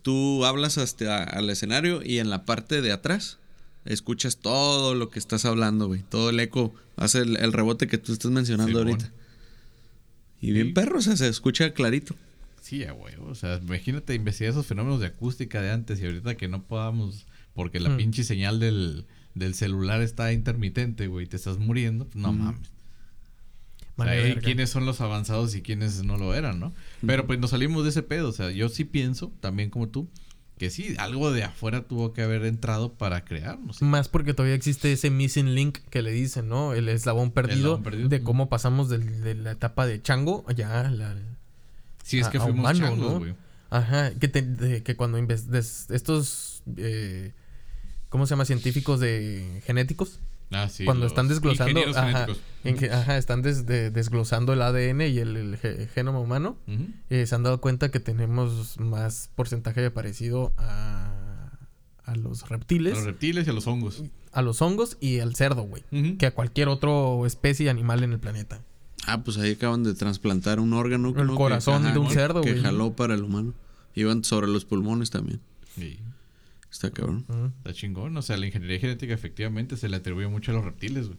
Tú 0.02 0.45
hablas 0.45 0.78
hasta 0.78 1.24
al 1.24 1.50
escenario 1.50 2.02
y 2.04 2.20
en 2.20 2.30
la 2.30 2.45
parte 2.45 2.82
de 2.82 2.91
atrás 2.91 3.38
escuchas 3.86 4.38
todo 4.38 4.95
lo 4.95 5.10
que 5.10 5.20
estás 5.20 5.45
hablando, 5.45 5.88
güey. 5.88 6.04
Todo 6.04 6.30
el 6.30 6.39
eco 6.39 6.74
hace 6.95 7.20
el, 7.20 7.38
el 7.38 7.54
rebote 7.54 7.88
que 7.88 7.98
tú 7.98 8.14
estás 8.14 8.32
mencionando 8.32 8.80
ahorita. 8.80 9.12
Y 10.41 10.52
bien 10.52 10.68
Sí. 10.68 10.74
perro, 10.74 11.00
o 11.00 11.02
sea, 11.02 11.16
se 11.18 11.28
escucha 11.28 11.72
clarito. 11.74 12.16
Sí, 12.62 12.84
a 12.84 12.93
huevo. 12.93 13.28
O 13.28 13.36
sea, 13.36 13.58
imagínate 13.64 14.14
investigar 14.14 14.52
esos 14.52 14.66
fenómenos 14.66 15.00
de 15.00 15.08
acústica 15.08 15.62
de 15.62 15.72
antes 15.72 16.00
y 16.00 16.06
ahorita 16.06 16.36
que 16.36 16.48
no 16.48 16.64
podamos, 16.64 17.26
porque 17.54 17.80
la 17.80 17.89
Hmm. 17.89 17.98
pinche 17.98 18.24
señal 18.24 18.60
del, 18.60 19.06
del 19.36 19.56
celular 19.56 20.02
está 20.02 20.32
intermitente, 20.34 21.08
güey, 21.08 21.26
te 21.28 21.38
estás 21.38 21.58
muriendo. 21.58 22.06
pues, 22.06 22.16
No 22.18 22.34
mames. 22.34 22.70
O 23.98 24.04
sea, 24.04 24.14
Vale, 24.14 24.24
ahí 24.24 24.36
quiénes 24.36 24.70
son 24.70 24.86
los 24.86 25.02
avanzados 25.02 25.56
y 25.56 25.62
quiénes 25.62 26.04
no 26.04 26.18
lo 26.18 26.34
eran, 26.36 26.60
¿no? 26.60 26.72
Pero 27.06 27.26
pues 27.26 27.39
nos 27.39 27.50
salimos 27.50 27.84
de 27.84 27.89
ese 27.89 28.04
pedo. 28.04 28.30
O 28.30 28.32
sea, 28.32 28.52
yo 28.52 28.70
sí 28.70 28.84
pienso, 28.86 29.32
también 29.39 29.70
como 29.72 29.89
tú, 29.89 30.08
que 30.60 30.70
sí, 30.70 30.95
algo 31.00 31.32
de 31.32 31.43
afuera 31.43 31.82
tuvo 31.88 32.14
que 32.14 32.22
haber 32.22 32.45
entrado 32.45 32.93
para 32.93 33.26
crear, 33.26 33.60
no 33.60 33.74
sé. 33.74 33.84
Más 33.86 34.08
porque 34.08 34.34
todavía 34.34 34.56
existe 34.56 34.91
ese 34.91 35.10
missing 35.10 35.56
link 35.56 35.80
que 35.89 36.02
le 36.04 36.12
dicen, 36.12 36.48
¿no? 36.48 36.74
El 36.74 36.89
eslabón 36.89 37.32
perdido, 37.32 37.58
eslabón 37.58 37.84
perdido. 37.84 38.10
de 38.10 38.22
cómo 38.22 38.50
pasamos 38.50 38.89
de, 38.89 39.34
la 39.36 39.52
etapa 39.52 39.86
de 39.88 40.02
chango 40.02 40.45
ya 40.56 40.82
a 40.82 40.91
la... 40.91 41.16
Sí, 42.04 42.20
es 42.20 42.28
a- 42.28 42.32
que 42.32 42.38
a 42.38 42.41
fuimos 42.41 42.60
humano, 42.60 42.80
changos, 42.80 43.14
¿no? 43.14 43.20
güey. 43.20 43.36
Ajá, 43.70 44.12
que, 44.14 44.28
te- 44.28 44.41
de- 44.43 44.84
que 44.84 44.95
cuando 44.95 45.18
estos... 45.89 46.64
eh, 46.78 47.34
¿Cómo 48.10 48.26
se 48.26 48.32
llama? 48.32 48.45
Científicos 48.45 49.00
de 49.00 49.62
genéticos. 49.66 50.20
Ah, 50.52 50.70
sí. 50.70 50.86
cuando 50.86 51.06
están 51.08 51.28
desglosando... 51.28 51.82
Ajá, 51.89 52.08
genéticos. 52.08 52.41
en 52.64 52.78
que- 52.78 52.89
ajá, 52.89 53.18
están 53.18 53.41
des- 53.41 53.66
de- 53.66 53.91
desglosando 53.91 54.54
el 54.54 54.62
ADN 54.62 55.02
y 55.02 55.18
el, 55.20 55.36
el 55.36 55.58
ge- 55.58 55.88
genoma 55.93 56.20
humano. 56.20 56.58
Eh, 57.10 57.26
se 57.26 57.36
han 57.36 57.43
dado 57.43 57.60
cuenta 57.60 57.91
que 57.91 58.00
tenemos 58.00 58.80
más 58.80 59.30
porcentaje 59.36 59.82
de 59.82 59.91
parecido 59.91 60.54
a, 60.58 61.52
a 62.06 62.16
los 62.16 62.43
A 62.43 62.48
reptiles, 62.48 62.93
los 62.95 63.04
reptiles 63.06 63.45
y 63.45 63.50
a 63.50 63.54
los 63.54 63.68
hongos. 63.68 64.04
a 64.32 64.41
los 64.41 64.62
hongos 64.62 64.98
y 65.02 65.20
al 65.20 65.36
cerdo, 65.36 65.64
güey. 65.64 65.84
Que 66.18 66.28
a 66.28 66.34
cualquier 66.34 66.70
otra 66.70 66.91
especie 67.26 67.70
animal 67.70 68.04
en 68.04 68.14
el 68.14 68.20
planeta. 68.20 68.62
Ah, 69.06 69.24
pues 69.24 69.38
ahí 69.38 69.52
acaban 69.54 69.84
de 69.84 69.93
trasplantar 69.95 70.60
un 70.60 70.74
órgano. 70.74 71.10
El 71.10 71.16
¿no? 71.28 71.34
que- 71.34 71.38
corazón 71.38 71.84
ajá, 71.86 71.93
de 71.93 72.00
un 72.00 72.08
que- 72.08 72.14
cerdo, 72.14 72.41
Que 72.41 72.52
güey. 72.52 72.64
jaló 72.64 72.93
para 72.93 73.16
el 73.16 73.24
humano. 73.24 73.54
Iban 73.95 74.24
sobre 74.24 74.48
los 74.48 74.64
pulmones 74.64 75.10
también. 75.10 75.41
Sí. 75.76 76.00
Está 76.78 76.91
cabrón. 76.91 77.25
Está 77.57 77.73
chingón. 77.73 78.15
O 78.17 78.21
sea, 78.21 78.38
la 78.38 78.45
ingeniería 78.45 78.78
genética 78.80 79.11
efectivamente 79.11 79.78
se 79.78 79.89
le 79.89 79.95
atribuye 79.97 80.28
mucho 80.28 80.51
a 80.51 80.53
los 80.53 80.63
reptiles, 80.63 81.07
güey. 81.07 81.17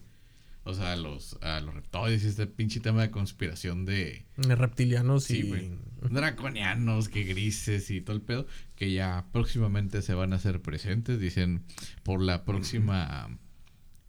O 0.63 0.73
sea, 0.73 0.93
a 0.93 0.95
los, 0.95 1.37
a 1.41 1.59
los 1.59 1.73
reptoides 1.73 2.23
y 2.23 2.27
este 2.27 2.47
pinche 2.47 2.79
tema 2.79 3.01
de 3.01 3.11
conspiración 3.11 3.85
de... 3.85 4.25
Reptilianos 4.37 5.25
Sí, 5.25 5.39
y... 5.51 6.07
Draconianos, 6.13 7.09
que 7.09 7.23
grises 7.23 7.91
y 7.91 7.99
todo 7.99 8.15
el 8.15 8.21
pedo. 8.21 8.47
Que 8.75 8.93
ya 8.93 9.25
próximamente 9.33 10.01
se 10.01 10.13
van 10.13 10.31
a 10.31 10.37
hacer 10.37 10.61
presentes. 10.61 11.19
Dicen, 11.19 11.63
por 12.03 12.21
la 12.21 12.45
próxima... 12.45 13.37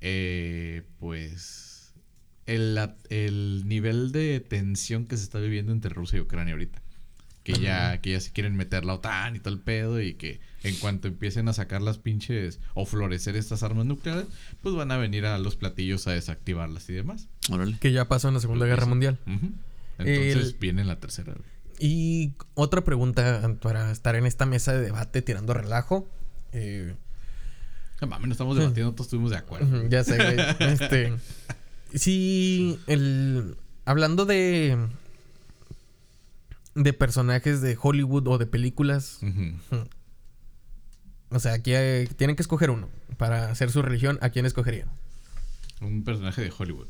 eh, 0.00 0.82
pues... 1.00 1.94
El, 2.46 2.78
el 3.08 3.62
nivel 3.66 4.12
de 4.12 4.38
tensión 4.40 5.06
que 5.06 5.16
se 5.16 5.24
está 5.24 5.40
viviendo 5.40 5.72
entre 5.72 5.92
Rusia 5.92 6.18
y 6.18 6.20
Ucrania 6.20 6.52
ahorita. 6.54 6.80
Que 7.44 7.54
ya, 7.54 8.00
que 8.02 8.10
ya 8.12 8.20
se 8.20 8.32
quieren 8.32 8.54
meter 8.56 8.84
la 8.84 8.94
OTAN 8.94 9.34
y 9.36 9.40
todo 9.40 9.54
el 9.54 9.60
pedo. 9.60 10.00
Y 10.00 10.14
que 10.14 10.40
en 10.62 10.74
cuanto 10.76 11.08
empiecen 11.08 11.48
a 11.48 11.52
sacar 11.54 11.80
las 11.82 11.98
pinches... 11.98 12.60
O 12.74 12.84
florecer 12.86 13.34
estas 13.36 13.62
armas 13.62 13.86
nucleares. 13.86 14.26
Pues 14.62 14.74
van 14.74 14.90
a 14.92 14.98
venir 14.98 15.24
a 15.26 15.38
los 15.38 15.56
platillos 15.56 16.06
a 16.06 16.12
desactivarlas 16.12 16.88
y 16.90 16.92
demás. 16.92 17.28
Órale. 17.50 17.78
Que 17.80 17.92
ya 17.92 18.06
pasó 18.08 18.28
en 18.28 18.34
la 18.34 18.40
Segunda 18.40 18.66
Guerra. 18.66 18.84
Mundial. 18.86 19.18
Entonces 19.98 20.36
El- 20.36 20.56
viene 20.60 20.84
la 20.84 20.96
tercera. 21.00 21.34
Y 21.78 22.32
otra 22.54 22.84
pregunta 22.84 23.56
para 23.62 23.90
estar 23.90 24.14
en 24.16 24.26
esta 24.26 24.44
mesa 24.44 24.72
de 24.74 24.80
debate 24.80 25.22
tirando 25.22 25.54
relajo. 25.54 26.06
Eh, 26.52 26.94
No 28.02 28.06
mames, 28.08 28.26
no 28.28 28.32
estamos 28.32 28.56
debatiendo, 28.58 28.92
todos 28.92 29.06
estuvimos 29.06 29.30
de 29.30 29.38
acuerdo. 29.38 29.88
Ya 29.88 30.04
sé, 30.04 30.16
güey. 30.16 30.36
Este. 30.72 31.12
Sí, 31.94 32.78
el. 32.86 33.56
Hablando 33.86 34.26
de. 34.26 34.76
De 36.74 36.92
personajes 36.92 37.60
de 37.60 37.76
Hollywood 37.80 38.26
o 38.28 38.38
de 38.38 38.46
películas. 38.46 39.20
O 41.30 41.38
sea, 41.40 41.52
aquí 41.54 41.74
hay- 41.74 42.06
tienen 42.06 42.36
que 42.36 42.42
escoger 42.42 42.70
uno. 42.70 42.88
Para 43.16 43.50
hacer 43.50 43.70
su 43.70 43.82
religión, 43.82 44.18
¿a 44.22 44.30
quién 44.30 44.46
escogerían? 44.46 44.88
Un 45.80 46.04
personaje 46.04 46.42
de 46.42 46.52
Hollywood. 46.56 46.88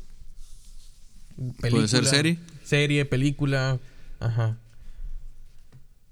¿Puede 1.59 1.87
ser 1.87 2.05
serie? 2.05 2.37
Serie, 2.63 3.05
película. 3.05 3.79
Ajá. 4.19 4.57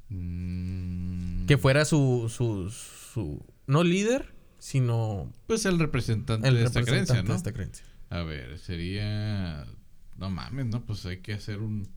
Mm, 0.10 1.46
Que 1.46 1.58
fuera 1.58 1.86
su. 1.86 2.32
su, 2.36 2.70
su 2.72 3.46
no 3.68 3.84
líder, 3.84 4.34
sino. 4.58 5.32
Pues 5.48 5.66
el 5.66 5.78
representante 5.80 6.48
El 6.48 6.56
de 6.56 6.64
esta 6.64 6.80
representante 6.80 7.14
creencia, 7.14 7.24
¿no? 7.24 7.30
de 7.34 7.38
esta 7.38 7.54
creencia. 7.54 7.86
A 8.10 8.24
ver, 8.24 8.58
sería. 8.58 9.66
No 10.18 10.30
mames, 10.30 10.66
¿no? 10.66 10.82
Pues 10.86 11.06
hay 11.06 11.18
que 11.20 11.34
hacer 11.34 11.60
un 11.60 11.88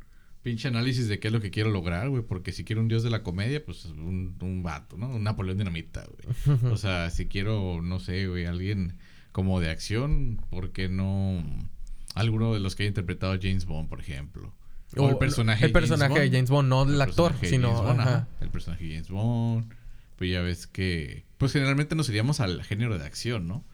pinche 0.42 0.68
análisis 0.68 1.08
de 1.08 1.18
qué 1.18 1.28
es 1.28 1.32
lo 1.32 1.40
que 1.40 1.50
quiero 1.50 1.70
lograr, 1.70 2.08
güey. 2.08 2.22
Porque 2.22 2.52
si 2.52 2.64
quiero 2.64 2.82
un 2.82 2.88
dios 2.88 3.02
de 3.02 3.10
la 3.10 3.22
comedia, 3.22 3.64
pues 3.64 3.84
un, 3.86 4.36
un 4.40 4.62
vato, 4.62 4.96
¿no? 4.96 5.08
Un 5.08 5.22
Napoleón 5.22 5.58
Dinamita, 5.58 6.04
güey. 6.06 6.72
O 6.72 6.76
sea, 6.76 7.10
si 7.10 7.26
quiero, 7.26 7.80
no 7.82 8.00
sé, 8.00 8.26
güey, 8.26 8.46
alguien 8.46 8.98
como 9.30 9.60
de 9.60 9.70
acción, 9.70 10.40
¿por 10.50 10.72
qué 10.72 10.88
no 10.88 11.42
alguno 12.14 12.52
de 12.52 12.60
los 12.60 12.76
que 12.76 12.82
haya 12.82 12.88
interpretado 12.88 13.32
a 13.32 13.38
James 13.40 13.64
Bond, 13.64 13.88
por 13.88 14.00
ejemplo? 14.00 14.52
O, 14.96 15.08
el 15.08 15.16
personaje, 15.16 15.64
el 15.64 15.72
personaje 15.72 16.20
de 16.20 16.30
James 16.30 16.50
Bond, 16.50 16.68
no 16.68 16.82
el, 16.82 17.00
actor, 17.00 17.34
sino. 17.42 17.68
James 17.68 17.82
Bond, 17.82 18.00
ajá. 18.00 18.10
ajá. 18.10 18.28
El 18.40 18.50
personaje 18.50 18.84
de 18.84 18.90
James 18.90 19.08
Bond. 19.08 19.74
Pues 20.16 20.30
ya 20.30 20.42
ves 20.42 20.66
que. 20.66 21.24
Pues 21.38 21.52
generalmente 21.52 21.94
nos 21.94 22.08
iríamos 22.10 22.40
al 22.40 22.62
género 22.62 22.98
de 22.98 23.06
acción, 23.06 23.48
¿no? 23.48 23.64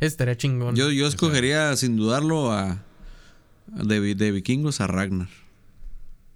Estaría 0.00 0.36
chingón. 0.36 0.74
Yo, 0.74 0.90
yo 0.90 1.06
escogería 1.06 1.76
sin 1.76 1.96
dudarlo 1.96 2.50
a. 2.50 2.82
de, 3.68 4.14
de 4.16 4.32
vikingos 4.32 4.80
a 4.80 4.88
Ragnar. 4.88 5.28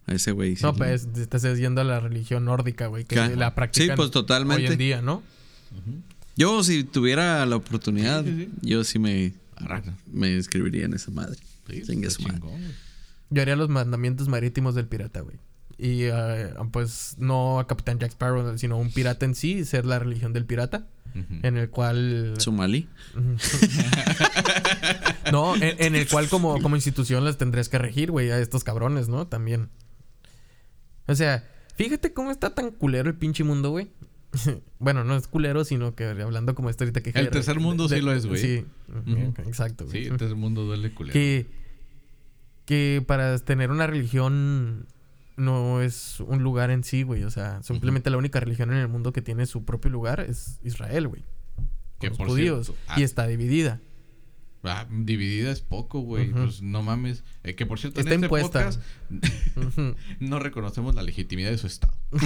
A 0.09 0.15
ese 0.15 0.33
güey. 0.33 0.57
sí. 0.57 0.63
No, 0.63 0.75
pues 0.75 1.07
te 1.13 1.21
estás 1.23 1.43
yendo 1.59 1.81
a 1.83 1.85
la 1.85 2.01
religión 2.01 2.45
nórdica, 2.47 2.87
güey, 2.87 3.05
que 3.05 3.15
¿Qué? 3.15 3.37
la 3.37 3.55
practican 3.55 3.89
Sí, 3.89 3.97
pues, 3.97 4.11
totalmente. 4.11 4.67
hoy 4.67 4.73
en 4.73 4.79
día, 4.79 5.03
¿no? 5.03 5.23
Yo, 6.37 6.63
si 6.65 6.83
tuviera 6.85 7.45
la 7.47 7.57
oportunidad, 7.57 8.25
Sí, 8.25 8.31
sí, 8.31 8.45
sí. 8.63 8.69
yo 8.69 8.85
sí 8.85 8.99
me, 8.99 9.35
me 10.13 10.33
inscribiría 10.33 10.87
en 10.87 10.95
esa 10.95 11.11
madre. 11.11 11.37
Está 11.69 12.11
su 12.11 12.23
madre. 12.23 12.41
Yo 13.31 13.43
haría 13.43 13.57
los 13.57 13.69
mandamientos 13.69 14.29
marítimos 14.29 14.75
del 14.75 14.87
pirata, 14.87 15.21
güey. 15.21 15.37
Y 15.77 16.05
eh, 16.05 16.55
pues 16.73 17.17
no 17.19 17.61
a 17.61 17.67
Capitán 17.67 17.99
Jack 17.99 18.13
Sparrow, 18.13 18.57
sino 18.59 18.79
un 18.79 18.91
pirata 18.91 19.27
en 19.27 19.35
sí, 19.35 19.65
ser 19.65 19.85
la 19.85 19.99
religión 19.99 20.33
del 20.33 20.45
pirata. 20.47 20.87
En 21.43 21.57
el 21.57 21.69
cual... 21.69 22.35
Somalí. 22.39 22.89
No, 25.33 25.55
en, 25.57 25.75
en 25.79 25.95
el 25.95 26.09
cual 26.09 26.29
como, 26.29 26.61
como 26.63 26.75
institución 26.77 27.25
las 27.25 27.37
tendrías 27.37 27.69
que 27.69 27.77
regir, 27.79 28.11
güey, 28.11 28.31
a 28.31 28.39
estos 28.39 28.65
cabrones, 28.65 29.09
¿no? 29.09 29.27
También. 29.27 29.69
O 31.09 31.15
sea, 31.15 31.49
fíjate 31.75 32.13
cómo 32.13 32.31
está 32.31 32.55
tan 32.55 32.71
culero 32.71 33.09
el 33.09 33.17
pinche 33.17 33.43
mundo, 33.43 33.71
güey. 33.71 33.89
bueno, 34.79 35.05
no 35.05 35.17
es 35.17 35.27
culero, 35.27 35.65
sino 35.65 35.95
que 35.95 36.05
hablando 36.05 36.55
como 36.55 36.71
esta 36.71 36.85
ahorita 36.85 37.01
que... 37.01 37.11
El 37.19 37.31
tercer 37.31 37.59
mundo 37.61 37.89
sí 37.89 38.01
lo 38.01 38.13
es, 38.13 38.27
güey. 38.27 38.41
Sí, 38.41 38.65
exacto, 39.47 39.87
güey. 39.87 40.05
Sí, 40.05 40.11
el 40.11 40.37
mundo 40.37 40.65
duele 40.65 40.93
culero. 40.93 41.13
que, 41.13 41.47
que 42.67 43.03
para 43.07 43.39
tener 43.39 43.71
una 43.71 43.87
religión 43.87 44.87
no 45.37 45.81
es 45.81 46.21
un 46.21 46.43
lugar 46.43 46.71
en 46.71 46.85
sí, 46.85 47.03
güey. 47.05 47.25
O 47.25 47.31
sea, 47.31 47.63
simplemente 47.63 48.11
la 48.11 48.19
única 48.19 48.41
religión 48.41 48.71
en 48.71 48.79
el 48.79 48.89
mundo 48.89 49.13
que 49.13 49.23
tiene 49.23 49.47
su 49.47 49.65
propio 49.65 49.91
lugar 49.91 50.21
es 50.21 50.59
Israel, 50.63 51.09
güey. 51.09 51.25
Que 52.01 52.09
los 52.09 52.19
por 52.19 52.29
judíos. 52.29 52.67
cierto, 52.67 52.83
ah. 52.89 53.01
Y 53.01 53.03
está 53.03 53.27
dividida. 53.27 53.81
Ah, 54.65 54.87
dividida 54.91 55.51
es 55.53 55.61
poco, 55.61 56.01
güey. 56.01 56.31
Pues 56.33 56.63
no 56.63 56.83
mames. 56.83 57.23
Eh, 57.45 57.55
que 57.55 57.65
por 57.65 57.79
cierto, 57.79 58.01
Está 58.01 58.13
en 58.15 58.25
este 58.25 58.27
impuesta. 58.27 58.65
podcast 58.65 58.81
no 60.21 60.39
reconocemos 60.41 60.95
la 60.97 61.03
legitimidad 61.03 61.51
de 61.51 61.59
su 61.59 61.67
estado. 61.69 61.95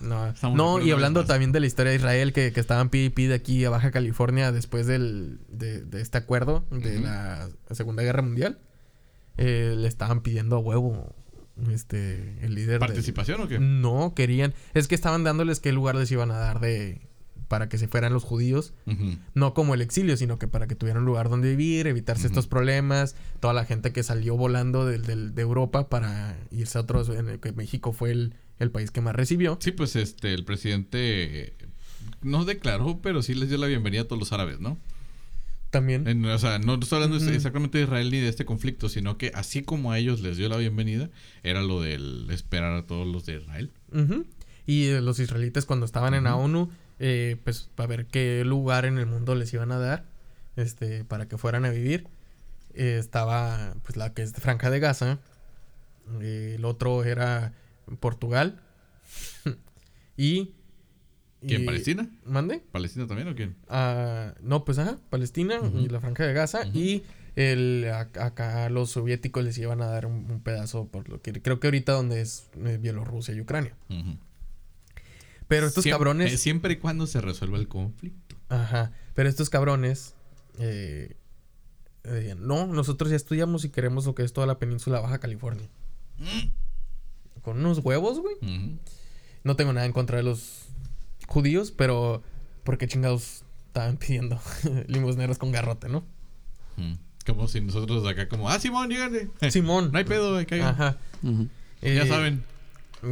No, 0.00 0.24
de 0.32 0.32
no 0.54 0.80
y 0.80 0.90
hablando 0.90 1.20
más. 1.20 1.28
también 1.28 1.52
de 1.52 1.60
la 1.60 1.66
historia 1.66 1.90
de 1.92 1.96
Israel, 1.98 2.32
que, 2.32 2.52
que 2.52 2.58
estaban 2.58 2.88
pide 2.88 3.04
y 3.04 3.10
pide 3.10 3.34
aquí 3.34 3.64
a 3.64 3.70
Baja 3.70 3.92
California 3.92 4.50
después 4.50 4.86
del, 4.88 5.38
de, 5.48 5.80
de 5.82 6.00
este 6.00 6.18
acuerdo 6.18 6.66
de 6.72 6.98
la 6.98 7.48
Segunda 7.70 8.02
Guerra 8.02 8.22
Mundial, 8.22 8.58
eh, 9.36 9.74
le 9.76 9.86
estaban 9.86 10.22
pidiendo 10.22 10.56
a 10.56 10.58
huevo 10.58 11.14
este 11.70 12.36
el 12.44 12.54
líder. 12.56 12.70
del- 12.70 12.78
¿Participación 12.80 13.42
o 13.42 13.48
qué? 13.48 13.60
No, 13.60 14.12
querían. 14.16 14.54
Es 14.74 14.88
que 14.88 14.96
estaban 14.96 15.22
dándoles 15.22 15.60
qué 15.60 15.70
lugar 15.70 15.94
les 15.94 16.10
iban 16.10 16.32
a 16.32 16.36
dar 16.38 16.58
de 16.58 17.00
para 17.52 17.68
que 17.68 17.76
se 17.76 17.86
fueran 17.86 18.14
los 18.14 18.24
judíos. 18.24 18.72
No 19.34 19.52
como 19.52 19.74
el 19.74 19.82
exilio, 19.82 20.16
sino 20.16 20.38
que 20.38 20.48
para 20.48 20.66
que 20.66 20.74
tuvieran 20.74 21.02
un 21.02 21.06
lugar 21.06 21.28
donde 21.28 21.50
vivir, 21.50 21.86
evitarse 21.86 22.26
estos 22.26 22.46
problemas. 22.46 23.14
Toda 23.40 23.52
la 23.52 23.66
gente 23.66 23.92
que 23.92 24.02
salió 24.02 24.38
volando 24.38 24.86
del- 24.86 25.02
del- 25.02 25.34
de 25.34 25.42
Europa 25.42 25.90
para 25.90 26.38
irse 26.50 26.78
a 26.78 26.80
otros, 26.80 27.10
en 27.10 27.28
el 27.28 27.40
que 27.40 27.52
México 27.52 27.92
fue 27.92 28.10
el, 28.12 28.34
el 28.58 28.70
país 28.70 28.90
que 28.90 29.02
más 29.02 29.14
recibió. 29.14 29.58
Sí, 29.60 29.70
pues 29.70 29.96
este, 29.96 30.32
el 30.32 30.46
presidente 30.46 31.52
no 32.22 32.46
declaró, 32.46 33.00
pero 33.02 33.20
sí 33.20 33.34
les 33.34 33.50
dio 33.50 33.58
la 33.58 33.66
bienvenida 33.66 34.00
a 34.00 34.04
todos 34.04 34.18
los 34.18 34.32
árabes, 34.32 34.58
¿no? 34.58 34.78
También. 35.68 36.06
En- 36.08 36.24
o 36.24 36.38
sea, 36.38 36.58
no 36.58 36.74
estoy 36.80 37.02
hablando 37.02 37.18
exactamente 37.34 37.76
de 37.76 37.84
Israel 37.84 38.10
ni 38.10 38.18
de 38.20 38.28
este 38.28 38.46
conflicto, 38.46 38.88
sino 38.88 39.18
que 39.18 39.30
así 39.34 39.60
como 39.62 39.92
a 39.92 39.98
ellos 39.98 40.20
les 40.20 40.38
dio 40.38 40.48
la 40.48 40.56
bienvenida, 40.56 41.10
era 41.42 41.60
lo 41.60 41.82
del 41.82 42.28
esperar 42.30 42.72
a 42.76 42.86
todos 42.86 43.06
los 43.06 43.26
de 43.26 43.36
Israel. 43.42 43.70
Y 44.64 44.84
eh, 44.86 45.00
los 45.00 45.18
israelitas 45.18 45.66
cuando 45.66 45.84
estaban 45.84 46.14
en 46.14 46.24
la. 46.24 46.36
ONU, 46.36 46.70
eh, 47.04 47.36
pues 47.44 47.68
para 47.74 47.88
ver 47.88 48.06
qué 48.06 48.44
lugar 48.44 48.84
en 48.84 48.96
el 48.98 49.06
mundo 49.06 49.34
les 49.34 49.52
iban 49.52 49.72
a 49.72 49.78
dar, 49.78 50.04
este, 50.56 51.04
para 51.04 51.26
que 51.26 51.36
fueran 51.36 51.64
a 51.64 51.70
vivir, 51.70 52.06
eh, 52.74 52.96
estaba 52.98 53.74
pues 53.82 53.96
la 53.96 54.14
que 54.14 54.22
es 54.22 54.32
Franja 54.32 54.70
de 54.70 54.78
Gaza, 54.80 55.18
eh, 56.20 56.54
el 56.56 56.64
otro 56.64 57.02
era 57.04 57.52
Portugal 58.00 58.60
y... 60.16 60.54
¿Quién, 61.44 61.66
Palestina? 61.66 62.08
¿Mande? 62.24 62.60
¿Palestina 62.70 63.08
también 63.08 63.26
o 63.26 63.34
quién? 63.34 63.56
Ah, 63.68 64.32
no, 64.42 64.64
pues 64.64 64.78
ajá, 64.78 64.98
Palestina 65.10 65.58
y 65.74 65.88
la 65.88 66.00
Franja 66.00 66.24
de 66.24 66.32
Gaza 66.34 66.66
y 66.72 67.02
el 67.34 67.84
a- 67.92 68.02
acá 68.24 68.68
los 68.70 68.90
soviéticos 68.90 69.42
les 69.42 69.58
iban 69.58 69.82
a 69.82 69.86
dar 69.86 70.06
un, 70.06 70.30
un 70.30 70.40
pedazo 70.40 70.86
por 70.86 71.08
lo 71.08 71.20
que 71.20 71.32
creo 71.42 71.58
que 71.58 71.66
ahorita 71.66 71.94
donde 71.94 72.20
es 72.20 72.48
eh, 72.64 72.78
Bielorrusia 72.80 73.34
y 73.34 73.40
Ucrania. 73.40 73.74
Ujú. 73.90 74.16
Pero 75.54 75.66
estos 75.66 75.82
Siempre- 75.82 75.98
cabrones 75.98 76.32
eh, 76.32 76.38
siempre 76.38 76.72
y 76.72 76.76
cuando 76.76 77.06
se 77.06 77.20
resuelva 77.20 77.58
el 77.58 77.68
conflicto. 77.68 78.36
Ajá. 78.48 78.92
Pero 79.14 79.28
estos 79.28 79.50
cabrones. 79.50 80.14
eh, 80.58 81.16
eh, 82.04 82.34
no, 82.38 82.66
nosotros 82.66 83.10
ya 83.10 83.16
estudiamos 83.16 83.64
y 83.64 83.70
queremos 83.70 84.06
lo 84.06 84.14
que 84.14 84.22
es 84.24 84.32
toda 84.32 84.46
la 84.46 84.58
península 84.58 85.00
Baja 85.00 85.18
California. 85.18 85.68
Con 87.42 87.58
unos 87.58 87.78
huevos, 87.78 88.20
güey. 88.20 88.36
No 89.44 89.56
tengo 89.56 89.72
nada 89.72 89.86
en 89.86 89.92
contra 89.92 90.16
de 90.16 90.22
los 90.22 90.66
judíos, 91.26 91.70
pero. 91.72 92.22
¿Por 92.64 92.78
qué 92.78 92.86
chingados 92.86 93.42
estaban 93.66 93.96
pidiendo 93.96 94.40
limosneros 94.86 95.36
con 95.38 95.50
garrote, 95.50 95.88
no? 95.88 95.98
Ujú. 96.78 96.96
Como 97.26 97.48
si 97.48 97.60
nosotros 97.60 98.06
acá 98.06 98.28
como, 98.28 98.48
ah, 98.48 98.58
Simón. 98.60 98.88
Simón. 99.50 99.90
No 99.92 99.98
hay 99.98 100.04
pedo, 100.04 100.32
güey, 100.32 100.46
caigan. 100.46 100.68
Ajá. 100.74 100.96
Ya 101.22 102.04
Eh, 102.04 102.06
saben. 102.06 102.44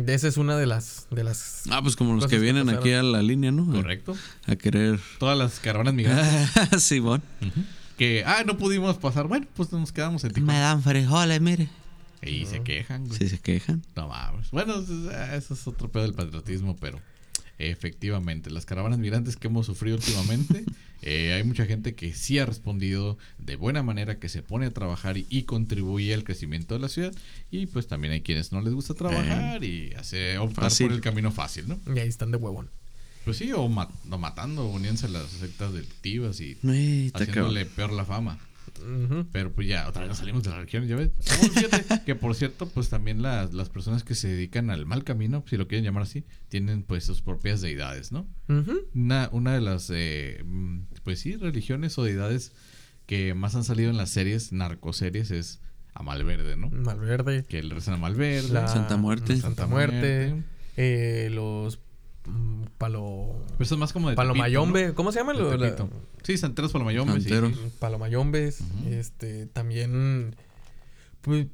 Esa 0.07 0.29
es 0.29 0.37
una 0.37 0.57
de 0.57 0.67
las. 0.67 1.07
De 1.11 1.25
las 1.25 1.63
Ah, 1.71 1.81
pues 1.83 1.97
como 1.97 2.15
los 2.15 2.27
que 2.27 2.39
vienen 2.39 2.69
aquí 2.69 2.93
a 2.93 3.03
la 3.03 3.23
línea, 3.23 3.51
¿no? 3.51 3.67
Correcto. 3.71 4.17
A 4.47 4.57
querer. 4.57 5.01
Todas 5.19 5.37
las 5.37 5.59
caravanas 5.61 5.95
migrantes. 5.95 6.51
Simón. 6.83 7.23
Ujú. 7.41 7.63
Que, 7.99 8.23
ah, 8.27 8.45
no 8.47 8.57
pudimos 8.57 8.97
pasar. 8.99 9.27
Bueno, 9.27 9.47
pues 9.57 9.73
nos 9.73 9.93
quedamos 9.93 10.23
en 10.25 10.29
Me 10.29 10.35
Tijuana. 10.35 10.61
dan 10.61 10.83
frijoles, 10.83 11.41
mire. 11.41 11.69
Y 12.23 12.47
se 12.47 12.63
quejan, 12.63 13.07
güey. 13.07 13.19
Si 13.19 13.29
se 13.29 13.39
quejan. 13.39 13.83
No 13.97 14.09
mames. 14.09 14.51
Bueno, 14.51 14.75
eso 14.81 15.11
es- 15.11 15.33
eso 15.45 15.55
es 15.55 15.67
otro 15.67 15.89
pedo 15.91 16.03
del 16.05 16.15
patriotismo, 16.15 16.77
pero 16.81 17.01
efectivamente, 17.69 18.49
las 18.51 18.65
caravanas 18.65 18.99
migrantes 18.99 19.37
que 19.37 19.49
hemos 19.49 19.67
sufrido 19.67 19.97
últimamente, 19.97 20.65
eh, 21.03 21.33
hay 21.35 21.45
mucha 21.45 21.67
gente 21.67 21.95
que 21.95 22.15
sí 22.15 22.39
ha 22.39 22.47
respondido 22.47 23.19
de 23.39 23.57
buena 23.57 23.83
manera, 23.83 24.19
que 24.19 24.29
se 24.29 24.43
pone 24.43 24.67
a 24.67 24.71
trabajar 24.71 25.17
y, 25.19 25.27
y 25.29 25.43
contribuye 25.43 26.15
al 26.15 26.25
crecimiento 26.25 26.75
de 26.75 26.81
la 26.81 26.89
ciudad. 26.89 27.13
Y 27.51 27.67
pues 27.67 27.87
también 27.87 28.13
hay 28.15 28.21
quienes 28.23 28.53
no 28.53 28.61
les 28.63 28.73
gusta 28.75 28.95
trabajar 28.95 29.63
y 29.65 29.93
hace 29.95 30.39
optar 30.39 30.65
Fácil. 30.65 30.87
por 30.89 30.95
el 30.97 31.01
camino 31.03 31.31
fácil, 31.31 31.67
¿no? 31.69 31.79
Y 31.95 31.99
ahí 31.99 32.09
están 32.09 32.31
de 32.31 32.37
huevón. 32.39 32.69
Pues 33.25 33.37
sí, 33.37 33.53
o, 33.53 33.69
ma- 33.69 33.91
o 34.11 34.19
matando, 34.19 34.67
uniéndose 34.67 35.07
a 35.07 35.11
las 35.11 35.29
sectas 35.31 35.73
delictivas 35.75 36.41
y 36.41 36.57
haciéndole 37.15 37.67
peor 37.67 37.93
la 37.93 38.05
fama. 38.07 38.39
Pero 39.33 39.53
pues 39.53 39.67
ya, 39.69 39.89
otra 39.89 40.03
vez 40.03 40.09
nos 40.09 40.19
salimos 40.19 40.43
de 40.43 40.51
la 40.51 40.57
religión, 40.57 40.87
ya 40.87 40.97
ves. 40.97 41.11
No, 41.17 41.49
fíjate 41.51 41.85
que 42.07 42.15
por 42.15 42.35
cierto, 42.35 42.67
pues 42.69 42.89
también 42.89 43.23
las, 43.23 43.53
las 43.55 43.69
personas 43.69 44.05
que 44.05 44.15
se 44.15 44.29
dedican 44.29 44.71
al 44.71 44.87
mal 44.87 45.05
camino, 45.05 45.45
si 45.49 45.57
lo 45.57 45.69
quieren 45.69 45.85
llamar 45.85 46.03
así, 46.05 46.25
tienen 46.49 46.83
pues 46.83 47.05
sus 47.05 47.23
propias 47.23 47.61
deidades, 47.61 48.13
¿no? 48.13 48.27
Una, 48.95 49.29
una 49.33 49.55
de 49.55 49.61
las, 49.61 49.91
eh, 49.93 50.43
mm, 50.45 50.81
pues 51.05 51.21
sí, 51.21 51.37
religiones 51.37 51.97
o 51.99 52.05
deidades 52.05 52.53
que 53.07 53.35
más 53.35 53.55
han 53.57 53.65
salido 53.65 53.91
en 53.91 53.97
las 53.97 54.11
series, 54.11 54.53
narcoseries, 54.53 55.31
es 55.31 55.61
a 55.95 56.03
Malverde, 56.03 56.57
¿no? 56.57 56.71
Malverde. 56.71 57.45
Que 57.49 57.63
le 57.63 57.75
rezan 57.75 57.95
a 57.95 57.97
Malverde. 57.97 58.49
La- 58.53 58.69
Santa 58.69 58.97
Muerte. 58.97 59.37
Santa 59.37 59.67
Muerte. 59.67 60.43
eh, 60.77 61.29
los. 61.33 61.81
Mm, 62.27 62.63
palo. 62.79 63.45
Pero 63.53 63.63
eso 63.65 63.75
es 63.75 63.79
más 63.79 63.93
como 63.93 64.11
de 64.11 64.17
Palomayombe. 64.17 64.81
Tepito, 64.81 64.97
¿Cómo 64.97 65.13
se 65.13 65.19
llama? 65.21 65.33
¿no? 65.35 65.41
Lo- 65.41 65.57
la-. 65.57 65.77
Sí, 66.23 66.37
Santeros 66.39 66.73
Palomayombe, 66.73 67.21
sí. 67.21 67.29
Santeros. 67.29 67.59
Palomayombes. 67.79 68.61
Ujú. 68.61 68.89
Este. 68.91 69.47
También. 69.47 70.37
Pues. 71.23 71.47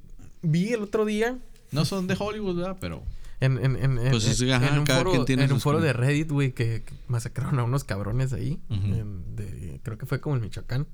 Vi 0.43 0.73
el 0.73 0.83
otro 0.83 1.05
día. 1.05 1.39
No 1.73 1.85
son 1.85 2.07
de 2.07 2.17
Hollywood, 2.19 2.57
¿verdad? 2.57 2.77
Pero... 2.81 3.03
En, 3.41 3.59
en, 3.59 3.77
en, 3.77 3.99
en- 3.99 4.11
Pues 4.13 4.27
es 4.27 4.41
que, 4.41 4.53
ajá, 4.55 4.69
en 4.69 4.79
un 4.81 4.87
foro, 4.87 5.11
quien 5.11 5.25
tiene 5.27 5.45
en 5.45 5.51
un 5.53 5.57
sus 5.57 5.65
foro 5.65 5.81
de. 5.81 5.93
Reddit, 5.93 6.31
güey, 6.31 6.53
que, 6.53 6.85
que 6.85 6.95
masacraron 7.09 7.59
a 7.59 7.65
unos 7.65 7.85
cabrones 7.85 8.33
ahí. 8.33 8.61
De- 8.69 9.81
creo 9.83 9.99
que 9.99 10.07
fue 10.07 10.21
como 10.21 10.37
en 10.37 10.43
Michoacán. 10.43 10.87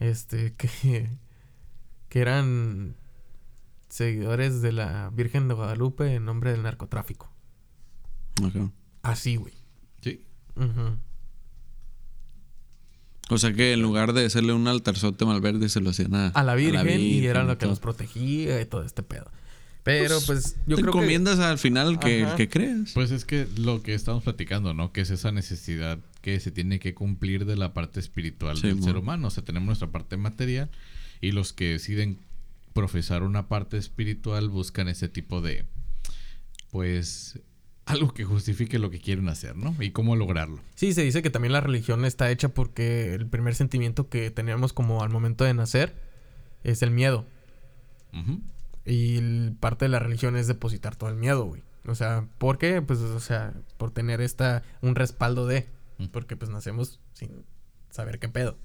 Este, 0.00 0.54
que, 0.56 1.08
que 2.08 2.20
eran 2.20 2.96
seguidores 3.88 4.60
de 4.62 4.72
la 4.72 5.10
Virgen 5.14 5.48
de 5.48 5.54
Guadalupe 5.54 6.14
en 6.14 6.24
nombre 6.24 6.50
del 6.50 6.62
narcotráfico. 6.62 7.30
Así, 9.02 9.36
güey. 9.36 9.54
Sí. 10.00 10.24
O 13.30 13.38
sea 13.38 13.52
que 13.52 13.72
en 13.72 13.82
lugar 13.82 14.12
de 14.12 14.24
hacerle 14.24 14.52
un 14.52 14.66
altarzote 14.68 15.24
malverde, 15.24 15.68
se 15.68 15.80
lo 15.80 15.90
hacían 15.90 16.14
a, 16.14 16.28
A 16.28 16.42
la 16.42 16.54
Virgen, 16.54 17.00
y 17.00 17.24
era 17.26 17.44
lo 17.44 17.58
que 17.58 17.60
todo. 17.60 17.70
los 17.70 17.80
protegía 17.80 18.60
y 18.60 18.64
todo 18.64 18.84
este 18.84 19.02
pedo. 19.02 19.30
Pero 19.82 20.18
pues, 20.26 20.56
yo 20.66 20.76
te 20.76 20.82
creo 20.82 20.92
que... 20.92 21.42
al 21.42 21.58
final 21.58 21.88
el 21.88 21.98
que, 21.98 22.22
el 22.22 22.34
que 22.36 22.48
creas. 22.48 22.92
Pues 22.92 23.10
es 23.10 23.24
que 23.24 23.46
lo 23.56 23.82
que 23.82 23.94
estamos 23.94 24.22
platicando, 24.22 24.74
¿no? 24.74 24.92
Que 24.92 25.00
es 25.00 25.10
esa 25.10 25.32
necesidad 25.32 25.98
que 26.20 26.40
se 26.40 26.50
tiene 26.50 26.78
que 26.78 26.94
cumplir 26.94 27.46
de 27.46 27.56
la 27.56 27.72
parte 27.72 28.00
espiritual 28.00 28.58
Sí, 28.58 28.66
del 28.66 28.82
ser 28.82 28.96
humano. 28.96 29.28
O 29.28 29.30
sea, 29.30 29.44
tenemos 29.44 29.66
nuestra 29.66 29.88
parte 29.90 30.18
material 30.18 30.70
y 31.22 31.32
los 31.32 31.52
que 31.54 31.70
deciden 31.70 32.18
profesar 32.74 33.22
una 33.22 33.48
parte 33.48 33.78
espiritual 33.78 34.50
buscan 34.50 34.88
ese 34.88 35.08
tipo 35.08 35.40
de, 35.40 35.64
pues, 36.70 37.40
algo 37.88 38.12
que 38.12 38.24
justifique 38.24 38.78
lo 38.78 38.90
que 38.90 39.00
quieren 39.00 39.28
hacer, 39.28 39.56
¿no? 39.56 39.74
Y 39.80 39.90
cómo 39.90 40.14
lograrlo. 40.14 40.60
Sí, 40.74 40.92
se 40.92 41.02
dice 41.02 41.22
que 41.22 41.30
también 41.30 41.52
la 41.52 41.60
religión 41.60 42.04
está 42.04 42.30
hecha 42.30 42.48
porque 42.50 43.14
el 43.14 43.26
primer 43.26 43.54
sentimiento 43.54 44.08
que 44.08 44.30
teníamos 44.30 44.72
como 44.72 45.02
al 45.02 45.10
momento 45.10 45.44
de 45.44 45.54
nacer 45.54 45.94
es 46.64 46.82
el 46.82 46.90
miedo. 46.90 47.26
Y 48.84 49.50
parte 49.60 49.84
de 49.84 49.90
la 49.90 49.98
religión 49.98 50.36
es 50.36 50.46
depositar 50.46 50.96
todo 50.96 51.10
el 51.10 51.16
miedo, 51.16 51.44
güey. 51.44 51.62
O 51.86 51.94
sea, 51.94 52.26
¿por 52.38 52.58
qué? 52.58 52.82
Pues, 52.82 53.00
o 53.00 53.20
sea, 53.20 53.54
por 53.76 53.90
tener 53.90 54.20
esta, 54.20 54.62
un 54.82 54.94
respaldo 54.94 55.46
de. 55.46 55.68
Porque 56.12 56.36
pues 56.36 56.50
nacemos 56.50 57.00
sin 57.12 57.44
saber 57.90 58.18
qué 58.18 58.28
pedo. 58.28 58.56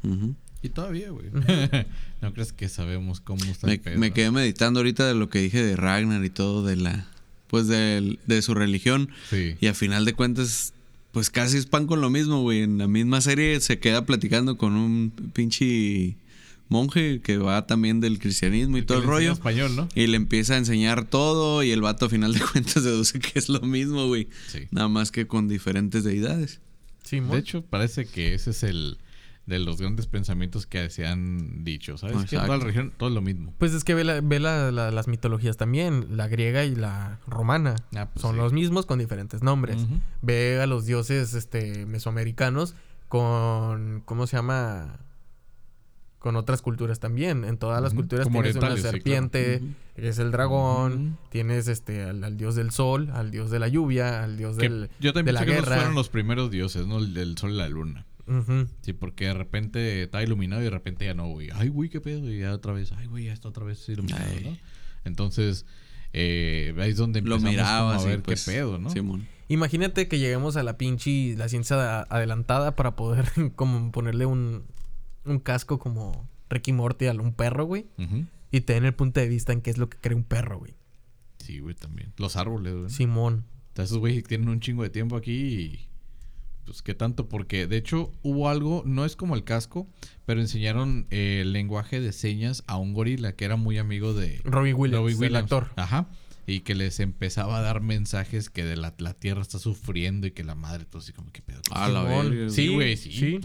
Y 0.61 0.69
todavía, 0.69 1.09
güey. 1.11 1.29
no 2.21 2.33
crees 2.33 2.53
que 2.53 2.69
sabemos 2.69 3.21
cómo 3.21 3.43
está 3.45 3.67
Me, 3.67 3.73
el 3.73 3.79
pedo? 3.81 3.99
me 3.99 4.11
quedé 4.11 4.31
meditando 4.31 4.79
ahorita 4.79 5.07
de 5.07 5.13
lo 5.13 5.29
que 5.29 5.39
dije 5.39 5.63
de 5.63 5.75
Ragnar 5.75 6.23
y 6.23 6.29
todo 6.29 6.63
de 6.63 6.75
la... 6.77 7.07
Pues 7.53 7.67
de, 7.67 8.17
de 8.25 8.41
su 8.41 8.55
religión. 8.55 9.09
Sí. 9.29 9.57
Y 9.61 9.67
a 9.67 9.75
final 9.75 10.05
de 10.05 10.13
cuentas, 10.13 10.73
pues 11.11 11.29
casi 11.29 11.57
es 11.57 11.67
pan 11.67 11.85
con 11.85 12.01
lo 12.01 12.09
mismo, 12.09 12.41
güey. 12.41 12.63
En 12.63 12.79
la 12.79 12.87
misma 12.87 13.21
serie 13.21 13.59
se 13.59 13.77
queda 13.77 14.07
platicando 14.07 14.57
con 14.57 14.73
un 14.73 15.11
pinche 15.33 16.15
monje 16.67 17.21
que 17.21 17.37
va 17.37 17.67
también 17.67 18.01
del 18.01 18.17
cristianismo 18.17 18.79
y 18.79 18.81
todo 18.81 18.97
el 18.97 19.03
rollo. 19.03 19.33
español, 19.33 19.75
¿no? 19.75 19.87
Y 19.93 20.07
le 20.07 20.17
empieza 20.17 20.55
a 20.55 20.57
enseñar 20.57 21.05
todo 21.05 21.61
y 21.61 21.69
el 21.69 21.81
vato 21.81 22.07
a 22.07 22.09
final 22.09 22.33
de 22.33 22.39
cuentas 22.51 22.83
deduce 22.83 23.19
que 23.19 23.37
es 23.37 23.49
lo 23.49 23.61
mismo, 23.61 24.07
güey. 24.07 24.29
Sí. 24.47 24.61
Nada 24.71 24.87
más 24.87 25.11
que 25.11 25.27
con 25.27 25.47
diferentes 25.47 26.03
deidades. 26.03 26.59
Sí, 27.03 27.19
De 27.19 27.37
hecho, 27.37 27.61
parece 27.61 28.07
que 28.07 28.33
ese 28.33 28.49
es 28.49 28.63
el 28.63 28.97
de 29.45 29.59
los 29.59 29.81
grandes 29.81 30.07
pensamientos 30.07 30.65
que 30.65 30.89
se 30.89 31.05
han 31.05 31.63
dicho. 31.65 31.97
¿Sabes? 31.97 32.29
Que 32.29 32.37
en 32.37 32.43
toda 32.45 32.57
la 32.57 32.63
región 32.63 32.93
todo 32.95 33.09
es 33.09 33.15
lo 33.15 33.21
mismo. 33.21 33.53
Pues 33.57 33.73
es 33.73 33.83
que 33.83 33.93
ve, 33.93 34.03
la- 34.05 34.21
ve 34.21 34.39
la- 34.39 34.71
la- 34.71 34.89
las 34.91 35.07
mitologías 35.09 35.57
también, 35.57 36.15
la 36.15 36.27
griega 36.29 36.63
y 36.63 36.75
la 36.75 37.19
romana. 37.27 37.75
Ah, 37.95 38.09
pues 38.13 38.21
Son 38.21 38.35
sí. 38.35 38.37
los 38.41 38.53
mismos 38.53 38.85
con 38.85 38.99
diferentes 38.99 39.43
nombres. 39.43 39.85
Ve 40.21 40.61
a 40.61 40.67
los 40.67 40.85
dioses 40.85 41.33
este, 41.33 41.85
mesoamericanos 41.85 42.73
con, 43.09 44.01
¿cómo 44.05 44.27
se 44.27 44.37
llama? 44.37 44.99
Con 46.19 46.37
otras 46.37 46.61
culturas 46.61 47.01
también. 47.01 47.43
En 47.43 47.57
todas 47.57 47.81
las 47.81 47.93
culturas 47.93 48.23
Como 48.25 48.41
tienes 48.41 48.55
una 48.55 48.75
sí, 48.77 48.81
serpiente, 48.81 49.61
es 49.95 50.19
el 50.19 50.31
dragón, 50.31 51.17
tienes 51.29 51.67
este 51.67 52.03
al, 52.03 52.23
al 52.23 52.37
dios 52.37 52.55
del 52.55 52.71
sol, 52.71 53.09
al 53.13 53.29
dios 53.29 53.51
de 53.51 53.59
la 53.59 53.67
lluvia, 53.67 54.23
al 54.23 54.37
dios 54.37 54.55
Que 54.55 54.69
del, 54.69 54.89
yo 55.01 55.09
de 55.11 55.13
también 55.13 55.35
la 55.35 55.41
pienso 55.41 55.45
que 55.45 55.51
esos 55.57 55.65
guerra. 55.65 55.75
fueron 55.81 55.95
los 55.95 56.07
primeros 56.07 56.49
dioses, 56.49 56.87
¿no? 56.87 56.99
El 56.99 57.13
del 57.13 57.37
sol 57.37 57.51
y 57.51 57.55
la 57.57 57.67
luna. 57.67 58.05
Sí, 58.81 58.93
porque 58.93 59.25
de 59.25 59.33
repente 59.33 60.03
está 60.03 60.23
iluminado 60.23 60.61
y 60.61 60.65
de 60.65 60.69
repente 60.69 61.05
ya 61.05 61.13
no, 61.13 61.27
güey. 61.27 61.49
Ay, 61.53 61.69
güey, 61.69 61.89
qué 61.89 62.01
pedo. 62.01 62.31
Y 62.31 62.39
ya 62.39 62.53
otra 62.53 62.73
vez, 62.73 62.91
ay, 62.93 63.07
güey, 63.07 63.25
ya 63.25 63.33
está 63.33 63.49
otra 63.49 63.65
vez 63.65 63.87
iluminado, 63.89 64.23
Ay. 64.29 64.43
¿no? 64.43 64.57
Entonces, 65.03 65.65
eh, 66.13 66.73
ahí 66.77 66.91
es 66.91 66.97
donde 66.97 67.21
Lo 67.21 67.35
empezamos 67.35 67.51
miraba 67.51 67.79
como 67.79 67.99
así, 67.99 68.05
a 68.05 68.09
ver 68.09 68.21
pues. 68.23 68.45
qué 68.45 68.51
pedo, 68.51 68.77
¿no? 68.77 68.89
Simón. 68.89 69.27
Imagínate 69.49 70.07
que 70.07 70.19
lleguemos 70.19 70.55
a 70.55 70.63
la 70.63 70.77
pinche 70.77 71.35
la 71.35 71.49
ciencia 71.49 72.01
adelantada 72.03 72.75
para 72.75 72.95
poder 72.95 73.25
como 73.55 73.91
ponerle 73.91 74.25
un, 74.25 74.63
un 75.25 75.39
casco 75.39 75.79
como 75.79 76.29
Ricky 76.49 76.71
Morty 76.71 77.07
a 77.07 77.13
un 77.13 77.33
perro, 77.33 77.65
güey. 77.65 77.87
Ujú. 77.97 78.25
Y 78.51 78.61
tener 78.61 78.85
el 78.85 78.93
punto 78.93 79.19
de 79.19 79.27
vista 79.27 79.51
en 79.51 79.61
qué 79.61 79.71
es 79.71 79.77
lo 79.77 79.89
que 79.89 79.97
cree 79.97 80.15
un 80.15 80.23
perro, 80.23 80.59
güey. 80.59 80.75
Sí, 81.39 81.59
güey, 81.59 81.75
también. 81.75 82.13
Los 82.17 82.35
árboles, 82.35 82.73
güey. 82.73 82.89
Simón. 82.89 83.45
Sea, 83.75 83.85
esos 83.85 83.97
güeyes 83.97 84.23
tienen 84.23 84.47
un 84.49 84.59
chingo 84.59 84.83
de 84.83 84.89
tiempo 84.89 85.17
aquí 85.17 85.31
y... 85.31 85.87
Pues 86.65 86.81
qué 86.81 86.93
tanto, 86.93 87.27
porque 87.27 87.67
de 87.67 87.77
hecho 87.77 88.11
hubo 88.21 88.49
algo, 88.49 88.83
no 88.85 89.03
es 89.03 89.15
como 89.15 89.35
el 89.35 89.43
casco, 89.43 89.87
pero 90.25 90.39
enseñaron 90.39 91.07
eh, 91.09 91.39
el 91.41 91.51
lenguaje 91.51 91.99
de 91.99 92.13
señas 92.13 92.63
a 92.67 92.77
un 92.77 92.93
gorila 92.93 93.35
que 93.35 93.43
era 93.43 93.57
muy 93.57 93.77
amigo 93.77 94.13
de 94.13 94.39
Robin 94.45 94.75
Williams, 94.77 95.13
Robbie 95.13 95.27
el 95.27 95.35
actor. 95.35 95.71
Ajá. 95.75 96.07
Y 96.47 96.61
que 96.61 96.73
les 96.75 96.99
empezaba 96.99 97.59
a 97.59 97.61
dar 97.61 97.81
mensajes 97.81 98.49
que 98.49 98.63
de 98.63 98.77
la, 98.77 98.93
la 98.97 99.13
tierra 99.13 99.41
está 99.41 99.59
sufriendo 99.59 100.27
y 100.27 100.31
que 100.31 100.43
la 100.43 100.55
madre, 100.55 100.85
todo 100.85 100.99
así 101.01 101.13
como, 101.13 101.31
¿qué 101.31 101.41
pedo? 101.41 101.61
A 101.71 101.89
la 101.89 102.03
verga. 102.03 102.49
Sí, 102.49 102.67
güey, 102.69 102.97
sí. 102.97 103.39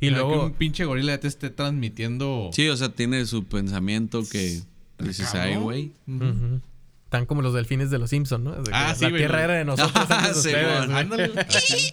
Y 0.00 0.10
luego... 0.10 0.32
Que 0.32 0.46
un 0.46 0.52
pinche 0.52 0.84
gorila 0.84 1.14
ya 1.14 1.20
te 1.20 1.28
esté 1.28 1.50
transmitiendo... 1.50 2.50
Sí, 2.52 2.68
o 2.68 2.76
sea, 2.76 2.90
tiene 2.90 3.24
su 3.26 3.44
pensamiento 3.44 4.22
que 4.28 4.62
dices, 4.98 5.34
ay, 5.34 5.56
güey. 5.56 5.92
Ujú. 6.06 6.60
Tan 7.08 7.24
como 7.26 7.40
los 7.42 7.54
delfines 7.54 7.90
de 7.90 7.98
los 7.98 8.10
Simpsons, 8.10 8.44
¿no? 8.44 8.52
De 8.52 8.70
Ah, 8.72 8.94
sí, 8.94 9.04
la 9.04 9.10
güey, 9.10 9.20
tierra 9.22 9.34
güey. 9.38 9.44
era 9.44 9.54
de 9.54 9.64
nosotros 9.64 10.06
antes 10.10 10.28
de 10.28 10.32
Sí, 10.42 10.48
ustedes, 10.48 10.66
bueno, 10.78 10.86
güey. 10.86 10.98
Ándale. 11.00 11.32
así. 11.48 11.92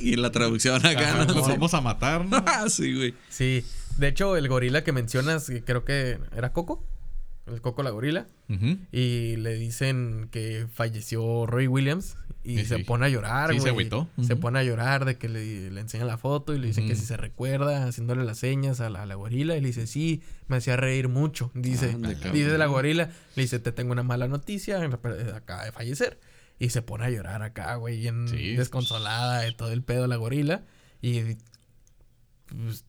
Y 0.00 0.16
la 0.16 0.30
traducción 0.30 0.76
acá, 0.86 1.10
Ajá, 1.14 1.24
¿no? 1.26 1.34
Nos 1.34 1.48
vamos 1.48 1.74
a 1.74 1.80
matar, 1.80 2.24
¿no? 2.24 2.36
Ah, 2.46 2.64
sí, 2.68 2.94
güey. 2.94 3.14
Sí. 3.28 3.64
De 3.98 4.08
hecho, 4.08 4.36
el 4.36 4.48
gorila 4.48 4.84
que 4.84 4.92
mencionas, 4.92 5.50
creo 5.66 5.84
que 5.84 6.18
era 6.36 6.52
Coco. 6.52 6.84
El 7.52 7.60
Coco 7.60 7.82
la 7.82 7.90
gorila. 7.90 8.26
Y 8.92 9.36
le 9.36 9.54
dicen 9.54 10.28
que 10.30 10.66
falleció 10.72 11.46
Roy 11.46 11.66
Williams. 11.66 12.16
Y 12.44 12.58
Sí, 12.60 12.64
se 12.66 12.76
sí. 12.78 12.84
pone 12.84 13.04
a 13.06 13.08
llorar, 13.10 13.52
Sí, 13.52 13.60
se 13.60 13.68
agüitó. 13.68 14.08
Se 14.22 14.34
pone 14.36 14.58
a 14.58 14.62
llorar 14.62 15.04
de 15.04 15.18
que 15.18 15.28
le, 15.28 15.70
le 15.70 15.80
enseñan 15.80 16.06
la 16.06 16.16
foto 16.16 16.54
y 16.54 16.58
le 16.58 16.68
dicen 16.68 16.86
que 16.88 16.94
si 16.94 17.04
se 17.04 17.16
recuerda, 17.18 17.84
haciéndole 17.86 18.24
las 18.24 18.38
señas 18.38 18.80
a 18.80 18.88
la, 18.88 19.02
a 19.02 19.06
la 19.06 19.16
gorila. 19.16 19.56
Y 19.56 19.60
le 19.60 19.66
dice, 19.66 19.86
sí, 19.86 20.22
me 20.46 20.56
hacía 20.56 20.76
reír 20.76 21.08
mucho. 21.08 21.50
Dice, 21.54 21.90
cabrón. 21.92 22.32
dice 22.32 22.56
la 22.56 22.66
gorila, 22.66 23.10
le 23.36 23.42
dice, 23.42 23.58
te 23.58 23.72
tengo 23.72 23.92
una 23.92 24.02
mala 24.02 24.28
noticia, 24.28 24.80
acaba 25.34 25.64
de 25.64 25.72
fallecer. 25.72 26.18
Y 26.58 26.70
se 26.70 26.80
pone 26.82 27.04
a 27.04 27.10
llorar 27.10 27.42
acá, 27.42 27.74
güey, 27.76 27.98
bien 27.98 28.26
Sí. 28.28 28.56
desconsolada 28.56 29.40
de 29.42 29.52
todo 29.52 29.72
el 29.72 29.82
pedo 29.82 30.02
de 30.02 30.08
la 30.08 30.16
gorila. 30.16 30.62
Y, 31.02 31.20
pues, 32.46 32.84
y 32.86 32.87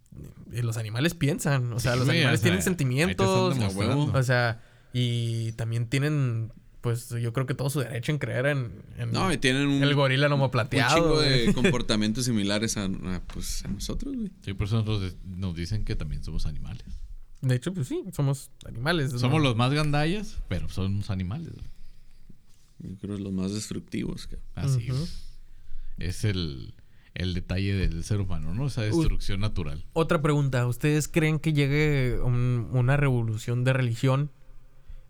los 0.51 0.77
animales 0.77 1.13
piensan, 1.13 1.73
o 1.73 1.79
sea, 1.79 1.93
Sí, 1.93 1.99
los 1.99 2.09
animales 2.09 2.39
o 2.39 2.41
sea, 2.41 2.43
tienen 2.43 2.61
sentimientos. 2.61 3.57
O 3.57 4.23
sea, 4.23 4.61
y 4.93 5.51
también 5.53 5.87
tienen, 5.87 6.51
pues 6.81 7.09
yo 7.09 7.33
creo 7.33 7.45
que 7.45 7.53
todo 7.53 7.69
su 7.69 7.79
derecho 7.79 8.11
en 8.11 8.17
creer 8.17 8.47
en, 8.47 8.71
en 8.97 9.11
No, 9.11 9.31
y 9.31 9.37
tienen 9.37 9.67
un, 9.67 9.83
el 9.83 9.93
gorila 9.95 10.27
lomo 10.27 10.51
un 10.53 10.69
chingo 10.69 11.19
de 11.21 11.53
comportamientos 11.55 12.25
similares 12.25 12.77
a, 12.77 12.85
a, 12.85 13.21
pues, 13.33 13.63
a 13.65 13.67
nosotros, 13.67 14.15
güey. 14.15 14.31
Sí, 14.43 14.53
por 14.53 14.67
eso 14.67 14.77
nosotros 14.77 15.15
nos 15.25 15.55
dicen 15.55 15.85
que 15.85 15.95
también 15.95 16.23
somos 16.23 16.45
animales. 16.45 16.85
De 17.41 17.55
hecho, 17.55 17.73
pues 17.73 17.87
sí, 17.87 18.03
somos 18.11 18.51
animales. 18.65 19.13
¿no? 19.13 19.19
Somos 19.19 19.41
los 19.41 19.55
más 19.55 19.73
gandallas, 19.73 20.37
pero 20.47 20.67
somos 20.69 21.09
animales. 21.09 21.53
güey. 21.53 22.91
Yo 22.91 22.97
creo 22.97 23.17
que 23.17 23.23
los 23.23 23.33
más 23.33 23.53
destructivos. 23.53 24.27
Así, 24.55 24.87
güey. 24.87 25.07
Es 25.99 26.23
el, 26.23 26.73
el 27.15 27.33
detalle 27.33 27.73
del 27.75 28.03
ser 28.03 28.19
humano, 28.21 28.53
¿no? 28.53 28.67
Esa 28.67 28.81
destrucción 28.83 29.39
natural. 29.41 29.83
Otra 29.93 30.21
pregunta, 30.21 30.65
¿ustedes 30.67 31.07
creen 31.07 31.39
que 31.39 31.53
llegue 31.53 32.19
un- 32.23 32.69
una 32.71 32.97
revolución 32.97 33.63
de 33.63 33.73
religión? 33.73 34.31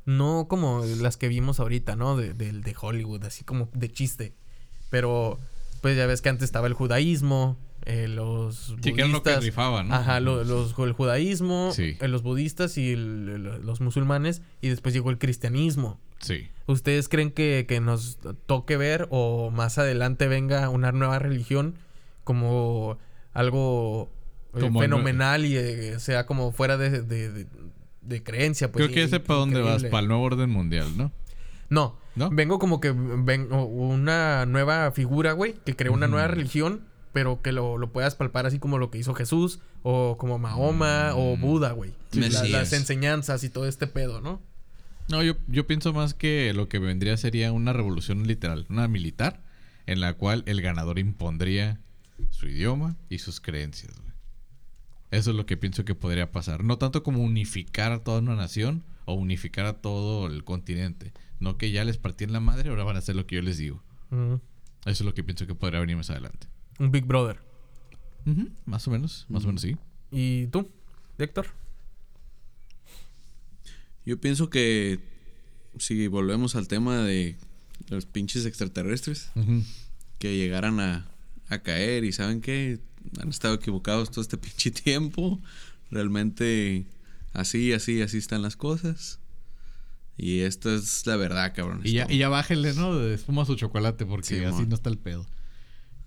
No 0.05 0.47
como 0.49 0.83
las 1.01 1.17
que 1.17 1.27
vimos 1.27 1.59
ahorita, 1.59 1.95
¿no? 1.95 2.15
De, 2.17 2.33
de 2.33 2.75
Hollywood, 2.79 3.23
así 3.25 3.43
como 3.43 3.69
de 3.73 3.91
chiste. 3.91 4.33
Pero, 4.89 5.37
pues 5.81 5.95
ya 5.97 6.07
ves 6.07 6.21
que 6.21 6.29
antes 6.29 6.45
estaba 6.45 6.65
el 6.67 6.73
judaísmo, 6.73 7.57
eh, 7.85 8.07
los 8.07 8.75
Sí, 8.81 8.93
que 8.93 9.05
lo 9.05 9.21
que 9.23 9.31
budistas- 9.35 9.43
rifaba, 9.43 9.83
¿no? 9.83 9.93
Ajá, 9.93 10.19
lo- 10.19 10.43
los, 10.43 10.73
el 10.79 10.93
judaísmo, 10.93 11.71
Sí. 11.73 11.95
eh, 11.99 12.07
los 12.07 12.23
budistas 12.23 12.77
y 12.77 12.91
el- 12.93 13.43
los 13.65 13.81
musulmanes, 13.81 14.41
y 14.61 14.69
después 14.69 14.93
llegó 14.95 15.11
el 15.11 15.17
cristianismo. 15.19 15.99
Sí. 16.19 16.47
¿Ustedes 16.65 17.07
creen 17.07 17.31
que, 17.31 17.65
que 17.67 17.79
nos 17.79 18.17
toque 18.45 18.77
ver 18.77 19.07
o 19.11 19.51
más 19.51 19.77
adelante 19.77 20.27
venga 20.27 20.69
una 20.69 20.91
nueva 20.91 21.19
religión 21.19 21.75
como 22.29 22.99
algo 23.33 24.11
eh, 24.53 24.59
Como 24.59 24.81
fenomenal 24.81 25.45
y 25.45 25.57
eh, 25.57 25.99
sea 25.99 26.27
como 26.27 26.51
fuera 26.51 26.77
de, 26.77 27.01
de- 27.01 27.31
de- 27.31 27.47
de 28.01 28.23
creencia? 28.23 28.71
Pues, 28.71 28.85
Creo 28.85 28.93
que 28.93 29.01
ese 29.03 29.19
para 29.19 29.39
dónde 29.39 29.61
vas, 29.61 29.83
para 29.85 30.01
el 30.01 30.07
nuevo 30.07 30.21
orden 30.23 30.51
mundial, 30.51 30.95
¿no? 30.95 31.11
No, 31.69 31.97
¿No? 32.15 32.29
vengo 32.29 32.59
como 32.59 32.79
que 32.79 32.91
ven 32.91 33.47
o- 33.51 33.65
una 33.65 34.45
nueva 34.45 34.91
figura, 34.91 35.31
güey, 35.33 35.55
que 35.65 35.75
creó 35.75 35.91
una 35.93 36.07
nueva 36.07 36.27
religión, 36.27 36.81
pero 37.13 37.41
que 37.41 37.51
lo, 37.51 37.79
lo 37.79 37.91
puedas 37.91 38.13
palpar 38.15 38.45
así 38.45 38.59
como 38.59 38.77
lo 38.77 38.91
que 38.91 38.99
hizo 38.99 39.15
Jesús 39.15 39.59
o 39.81 40.17
como 40.19 40.37
Mahoma 40.37 41.15
o 41.15 41.35
Mm. 41.35 41.41
Buda, 41.41 41.71
güey. 41.71 41.93
La- 42.11 42.43
las 42.43 42.73
enseñanzas 42.73 43.43
y 43.43 43.49
todo 43.49 43.67
este 43.67 43.87
pedo, 43.87 44.21
¿no? 44.21 44.39
No, 45.09 45.23
yo, 45.23 45.33
yo 45.47 45.65
pienso 45.65 45.91
más 45.93 46.13
que 46.13 46.53
lo 46.53 46.69
que 46.69 46.77
vendría 46.77 47.17
sería 47.17 47.51
una 47.51 47.73
revolución 47.73 48.27
literal, 48.27 48.67
una 48.69 48.87
militar, 48.87 49.41
en 49.87 49.99
la 50.01 50.13
cual 50.13 50.43
el 50.45 50.61
ganador 50.61 50.99
impondría 50.99 51.79
su 52.29 52.47
idioma 52.47 52.95
y 53.09 53.19
sus 53.19 53.39
creencias. 53.39 53.97
güey. 53.99 54.09
Eso 55.11 55.31
es 55.31 55.35
lo 55.35 55.45
que 55.45 55.57
pienso 55.57 55.85
que 55.85 55.95
podría 55.95 56.31
pasar. 56.31 56.63
No 56.63 56.77
tanto 56.77 57.03
como 57.03 57.23
unificar 57.23 57.91
a 57.91 58.03
toda 58.03 58.19
una 58.19 58.35
nación 58.35 58.83
o 59.05 59.13
unificar 59.13 59.65
a 59.65 59.81
todo 59.81 60.27
el 60.27 60.43
continente. 60.43 61.13
No 61.39 61.57
que 61.57 61.71
ya 61.71 61.83
les 61.83 61.97
partí 61.97 62.25
en 62.25 62.33
la 62.33 62.39
madre, 62.39 62.69
ahora 62.69 62.83
van 62.83 62.95
a 62.95 62.99
hacer 62.99 63.15
lo 63.15 63.25
que 63.25 63.37
yo 63.37 63.41
les 63.41 63.57
digo. 63.57 63.81
Eso 64.11 64.39
es 64.85 65.01
lo 65.01 65.13
que 65.13 65.23
pienso 65.23 65.47
que 65.47 65.55
podría 65.55 65.79
venir 65.79 65.97
más 65.97 66.09
adelante. 66.09 66.47
Un 66.77 66.91
Big 66.91 67.05
Brother. 67.05 67.39
Más 68.65 68.87
o 68.87 68.91
menos, 68.91 69.25
más 69.29 69.43
o 69.43 69.47
menos 69.47 69.61
sí. 69.61 69.75
¿Y 70.11 70.47
tú, 70.47 70.69
Héctor? 71.17 71.47
Yo 74.05 74.19
pienso 74.19 74.49
que 74.49 74.99
si 75.79 76.07
volvemos 76.07 76.55
al 76.55 76.67
tema 76.67 76.97
de 76.97 77.35
los 77.89 78.05
pinches 78.05 78.45
extraterrestres 78.45 79.31
que 80.19 80.37
llegaran 80.37 80.79
a, 80.79 81.09
a 81.49 81.59
caer 81.59 82.03
y 82.03 82.11
saben 82.11 82.41
que 82.41 82.79
han 83.21 83.29
estado 83.29 83.55
equivocados 83.55 84.11
todo 84.11 84.21
este 84.21 84.37
pinche 84.37 84.71
tiempo. 84.71 85.39
Realmente 85.91 86.85
así, 87.33 87.73
así, 87.73 88.01
así 88.01 88.17
están 88.17 88.41
las 88.41 88.55
cosas. 88.55 89.19
Y 90.17 90.41
esta 90.41 90.73
es 90.75 91.05
la 91.07 91.15
verdad, 91.15 91.53
cabrón. 91.55 91.81
Y 91.83 91.93
ya, 91.93 92.07
y 92.09 92.17
ya 92.17 92.29
bájenle, 92.29 92.73
¿no? 92.73 92.97
De 92.97 93.13
espuma 93.15 93.45
su 93.45 93.55
chocolate 93.55 94.05
porque 94.05 94.27
Sí, 94.27 94.43
así 94.43 94.65
no 94.67 94.75
está 94.75 94.89
el 94.89 94.97
pedo. 94.97 95.25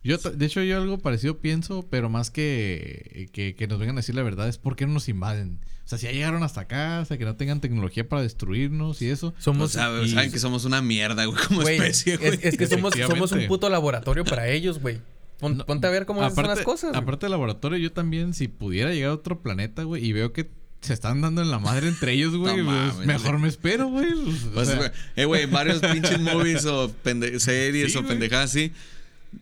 Yo, 0.04 0.18
ta- 0.18 0.30
de 0.30 0.46
hecho, 0.46 0.62
yo 0.62 0.76
algo 0.82 0.98
parecido 0.98 1.38
pienso, 1.38 1.86
pero 1.88 2.08
más 2.10 2.30
que, 2.30 3.30
que, 3.32 3.54
que 3.54 3.66
nos 3.68 3.78
vengan 3.78 3.96
a 3.96 4.00
decir 4.00 4.14
la 4.16 4.22
verdad 4.24 4.48
es 4.48 4.58
por 4.58 4.76
qué 4.76 4.86
no 4.86 4.92
nos 4.94 5.08
invaden. 5.08 5.60
O 5.84 5.88
sea, 5.88 5.96
si 5.98 6.06
ya 6.06 6.12
llegaron 6.12 6.42
hasta 6.42 6.62
acá, 6.62 7.00
o 7.00 7.04
sea, 7.04 7.18
que 7.18 7.24
no 7.24 7.36
tengan 7.36 7.60
tecnología 7.60 8.08
para 8.08 8.20
destruirnos 8.22 9.00
y 9.00 9.08
eso. 9.10 9.28
O 9.28 9.34
Somos... 9.40 9.72
sea, 9.72 9.90
y- 10.02 10.08
saben 10.10 10.30
que 10.32 10.38
somos 10.40 10.64
una 10.64 10.82
mierda, 10.82 11.24
güey, 11.24 11.38
como 11.46 11.62
especie, 11.62 12.16
güey. 12.18 12.34
es, 12.34 12.44
es 12.44 12.56
que 12.58 12.66
somos, 12.66 12.94
somos 13.06 13.32
un 13.32 13.46
puto 13.46 13.68
laboratorio 13.70 14.24
para 14.24 14.48
ellos, 14.48 14.78
güey. 14.80 15.00
Pon- 15.42 15.58
No, 15.58 15.66
ponte 15.66 15.86
a 15.86 15.90
ver 15.90 16.06
cómo 16.06 16.22
son 16.22 16.32
aparte, 16.32 16.54
las 16.56 16.60
cosas. 16.64 16.96
Aparte 16.96 17.26
del 17.26 17.32
laboratorio, 17.32 17.76
yo 17.76 17.92
también, 17.92 18.32
si 18.32 18.48
pudiera 18.48 18.94
llegar 18.94 19.10
a 19.10 19.14
otro 19.14 19.40
planeta, 19.42 19.82
güey, 19.82 20.02
y 20.06 20.12
veo 20.14 20.32
que 20.32 20.48
se 20.80 20.94
están 20.94 21.20
dando 21.20 21.42
en 21.42 21.50
la 21.50 21.58
madre 21.58 21.86
entre 21.88 22.12
ellos, 22.12 22.34
güey, 22.36 22.56
No 22.64 22.92
pues, 22.94 23.06
mejor 23.06 23.38
me 23.38 23.48
espero, 23.48 23.88
güey. 23.88 24.08
pues, 24.24 24.44
o 24.44 24.50
Pues, 24.54 24.68
sea, 24.68 24.92
eh, 25.16 25.24
güey, 25.26 25.46
varios 25.46 25.80
pinches 25.80 26.18
movies 26.32 26.64
o 26.64 26.90
series 27.38 27.92
Sí, 27.92 27.98
o 27.98 28.06
pendejadas 28.06 28.50
así. 28.50 28.72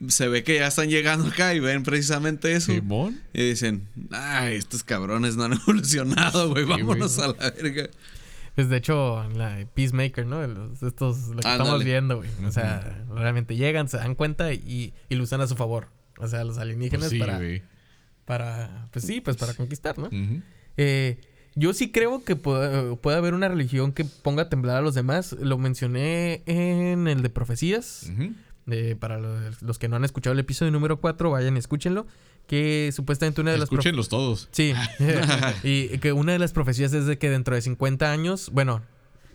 se 0.08 0.28
ve 0.28 0.42
que 0.44 0.54
ya 0.56 0.66
están 0.68 0.88
llegando 0.88 1.28
acá 1.28 1.54
y 1.54 1.60
ven 1.60 1.82
precisamente 1.82 2.52
eso. 2.52 2.72
Simón. 2.72 3.20
Y 3.34 3.42
dicen, 3.50 3.86
ay, 4.10 4.54
estos 4.56 4.82
cabrones 4.82 5.36
no 5.36 5.44
han 5.44 5.52
evolucionado, 5.62 6.48
güey, 6.50 6.64
vámonos 6.64 7.18
a 7.18 7.28
la 7.28 7.50
verga. 7.50 7.88
Pues 8.60 8.68
de 8.68 8.76
hecho, 8.76 9.26
la 9.36 9.66
Peacemaker, 9.74 10.26
¿no? 10.26 10.46
Los- 10.46 10.82
estos, 10.82 11.28
lo 11.28 11.36
que 11.40 11.48
estamos 11.48 11.82
viendo, 11.84 12.18
güey. 12.18 12.28
O 12.44 12.50
sea, 12.52 13.04
realmente 13.14 13.56
llegan, 13.56 13.88
se 13.88 13.96
dan 13.96 14.14
cuenta 14.14 14.52
y, 14.52 14.92
y 15.08 15.14
lo 15.14 15.24
usan 15.24 15.40
a 15.40 15.46
su 15.46 15.56
favor. 15.56 15.88
O 16.18 16.28
sea, 16.28 16.44
los 16.44 16.58
alienígenas 16.58 17.04
Pues 17.08 17.10
sí, 17.12 17.18
para, 17.18 17.36
güey. 17.38 17.62
para, 18.26 18.88
pues 18.92 19.04
sí, 19.06 19.20
pues 19.22 19.36
para 19.38 19.54
conquistar, 19.54 19.98
¿no? 19.98 20.10
Eh, 20.76 21.20
yo 21.54 21.72
sí 21.72 21.90
creo 21.90 22.22
que 22.22 22.36
puede, 22.36 22.96
puede 22.96 23.16
haber 23.16 23.32
una 23.34 23.48
religión 23.48 23.92
que 23.92 24.04
ponga 24.04 24.42
a 24.42 24.48
temblar 24.50 24.76
a 24.76 24.80
los 24.82 24.94
demás. 24.94 25.32
Lo 25.40 25.56
mencioné 25.58 26.42
en 26.46 27.08
el 27.08 27.22
de 27.22 27.30
profecías. 27.30 28.10
Eh, 28.70 28.94
para 29.00 29.18
los, 29.18 29.62
los 29.62 29.78
que 29.78 29.88
no 29.88 29.96
han 29.96 30.04
escuchado 30.04 30.34
el 30.34 30.38
episodio 30.40 30.70
número 30.70 31.00
4, 31.00 31.30
vayan 31.30 31.56
y 31.56 31.58
escúchenlo. 31.58 32.06
Que 32.50 32.90
supuestamente 32.92 33.40
una 33.40 33.52
de 33.52 33.58
las... 33.58 33.68
Escúchenlos 33.70 34.08
todos. 34.08 34.48
Sí. 34.50 34.74
y 35.62 35.98
que 35.98 36.12
una 36.12 36.32
de 36.32 36.40
las 36.40 36.50
profecías 36.52 36.92
es 36.92 37.06
de 37.06 37.16
que 37.16 37.30
dentro 37.30 37.54
de 37.54 37.62
50 37.62 38.10
años, 38.10 38.50
bueno, 38.52 38.82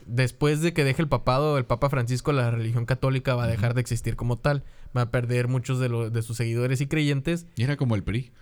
después 0.05 0.59
de 0.59 0.73
que 0.73 0.83
deje 0.83 1.01
el 1.01 1.07
papado, 1.07 1.57
el 1.57 1.63
Papa 1.63 1.89
Francisco, 1.89 2.33
la 2.33 2.51
religión 2.51 2.85
católica 2.85 3.33
va 3.33 3.45
a 3.45 3.47
dejar 3.47 3.73
de 3.73 3.79
existir 3.79 4.17
como 4.17 4.35
tal. 4.37 4.65
Va 4.95 5.03
a 5.03 5.11
perder 5.11 5.47
muchos 5.47 5.79
de, 5.79 5.87
lo- 5.87 6.09
de 6.09 6.21
sus 6.23 6.35
seguidores 6.35 6.81
y 6.81 6.87
creyentes. 6.87 7.45
Y 7.55 7.63
era 7.63 7.77
como 7.77 7.95
el 7.95 8.03
PRI. 8.03 8.33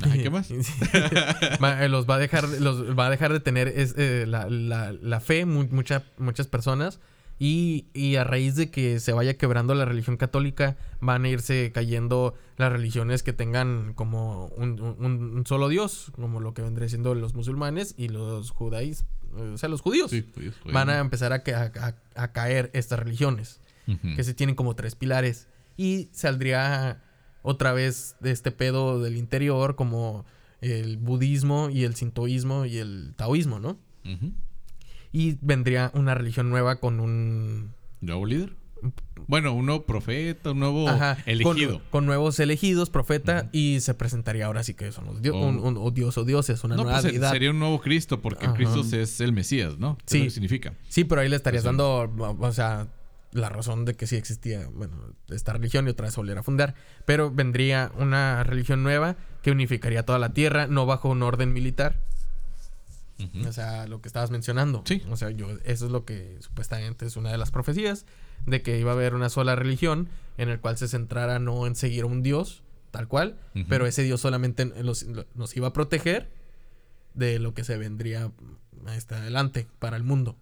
¿Qué 0.22 0.30
más? 0.30 0.50
Eh, 0.50 1.88
los 1.90 2.08
va 2.08 2.14
a 2.14 2.18
dejar, 2.18 2.48
los 2.48 2.98
va 2.98 3.08
a 3.08 3.10
dejar 3.10 3.34
de 3.34 3.40
tener 3.40 3.68
es, 3.68 3.94
eh, 3.98 4.24
la, 4.26 4.48
la- 4.48 4.92
la 4.92 5.20
fe 5.20 5.44
mu- 5.44 5.68
mucha- 5.70 6.04
muchas 6.16 6.46
personas. 6.46 7.00
Y, 7.42 7.86
y 7.94 8.16
a 8.16 8.24
raíz 8.24 8.54
de 8.54 8.70
que 8.70 9.00
se 9.00 9.12
vaya 9.14 9.38
quebrando 9.38 9.74
la 9.74 9.86
religión 9.86 10.18
católica, 10.18 10.76
van 11.00 11.24
a 11.24 11.28
irse 11.30 11.72
cayendo 11.72 12.34
las 12.58 12.70
religiones 12.70 13.22
que 13.22 13.32
tengan 13.32 13.94
como 13.94 14.46
un, 14.58 14.78
un- 14.80 15.36
un 15.38 15.46
solo 15.46 15.68
Dios, 15.70 16.12
como 16.16 16.38
lo 16.40 16.52
que 16.52 16.60
vendría 16.60 16.86
siendo 16.90 17.14
los 17.14 17.32
musulmanes 17.34 17.94
y 17.96 18.08
los 18.08 18.50
judáis, 18.50 19.06
o 19.34 19.56
sea, 19.56 19.70
los 19.70 19.80
judíos. 19.80 20.10
Sí, 20.10 20.22
judíos, 20.34 20.54
judíos. 20.58 20.74
Van 20.74 20.90
a 20.90 20.98
empezar 20.98 21.32
a, 21.32 21.36
a- 21.46 21.94
a 22.22 22.32
caer 22.32 22.70
estas 22.74 22.98
religiones 22.98 23.58
que 24.16 24.22
se 24.22 24.34
tienen 24.34 24.54
como 24.54 24.76
tres 24.76 24.94
pilares. 24.94 25.48
Y 25.78 26.10
saldría 26.12 27.02
otra 27.42 27.72
vez 27.72 28.16
de 28.20 28.32
este 28.32 28.52
pedo 28.52 29.00
del 29.02 29.16
interior 29.16 29.76
como 29.76 30.26
el 30.60 30.98
budismo 30.98 31.70
y 31.70 31.84
el 31.84 31.94
sintoísmo 31.94 32.66
y 32.66 32.76
el 32.76 33.14
taoísmo, 33.16 33.58
¿no? 33.60 33.78
Ujú. 34.04 34.32
Y 35.12 35.38
vendría 35.40 35.90
una 35.94 36.14
religión 36.14 36.50
nueva 36.50 36.76
con 36.76 37.00
un... 37.00 37.72
¿Nuevo 38.00 38.26
líder? 38.26 38.52
Bueno, 39.26 39.52
un 39.52 39.66
nuevo 39.66 39.84
profeta, 39.84 40.52
un 40.52 40.60
nuevo 40.60 40.88
Ajá, 40.88 41.18
elegido. 41.26 41.78
Con, 41.80 41.88
con 41.90 42.06
nuevos 42.06 42.40
elegidos, 42.40 42.88
profeta, 42.90 43.48
y 43.52 43.80
se 43.80 43.92
presentaría 43.94 44.46
ahora 44.46 44.62
sí 44.62 44.72
que 44.74 44.90
son 44.90 45.04
los 45.04 45.20
dio- 45.20 45.34
Oh. 45.36 45.48
un, 45.48 45.94
dios 45.94 46.16
o 46.16 46.24
dioses, 46.24 46.64
una 46.64 46.76
no, 46.76 46.84
nueva 46.84 47.00
pues 47.00 47.12
deidad. 47.12 47.30
sería 47.30 47.50
un 47.50 47.58
nuevo 47.58 47.80
Cristo, 47.80 48.20
porque. 48.22 48.46
Cristo 48.54 48.80
es 48.96 49.20
el 49.20 49.32
Mesías, 49.32 49.78
¿no? 49.78 49.98
Sí. 50.06 50.16
Es 50.18 50.22
lo 50.22 50.26
que 50.26 50.30
significa. 50.30 50.72
Sí, 50.88 51.04
pero 51.04 51.20
ahí 51.20 51.28
le 51.28 51.36
estarías 51.36 51.62
Pues, 51.62 51.76
dando, 51.76 52.10
o 52.40 52.52
sea, 52.52 52.88
la 53.32 53.48
razón 53.50 53.84
de 53.84 53.94
que 53.94 54.06
sí 54.06 54.16
existía, 54.16 54.66
bueno, 54.72 54.96
esta 55.28 55.52
religión 55.52 55.86
y 55.86 55.90
otra 55.90 56.06
vez 56.06 56.16
volviera 56.16 56.40
a 56.40 56.42
fundar. 56.44 56.74
Pero 57.04 57.30
vendría 57.30 57.92
una 57.98 58.42
religión 58.44 58.82
nueva 58.82 59.16
que 59.42 59.50
unificaría 59.50 60.04
toda 60.06 60.18
la 60.18 60.32
tierra, 60.32 60.66
no 60.66 60.86
bajo 60.86 61.10
un 61.10 61.22
orden 61.22 61.52
militar. 61.52 62.00
O 63.46 63.52
sea, 63.52 63.86
lo 63.86 64.00
que 64.00 64.08
estabas 64.08 64.30
mencionando. 64.30 64.82
Sí. 64.86 65.02
O 65.10 65.16
sea, 65.16 65.30
yo, 65.30 65.48
eso 65.64 65.86
es 65.86 65.92
lo 65.92 66.04
que 66.04 66.36
supuestamente 66.40 67.06
es 67.06 67.16
una 67.16 67.30
de 67.30 67.38
las 67.38 67.50
profecías, 67.50 68.06
de 68.46 68.62
que 68.62 68.78
iba 68.78 68.90
a 68.92 68.94
haber 68.94 69.14
una 69.14 69.28
sola 69.28 69.54
religión 69.56 70.08
en 70.38 70.48
el 70.48 70.60
cual 70.60 70.76
se 70.78 70.88
centrara 70.88 71.38
no 71.38 71.66
en 71.66 71.76
seguir 71.76 72.04
a 72.04 72.06
un 72.06 72.22
dios, 72.22 72.62
tal 72.90 73.06
cual, 73.08 73.38
pero 73.68 73.86
ese 73.86 74.02
dios 74.02 74.20
solamente 74.20 74.64
los- 74.82 75.06
nos 75.34 75.56
iba 75.56 75.68
a 75.68 75.72
proteger 75.72 76.30
de 77.14 77.38
lo 77.38 77.54
que 77.54 77.64
se 77.64 77.76
vendría 77.76 78.30
hasta 78.86 79.18
adelante 79.18 79.66
para 79.78 79.96
el 79.96 80.04
mundo. 80.04 80.36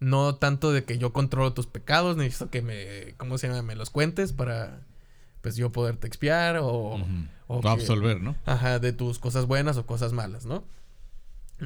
No 0.00 0.34
tanto 0.34 0.72
de 0.72 0.84
que 0.84 0.98
yo 0.98 1.12
controlo 1.12 1.54
tus 1.54 1.66
pecados, 1.66 2.16
necesito 2.16 2.50
que 2.50 2.60
me, 2.60 3.14
¿cómo 3.16 3.38
se 3.38 3.48
llama? 3.48 3.62
Me 3.62 3.76
los 3.76 3.88
cuentes 3.90 4.32
para, 4.34 4.82
pues 5.40 5.56
yo 5.56 5.72
poderte 5.72 6.06
expiar 6.06 6.58
o... 6.60 6.98
Que- 7.62 7.68
absolver, 7.68 8.20
¿no? 8.20 8.36
Ajá, 8.44 8.78
de 8.78 8.92
tus 8.92 9.18
cosas 9.18 9.46
buenas 9.46 9.76
o 9.78 9.86
cosas 9.86 10.12
malas, 10.12 10.44
¿no? 10.44 10.64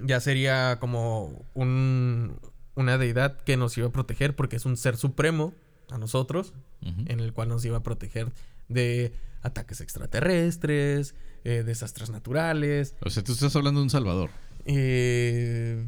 Ya 0.05 0.21
sería 0.21 0.79
como 0.81 1.45
un, 1.55 2.39
una 2.75 2.97
deidad 2.99 3.41
que 3.43 3.57
nos 3.57 3.77
iba 3.77 3.89
a 3.89 3.93
proteger 3.93 4.37
porque 4.37 4.57
es 4.57 4.65
un 4.65 4.77
ser 4.77 4.97
supremo 4.97 5.53
a 5.91 5.99
nosotros, 5.99 6.53
en 6.83 7.21
el 7.21 7.33
cual 7.33 7.49
nos 7.49 7.65
iba 7.65 7.79
a 7.79 7.83
proteger 7.83 8.31
de 8.69 9.13
ataques 9.43 9.81
extraterrestres, 9.81 11.15
eh, 11.45 11.63
desastres 11.65 12.11
naturales, 12.11 12.95
O 13.05 13.11
sea, 13.11 13.25
tú 13.25 13.33
estás 13.33 13.55
hablando 13.57 13.81
de 13.81 13.85
un 13.85 13.91
Salvador. 13.91 14.31
eh, 14.67 15.85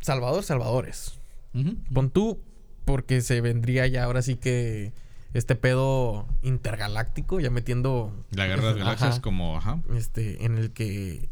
Salvador, 0.00 0.42
salvadores. 0.42 1.20
Ujú. 1.54 1.76
Pon 1.92 2.10
tú, 2.10 2.40
porque 2.84 3.20
se 3.20 3.40
vendría 3.40 3.86
ya 3.86 4.04
ahora 4.04 4.22
sí 4.22 4.36
que 4.36 4.92
este 5.34 5.54
pedo 5.54 6.26
intergaláctico, 6.42 7.38
ya 7.38 7.50
metiendo... 7.50 8.24
La 8.30 8.46
guerra 8.46 8.62
de 8.62 8.68
las 8.70 8.78
galaxias 8.78 9.10
Ajá. 9.12 9.20
como, 9.22 9.56
ajá. 9.58 9.82
este, 9.94 10.44
en 10.44 10.56
el 10.58 10.72
que 10.72 11.28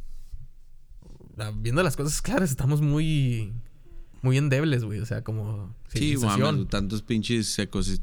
viendo 1.54 1.82
las 1.82 1.96
cosas 1.96 2.20
claras 2.22 2.50
estamos 2.50 2.80
muy 2.80 3.52
muy 4.20 4.36
endebles, 4.36 4.82
güey, 4.84 4.98
o 4.98 5.06
sea, 5.06 5.22
como 5.22 5.74
Sí, 5.88 6.16
mames, 6.16 6.68
tantos 6.68 7.02
pinches 7.02 7.56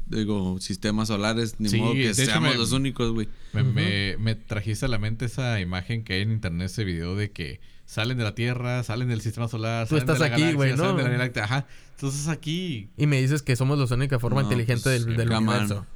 digo, 0.06 0.58
sistemas 0.60 1.08
solares, 1.08 1.56
ni 1.58 1.68
Sí, 1.68 1.76
modo 1.78 1.90
de 1.92 2.00
que 2.00 2.06
hecho 2.08 2.24
seamos 2.24 2.52
me- 2.52 2.56
los 2.56 2.72
únicos, 2.72 3.12
güey. 3.12 3.28
Me, 3.52 3.62
me- 3.62 4.16
me 4.18 4.34
trajiste 4.34 4.86
a 4.86 4.88
la 4.88 4.98
mente 4.98 5.26
esa 5.26 5.60
imagen 5.60 6.04
que 6.04 6.14
hay 6.14 6.22
en 6.22 6.32
internet, 6.32 6.66
ese 6.70 6.84
video 6.84 7.16
de 7.16 7.30
que 7.32 7.60
salen 7.84 8.16
de 8.16 8.24
la 8.24 8.34
Tierra, 8.34 8.82
salen 8.82 9.08
del 9.08 9.20
sistema 9.20 9.46
solar, 9.46 9.86
Tú 9.86 9.96
salen 9.96 10.06
de 10.06 10.12
estás 10.14 10.28
la 10.28 10.34
aquí, 10.34 10.42
galaxia, 10.42 10.56
güey, 10.56 10.70
¿no? 10.70 10.76
salen 10.78 10.96
de 11.04 11.12
la 11.12 11.18
Láctea. 11.18 11.44
Ajá. 11.44 11.66
Entonces 11.96 12.28
aquí. 12.28 12.88
Y 12.96 13.06
me 13.06 13.20
dices 13.20 13.42
que 13.42 13.54
somos 13.54 13.78
la 13.78 13.96
única 13.96 14.18
forma 14.18 14.40
No, 14.40 14.46
inteligente 14.48 14.82
pues, 14.84 15.04
del, 15.04 15.16
del 15.18 15.30
universo. 15.30 15.86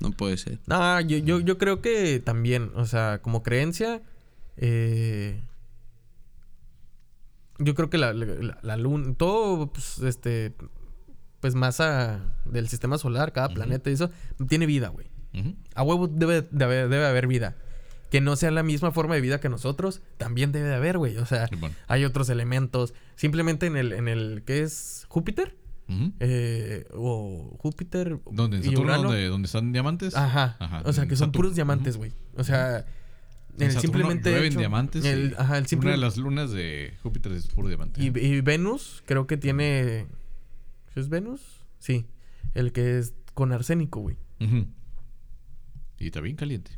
No 0.00 0.10
puede 0.12 0.38
ser. 0.38 0.58
No, 0.66 1.00
yo, 1.02 1.18
yo, 1.18 1.40
yo 1.40 1.58
creo 1.58 1.80
que 1.82 2.18
también, 2.18 2.70
o 2.76 2.86
sea, 2.86 3.20
como 3.22 3.42
creencia, 3.42 4.02
eh, 4.56 5.40
yo 7.58 7.74
creo 7.74 7.90
que 7.90 7.98
la, 7.98 8.12
la, 8.12 8.58
la 8.62 8.76
luna, 8.76 9.14
todo, 9.14 9.72
pues, 9.72 9.98
este, 10.00 10.54
pues 11.40 11.54
masa 11.54 12.20
del 12.44 12.68
sistema 12.68 12.98
solar, 12.98 13.32
cada 13.32 13.48
planeta 13.48 13.90
y 13.90 13.94
eso, 13.94 14.10
tiene 14.48 14.66
vida, 14.66 14.88
güey. 14.88 15.08
A 15.74 15.82
huevo 15.82 16.06
debe 16.06 16.42
de 16.50 16.64
haber, 16.64 16.88
debe 16.88 17.06
haber 17.06 17.26
vida. 17.26 17.56
Que 18.10 18.20
no 18.20 18.36
sea 18.36 18.52
la 18.52 18.62
misma 18.62 18.92
forma 18.92 19.16
de 19.16 19.20
vida 19.20 19.40
que 19.40 19.48
nosotros, 19.48 20.00
también 20.18 20.52
debe 20.52 20.68
de 20.68 20.74
haber, 20.76 20.98
güey. 20.98 21.16
O 21.16 21.26
sea, 21.26 21.48
hay 21.88 22.04
otros 22.04 22.28
elementos. 22.28 22.94
Simplemente 23.16 23.66
en 23.66 23.76
el, 23.76 23.92
en 23.92 24.06
el, 24.06 24.44
¿qué 24.46 24.62
es? 24.62 25.06
¿Júpiter? 25.08 25.56
Eh, 26.20 26.86
o 26.94 27.56
Júpiter. 27.58 28.20
¿Dónde? 28.30 28.58
¿En 28.58 28.62
Saturno? 28.64 29.02
Donde, 29.02 29.26
donde 29.26 29.46
están 29.46 29.72
diamantes? 29.72 30.14
Ajá. 30.16 30.56
Ajá, 30.60 30.82
O 30.86 30.92
sea, 30.92 31.04
que 31.06 31.16
son 31.16 31.28
Saturno. 31.28 31.32
puros 31.32 31.54
diamantes, 31.56 31.96
güey. 31.96 32.12
O 32.36 32.44
sea, 32.44 32.86
En 33.56 33.62
el 33.66 33.72
Saturno 33.72 33.80
simplemente. 33.98 34.30
llueven 34.30 34.50
hecho- 34.52 34.58
diamantes. 34.58 35.04
el- 35.04 35.30
y 35.30 35.34
ajá, 35.40 35.58
el 35.58 35.66
simple. 35.66 35.88
Una 35.90 35.96
de 35.96 36.00
las 36.00 36.16
lunas 36.16 36.50
de 36.50 36.94
Júpiter 37.02 37.32
es 37.32 37.46
puro 37.46 37.68
diamante. 37.68 38.02
y, 38.02 38.06
y 38.18 38.40
Venus, 38.40 39.02
creo 39.06 39.26
que 39.26 39.36
tiene. 39.36 40.06
¿Es 40.96 41.08
Venus? 41.08 41.40
Sí. 41.78 42.06
El 42.54 42.72
que 42.72 42.98
es 42.98 43.14
con 43.34 43.52
arsénico, 43.52 44.00
güey. 44.00 44.16
Y 45.98 46.06
está 46.06 46.20
bien 46.20 46.36
caliente. 46.36 46.72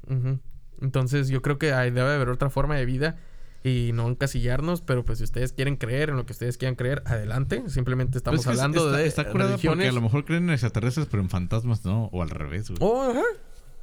Entonces 0.81 1.29
yo 1.29 1.43
creo 1.43 1.59
que 1.59 1.73
hay- 1.73 1.91
debe 1.91 2.15
haber 2.15 2.29
otra 2.29 2.51
forma 2.51 2.77
de 2.77 2.85
vida 2.85 3.17
y 3.65 3.91
no 3.95 4.09
encasillarnos, 4.09 4.81
pero 4.83 5.05
pues 5.05 5.19
si 5.19 5.25
ustedes 5.25 5.53
quieren 5.53 5.77
creer 5.77 6.11
en 6.11 6.17
lo 6.17 6.27
que 6.27 6.33
ustedes 6.33 6.57
quieran 6.59 6.77
creer, 6.77 7.03
adelante. 7.07 7.65
Simplemente 7.69 8.19
estamos 8.19 8.45
Pues 8.45 8.47
es 8.55 8.61
que 8.61 8.63
hablando 8.65 8.87
está, 8.91 8.99
de 8.99 9.07
Está 9.09 9.25
curada 9.31 9.53
porque 9.53 9.69
religiones. 9.69 9.91
a 9.91 9.95
lo 9.95 10.01
mejor 10.03 10.25
creen 10.25 10.45
en 10.45 10.51
extraterrestres, 10.51 11.07
pero 11.11 11.23
en 11.23 11.31
fantasmas 11.31 11.85
no. 11.85 12.05
O 12.13 12.23
al 12.23 12.31
revés, 12.31 12.69
güey. 12.71 12.79
Oh, 12.81 13.11
ajá. 13.11 13.23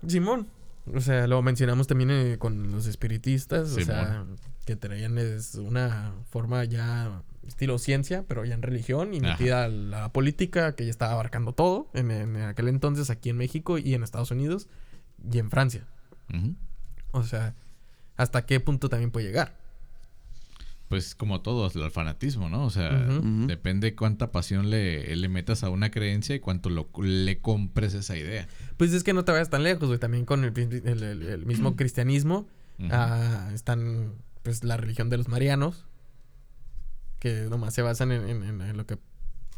Simón. 0.07 0.47
O 0.91 0.99
sea, 0.99 1.27
lo 1.27 1.41
mencionamos 1.41 1.87
también 1.87 2.11
eh, 2.11 2.37
con 2.37 2.71
los 2.71 2.87
espiritistas, 2.87 3.71
o 3.71 3.81
sea, 3.81 4.25
que 4.65 4.75
traían 4.75 5.17
es 5.17 5.55
una 5.55 6.13
forma 6.29 6.63
ya 6.65 7.23
estilo 7.47 7.77
ciencia, 7.77 8.23
pero 8.27 8.45
ya 8.45 8.53
en 8.53 8.61
religión 8.61 9.13
y 9.13 9.17
Ajá. 9.19 9.31
metida 9.31 9.65
a 9.65 9.67
la 9.67 10.11
política 10.11 10.75
que 10.75 10.85
ya 10.85 10.91
estaba 10.91 11.13
abarcando 11.13 11.53
todo 11.53 11.89
en, 11.93 12.11
en 12.11 12.37
aquel 12.37 12.67
entonces 12.67 13.09
aquí 13.09 13.29
en 13.29 13.37
México 13.37 13.77
y 13.77 13.93
en 13.93 14.03
Estados 14.03 14.31
Unidos 14.31 14.67
y 15.31 15.39
en 15.39 15.49
Francia. 15.49 15.85
O 17.11 17.23
sea, 17.23 17.55
hasta 18.17 18.45
qué 18.45 18.59
punto 18.59 18.89
también 18.89 19.11
puede 19.11 19.27
llegar. 19.27 19.55
Pues 20.93 21.15
como 21.15 21.41
todo, 21.41 21.69
el 21.73 21.91
fanatismo, 21.91 22.49
¿no? 22.49 22.65
O 22.65 22.69
sea, 22.69 22.89
depende 23.47 23.95
cuánta 23.95 24.31
pasión 24.31 24.69
le, 24.69 25.15
le 25.15 25.27
metas 25.29 25.63
a 25.63 25.69
una 25.69 25.89
creencia 25.89 26.35
y 26.35 26.39
cuánto 26.39 26.69
lo- 26.69 26.89
le 27.01 27.39
compres 27.39 27.93
esa 27.95 28.15
idea. 28.15 28.47
Pues 28.77 28.93
es 28.93 29.03
que 29.03 29.13
no 29.13 29.25
te 29.25 29.31
vayas 29.31 29.49
tan 29.49 29.63
lejos, 29.63 29.87
güey. 29.87 29.99
También 29.99 30.25
con 30.25 30.43
el, 30.43 30.53
el- 30.57 31.03
el- 31.03 31.23
el 31.23 31.45
mismo 31.45 31.75
cristianismo 31.75 32.47
ah, 32.91 33.49
están, 33.53 34.13
pues, 34.43 34.63
la 34.63 34.77
religión 34.77 35.09
de 35.09 35.17
los 35.17 35.27
marianos, 35.29 35.85
que 37.19 37.47
nomás 37.49 37.73
se 37.73 37.81
basan 37.81 38.11
en, 38.11 38.43
en- 38.43 38.77
lo 38.77 38.85
que 38.85 38.97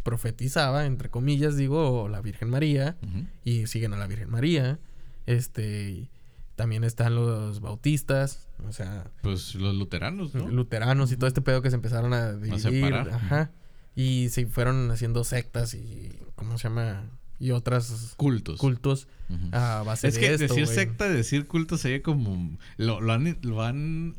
profetizaba, 0.03 0.85
entre 0.85 1.09
comillas, 1.09 1.57
digo, 1.57 2.07
la 2.09 2.21
Virgen 2.21 2.49
María, 2.49 2.95
y 3.43 3.67
siguen 3.67 3.93
a 3.93 3.97
la 3.97 4.07
Virgen 4.07 4.29
María. 4.29 4.79
Este, 5.25 6.07
también 6.55 6.83
están 6.83 7.15
los 7.15 7.59
bautistas, 7.61 8.47
o 8.67 8.71
sea, 8.71 9.11
Pues 9.21 9.55
los 9.55 9.75
luteranos, 9.75 10.33
¿no? 10.35 10.47
luteranos 10.47 11.11
y 11.11 11.17
todo 11.17 11.27
este 11.27 11.41
pedo 11.41 11.61
que 11.61 11.69
se 11.69 11.75
empezaron 11.75 12.13
a 12.13 12.33
dividir. 12.33 12.59
separar. 12.59 13.09
Ajá. 13.09 13.51
Y 13.95 14.29
se 14.29 14.45
fueron 14.47 14.91
haciendo 14.91 15.23
sectas 15.23 15.73
y, 15.73 16.17
¿cómo 16.35 16.57
se 16.57 16.67
llama? 16.69 17.03
Y 17.39 17.51
otras 17.51 18.13
Cultos. 18.17 18.59
cultos 18.59 19.07
Ujú. 19.29 19.49
a 19.51 19.83
base 19.83 20.07
Es 20.07 20.15
de 20.15 20.19
que 20.21 20.25
esto, 20.33 20.43
decir 20.47 20.63
güey. 20.65 20.75
secta, 20.75 21.09
decir 21.09 21.47
culto 21.47 21.77
sería 21.77 22.01
como... 22.01 22.57
Lo, 22.77 23.01
lo 23.01 23.11
han, 23.13 23.37
lo 23.41 23.61
han 23.61 24.15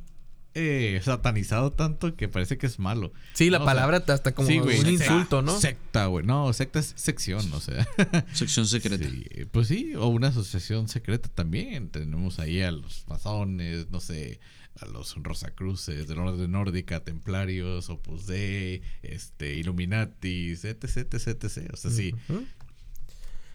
eh, 0.59 0.99
satanizado 1.05 1.71
tanto 1.71 2.17
que 2.17 2.29
parece 2.29 2.57
que 2.57 2.67
es 2.67 2.79
malo. 2.79 3.13
Sí, 3.35 3.51
la 3.51 3.59
No, 3.59 3.65
o 3.65 3.67
sea, 3.67 3.75
palabra 3.75 4.05
hasta 4.07 4.35
como 4.35 4.49
Sí, 4.49 4.59
güey, 4.59 4.81
un 4.81 4.89
insulto, 4.89 5.43
¿no? 5.43 5.59
Secta, 5.61 6.07
güey. 6.07 6.25
No, 6.25 6.51
secta 6.55 6.79
es 6.79 6.95
sección, 6.97 7.53
o 7.53 7.61
sea. 7.61 7.87
Sección 8.33 8.67
secreta. 8.67 9.05
Sí, 9.07 9.27
pues 9.53 9.69
sí, 9.69 9.95
o 9.95 10.07
una 10.07 10.29
asociación 10.29 10.89
secreta 10.89 11.29
también. 11.29 11.91
Tenemos 11.91 12.39
ahí 12.39 12.63
a 12.63 12.71
los 12.73 13.05
masones, 13.07 13.91
no 13.91 14.01
sé, 14.01 14.41
a 14.81 14.87
los 14.87 15.15
Rosacruces, 15.23 16.09
del 16.09 16.19
orden 16.19 16.51
nórdica, 16.51 17.01
templarios, 17.05 17.91
Opus 17.91 18.27
Dei, 18.27 18.83
este, 19.03 19.55
Illuminatis, 19.55 20.65
etc, 20.65 20.85
etc, 21.13 21.45
etc. 21.45 21.71
O 21.73 21.77
sea, 21.77 21.91
sí. 21.91 22.15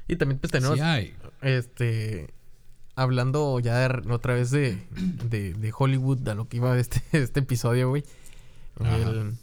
Y 0.08 0.16
también 0.18 0.40
pues 0.40 0.52
tenemos, 0.52 0.76
Sí 0.76 0.82
hay. 0.82 1.16
este, 1.42 2.28
hablando 2.96 3.60
ya 3.60 3.88
de- 3.88 4.12
otra 4.12 4.34
vez 4.34 4.52
de, 4.52 4.78
de, 5.30 5.54
de 5.54 5.74
Hollywood, 5.78 6.28
a 6.28 6.36
lo 6.36 6.48
que 6.48 6.58
iba 6.58 6.78
este, 6.80 7.02
este 7.12 7.40
episodio, 7.42 7.90
güey. 7.90 8.04
El- 8.80 9.36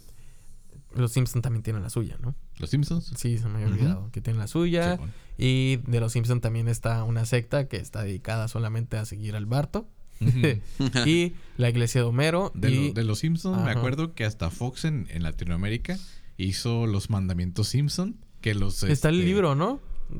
Los 0.95 1.11
Simpsons 1.13 1.43
también 1.43 1.63
tienen 1.63 1.83
la 1.83 1.89
suya, 1.89 2.17
¿no? 2.21 2.35
¿Los 2.57 2.71
Simpsons? 2.71 3.13
Sí, 3.15 3.37
se 3.37 3.47
me 3.47 3.55
había 3.55 3.67
olvidado 3.67 4.09
que 4.11 4.21
tienen 4.21 4.39
la 4.39 4.47
suya. 4.47 4.99
Y 5.37 5.77
de 5.87 5.99
los 6.01 6.11
Simpsons 6.11 6.41
también 6.41 6.67
está 6.67 7.03
una 7.05 7.25
secta 7.25 7.67
que 7.67 7.77
está 7.77 8.03
dedicada 8.03 8.47
solamente 8.47 8.97
a 8.97 9.05
seguir 9.05 9.35
al 9.35 9.45
Barto. 9.45 9.87
Y 11.05 11.33
la 11.57 11.69
iglesia 11.69 12.01
de 12.01 12.07
Homero. 12.07 12.51
De, 12.55 12.71
y 12.71 12.87
lo- 12.89 12.93
de 12.93 13.03
los 13.03 13.19
Simpsons, 13.19 13.63
me 13.63 13.71
acuerdo 13.71 14.13
que 14.13 14.25
hasta 14.25 14.49
Fox 14.49 14.83
en, 14.85 15.07
en 15.11 15.23
Latinoamérica 15.23 15.97
hizo 16.37 16.87
los 16.87 17.09
mandamientos 17.09 17.69
Simpson. 17.69 18.17
Que 18.41 18.53
los. 18.55 18.83
está 18.83 19.09
el 19.09 19.15
este, 19.15 19.25
libro, 19.27 19.55
¿no? 19.55 19.79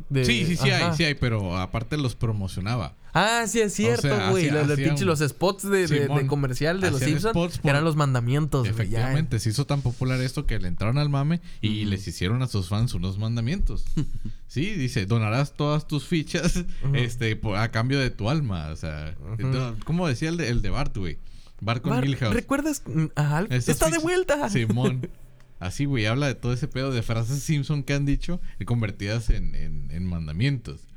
De- 0.09 0.23
Sí, 0.25 0.45
sí, 0.45 0.55
sí 0.55 0.69
Ajá. 0.69 0.91
hay, 0.91 0.97
sí 0.97 1.03
hay, 1.03 1.15
pero 1.15 1.57
aparte 1.57 1.97
los 1.97 2.15
promocionaba. 2.15 2.95
Ah, 3.11 3.45
sí, 3.47 3.59
es 3.59 3.73
cierto, 3.73 4.03
sea, 4.03 4.29
güey. 4.29 4.47
hacía- 4.49 4.63
los, 4.63 4.79
los 4.79 5.01
los 5.19 5.29
spots 5.31 5.63
de, 5.63 5.69
de- 5.69 5.87
de 5.87 6.01
Simón. 6.03 6.27
comercial 6.27 6.79
de 6.79 6.91
los 6.91 6.99
Simpsons 6.99 7.33
por- 7.33 7.51
eran 7.63 7.83
los 7.83 7.95
mandamientos. 7.95 8.67
Efectivamente, 8.67 9.39
se 9.39 9.49
hizo 9.49 9.65
tan 9.65 9.81
popular 9.81 10.21
esto 10.21 10.45
que 10.45 10.59
le 10.59 10.67
entraron 10.67 10.99
al 10.99 11.09
mame 11.09 11.41
y 11.59 11.85
les 11.85 12.07
hicieron 12.07 12.43
a 12.43 12.47
sus 12.47 12.69
fans 12.69 12.93
unos 12.93 13.17
mandamientos. 13.17 13.83
sí, 14.47 14.73
dice, 14.75 15.07
donarás 15.07 15.53
todas 15.53 15.87
tus 15.87 16.05
fichas 16.05 16.63
este 16.93 17.35
por- 17.35 17.57
a 17.57 17.71
cambio 17.71 17.99
de 17.99 18.11
tu 18.11 18.29
alma. 18.29 18.67
O 18.69 18.75
sea, 18.75 19.15
entonces, 19.39 19.83
¿cómo 19.85 20.07
decía 20.07 20.29
el 20.29 20.37
de, 20.37 20.49
el 20.49 20.61
de 20.61 20.69
Bart, 20.69 20.95
güey? 20.95 21.17
Bart 21.61 21.81
con 21.81 21.91
Bar- 21.91 22.05
Milhouse. 22.05 22.33
¿Recuerdas 22.35 22.83
mm, 22.85 23.05
¡Está 23.49 23.89
de 23.89 23.97
vuelta! 23.97 24.49
Simón. 24.49 25.09
Así, 25.59 25.85
güey, 25.85 26.05
habla 26.05 26.27
de 26.27 26.35
todo 26.35 26.53
ese 26.53 26.67
pedo 26.67 26.91
de 26.91 27.01
frases 27.03 27.43
Simpson 27.43 27.83
que 27.83 27.93
han 27.93 28.05
dicho 28.05 28.39
y 28.59 28.65
convertidas 28.65 29.29
en, 29.29 29.55
en- 29.55 29.91
en 29.91 30.05
mandamientos. 30.05 30.87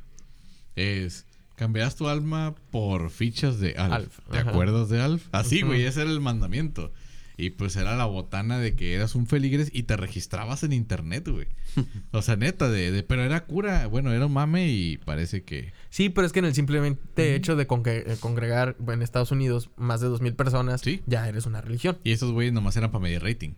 Es, 0.76 1.26
cambiarás 1.56 1.96
tu 1.96 2.08
alma 2.08 2.54
por 2.70 3.10
fichas 3.10 3.58
de 3.58 3.74
Alf. 3.76 3.92
Alf, 3.92 4.18
¿Te 4.30 4.38
ajá. 4.38 4.50
acuerdas 4.50 4.88
de 4.88 5.00
Alf? 5.00 5.26
Así, 5.32 5.62
güey, 5.62 5.84
ese 5.84 6.02
era 6.02 6.10
el 6.10 6.20
mandamiento. 6.20 6.92
Y 7.38 7.50
pues 7.50 7.76
era 7.76 7.96
la 7.96 8.04
botana 8.04 8.58
de 8.58 8.74
que 8.76 8.94
eras 8.94 9.14
un 9.14 9.26
feligres 9.26 9.70
y 9.72 9.84
te 9.84 9.96
registrabas 9.96 10.62
en 10.62 10.72
internet, 10.72 11.26
güey. 11.28 11.48
O 12.12 12.20
sea, 12.22 12.36
neta, 12.36 12.68
de, 12.70 12.92
de- 12.92 13.02
pero 13.02 13.22
era 13.24 13.44
cura. 13.46 13.86
Bueno, 13.88 14.12
era 14.12 14.26
un 14.26 14.32
mame 14.32 14.68
y 14.68 14.98
parece 14.98 15.42
que... 15.42 15.72
Sí, 15.90 16.08
pero 16.08 16.26
es 16.26 16.32
que 16.32 16.38
en 16.38 16.44
el 16.44 16.54
simplemente 16.54 17.34
hecho 17.34 17.56
de 17.56 17.66
congre- 17.66 18.04
eh, 18.06 18.16
congregar 18.20 18.76
en 18.86 19.02
Estados 19.02 19.32
Unidos 19.32 19.70
más 19.76 20.00
de 20.00 20.08
2.000 20.08 20.36
personas, 20.36 20.82
Sí. 20.82 21.02
ya 21.06 21.28
eres 21.28 21.46
una 21.46 21.60
religión. 21.62 21.98
Y 22.04 22.12
esos 22.12 22.32
güeyes 22.32 22.52
nomás 22.52 22.76
eran 22.76 22.92
para 22.92 23.02
medir 23.02 23.22
rating. 23.22 23.54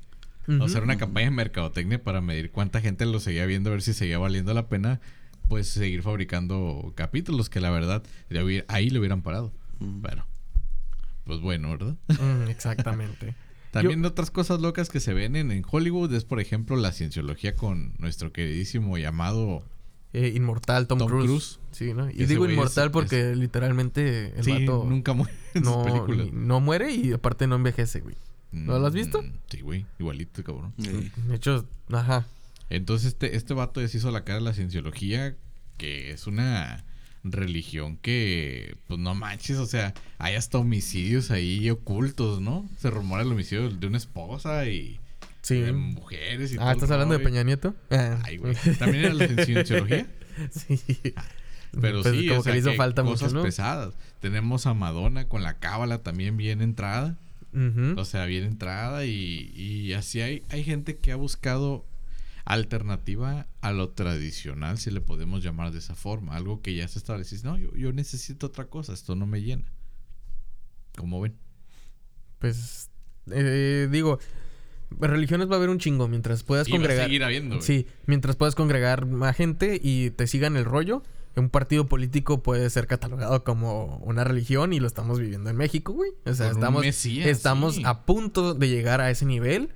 O 0.46 0.68
sea, 0.68 0.78
era 0.78 0.84
una 0.84 0.98
campaña 0.98 1.26
de 1.26 1.30
mercadotecnia 1.30 2.02
para 2.02 2.20
medir 2.20 2.50
cuánta 2.50 2.80
gente 2.80 3.06
lo 3.06 3.18
seguía 3.20 3.46
viendo, 3.46 3.70
a 3.70 3.72
ver 3.72 3.82
si 3.82 3.92
seguía 3.94 4.18
valiendo 4.18 4.52
la 4.54 4.68
pena, 4.68 5.00
pues 5.48 5.68
seguir 5.68 6.02
fabricando 6.02 6.92
capítulos 6.96 7.48
que 7.50 7.60
la 7.60 7.70
verdad 7.70 8.02
ya 8.30 8.44
hubiera- 8.44 8.66
ahí 8.68 8.90
le 8.90 8.98
hubieran 8.98 9.22
parado. 9.22 9.52
Mm. 9.80 10.00
Pero, 10.02 10.26
pues 11.24 11.40
bueno, 11.40 11.70
¿verdad? 11.70 11.96
Mm, 12.08 12.48
exactamente. 12.50 13.34
También 13.70 14.04
otras 14.04 14.30
cosas 14.30 14.60
locas 14.60 14.88
que 14.88 15.00
se 15.00 15.14
ven 15.14 15.34
en, 15.34 15.50
en 15.50 15.64
Hollywood 15.68 16.12
es, 16.14 16.24
por 16.24 16.38
ejemplo, 16.40 16.76
la 16.76 16.92
cienciología 16.92 17.54
con 17.56 17.94
nuestro 17.98 18.32
queridísimo 18.32 18.98
llamado... 18.98 19.64
Eh, 20.12 20.32
inmortal 20.36 20.86
Tom, 20.86 21.00
Tom 21.00 21.08
Cruise. 21.08 21.26
Cruise. 21.26 21.60
Sí, 21.72 21.92
¿no? 21.92 22.08
Y 22.08 22.26
digo 22.26 22.46
es- 22.46 22.52
inmortal 22.52 22.86
es- 22.86 22.92
porque 22.92 23.34
literalmente 23.34 24.32
el 24.38 24.44
sí, 24.44 24.52
vato 24.52 24.84
nunca 24.88 25.12
muere 25.12 25.34
en 25.54 25.64
sus 25.64 25.76
no, 25.76 25.82
películas. 25.84 26.26
ni- 26.26 26.46
no 26.46 26.60
muere 26.60 26.92
y 26.94 27.12
aparte 27.12 27.48
no 27.48 27.56
envejece, 27.56 28.00
güey. 28.00 28.14
¿No 28.54 28.78
lo 28.78 28.86
has 28.86 28.94
visto? 28.94 29.22
Mm, 29.22 29.32
Sí, 29.50 29.60
güey, 29.60 29.86
igualito, 29.98 30.42
cabrón. 30.44 30.72
Sí. 30.78 31.10
De 31.28 31.34
hecho, 31.36 31.68
ajá. 31.92 32.26
Entonces 32.70 33.08
este, 33.08 33.36
este 33.36 33.52
vato 33.54 33.80
ya 33.80 33.88
se 33.88 33.98
hizo 33.98 34.10
la 34.10 34.24
cara 34.24 34.38
de 34.38 34.44
la 34.44 34.54
cienciología, 34.54 35.36
que 35.76 36.10
es 36.12 36.26
una 36.26 36.84
religión 37.24 37.96
que, 37.96 38.76
pues 38.86 39.00
no 39.00 39.14
manches, 39.14 39.58
o 39.58 39.66
sea, 39.66 39.94
hay 40.18 40.34
hasta 40.34 40.58
homicidios 40.58 41.30
ahí 41.30 41.68
ocultos, 41.70 42.40
¿no? 42.40 42.68
Se 42.78 42.90
rumora 42.90 43.22
el 43.22 43.32
homicidio 43.32 43.70
de 43.70 43.86
una 43.86 43.96
esposa 43.98 44.66
y 44.66 44.98
Sí. 45.42 45.60
de 45.60 45.72
mujeres 45.72 46.52
y 46.52 46.56
todo 46.56 46.66
Ah, 46.68 46.72
¿estás 46.72 46.90
hablando 46.90 47.16
de. 47.18 47.22
Peña 47.24 47.42
Nieto? 47.42 47.74
Ah. 47.90 48.18
Ay, 48.24 48.38
güey. 48.38 48.54
¿También 48.78 49.04
era 49.06 49.14
la 49.14 49.44
cienciología? 49.44 50.06
sí. 50.50 50.80
Pero 51.80 52.02
Pues 52.02 52.14
sí, 52.16 52.28
como 52.28 52.40
o 52.40 52.42
sea, 52.42 52.52
que 52.52 52.54
le 52.56 52.60
hizo 52.60 52.70
que 52.70 52.76
falta 52.76 53.02
cosas 53.02 53.28
mucho, 53.32 53.36
¿no? 53.38 53.42
pesadas. 53.42 53.94
Tenemos 54.20 54.66
a 54.66 54.74
Madonna 54.74 55.28
con 55.28 55.42
la 55.42 55.58
cábala 55.58 55.98
también 56.02 56.36
bien 56.36 56.62
entrada. 56.62 57.16
O 57.96 58.04
sea, 58.04 58.26
bien 58.26 58.44
entrada 58.44 59.04
y, 59.04 59.52
y 59.54 59.92
así 59.92 60.20
hay, 60.20 60.42
hay 60.48 60.64
gente 60.64 60.96
que 60.96 61.12
ha 61.12 61.16
buscado 61.16 61.86
alternativa 62.44 63.46
a 63.60 63.72
lo 63.72 63.90
tradicional, 63.90 64.78
si 64.78 64.90
le 64.90 65.00
podemos 65.00 65.42
llamar 65.42 65.70
de 65.72 65.78
esa 65.78 65.94
forma. 65.94 66.34
Algo 66.36 66.60
que 66.62 66.74
ya 66.74 66.86
se 66.88 66.98
establece. 66.98 67.36
No, 67.44 67.56
yo, 67.56 67.74
yo 67.74 67.92
necesito 67.92 68.46
otra 68.48 68.66
cosa, 68.66 68.92
esto 68.92 69.14
no 69.16 69.26
me 69.26 69.40
llena. 69.42 69.64
Como 70.96 71.20
ven? 71.20 71.34
Pues, 72.38 72.90
eh, 73.30 73.88
digo, 73.90 74.18
religiones 74.90 75.48
va 75.48 75.54
a 75.54 75.56
haber 75.56 75.70
un 75.70 75.78
chingo 75.78 76.08
mientras 76.08 76.42
puedas 76.42 76.68
Y 76.68 76.72
va 76.72 76.76
a 76.76 76.80
congregar. 76.80 77.06
seguir 77.06 77.24
habiendo, 77.24 77.56
güey. 77.56 77.66
Sí, 77.66 77.86
mientras 78.06 78.36
puedas 78.36 78.54
congregar 78.54 79.06
más 79.06 79.34
gente 79.36 79.80
y 79.82 80.10
te 80.10 80.26
sigan 80.26 80.56
el 80.56 80.64
rollo, 80.64 81.02
un 81.36 81.50
partido 81.50 81.86
político 81.86 82.42
puede 82.42 82.68
ser 82.70 82.86
catalogado 82.86 83.42
como 83.44 83.96
una 83.98 84.22
religión 84.24 84.72
y 84.72 84.80
lo 84.80 84.86
estamos 84.86 85.18
viviendo 85.18 85.50
en 85.50 85.56
México, 85.56 85.92
güey. 85.92 86.10
O 86.26 86.34
sea, 86.34 86.50
estamos, 86.50 86.82
mesías, 86.82 87.26
estamos 87.26 87.74
sí. 87.76 87.82
a 87.84 88.02
punto 88.04 88.54
de 88.54 88.68
llegar 88.68 89.00
a 89.00 89.10
ese 89.10 89.26
nivel 89.26 89.70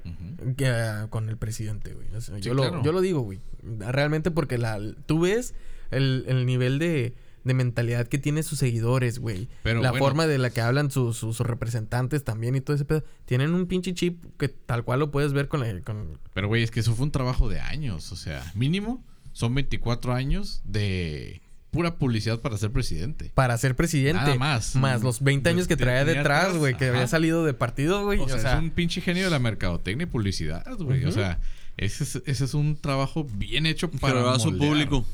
que, 0.57 0.69
ah, 0.69 1.07
con 1.11 1.29
el 1.29 1.37
presidente, 1.37 1.95
güey. 1.95 2.09
O 2.15 2.21
sea, 2.21 2.37
Sí, 2.37 2.43
yo, 2.43 2.55
lo, 2.55 2.83
yo 2.83 2.93
lo 2.93 3.01
digo, 3.01 3.21
güey. 3.21 3.41
Realmente 3.79 4.31
porque 4.31 4.57
la, 4.59 4.79
tú 5.07 5.21
ves 5.21 5.55
el, 5.91 6.25
el 6.29 6.47
nivel 6.47 6.79
de, 6.79 7.15
de 7.45 7.55
mentalidad 7.55 8.07
que 8.07 8.19
tiene 8.19 8.43
sus 8.45 8.59
seguidores, 8.61 9.19
güey. 9.19 9.49
Pero 9.65 9.83
La 9.83 9.91
bueno. 9.91 10.05
forma 10.05 10.27
de 10.29 10.39
la 10.39 10.51
que 10.51 10.61
hablan 10.61 10.91
sus, 10.93 11.17
sus 11.17 11.41
representantes 11.41 12.23
también 12.23 12.55
y 12.55 12.61
todo 12.61 12.77
ese 12.77 12.85
pedo. 12.85 13.03
Tienen 13.25 13.53
un 13.55 13.67
pinche 13.67 13.95
chip 13.95 14.23
que 14.39 14.49
tal 14.49 14.85
cual 14.85 15.01
lo 15.01 15.11
puedes 15.11 15.33
ver 15.33 15.49
con, 15.49 15.61
la- 15.61 15.81
con 15.83 16.19
Pero, 16.35 16.47
güey, 16.47 16.63
es 16.63 16.71
que 16.71 16.81
eso 16.81 16.95
fue 16.95 17.05
un 17.05 17.11
trabajo 17.13 17.49
de 17.49 17.59
años. 17.61 18.13
O 18.13 18.17
sea, 18.17 18.45
mínimo 18.55 19.05
son 19.33 19.55
24 19.55 20.15
años 20.15 20.63
de 20.65 21.43
pura 21.71 21.97
publicidad 21.97 22.41
para 22.41 22.57
ser 22.57 22.71
presidente. 22.71 23.31
para 23.35 23.57
ser 23.59 23.77
presidente. 23.77 24.23
Nada 24.23 24.35
más. 24.37 24.75
Más 24.75 25.03
los 25.03 25.21
20 25.23 25.49
años 25.51 25.69
que 25.69 25.77
traía 25.77 26.05
detrás, 26.05 26.57
güey. 26.57 26.77
Que 26.77 26.89
había 26.89 27.07
salido 27.07 27.45
de 27.45 27.55
partido, 27.55 28.05
güey. 28.05 28.19
O 28.21 28.27
sea, 28.27 28.37
O 28.37 28.41
sea, 28.41 28.53
es 28.55 28.59
un 28.59 28.71
pinche 28.71 29.01
genio 29.01 29.25
de 29.25 29.31
la 29.31 29.39
mercadotecnia 29.39 30.05
y 30.05 30.07
publicidad, 30.07 30.65
güey. 30.79 31.05
O 31.05 31.13
sea, 31.13 31.41
ese 31.77 32.05
es, 32.05 32.23
ese 32.27 32.45
es 32.45 32.55
un 32.55 32.77
trabajo 32.77 33.25
bien 33.25 33.67
hecho 33.67 33.91
para 33.91 34.33
a 34.33 34.39
su 34.39 34.57
público. 34.57 35.05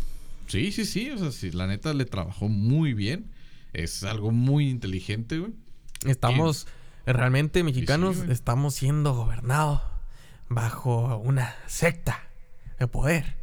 Sí, 0.47 0.73
sí, 0.73 0.85
sí. 0.85 1.11
O 1.11 1.19
sea, 1.19 1.33
sí, 1.33 1.51
la 1.51 1.67
neta 1.67 1.93
le 1.95 2.05
trabajó 2.05 2.49
muy 2.49 2.95
bien. 2.95 3.27
Es 3.73 4.05
algo 4.05 4.31
muy 4.31 4.69
inteligente, 4.71 5.39
güey. 5.39 5.53
estamos 6.07 6.67
realmente 7.07 7.63
mexicanos, 7.65 8.19
estamos 8.29 8.75
siendo 8.75 9.15
gobernados 9.15 9.81
bajo 10.49 11.19
una 11.19 11.55
secta 11.67 12.23
de 12.79 12.87
poder. 12.87 13.37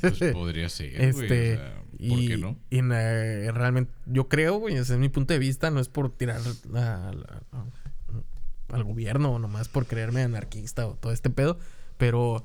Pues 0.00 0.18
podría 0.32 0.68
ser, 0.68 0.92
güey. 0.96 1.08
Este, 1.08 1.54
o 1.54 1.56
sea, 1.56 1.74
¿Por 2.08 2.18
y, 2.18 2.28
qué 2.28 2.36
no? 2.38 2.58
y, 2.70 2.78
eh, 2.80 3.50
realmente, 3.52 3.92
yo 4.06 4.28
creo, 4.28 4.56
güey, 4.58 4.74
ese 4.76 4.94
es 4.94 4.98
mi 4.98 5.08
punto 5.08 5.32
de 5.32 5.38
vista, 5.38 5.70
no 5.70 5.80
es 5.80 5.88
por 5.88 6.10
tirar 6.16 6.40
a- 6.74 6.80
a- 6.80 7.10
a- 7.58 8.74
al 8.74 8.84
gobierno 8.84 9.30
o 9.32 9.38
nomás 9.38 9.68
por 9.68 9.86
creerme 9.86 10.22
anarquista 10.22 10.86
o 10.86 10.94
todo 10.96 11.12
este 11.12 11.30
pedo, 11.30 11.58
pero 11.98 12.44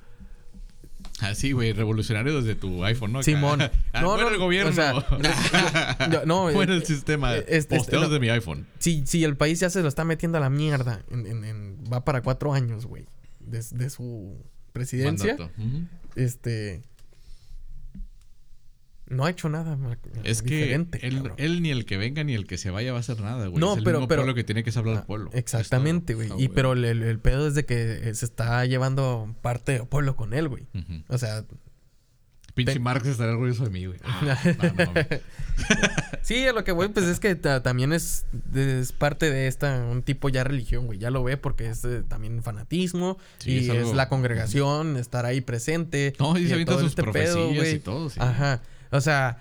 Ah, 1.22 1.34
sí, 1.36 1.52
güey. 1.54 1.72
Revolucionario 1.74 2.36
desde 2.42 2.56
tu 2.56 2.84
iPhone, 2.86 3.12
¿no? 3.14 3.24
Simón. 3.24 3.60
Ah, 3.94 4.02
No, 4.02 4.18
no, 4.18 4.30
el 4.30 4.38
gobierno. 4.38 4.72
o 4.72 4.74
sea, 4.74 4.94
yo- 6.12 6.26
no, 6.26 6.52
Muere 6.52 6.74
el 6.76 6.82
eh, 6.82 6.86
sistema. 6.86 7.36
eh, 7.36 7.46
este- 7.48 7.78
Posteados 7.78 8.08
no. 8.10 8.14
de 8.14 8.20
mi 8.20 8.30
iPhone. 8.30 8.68
si, 8.80 9.06
si 9.06 9.24
el 9.24 9.36
país 9.36 9.60
ya 9.60 9.70
se 9.70 9.82
lo 9.82 9.88
está 9.88 10.06
metiendo 10.06 10.38
a 10.38 10.42
la 10.42 10.50
mierda, 10.50 11.04
en, 11.10 11.26
en- 11.26 11.44
en- 11.44 11.78
va 11.92 12.06
para 12.06 12.22
cuatro 12.22 12.54
años, 12.54 12.86
güey, 12.86 13.06
de, 13.40 13.64
de 13.72 13.90
su 13.90 14.38
presidencia, 14.74 15.36
Mandato. 15.38 15.52
Ujú. 15.62 15.88
este... 16.16 16.84
no 19.10 19.26
ha 19.26 19.30
hecho 19.30 19.50
nada 19.50 19.78
Es 20.24 20.42
que 20.42 20.74
él, 20.74 20.88
él 21.38 21.62
ni 21.62 21.72
el 21.72 21.86
que 21.86 21.98
venga 21.98 22.24
ni 22.24 22.34
el 22.34 22.46
que 22.48 22.58
se 22.58 22.70
vaya 22.70 22.92
va 22.92 22.98
a 22.98 23.02
hacer 23.02 23.20
nada, 23.22 23.48
güey. 23.48 23.60
No, 23.60 23.72
es 23.74 23.78
el 23.80 23.84
pero- 23.84 23.98
mismo 24.00 24.08
pero- 24.08 24.22
pueblo 24.22 24.36
que 24.36 24.44
tiene 24.44 24.64
que 24.64 24.72
hablar 24.78 24.96
al 24.98 25.02
Ah, 25.02 25.06
pueblo. 25.08 25.30
Exactamente, 25.34 26.14
güey. 26.14 26.30
Ah, 26.32 26.36
y 26.38 26.48
pero 26.50 26.74
el, 26.74 26.86
el- 26.86 27.20
pedo 27.20 27.48
es 27.48 27.56
de 27.56 27.66
que 27.66 28.10
eh, 28.10 28.14
se 28.16 28.26
está 28.26 28.66
llevando 28.66 29.36
parte 29.42 29.74
del 29.74 29.88
pueblo 29.88 30.16
con 30.16 30.34
él, 30.34 30.48
güey. 30.48 30.68
O 31.08 31.18
sea, 31.18 31.44
Pinche 32.56 32.74
Te- 32.74 32.80
Marx 32.80 33.08
estará 33.08 33.32
orgulloso 33.34 33.64
de 33.64 33.70
mí, 33.70 33.86
güey. 33.86 34.00
Ah, 34.04 34.38
no, 34.46 34.64
no, 34.70 34.86
mames. 34.86 35.08
sí, 36.24 36.46
a 36.48 36.52
lo 36.54 36.64
que 36.64 36.72
voy, 36.72 36.88
pues 36.90 37.06
es 37.06 37.20
que 37.20 37.36
ta- 37.36 37.62
también 37.64 37.94
es, 37.94 38.26
es 38.56 38.92
parte 38.92 39.30
de 39.32 39.48
esta, 39.48 39.86
un 39.86 40.02
tipo 40.04 40.30
ya 40.30 40.44
religión, 40.44 40.86
güey. 40.88 41.00
Ya 41.00 41.10
lo 41.12 41.24
ve 41.24 41.38
porque 41.38 41.70
es 41.70 41.84
eh, 41.86 42.04
también 42.08 42.42
fanatismo 42.44 43.18
Sí, 43.38 43.52
y 43.52 43.70
es 43.72 43.94
la 43.94 44.10
congregación, 44.10 44.98
estar 44.98 45.26
ahí 45.26 45.42
presente. 45.42 46.14
No, 46.20 46.38
y 46.38 46.48
se 46.48 46.54
avienta 46.54 46.74
todo 46.74 46.82
sus 46.82 46.90
este 46.92 47.04
profecías 47.04 47.68
y 47.74 47.80
todo, 47.80 48.10
sí. 48.10 48.20
Ajá. 48.22 48.62
O 48.92 49.02
sea, 49.02 49.38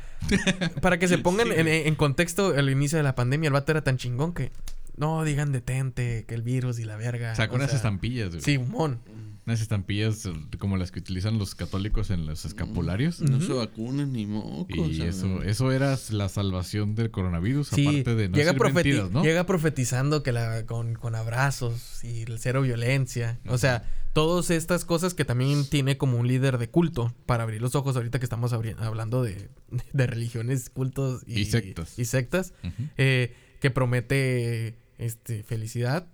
para 0.80 0.98
que 0.98 1.08
se 1.08 1.18
pongan 1.18 1.48
Sí, 1.48 1.54
en, 1.56 1.94
contexto, 1.94 2.54
el 2.54 2.70
inicio 2.70 2.98
de 2.98 3.04
la 3.04 3.14
pandemia, 3.14 3.48
el 3.48 3.52
vato 3.52 3.72
era 3.72 3.82
tan 3.82 3.96
chingón 3.96 4.34
que 4.34 4.52
no 4.96 5.24
digan 5.24 5.52
detente, 5.52 6.24
que 6.26 6.34
el 6.34 6.42
virus 6.42 6.78
y 6.78 6.84
la 6.84 6.96
verga. 6.96 7.34
Sacó 7.34 7.54
o 7.54 7.56
unas 7.56 7.70
sea, 7.70 7.76
estampillas, 7.76 8.30
güey. 8.30 8.42
Simón. 8.42 9.00
Unas 9.46 9.62
estampillas 9.62 10.26
eh, 10.26 10.32
como 10.58 10.76
las 10.76 10.90
que 10.90 10.98
utilizan 10.98 11.38
los 11.38 11.54
católicos 11.54 12.10
en 12.10 12.26
los 12.26 12.44
escapularios. 12.44 13.22
No 13.22 13.40
se 13.40 13.52
vacunan 13.54 14.12
ni 14.12 14.26
mocos. 14.26 14.90
Y 14.90 15.00
eso, 15.00 15.42
eso 15.42 15.72
era 15.72 15.96
la 16.10 16.28
salvación 16.28 16.94
del 16.94 17.10
coronavirus, 17.10 17.68
Sí, 17.68 17.86
aparte 17.86 18.14
de 18.14 18.28
no 18.28 18.36
llega, 18.36 18.52
ser 18.52 18.74
mentiras, 18.74 19.10
¿no? 19.10 19.22
llega 19.22 19.46
profetizando 19.46 20.22
que 20.22 20.32
la 20.32 20.66
con, 20.66 20.96
con 20.96 21.14
abrazos 21.14 22.04
y 22.04 22.22
el 22.22 22.38
cero 22.38 22.60
violencia. 22.60 23.38
O 23.46 23.56
sea, 23.56 23.84
todas 24.12 24.50
estas 24.50 24.84
cosas 24.84 25.14
que 25.14 25.24
también 25.24 25.68
tiene 25.68 25.96
como 25.96 26.18
un 26.18 26.26
líder 26.26 26.58
de 26.58 26.68
culto 26.70 27.14
para 27.26 27.42
abrir 27.44 27.60
los 27.62 27.74
ojos 27.74 27.96
ahorita 27.96 28.18
que 28.18 28.24
estamos 28.24 28.52
hablando 28.52 29.22
de, 29.22 29.48
de 29.92 30.06
religiones, 30.06 30.70
cultos 30.70 31.22
y, 31.26 31.40
Y 31.40 31.44
sectas. 31.46 31.98
y 31.98 32.04
sectas, 32.04 32.52
Ujú. 32.64 32.82
eh, 32.96 33.34
que 33.60 33.70
promete 33.70 34.76
este 34.98 35.42
felicidad 35.44 36.08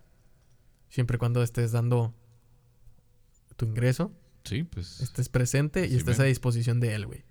siempre 0.90 1.16
y 1.16 1.18
cuando 1.18 1.42
estés 1.42 1.72
dando 1.72 2.14
tu 3.56 3.66
ingreso, 3.66 4.12
Sí, 4.44 4.62
pues. 4.64 5.00
estés 5.00 5.28
presente 5.28 5.86
y 5.86 5.96
estés 5.96 6.20
a 6.20 6.24
disposición 6.24 6.80
de 6.80 6.94
él, 6.94 7.06
güey. 7.06 7.24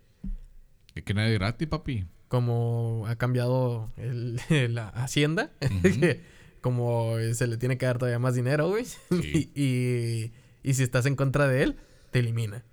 Que, 0.94 1.04
que 1.04 1.14
nadie 1.14 1.34
gratis, 1.34 1.68
papi. 1.68 2.06
como 2.28 3.06
ha 3.08 3.16
cambiado 3.18 3.92
el- 3.98 4.40
la 4.74 4.90
hacienda, 4.90 5.52
como 6.62 7.16
se 7.34 7.46
le 7.48 7.58
tiene 7.58 7.78
que 7.78 7.86
dar 7.86 7.98
todavía 8.00 8.20
más 8.20 8.36
dinero, 8.36 8.70
güey. 8.70 8.86
Sí. 8.86 9.52
y, 9.56 9.62
y, 9.62 10.32
y 10.64 10.74
si 10.74 10.84
estás 10.84 11.06
en 11.06 11.16
contra 11.16 11.48
de 11.48 11.64
él, 11.64 11.76
te 12.12 12.20
elimina. 12.20 12.64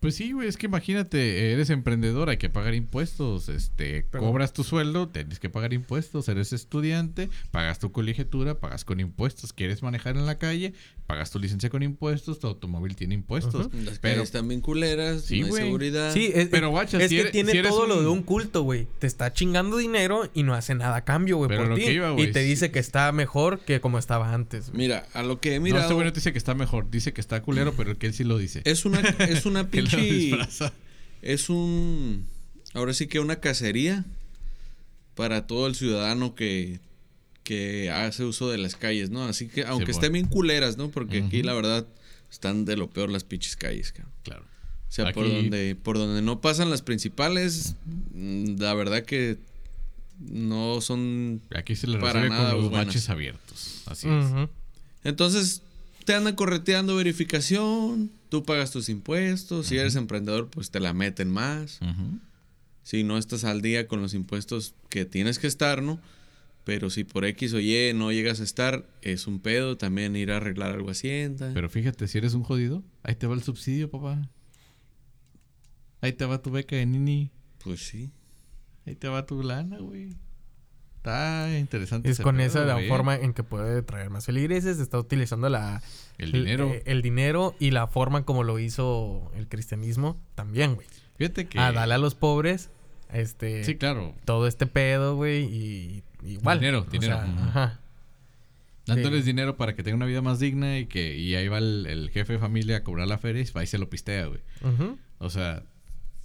Pues 0.00 0.14
sí, 0.14 0.30
güey, 0.30 0.46
es 0.46 0.56
que 0.56 0.66
imagínate, 0.66 1.52
eres 1.52 1.70
emprendedor, 1.70 2.28
hay 2.28 2.36
que 2.36 2.48
pagar 2.48 2.74
impuestos, 2.74 3.48
este, 3.48 4.06
cobras 4.06 4.52
tu 4.52 4.62
sueldo, 4.62 5.08
tienes 5.08 5.40
que 5.40 5.50
pagar 5.50 5.72
impuestos, 5.72 6.28
eres 6.28 6.52
estudiante, 6.52 7.28
pagas 7.50 7.80
tu 7.80 7.90
colegiatura, 7.90 8.60
pagas 8.60 8.84
con 8.84 9.00
impuestos, 9.00 9.52
quieres 9.52 9.82
manejar 9.82 10.16
en 10.16 10.26
la 10.26 10.38
calle, 10.38 10.72
pagas 11.08 11.30
tu 11.30 11.38
licencia 11.40 11.70
con 11.70 11.82
impuestos, 11.82 12.38
tu 12.38 12.46
automóvil 12.46 12.94
tiene 12.94 13.14
impuestos. 13.14 13.66
Ujú. 13.66 13.76
Las 13.78 13.98
Pero- 13.98 14.16
calles 14.16 14.28
están 14.28 14.46
bien 14.46 14.60
culeras, 14.60 15.22
Sí, 15.22 15.40
no 15.40 15.46
hay 15.46 15.50
güey. 15.50 15.62
seguridad. 15.64 16.12
Sí, 16.12 16.30
es, 16.34 16.48
Pero, 16.48 16.68
guacha, 16.68 16.98
es 17.02 17.08
si 17.08 17.14
que 17.16 17.20
eres- 17.22 17.32
tiene 17.32 17.50
si 17.52 17.62
todo 17.62 17.86
lo 17.86 18.00
de 18.02 18.08
un 18.08 18.22
culto, 18.22 18.62
güey. 18.62 18.86
Te 18.98 19.06
está 19.06 19.32
chingando 19.32 19.78
dinero 19.78 20.30
y 20.34 20.42
no 20.42 20.52
hace 20.54 20.74
nada 20.74 20.96
a 20.96 21.04
cambio, 21.04 21.38
güey, 21.38 21.48
por 21.48 21.74
ti. 21.74 21.98
y 22.18 22.26
te 22.30 22.40
dice 22.40 22.70
que 22.70 22.78
está 22.78 23.10
mejor 23.12 23.58
que 23.60 23.80
como 23.80 23.98
estaba 23.98 24.34
antes. 24.34 24.72
Mira, 24.74 25.06
a 25.14 25.22
lo 25.22 25.40
que 25.40 25.54
he 25.54 25.58
No, 25.58 25.64
mirado 25.64 25.82
este 25.82 25.94
güey 25.94 26.04
no 26.06 26.12
te 26.12 26.20
dice 26.20 26.32
que 26.32 26.38
está 26.38 26.54
mejor, 26.54 26.90
dice 26.90 27.12
que 27.14 27.20
está 27.22 27.42
culero, 27.42 27.72
pero 27.74 27.98
que 27.98 28.06
él 28.06 28.12
sí 28.14 28.22
lo 28.24 28.36
dice. 28.38 28.60
es 28.66 28.84
una 28.84 29.00
es 29.00 29.46
una 29.46 29.66
pinche 29.70 30.38
es 31.22 31.48
un 31.48 32.26
ahora 32.74 32.92
sí 32.92 33.06
que 33.06 33.18
una 33.18 33.36
cacería 33.40 34.04
para 35.14 35.46
todo 35.46 35.66
el 35.66 35.74
ciudadano 35.74 36.34
que 36.34 36.80
que 37.48 37.90
hace 37.90 38.24
uso 38.24 38.50
de 38.50 38.58
las 38.58 38.76
calles, 38.76 39.08
¿no? 39.08 39.24
Así 39.24 39.48
que 39.48 39.64
aunque 39.64 39.90
estén 39.90 40.12
bien 40.12 40.26
culeras, 40.26 40.76
¿no? 40.76 40.90
Porque 40.90 41.22
aquí 41.22 41.42
la 41.42 41.54
verdad 41.54 41.86
están 42.30 42.66
de 42.66 42.76
lo 42.76 42.90
peor 42.90 43.10
las 43.10 43.24
pinches 43.24 43.56
calles, 43.56 43.90
cabrón. 43.90 44.12
Claro. 44.22 44.42
O 44.42 44.92
sea, 44.92 45.14
por 45.14 45.26
donde 45.26 45.74
por 45.74 45.96
donde 45.96 46.20
no 46.20 46.42
pasan 46.42 46.68
las 46.68 46.82
principales, 46.82 47.74
mm, 48.12 48.60
la 48.60 48.74
verdad 48.74 49.02
que 49.02 49.38
no 50.18 50.82
son 50.82 51.40
Aquí 51.56 51.74
se 51.74 51.86
le 51.86 51.96
Para 51.96 52.28
nada 52.28 52.50
con 52.50 52.60
los 52.60 52.70
buenas. 52.70 52.88
baches 52.88 53.08
abiertos. 53.08 53.82
Así 53.86 54.08
es. 54.10 54.26
Entonces, 55.02 55.62
te 56.04 56.12
andan 56.12 56.34
correteando 56.34 56.96
verificación, 56.96 58.10
tú 58.28 58.44
pagas 58.44 58.72
tus 58.72 58.90
impuestos, 58.90 59.68
si 59.68 59.78
eres 59.78 59.96
emprendedor, 59.96 60.50
pues 60.50 60.70
te 60.70 60.80
la 60.80 60.92
meten 60.92 61.30
más. 61.30 61.80
Si 62.82 63.04
no 63.04 63.16
estás 63.16 63.44
al 63.44 63.62
día 63.62 63.88
con 63.88 64.02
los 64.02 64.12
impuestos 64.12 64.74
que 64.90 65.06
tienes 65.06 65.38
que 65.38 65.46
estar, 65.46 65.82
¿no? 65.82 65.98
Pero 66.68 66.90
si 66.90 67.04
por 67.04 67.24
X 67.24 67.54
o 67.54 67.60
Y 67.60 67.94
no 67.94 68.12
llegas 68.12 68.40
a 68.40 68.44
estar, 68.44 68.84
es 69.00 69.26
un 69.26 69.40
pedo 69.40 69.78
también 69.78 70.14
ir 70.16 70.30
a 70.30 70.36
arreglar 70.36 70.72
algo 70.72 70.90
a 70.90 70.92
Hacienda. 70.92 71.50
Pero 71.54 71.70
fíjate, 71.70 72.06
si 72.08 72.18
eres 72.18 72.34
un 72.34 72.42
jodido, 72.42 72.84
ahí 73.02 73.14
te 73.14 73.26
va 73.26 73.34
el 73.34 73.42
subsidio, 73.42 73.90
papá. 73.90 74.28
Ahí 76.02 76.12
te 76.12 76.26
va 76.26 76.42
tu 76.42 76.50
beca 76.50 76.76
de 76.76 76.84
nini. 76.84 77.30
Pues 77.64 77.80
sí. 77.86 78.12
Ahí 78.84 78.96
te 78.96 79.08
va 79.08 79.24
tu 79.24 79.42
lana, 79.42 79.78
güey. 79.78 80.10
Está 80.98 81.58
interesante. 81.58 82.10
Es 82.10 82.16
ese 82.16 82.22
con 82.22 82.36
pedo, 82.36 82.44
esa 82.44 82.66
la 82.66 82.78
forma 82.86 83.16
en 83.16 83.32
que 83.32 83.44
puede 83.44 83.80
traer 83.80 84.10
más 84.10 84.26
feligreses. 84.26 84.78
Está 84.78 84.98
utilizando 84.98 85.48
la, 85.48 85.82
El 86.18 86.32
dinero. 86.32 86.70
El, 86.70 86.82
el 86.84 87.00
dinero 87.00 87.56
y 87.58 87.70
la 87.70 87.86
forma 87.86 88.26
como 88.26 88.44
lo 88.44 88.58
hizo 88.58 89.32
el 89.34 89.48
cristianismo 89.48 90.20
también, 90.34 90.74
güey. 90.74 90.86
Fíjate 91.16 91.48
que. 91.48 91.58
A 91.60 91.72
darle 91.72 91.94
a 91.94 91.98
los 91.98 92.14
pobres, 92.14 92.68
este, 93.10 93.64
Sí, 93.64 93.76
claro. 93.76 94.14
todo 94.26 94.46
este 94.46 94.66
pedo, 94.66 95.16
güey, 95.16 95.44
y 95.44 96.02
igual. 96.32 96.58
Dinero, 96.60 96.80
o 96.86 96.90
dinero, 96.90 97.16
sea, 97.16 97.24
ajá. 97.48 97.80
Dándoles 98.86 99.20
Sí. 99.24 99.26
dinero 99.32 99.56
para 99.56 99.74
que 99.74 99.82
tengan 99.82 99.96
una 99.98 100.06
vida 100.06 100.22
más 100.22 100.38
digna 100.40 100.78
y 100.78 100.86
que 100.86 101.14
y 101.16 101.34
ahí 101.34 101.46
va 101.48 101.58
el, 101.58 101.86
el 101.86 102.10
jefe 102.10 102.34
de 102.34 102.38
familia 102.38 102.78
a 102.78 102.84
cobrar 102.84 103.06
la 103.06 103.18
feria 103.18 103.42
y 103.42 103.50
va 103.52 103.62
y 103.62 103.66
se 103.66 103.76
lo 103.78 103.90
pistea, 103.90 104.26
güey. 104.26 104.40
O 105.18 105.28
sea, 105.30 105.62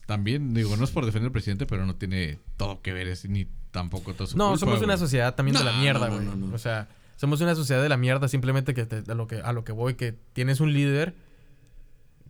también, 0.06 0.54
digo, 0.54 0.78
no 0.78 0.84
es 0.86 0.92
por 0.92 1.06
defender 1.06 1.28
al 1.28 1.32
presidente, 1.34 1.66
pero 1.66 1.86
no 1.86 1.96
tiene 1.96 2.40
todo 2.58 2.82
que 2.82 2.94
ver, 2.94 3.08
es 3.08 3.28
ni 3.28 3.48
tampoco 3.72 4.14
todo 4.14 4.28
su 4.28 4.38
No, 4.38 4.50
culpa, 4.52 4.60
somos 4.60 4.82
una 4.82 4.98
sociedad 4.98 5.36
también 5.36 5.58
de 5.58 5.64
la 5.64 5.74
mierda, 5.74 6.08
no, 6.10 6.16
güey. 6.16 6.26
no. 6.38 6.56
O 6.56 6.58
sea, 6.58 6.88
somos 7.18 7.42
una 7.42 7.56
sociedad 7.56 7.82
de 7.82 7.90
la 7.90 7.98
mierda 7.98 8.28
simplemente 8.30 8.74
que 8.74 8.86
te- 8.86 9.12
a 9.12 9.16
lo 9.16 9.28
que 9.28 9.42
a 9.42 9.52
lo 9.52 9.64
que 9.66 9.72
voy 9.74 9.96
que 9.96 10.14
tienes 10.34 10.60
un 10.62 10.72
líder 10.74 11.16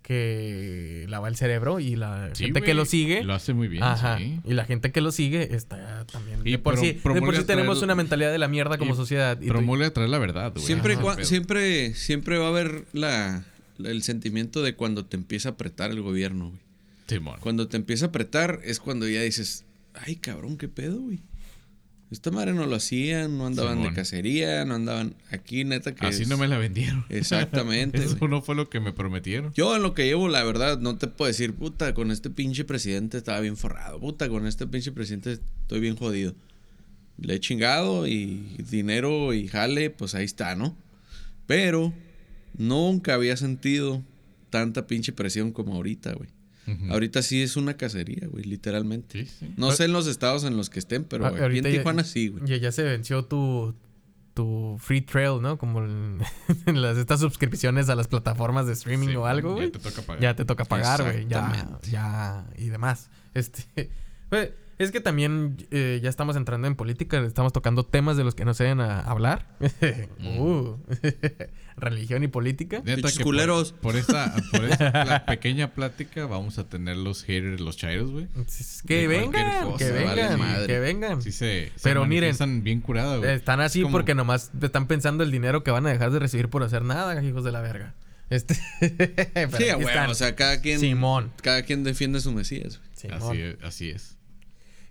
que 0.03 1.05
lava 1.09 1.27
el 1.27 1.35
cerebro 1.35 1.79
y 1.79 1.95
la 1.95 2.29
Sí, 2.33 2.45
gente 2.45 2.61
que 2.61 2.73
lo 2.73 2.85
sigue 2.85 3.23
Lo 3.23 3.33
hace 3.33 3.53
muy 3.53 3.67
bien, 3.67 3.83
Ajá. 3.83 4.17
sí. 4.19 4.39
Y 4.45 4.53
la 4.53 4.65
gente 4.65 4.91
que 4.91 5.01
lo 5.01 5.11
sigue 5.11 5.55
está 5.55 6.05
también. 6.11 6.41
Y 6.45 6.51
de 6.51 6.59
por 6.59 6.77
sí, 6.77 6.87
de 6.87 6.93
promulga 6.95 7.25
por 7.27 7.35
sí 7.37 7.43
tenemos 7.45 7.77
traer- 7.79 7.83
una 7.85 7.95
mentalidad 7.95 8.31
de 8.31 8.37
la 8.37 8.47
mierda 8.47 8.77
como 8.77 8.93
y 8.93 8.97
sociedad. 8.97 9.39
y 9.41 9.47
Promulga 9.47 9.89
traer 9.91 10.09
la 10.09 10.19
verdad, 10.19 10.51
güey. 10.53 10.63
Siempre, 10.65 10.93
Ajá. 10.95 11.23
siempre, 11.23 11.93
siempre 11.95 12.37
va 12.37 12.45
a 12.45 12.49
haber 12.49 12.85
la, 12.93 13.45
el 13.79 14.03
sentimiento 14.03 14.61
de 14.61 14.75
cuando 14.75 15.05
te 15.05 15.15
empieza 15.17 15.49
a 15.49 15.51
apretar 15.53 15.89
el 15.91 16.01
gobierno, 16.01 16.49
güey. 16.49 16.61
Cuando 17.41 17.67
te 17.67 17.77
empieza 17.77 18.05
a 18.05 18.09
apretar 18.09 18.59
es 18.63 18.79
cuando 18.79 19.07
ya 19.07 19.21
dices, 19.21 19.65
ay 19.93 20.15
cabrón, 20.15 20.57
qué 20.57 20.67
pedo, 20.67 20.99
güey. 20.99 21.19
Esta 22.13 22.29
madre 22.29 22.53
no 22.53 22.67
lo 22.67 22.75
hacían, 22.75 23.37
no 23.39 23.47
andaban 23.47 23.73
Simón. 23.77 23.89
de 23.89 23.95
cacería, 23.95 24.65
no 24.65 24.75
andaban 24.75 25.15
aquí, 25.31 25.63
neta 25.63 25.95
que 25.95 26.05
Así 26.05 26.21
es- 26.21 26.27
no 26.29 26.37
me 26.37 26.47
la 26.47 26.59
vendieron. 26.59 27.03
Exactamente, 27.09 27.97
Eso 28.05 28.27
no 28.27 28.41
fue 28.43 28.53
lo 28.53 28.69
que 28.69 28.79
me 28.79 28.93
prometieron. 28.93 29.51
Yo 29.53 29.75
en 29.75 29.81
lo 29.81 29.95
que 29.95 30.05
llevo, 30.05 30.29
la 30.29 30.43
verdad, 30.43 30.79
no 30.79 30.95
te 30.95 31.07
puedo 31.07 31.27
decir, 31.27 31.53
puta, 31.55 31.95
con 31.95 32.11
este 32.11 32.29
pinche 32.29 32.65
presidente 32.65 33.17
estaba 33.17 33.39
bien 33.39 33.57
forrado. 33.57 33.99
Puta, 33.99 34.29
con 34.29 34.45
este 34.45 34.67
pinche 34.67 34.91
presidente 34.91 35.33
estoy 35.33 35.79
bien 35.79 35.95
jodido. 35.95 36.35
Le 37.17 37.33
he 37.33 37.39
chingado 37.39 38.05
y 38.07 38.57
dinero 38.69 39.33
y 39.33 39.47
jale, 39.47 39.89
pues 39.89 40.13
ahí 40.13 40.25
está, 40.25 40.55
¿no? 40.55 40.77
Pero 41.47 41.93
nunca 42.57 43.15
había 43.15 43.35
sentido 43.37 44.03
tanta 44.51 44.85
pinche 44.85 45.13
presión 45.13 45.51
como 45.51 45.73
ahorita, 45.73 46.13
güey. 46.13 46.29
Ahorita 46.89 47.21
sí 47.21 47.41
es 47.41 47.57
una 47.57 47.75
cacería, 47.75 48.27
güey, 48.27 48.43
literalmente. 48.45 49.25
Sí, 49.25 49.31
sí. 49.39 49.53
No 49.57 49.71
sé 49.71 49.85
en 49.85 49.93
los 49.93 50.07
estados 50.07 50.43
en 50.45 50.55
los 50.57 50.69
que 50.69 50.79
estén, 50.79 51.03
pero 51.03 51.25
a- 51.25 51.29
aquí 51.29 51.37
en 51.37 51.43
ahorita 51.43 51.69
ya- 51.69 51.77
Tijuana 51.77 52.03
sí, 52.03 52.29
güey. 52.29 52.43
Ya, 52.45 52.57
ya 52.57 52.71
se 52.71 52.83
venció 52.83 53.25
tu, 53.25 53.75
tu 54.33 54.77
free 54.79 55.01
trail, 55.01 55.41
¿no? 55.41 55.57
Como 55.57 55.79
el- 55.83 56.19
en 56.65 56.81
las, 56.81 56.97
estas 56.97 57.19
suscripciones 57.19 57.89
a 57.89 57.95
las 57.95 58.07
plataformas 58.07 58.65
de 58.67 58.73
streaming 58.73 59.09
Sí, 59.09 59.15
o 59.15 59.25
algo, 59.25 59.53
güey. 59.55 59.67
Ya 59.67 59.71
te 59.73 59.79
toca 59.79 60.01
pagar. 60.03 60.21
Ya 60.21 60.35
te 60.35 60.45
toca 60.45 60.65
pagar, 60.65 61.03
güey. 61.03 61.27
Ya, 61.27 61.79
ya, 61.89 62.45
y 62.57 62.69
demás. 62.69 63.09
Este, 63.33 63.89
güey, 64.31 64.51
es 64.79 64.91
que 64.91 65.01
también 65.01 65.57
eh, 65.71 65.99
ya 66.01 66.09
estamos 66.09 66.35
entrando 66.35 66.67
en 66.67 66.75
política, 66.75 67.19
estamos 67.25 67.53
tocando 67.53 67.85
temas 67.85 68.15
de 68.17 68.23
los 68.23 68.35
que 68.35 68.45
no 68.45 68.53
se 68.53 68.63
deben 68.63 68.79
a 68.81 69.01
hablar. 69.01 69.57
Uh, 70.39 70.77
religión 71.77 72.23
y 72.23 72.27
política. 72.27 72.81
Neta 72.85 73.09
que 73.09 73.15
por- 73.15 73.23
culeros. 73.23 73.71
Por, 73.73 73.95
esta, 73.95 74.33
por 74.51 74.65
esta 74.65 74.91
la 75.05 75.25
pequeña 75.25 75.71
plática 75.73 76.25
vamos 76.25 76.57
a 76.59 76.65
tener 76.69 76.97
los 76.97 77.23
haters, 77.23 77.59
los 77.61 77.77
chairos, 77.77 78.11
güey. 78.11 78.27
Que 78.87 79.07
vengan, 79.07 79.63
cosa, 79.65 79.77
que 79.85 79.91
vale 79.91 80.21
vengan, 80.23 80.39
madre. 80.39 80.67
que 80.67 80.79
vengan. 80.79 81.21
Sí 81.21 81.31
se, 81.31 81.71
se 81.75 81.83
Pero 81.83 82.01
miren, 82.05 82.21
manifiestan 82.29 82.63
bien 82.63 82.81
curada, 82.81 83.17
güey. 83.17 83.31
Están 83.31 83.59
así 83.61 83.79
Es 83.79 83.83
como- 83.83 83.93
porque 83.93 84.15
nomás 84.15 84.51
están 84.61 84.87
pensando 84.87 85.23
el 85.23 85.31
dinero 85.31 85.63
que 85.63 85.71
van 85.71 85.85
a 85.87 85.89
dejar 85.89 86.11
de 86.11 86.19
recibir 86.19 86.49
por 86.49 86.63
hacer 86.63 86.83
nada, 86.83 87.21
hijos 87.23 87.43
de 87.43 87.51
la 87.51 87.61
verga. 87.61 87.95
Este, 88.29 88.55
Sí, 89.57 89.65
están. 89.65 90.09
o 90.09 90.13
sea, 90.15 90.35
cada 90.35 90.61
quien, 90.61 90.79
Simón. 90.79 91.31
cada 91.41 91.61
quien 91.63 91.83
defiende 91.83 92.19
su 92.21 92.31
Mesías. 92.31 92.79
Así 93.11 93.41
es, 93.41 93.57
así 93.63 93.89
es. 93.89 94.17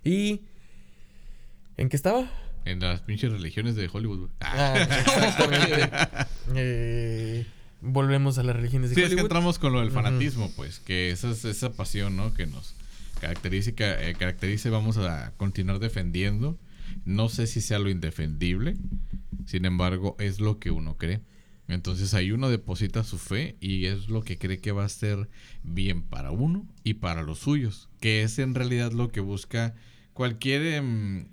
Y... 0.03 0.41
¿En 1.77 1.89
qué 1.89 1.95
estaba? 1.95 2.29
En 2.65 2.79
las 2.79 3.01
pinches 3.01 3.31
religiones 3.31 3.75
de 3.75 3.89
Hollywood. 3.91 4.29
Ah, 4.39 4.75
exactamente. 4.79 5.89
Eh, 6.55 7.45
volvemos 7.81 8.37
a 8.37 8.43
las 8.43 8.55
religiones 8.55 8.89
de 8.89 8.95
Sí, 8.95 9.01
es 9.01 9.07
que 9.07 9.13
Hollywood. 9.13 9.25
entramos 9.27 9.59
con 9.59 9.73
lo 9.73 9.79
del 9.79 9.91
fanatismo, 9.91 10.51
pues, 10.55 10.79
que 10.79 11.09
esa 11.11 11.31
es 11.31 11.45
esa 11.45 11.71
pasión, 11.71 12.15
¿no? 12.17 12.33
Que 12.33 12.45
nos 12.45 12.75
caracteriza 13.21 13.71
eh, 13.77 14.13
caracteriza 14.19 14.67
y 14.67 14.71
vamos 14.71 14.97
a 14.97 15.33
continuar 15.37 15.79
defendiendo. 15.79 16.59
No 17.05 17.29
sé 17.29 17.47
si 17.47 17.61
sea 17.61 17.79
lo 17.79 17.89
indefendible, 17.89 18.75
sin 19.45 19.65
embargo, 19.65 20.15
es 20.19 20.39
lo 20.39 20.59
que 20.59 20.69
uno 20.71 20.97
cree. 20.97 21.21
Entonces 21.69 22.13
ahí 22.13 22.31
uno 22.33 22.49
deposita 22.49 23.03
su 23.05 23.17
fe 23.17 23.55
y 23.61 23.85
es 23.85 24.09
lo 24.09 24.21
que 24.21 24.37
cree 24.37 24.59
que 24.59 24.73
va 24.73 24.83
a 24.83 24.89
ser 24.89 25.29
bien 25.63 26.03
para 26.03 26.31
uno 26.31 26.67
y 26.83 26.95
para 26.95 27.23
los 27.23 27.39
suyos, 27.39 27.89
que 28.01 28.21
es 28.23 28.37
en 28.37 28.53
realidad 28.53 28.91
lo 28.91 29.09
que 29.11 29.21
busca 29.21 29.73
cualquier 30.11 30.61
em, 30.65 31.27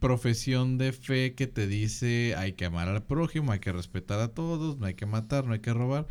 profesión 0.00 0.78
de 0.78 0.92
fe 0.92 1.34
que 1.34 1.46
te 1.46 1.66
dice 1.66 2.34
hay 2.36 2.52
que 2.52 2.64
amar 2.64 2.88
al 2.88 3.02
prójimo, 3.02 3.52
hay 3.52 3.60
que 3.60 3.72
respetar 3.72 4.20
a 4.20 4.28
todos, 4.28 4.78
no 4.78 4.86
hay 4.86 4.94
que 4.94 5.06
matar, 5.06 5.44
no 5.44 5.52
hay 5.52 5.60
que 5.60 5.72
robar. 5.72 6.06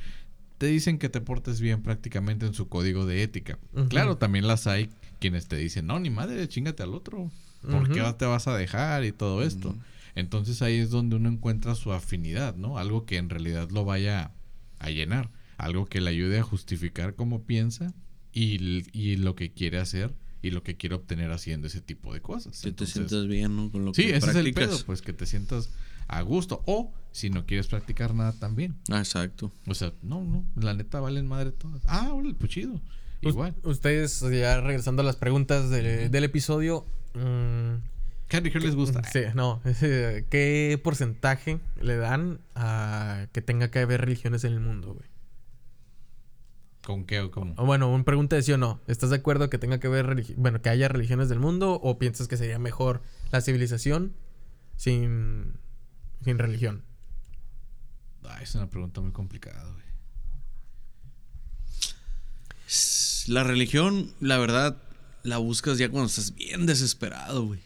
Te 0.57 0.67
dicen 0.67 0.97
que 0.97 1.09
te 1.09 1.21
portes 1.21 1.61
bien 1.61 1.83
prácticamente 1.83 2.45
en 2.45 2.53
su 2.53 2.67
código 2.67 3.05
de 3.05 3.21
ética. 3.23 3.59
Claro, 3.89 4.17
también 4.17 4.47
las 4.47 4.65
hay 4.67 4.89
quienes 5.19 5.47
te 5.47 5.55
dicen, 5.55 5.85
no, 5.85 5.99
ni 5.99 6.09
madre, 6.09 6.47
chingate 6.47 6.83
al 6.83 6.93
otro. 6.93 7.31
¿Por 7.61 7.91
qué 7.91 8.01
Ujú. 8.01 8.13
te 8.13 8.25
vas 8.25 8.47
a 8.47 8.57
dejar 8.57 9.03
y 9.03 9.11
todo 9.11 9.43
esto? 9.43 9.75
Entonces 10.15 10.61
ahí 10.61 10.77
es 10.77 10.89
donde 10.89 11.15
uno 11.15 11.29
encuentra 11.29 11.75
su 11.75 11.93
afinidad, 11.93 12.55
¿no? 12.55 12.79
Algo 12.79 13.05
que 13.05 13.17
en 13.17 13.29
realidad 13.29 13.69
lo 13.69 13.85
vaya 13.85 14.31
a 14.79 14.89
llenar. 14.89 15.29
Algo 15.57 15.85
que 15.85 16.01
le 16.01 16.09
ayude 16.09 16.39
a 16.39 16.43
justificar 16.43 17.15
cómo 17.15 17.43
piensa 17.43 17.93
y, 18.33 18.83
y 18.93 19.17
lo 19.17 19.35
que 19.35 19.51
quiere 19.51 19.79
hacer 19.79 20.13
y 20.41 20.51
lo 20.51 20.63
que 20.63 20.77
quiere 20.77 20.95
obtener 20.95 21.31
haciendo 21.31 21.67
ese 21.67 21.81
tipo 21.81 22.13
de 22.13 22.21
cosas. 22.21 22.61
Que 22.61 22.71
te 22.71 22.85
sientas 22.85 23.27
bien, 23.27 23.55
¿no? 23.55 23.71
Con 23.71 23.85
lo 23.85 23.93
Sí, 23.93 24.03
que 24.03 24.17
ese 24.17 24.29
es 24.29 24.35
el 24.35 24.53
pedo, 24.53 24.77
pues 24.85 25.01
que 25.01 25.13
te 25.13 25.25
sientas 25.25 25.69
a 26.07 26.21
gusto. 26.21 26.61
O 26.65 26.93
si 27.11 27.29
no 27.29 27.45
quieres 27.45 27.67
practicar 27.67 28.13
nada 28.13 28.33
también. 28.33 28.75
Ah, 28.91 28.99
exacto. 28.99 29.51
O 29.67 29.73
sea, 29.73 29.93
no, 30.03 30.23
no, 30.23 30.45
la 30.55 30.73
neta 30.73 30.99
valen 30.99 31.27
madre 31.27 31.51
todas. 31.51 31.81
Ah, 31.87 32.13
órale, 32.13 32.35
pues 32.35 32.51
chido. 32.51 32.79
Igual. 33.21 33.55
Ustedes, 33.63 34.19
ya 34.21 34.61
regresando 34.61 35.01
a 35.01 35.05
las 35.05 35.15
preguntas 35.15 35.69
de- 35.71 36.09
del 36.09 36.23
episodio, 36.23 36.85
mm, 37.15 37.75
¿Qué 38.27 38.37
religión 38.39 38.63
les 38.63 38.75
gusta? 38.75 39.01
Sí, 39.05 39.21
no. 39.35 39.61
¿Qué 40.29 40.79
porcentaje 40.83 41.59
le 41.81 41.95
dan 41.95 42.39
a 42.55 43.27
que 43.31 43.41
tenga 43.41 43.71
que 43.71 43.79
haber 43.79 44.01
religiones 44.01 44.43
en 44.43 44.51
el 44.53 44.59
mundo, 44.59 44.93
güey? 44.93 45.07
¿Con 46.87 47.03
qué 47.03 47.19
o 47.19 47.31
cómo? 47.31 47.53
O 47.57 47.65
bueno, 47.65 47.91
una 47.93 48.05
pregunta 48.05 48.37
de 48.37 48.43
sí 48.43 48.53
o 48.53 48.57
no. 48.57 48.79
¿Estás 48.87 49.09
de 49.09 49.17
acuerdo 49.17 49.49
que 49.49 49.57
tenga 49.57 49.77
que 49.77 49.89
religi- 49.89 50.35
bueno, 50.37 50.61
que 50.61 50.69
haya 50.69 50.87
religiones 50.87 51.27
del 51.27 51.37
mundo 51.37 51.73
o 51.73 51.99
piensas 51.99 52.29
que 52.29 52.37
sería 52.37 52.59
mejor 52.59 53.01
la 53.29 53.41
civilización 53.41 54.13
sin 54.77 55.57
sin 56.23 56.37
religión? 56.39 56.85
Es 58.41 58.55
una 58.55 58.69
pregunta 58.69 59.01
muy 59.01 59.11
complicada, 59.11 59.69
güey. 59.69 59.83
La 63.27 63.43
religión, 63.43 64.13
la 64.21 64.37
verdad, 64.37 64.77
la 65.23 65.39
buscas 65.39 65.77
ya 65.79 65.89
cuando 65.89 66.07
estás 66.07 66.35
bien 66.35 66.65
desesperado, 66.65 67.47
güey. 67.47 67.59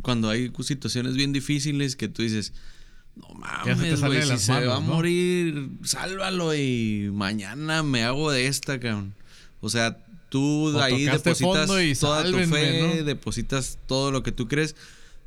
Cuando 0.00 0.30
hay 0.30 0.50
situaciones 0.62 1.16
bien 1.16 1.34
difíciles 1.34 1.96
que 1.96 2.08
tú 2.08 2.22
dices, 2.22 2.54
no 3.16 3.28
mames, 3.34 4.00
güey, 4.02 4.22
si 4.22 4.38
se 4.38 4.52
manos, 4.52 4.68
va 4.68 4.76
a 4.76 4.80
¿no? 4.80 4.86
morir, 4.94 5.68
sálvalo 5.82 6.54
y 6.54 7.10
mañana 7.12 7.82
me 7.82 8.04
hago 8.04 8.30
de 8.30 8.46
esta, 8.46 8.78
cabrón. 8.78 9.14
O 9.60 9.68
sea, 9.70 9.98
tú 10.28 10.76
O 10.76 10.80
ahí 10.80 11.04
depositas 11.06 11.70
y 11.82 11.94
toda 11.94 12.24
tu 12.30 12.38
fe, 12.38 12.82
¿no? 12.98 13.04
depositas 13.04 13.78
todo 13.86 14.10
lo 14.10 14.22
que 14.22 14.32
tú 14.32 14.48
crees 14.48 14.76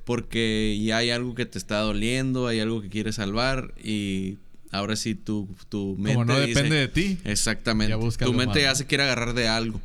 porque 0.06 0.80
ya 0.84 0.98
hay 0.98 1.10
algo 1.11 1.36
que 1.36 1.45
te 1.45 1.57
está 1.57 1.80
doliendo, 1.80 2.48
hay 2.48 2.60
algo 2.60 2.82
que 2.82 2.90
quieres 2.90 3.16
salvar 3.16 3.74
y 3.84 4.38
ahora 4.72 4.95
sí 4.95 5.14
tu, 5.16 5.48
tu 5.70 5.95
mente 5.98 6.14
Como 6.14 6.26
no 6.26 6.40
dice- 6.40 6.48
depende 6.64 6.76
de 6.78 6.88
ti, 6.88 7.18
Exactamente. 7.26 7.95
Tu 8.20 8.34
mente 8.34 8.61
ya 8.61 8.74
se 8.76 8.86
quiere 8.88 9.03
agarrar 9.03 9.34
de 9.34 9.48
algo. 9.48 9.80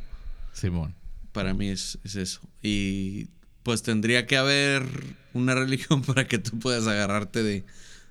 Simón. 0.53 0.95
Para 1.31 1.53
mí 1.53 1.67
es, 1.69 1.99
es 2.03 2.15
eso. 2.15 2.41
Y 2.63 3.27
pues 3.63 3.81
tendría 3.83 4.25
que 4.25 4.37
haber 4.37 4.83
una 5.33 5.53
religión 5.55 6.01
para 6.01 6.27
que 6.27 6.37
tú 6.39 6.57
puedas 6.59 6.87
agarrarte 6.87 7.43
de, 7.43 7.63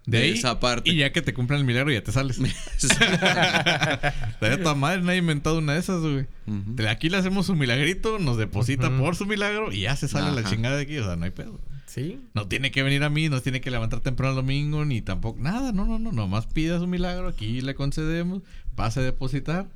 De, 0.07 0.19
de 0.19 0.25
ahí, 0.25 0.33
esa 0.33 0.61
parte. 0.61 0.91
Y 0.91 0.97
ya 0.97 1.13
que 1.13 1.23
te 1.23 1.33
cumplan 1.33 1.61
el 1.61 1.67
milagro, 1.67 1.91
ya 1.91 2.03
te 2.05 2.13
sales. 2.13 2.39
Estaría 2.79 4.63
toda 4.63 4.75
madre, 4.75 5.01
nadie 5.01 5.15
ha 5.15 5.17
inventado 5.17 5.59
una 5.59 5.75
de 5.75 5.81
esas, 5.81 6.01
güey. 6.01 6.27
De 6.47 6.89
aquí 6.89 7.09
le 7.09 7.17
hacemos 7.17 7.49
un 7.49 7.59
milagrito, 7.59 8.19
nos 8.19 8.37
deposita 8.37 8.95
por 8.97 9.17
su 9.17 9.27
milagro 9.27 9.73
y 9.73 9.81
ya 9.83 9.97
se 9.97 10.09
sale 10.09 10.31
la 10.41 10.49
chingada 10.49 10.77
de 10.77 10.83
aquí. 10.83 10.99
O 10.99 11.05
sea, 11.05 11.17
no 11.17 11.25
hay 11.25 11.31
pedo. 11.31 11.59
¿Sí? 11.87 12.21
No 12.35 12.49
tiene 12.49 12.71
que 12.73 12.83
venir 12.83 13.05
a 13.05 13.11
mí, 13.11 13.29
no 13.29 13.41
tiene 13.41 13.61
que 13.61 13.71
levantar 13.71 14.01
temprano 14.01 14.31
el 14.31 14.37
domingo, 14.37 14.85
ni 14.85 15.01
tampoco. 15.01 15.39
Nada, 15.41 15.71
no, 15.73 15.87
no, 15.87 15.99
no. 15.99 16.13
Nomás 16.13 16.47
pida 16.47 16.79
su 16.79 16.87
milagro, 16.87 17.29
aquí 17.29 17.61
le 17.61 17.75
concedemos, 17.75 18.43
pase 18.75 19.01
a 19.01 19.03
depositar. 19.05 19.69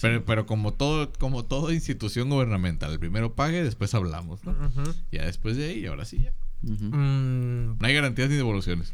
Pero, 0.00 0.24
pero 0.24 0.46
como 0.46 0.72
todo, 0.74 1.10
como 1.18 1.44
toda 1.44 1.72
institución 1.72 2.28
gubernamental, 2.28 2.92
el 2.92 2.98
primero 3.00 3.34
pague, 3.34 3.64
después 3.64 3.92
hablamos, 3.94 4.44
¿no? 4.44 4.54
Ya 5.10 5.24
después 5.24 5.56
de 5.56 5.68
ahí, 5.70 5.86
ahora 5.86 6.04
sí 6.04 6.20
ya. 6.22 6.32
Mm, 6.62 7.78
No 7.78 7.86
hay 7.86 7.94
garantías 7.94 8.28
ni 8.28 8.36
devoluciones. 8.36 8.92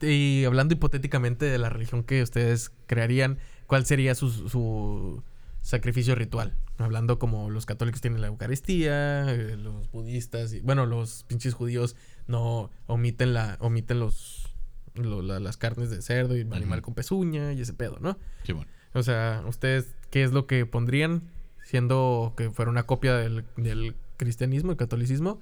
Y 0.00 0.44
hablando 0.44 0.74
hipotéticamente 0.74 1.46
de 1.46 1.58
la 1.58 1.68
religión 1.70 2.02
que 2.04 2.22
ustedes 2.22 2.72
crearían, 2.86 3.38
¿cuál 3.66 3.86
sería 3.86 4.14
su, 4.14 4.30
su 4.30 5.22
sacrificio 5.62 6.14
ritual? 6.14 6.56
Hablando 6.78 7.18
como 7.18 7.50
los 7.50 7.66
católicos 7.66 8.00
tienen 8.00 8.20
la 8.20 8.28
Eucaristía, 8.28 9.32
eh, 9.32 9.56
los 9.56 9.90
budistas, 9.90 10.52
y, 10.54 10.60
bueno, 10.60 10.86
los 10.86 11.24
pinches 11.24 11.54
judíos 11.54 11.96
no 12.26 12.70
omiten 12.86 13.34
la 13.34 13.56
omiten 13.60 14.00
los, 14.00 14.54
lo- 14.94 15.20
la- 15.22 15.40
las 15.40 15.56
carnes 15.56 15.90
de 15.90 16.00
cerdo 16.02 16.36
y 16.36 16.40
animal 16.40 16.80
con 16.82 16.94
pezuña 16.94 17.52
y 17.52 17.60
ese 17.60 17.74
pedo, 17.74 17.98
¿no? 18.00 18.18
Qué 18.44 18.52
bueno. 18.54 18.70
O 18.94 19.02
sea, 19.02 19.42
¿ustedes 19.46 19.94
qué 20.10 20.22
es 20.24 20.32
lo 20.32 20.46
que 20.46 20.66
pondrían 20.66 21.22
siendo 21.62 22.34
que 22.36 22.50
fuera 22.50 22.70
una 22.70 22.84
copia 22.84 23.14
del, 23.16 23.44
del 23.56 23.94
cristianismo, 24.16 24.72
el 24.72 24.76
catolicismo? 24.76 25.40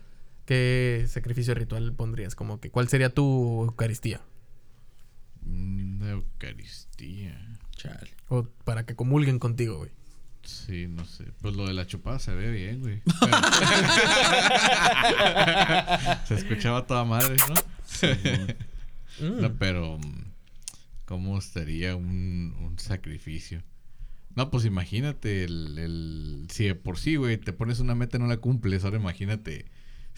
¿Qué 0.49 1.05
sacrificio 1.09 1.53
ritual 1.53 1.93
pondrías? 1.93 2.35
Como 2.35 2.59
que, 2.59 2.70
¿cuál 2.70 2.89
sería 2.89 3.11
tu 3.12 3.65
Eucaristía? 3.65 4.23
Una 5.45 6.09
Eucaristía. 6.12 7.39
Chale. 7.77 8.09
O 8.31 8.45
para 8.65 8.87
que 8.87 8.97
comulguen 8.97 9.39
contigo, 9.41 9.77
güey. 9.77 9.91
Sí, 10.43 10.87
no 10.89 11.05
sé. 11.05 11.25
Pues 11.43 11.55
lo 11.55 11.66
de 11.66 11.75
la 11.75 11.87
chupada 11.87 12.19
se 12.19 12.35
ve 12.35 12.51
bien, 12.51 12.81
güey. 12.81 13.03
Pero- 13.20 13.37
se 16.27 16.35
escuchaba 16.37 16.87
toda 16.87 17.05
madre, 17.05 17.37
¿no? 17.47 17.55
Mm. 19.29 19.41
No, 19.43 19.53
pero 19.59 19.99
mm, 19.99 20.25
¿cómo 21.05 21.37
estaría 21.39 21.95
un, 21.95 22.55
un 22.59 22.79
sacrificio? 22.79 23.62
No, 24.35 24.51
pues 24.51 24.65
imagínate 24.65 25.45
el, 25.45 25.77
el- 25.77 26.47
si 26.51 26.65
de 26.69 26.75
por 26.75 26.97
sí, 26.99 27.16
güey, 27.16 27.37
te 27.37 27.53
pones 27.53 27.81
una 27.81 27.95
meta 27.95 28.16
y 28.16 28.20
no 28.20 28.29
la 28.29 28.39
cumples, 28.39 28.85
ahora 28.85 28.97
imagínate 28.97 29.66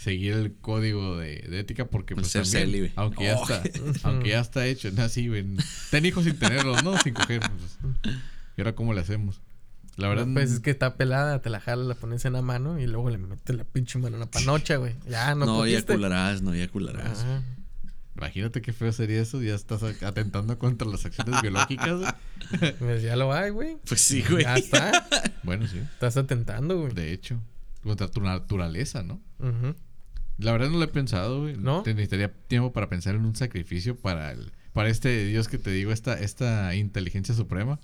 seguir 0.02 0.32
el 0.34 0.54
código 0.54 1.16
de, 1.18 1.46
de 1.48 1.60
ética 1.60 1.84
porque 1.86 2.14
Pues 2.14 2.32
pues, 2.32 2.48
ser 2.48 2.62
también, 2.62 2.66
célibe. 2.88 2.92
aunque 2.96 3.24
ya 3.24 3.36
Oh. 3.36 3.42
está, 3.42 3.62
aunque 4.08 4.30
ya 4.30 4.40
está 4.40 4.66
hecho, 4.66 4.90
no, 4.92 5.08
sí, 5.08 5.28
güey, 5.28 5.44
ten 5.90 6.06
hijos 6.06 6.24
sin 6.24 6.38
tenerlos, 6.38 6.82
¿no? 6.84 6.98
Sin 6.98 7.14
coger, 7.14 7.40
pues, 7.40 7.78
¿y 8.56 8.60
ahora 8.60 8.74
cómo 8.74 8.94
le 8.94 9.00
hacemos? 9.00 9.40
La 9.96 10.08
verdad, 10.08 10.26
Pues 10.32 10.50
es 10.52 10.60
que 10.60 10.70
está 10.70 10.96
pelada, 10.96 11.42
te 11.42 11.50
la 11.50 11.60
jalas, 11.60 11.86
la 11.86 11.94
pones 11.94 12.24
en 12.24 12.32
la 12.32 12.40
mano 12.40 12.78
y 12.80 12.86
luego 12.86 13.10
le 13.10 13.18
metes 13.18 13.54
la 13.54 13.64
pinche 13.64 13.98
mano 13.98 14.16
en 14.16 14.20
la 14.20 14.30
panocha, 14.30 14.76
güey. 14.76 14.94
Ya, 15.08 15.34
no 15.34 15.44
No, 15.44 15.66
ya 15.66 15.82
cularás, 15.84 16.40
no, 16.40 16.54
ya 16.54 16.68
cularás. 16.68 17.20
Ajá. 17.20 17.42
imagínate 18.16 18.62
qué 18.62 18.72
feo 18.72 18.92
sería 18.92 19.20
eso, 19.20 19.42
ya 19.42 19.54
estás 19.54 19.82
atentando 19.82 20.58
contra 20.58 20.88
las 20.88 21.04
acciones 21.04 21.42
biológicas, 21.42 21.98
güey. 22.00 22.12
Pues 22.78 23.02
ya 23.02 23.16
lo 23.16 23.32
hay, 23.34 23.50
güey. 23.50 23.76
Pues 23.86 24.00
sí, 24.00 24.24
güey. 24.28 24.44
Ya 24.44 24.54
está. 24.54 25.06
Bueno, 25.42 25.66
sí, 25.66 25.78
Estás 25.78 26.16
atentando, 26.16 26.78
güey. 26.80 26.94
de 26.94 27.12
hecho, 27.12 27.38
contra 27.82 28.08
tu 28.08 28.20
naturaleza, 28.22 29.02
¿no? 29.02 29.20
Ujú. 29.38 29.74
La 30.40 30.52
verdad 30.52 30.70
no 30.70 30.78
lo 30.78 30.84
he 30.84 30.88
pensado, 30.88 31.42
güey. 31.42 31.56
¿No? 31.56 31.82
Te 31.82 31.94
necesitaría 31.94 32.32
tiempo 32.48 32.72
para 32.72 32.88
pensar 32.88 33.14
en 33.14 33.24
un 33.24 33.36
sacrificio 33.36 33.96
para 33.96 34.32
el, 34.32 34.52
para 34.72 34.88
este 34.88 35.24
Dios 35.26 35.48
que 35.48 35.58
te 35.58 35.70
digo, 35.70 35.92
esta, 35.92 36.18
esta 36.18 36.74
inteligencia 36.74 37.34
suprema. 37.34 37.78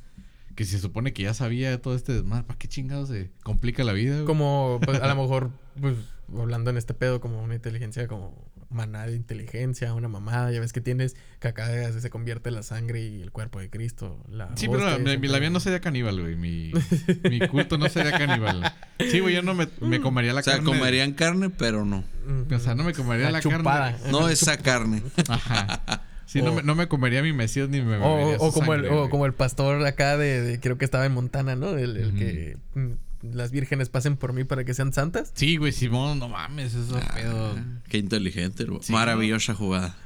Que 0.54 0.64
se 0.64 0.78
supone 0.78 1.12
que 1.12 1.22
ya 1.22 1.34
sabía 1.34 1.80
todo 1.82 1.94
este 1.94 2.14
desmadre. 2.14 2.44
¿Para 2.44 2.58
qué 2.58 2.66
chingados 2.66 3.10
se 3.10 3.30
complica 3.42 3.84
la 3.84 3.92
vida? 3.92 4.14
güey? 4.14 4.24
Como, 4.24 4.80
pues, 4.84 5.00
a 5.02 5.08
lo 5.08 5.16
mejor, 5.22 5.50
pues, 5.80 5.96
hablando 6.34 6.70
en 6.70 6.78
este 6.78 6.94
pedo, 6.94 7.20
como 7.20 7.42
una 7.42 7.54
inteligencia, 7.54 8.08
como 8.08 8.34
maná 8.70 9.06
de 9.06 9.14
inteligencia, 9.16 9.94
una 9.94 10.08
mamada. 10.08 10.50
Ya 10.52 10.60
ves 10.60 10.72
que 10.72 10.80
tienes 10.80 11.16
que 11.40 11.48
acá 11.48 11.66
se 11.92 12.10
convierte 12.10 12.50
la 12.50 12.62
sangre 12.62 13.00
y 13.02 13.22
el 13.22 13.30
cuerpo 13.32 13.60
de 13.60 13.70
Cristo. 13.70 14.22
La 14.28 14.50
Sí, 14.56 14.66
pero 14.68 14.84
la, 14.88 14.98
mi- 14.98 15.04
la 15.04 15.18
mía 15.18 15.40
pedo. 15.40 15.50
no 15.50 15.60
sería 15.60 15.80
caníbal, 15.80 16.20
güey. 16.20 16.36
Mi, 16.36 16.72
mi 17.30 17.40
culto 17.48 17.78
no 17.78 17.88
sería 17.88 18.12
caníbal. 18.12 18.72
Sí, 19.10 19.20
güey, 19.20 19.34
yo 19.34 19.42
no 19.42 19.54
me, 19.54 19.68
me 19.80 20.00
comería 20.00 20.32
la 20.32 20.40
O 20.40 20.42
sea, 20.42 20.54
carne. 20.54 20.66
comerían 20.66 21.12
carne, 21.12 21.50
pero 21.50 21.84
no. 21.84 22.04
Ujú. 22.26 22.54
O 22.54 22.58
sea, 22.58 22.74
no 22.74 22.84
me 22.84 22.92
comería 22.92 23.30
la, 23.30 23.40
chupada. 23.40 23.92
carne. 23.92 24.10
No 24.10 24.28
esa 24.28 24.56
carne. 24.58 25.02
Ajá. 25.28 26.02
Sí, 26.26 26.42
no, 26.42 26.50
O- 26.50 26.54
me, 26.56 26.62
no 26.64 26.74
me 26.74 26.88
comería 26.88 27.22
mi 27.22 27.32
mesías 27.32 27.68
ni 27.68 27.80
me 27.82 27.96
O, 27.98 28.16
bebería 28.16 28.36
o 28.40 28.50
su 28.50 28.58
como 28.58 28.74
el, 28.74 28.86
o 28.86 29.08
como 29.10 29.26
el 29.26 29.32
pastor 29.32 29.86
acá 29.86 30.16
de, 30.16 30.40
de- 30.42 30.60
creo 30.60 30.76
que 30.76 30.84
estaba 30.84 31.06
en 31.06 31.12
Montana, 31.12 31.54
¿no? 31.54 31.78
El, 31.78 31.96
el 31.96 32.14
que 32.14 32.56
mm, 32.74 32.92
las 33.32 33.50
vírgenes 33.50 33.88
pasen 33.88 34.16
por 34.16 34.32
mí 34.32 34.44
para 34.44 34.64
que 34.64 34.74
sean 34.74 34.92
santas. 34.92 35.32
Sí, 35.34 35.56
güey, 35.56 35.72
Simón, 35.72 36.18
no 36.18 36.28
mames, 36.28 36.74
eso 36.74 36.98
Ah, 37.02 37.14
pedo. 37.14 37.56
Qué 37.88 37.98
inteligente. 37.98 38.66
Sí, 38.82 38.92
Maravillosa 38.92 39.54
jugada. 39.54 39.96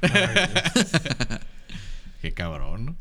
Qué 2.21 2.33
cabrón, 2.33 2.85
¿no? 2.85 2.97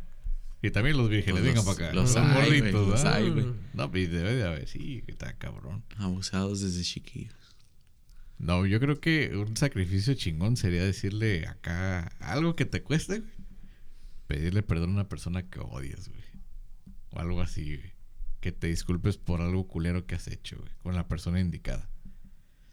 Y 0.62 0.70
también 0.70 0.96
los 0.96 1.08
vírgenes, 1.08 1.40
Pues 1.40 1.44
vengan 1.54 1.64
para 1.64 1.88
acá. 1.88 1.94
los 1.94 2.14
hay, 2.16 2.60
hay, 3.04 3.30
güey. 3.30 3.46
No, 3.72 3.90
pues 3.90 4.10
debe 4.12 4.34
de 4.34 4.44
haber, 4.46 4.68
sí, 4.68 5.02
que 5.06 5.12
está 5.12 5.32
cabrón. 5.38 5.84
Abusados 5.96 6.60
desde 6.60 6.82
chiquillos. 6.82 7.34
No, 8.38 8.64
yo 8.66 8.80
creo 8.80 9.00
que 9.00 9.36
un 9.36 9.56
sacrificio 9.56 10.14
chingón 10.14 10.56
sería 10.56 10.82
decirle 10.84 11.46
acá 11.46 12.12
algo 12.20 12.56
que 12.56 12.64
te 12.66 12.82
cueste, 12.82 13.20
güey. 13.20 13.30
Pedirle 14.26 14.62
perdón 14.62 14.90
a 14.90 14.94
una 14.94 15.08
persona 15.08 15.42
que 15.48 15.60
odias, 15.60 16.08
güey. 16.08 16.22
O 17.10 17.20
algo 17.20 17.40
así, 17.42 17.76
güey. 17.76 17.92
Que 18.40 18.52
te 18.52 18.68
disculpes 18.68 19.18
por 19.18 19.40
algo 19.40 19.66
culero 19.68 20.06
que 20.06 20.14
has 20.14 20.26
hecho, 20.28 20.56
güey. 20.58 20.72
Con 20.82 20.94
la 20.94 21.08
persona 21.08 21.40
indicada. 21.40 21.88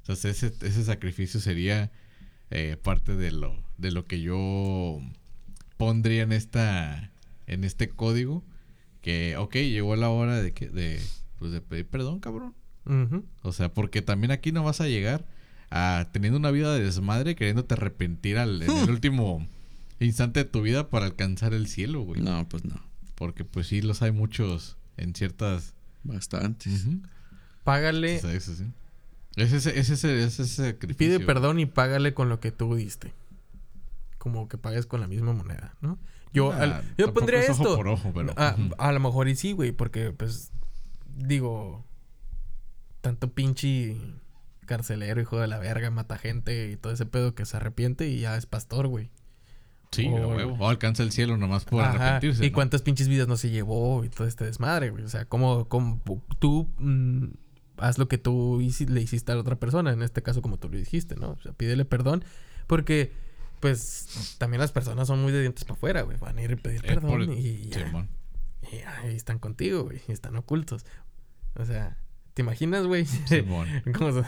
Entonces 0.01 0.41
ese, 0.43 0.65
ese 0.65 0.83
sacrificio 0.85 1.39
sería 1.39 1.91
eh, 2.49 2.77
parte 2.81 3.15
de 3.15 3.31
lo, 3.31 3.61
de 3.77 3.91
lo 3.91 4.05
que 4.05 4.21
yo 4.21 5.01
pondría 5.75 6.23
en 6.23 6.31
esta 6.31 7.11
en 7.45 7.63
este 7.63 7.89
código. 7.89 8.43
Que, 9.01 9.37
ok, 9.37 9.55
llegó 9.55 9.95
la 9.95 10.09
hora 10.09 10.41
de 10.41 10.53
que 10.53 10.69
de, 10.69 11.01
pues 11.37 11.51
de 11.51 11.61
pedir 11.61 11.87
perdón, 11.87 12.19
cabrón. 12.19 12.53
O 13.41 13.51
sea, 13.51 13.73
porque 13.73 14.01
también 14.01 14.31
aquí 14.31 14.53
no 14.53 14.63
vas 14.63 14.79
a 14.79 14.87
llegar 14.87 15.25
a 15.69 16.07
teniendo 16.13 16.39
una 16.39 16.51
vida 16.51 16.73
de 16.73 16.83
desmadre, 16.83 17.35
queriéndote 17.35 17.73
arrepentir 17.73 18.37
al, 18.37 18.61
en 18.61 18.71
el 18.71 18.89
último 18.89 19.45
instante 19.99 20.43
de 20.43 20.49
tu 20.49 20.61
vida 20.61 20.89
para 20.89 21.05
alcanzar 21.05 21.53
el 21.53 21.67
cielo, 21.67 22.01
güey. 22.01 22.21
No, 22.21 22.47
pues 22.47 22.63
no. 22.63 22.81
Porque 23.15 23.43
pues 23.43 23.67
sí 23.67 23.81
los 23.81 24.01
hay 24.01 24.11
muchos 24.11 24.77
en 24.97 25.13
ciertas... 25.15 25.73
Bastantes. 26.03 26.85
Ujú. 26.85 27.01
Págale, 27.63 28.15
eso 28.15 28.55
sí. 28.55 28.65
Es 29.35 29.51
ese, 29.51 29.77
es 29.77 29.89
ese, 29.89 30.23
es 30.23 30.39
ese 30.39 30.71
sacrificio. 30.71 31.17
pide 31.17 31.19
perdón 31.25 31.59
y 31.59 31.65
págale 31.65 32.13
con 32.13 32.29
lo 32.29 32.39
que 32.39 32.51
tú 32.51 32.75
diste. 32.75 33.13
Como 34.17 34.47
que 34.47 34.57
pagues 34.57 34.85
con 34.85 35.01
la 35.01 35.07
misma 35.07 35.33
moneda, 35.33 35.75
¿no? 35.81 35.97
Yo, 36.33 36.51
Ah, 36.53 36.61
al- 36.61 36.95
yo 36.97 37.13
pondría 37.13 37.39
es 37.41 37.49
ojo 37.49 37.63
esto. 37.63 37.75
por 37.75 37.87
ojo, 37.89 38.11
pero- 38.13 38.33
Ah, 38.37 38.55
ujú. 38.57 38.73
a 38.77 38.91
lo 38.93 38.99
mejor 39.01 39.27
y 39.27 39.35
sí, 39.35 39.51
güey, 39.51 39.71
porque 39.73 40.11
pues 40.11 40.51
digo, 41.15 41.83
tanto 43.01 43.31
pinche 43.33 43.97
carcelero, 44.65 45.19
hijo 45.21 45.39
de 45.39 45.47
la 45.47 45.59
verga, 45.59 45.89
mata 45.91 46.17
gente 46.17 46.69
y 46.71 46.77
todo 46.77 46.93
ese 46.93 47.05
pedo 47.05 47.35
que 47.35 47.45
se 47.45 47.57
arrepiente 47.57 48.07
y 48.07 48.19
ya 48.21 48.37
es 48.37 48.45
pastor, 48.45 48.87
güey. 48.87 49.09
Sí, 49.97 50.07
o-. 50.07 50.53
O 50.59 50.69
alcanza 50.69 51.03
el 51.03 51.11
cielo 51.11 51.37
nomás 51.37 51.65
por 51.65 51.83
Ajá, 51.83 51.91
arrepentirse. 52.15 52.45
Y 52.45 52.49
¿no? 52.49 52.53
cuántas 52.55 52.81
pinches 52.81 53.07
vidas 53.07 53.27
no 53.27 53.35
se 53.37 53.49
llevó 53.49 54.03
y 54.05 54.09
todo 54.09 54.27
este 54.27 54.45
desmadre, 54.45 54.89
güey. 54.91 55.03
O 55.03 55.09
sea, 55.09 55.25
como, 55.25 55.65
como 55.67 56.01
tú 56.39 56.69
mm, 56.77 57.25
haz 57.77 57.97
lo 57.97 58.07
que 58.07 58.17
tú 58.17 58.59
le 58.87 59.01
hiciste 59.01 59.31
a 59.31 59.35
la 59.35 59.41
otra 59.41 59.55
persona, 59.57 59.91
en 59.91 60.01
este 60.01 60.23
caso 60.23 60.41
como 60.41 60.57
tú 60.57 60.69
lo 60.69 60.77
dijiste, 60.77 61.15
¿no? 61.15 61.31
O 61.31 61.41
sea, 61.41 61.51
pídele 61.53 61.85
perdón, 61.85 62.23
porque 62.67 63.11
pues 63.59 64.35
también 64.37 64.61
las 64.61 64.71
personas 64.71 65.07
son 65.07 65.21
muy 65.21 65.31
de 65.31 65.41
dientes 65.41 65.63
para 65.65 65.73
afuera, 65.75 66.01
güey. 66.03 66.17
Van 66.17 66.37
a 66.37 66.41
ir 66.43 66.53
a 66.53 66.55
pedir 66.57 66.81
Eh, 66.85 66.87
perdón 66.87 67.09
por- 67.09 67.21
y 67.23 67.69
ya. 67.69 67.85
Simón. 67.87 68.07
Y 68.71 68.75
ahí 68.77 69.15
están 69.15 69.39
contigo, 69.39 69.83
güey. 69.83 70.01
Y 70.07 70.11
están 70.11 70.35
ocultos. 70.35 70.85
O 71.55 71.65
sea, 71.65 71.97
¿te 72.37 72.43
imaginas, 72.43 72.85
güey? 72.85 73.03
Simón. 73.07 73.67
Como 73.97 74.23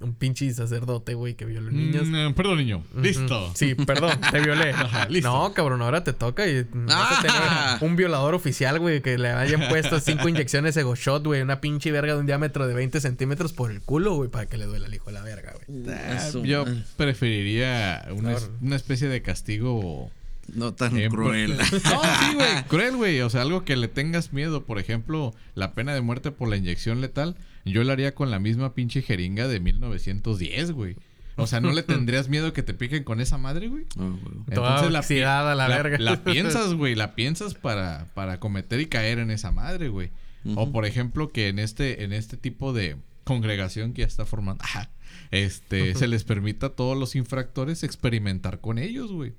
un 0.00 0.14
pinche 0.14 0.50
sacerdote, 0.54 1.12
güey, 1.12 1.34
que 1.34 1.44
violó 1.44 1.70
niños. 1.70 2.06
Mm, 2.08 2.14
eh, 2.14 2.32
perdón, 2.34 2.56
niño. 2.56 2.82
Listo. 2.96 3.52
Sí, 3.54 3.74
perdón, 3.74 4.12
te 4.30 4.40
violé. 4.40 4.70
Ajá, 4.74 5.06
listo. 5.10 5.28
No, 5.30 5.52
cabrón, 5.52 5.82
ahora 5.82 6.02
te 6.02 6.14
toca 6.14 6.46
y 6.48 6.62
vas 6.72 7.18
a 7.18 7.20
tener 7.20 7.36
Ah. 7.42 7.78
un 7.82 7.96
violador 7.96 8.34
oficial, 8.34 8.78
güey, 8.78 9.02
que 9.02 9.18
le 9.18 9.28
hayan 9.28 9.68
puesto 9.68 10.00
cinco 10.00 10.30
inyecciones 10.30 10.74
Ego 10.78 10.94
Shot, 10.96 11.22
güey, 11.26 11.42
una 11.42 11.60
pinche 11.60 11.92
verga 11.92 12.14
de 12.14 12.20
un 12.20 12.26
diámetro 12.26 12.66
de 12.66 12.72
20 12.72 12.98
centímetros 13.02 13.52
por 13.52 13.70
el 13.70 13.82
culo, 13.82 14.14
güey, 14.14 14.30
para 14.30 14.46
que 14.46 14.56
le 14.56 14.64
duela 14.64 14.86
al 14.86 14.94
hijo 14.94 15.06
de 15.06 15.12
la 15.12 15.22
verga, 15.22 15.52
güey. 15.52 15.84
Ah, 15.94 16.30
yo 16.42 16.64
preferiría 16.96 18.06
una, 18.16 18.32
es- 18.32 18.38
Claro. 18.44 18.54
una 18.62 18.76
especie 18.76 19.08
de 19.08 19.20
castigo 19.20 20.10
No 20.54 20.72
tan 20.74 20.96
Eh, 20.98 21.08
cruel. 21.08 21.56
No, 21.58 21.64
sí, 21.64 22.34
güey. 22.34 22.62
Cruel, 22.68 22.96
güey. 22.96 23.20
O 23.20 23.30
sea, 23.30 23.42
algo 23.42 23.64
que 23.64 23.76
le 23.76 23.86
tengas 23.86 24.32
miedo. 24.32 24.64
Por 24.64 24.80
ejemplo, 24.80 25.32
la 25.54 25.74
pena 25.74 25.94
de 25.94 26.00
muerte 26.00 26.32
por 26.32 26.48
la 26.48 26.56
inyección 26.56 27.00
letal. 27.00 27.36
Yo 27.64 27.84
la 27.84 27.92
haría 27.92 28.14
con 28.14 28.30
la 28.30 28.38
misma 28.38 28.74
pinche 28.74 29.02
jeringa 29.02 29.46
de 29.48 29.60
1910, 29.60 30.72
güey. 30.72 30.96
O 31.36 31.46
sea, 31.46 31.60
¿no 31.60 31.72
le 31.72 31.82
tendrías 31.84 32.28
miedo 32.28 32.52
que 32.52 32.62
te 32.62 32.74
piquen 32.74 33.04
con 33.04 33.20
esa 33.20 33.38
madre, 33.38 33.68
güey? 33.68 33.84
Ah, 33.98 34.10
güey. 34.22 34.44
Toda 34.54 34.88
pi- 34.88 34.94
oxidada 34.94 35.54
la 35.54 35.68
verga. 35.68 35.98
La 35.98 36.22
piensas, 36.24 36.74
güey. 36.74 36.94
La 36.94 37.14
piensas 37.14 37.54
para, 37.54 38.06
para 38.14 38.40
cometer 38.40 38.80
y 38.80 38.86
caer 38.86 39.18
en 39.18 39.30
esa 39.30 39.50
madre, 39.52 39.88
güey. 39.88 40.10
O 40.56 40.72
por 40.72 40.86
ejemplo, 40.86 41.30
que 41.32 41.48
en 41.48 41.58
este, 41.58 42.02
en 42.04 42.12
este 42.14 42.36
tipo 42.38 42.72
de 42.72 42.96
congregación 43.24 43.92
que 43.92 44.00
ya 44.02 44.06
está 44.06 44.24
formando, 44.24 44.64
ajá, 44.64 44.90
este, 45.30 45.94
se 45.94 46.08
les 46.08 46.24
permita 46.24 46.66
a 46.66 46.70
todos 46.70 46.96
los 46.96 47.14
infractores 47.14 47.82
experimentar 47.84 48.60
con 48.60 48.78
ellos, 48.78 49.12
güey. 49.12 49.34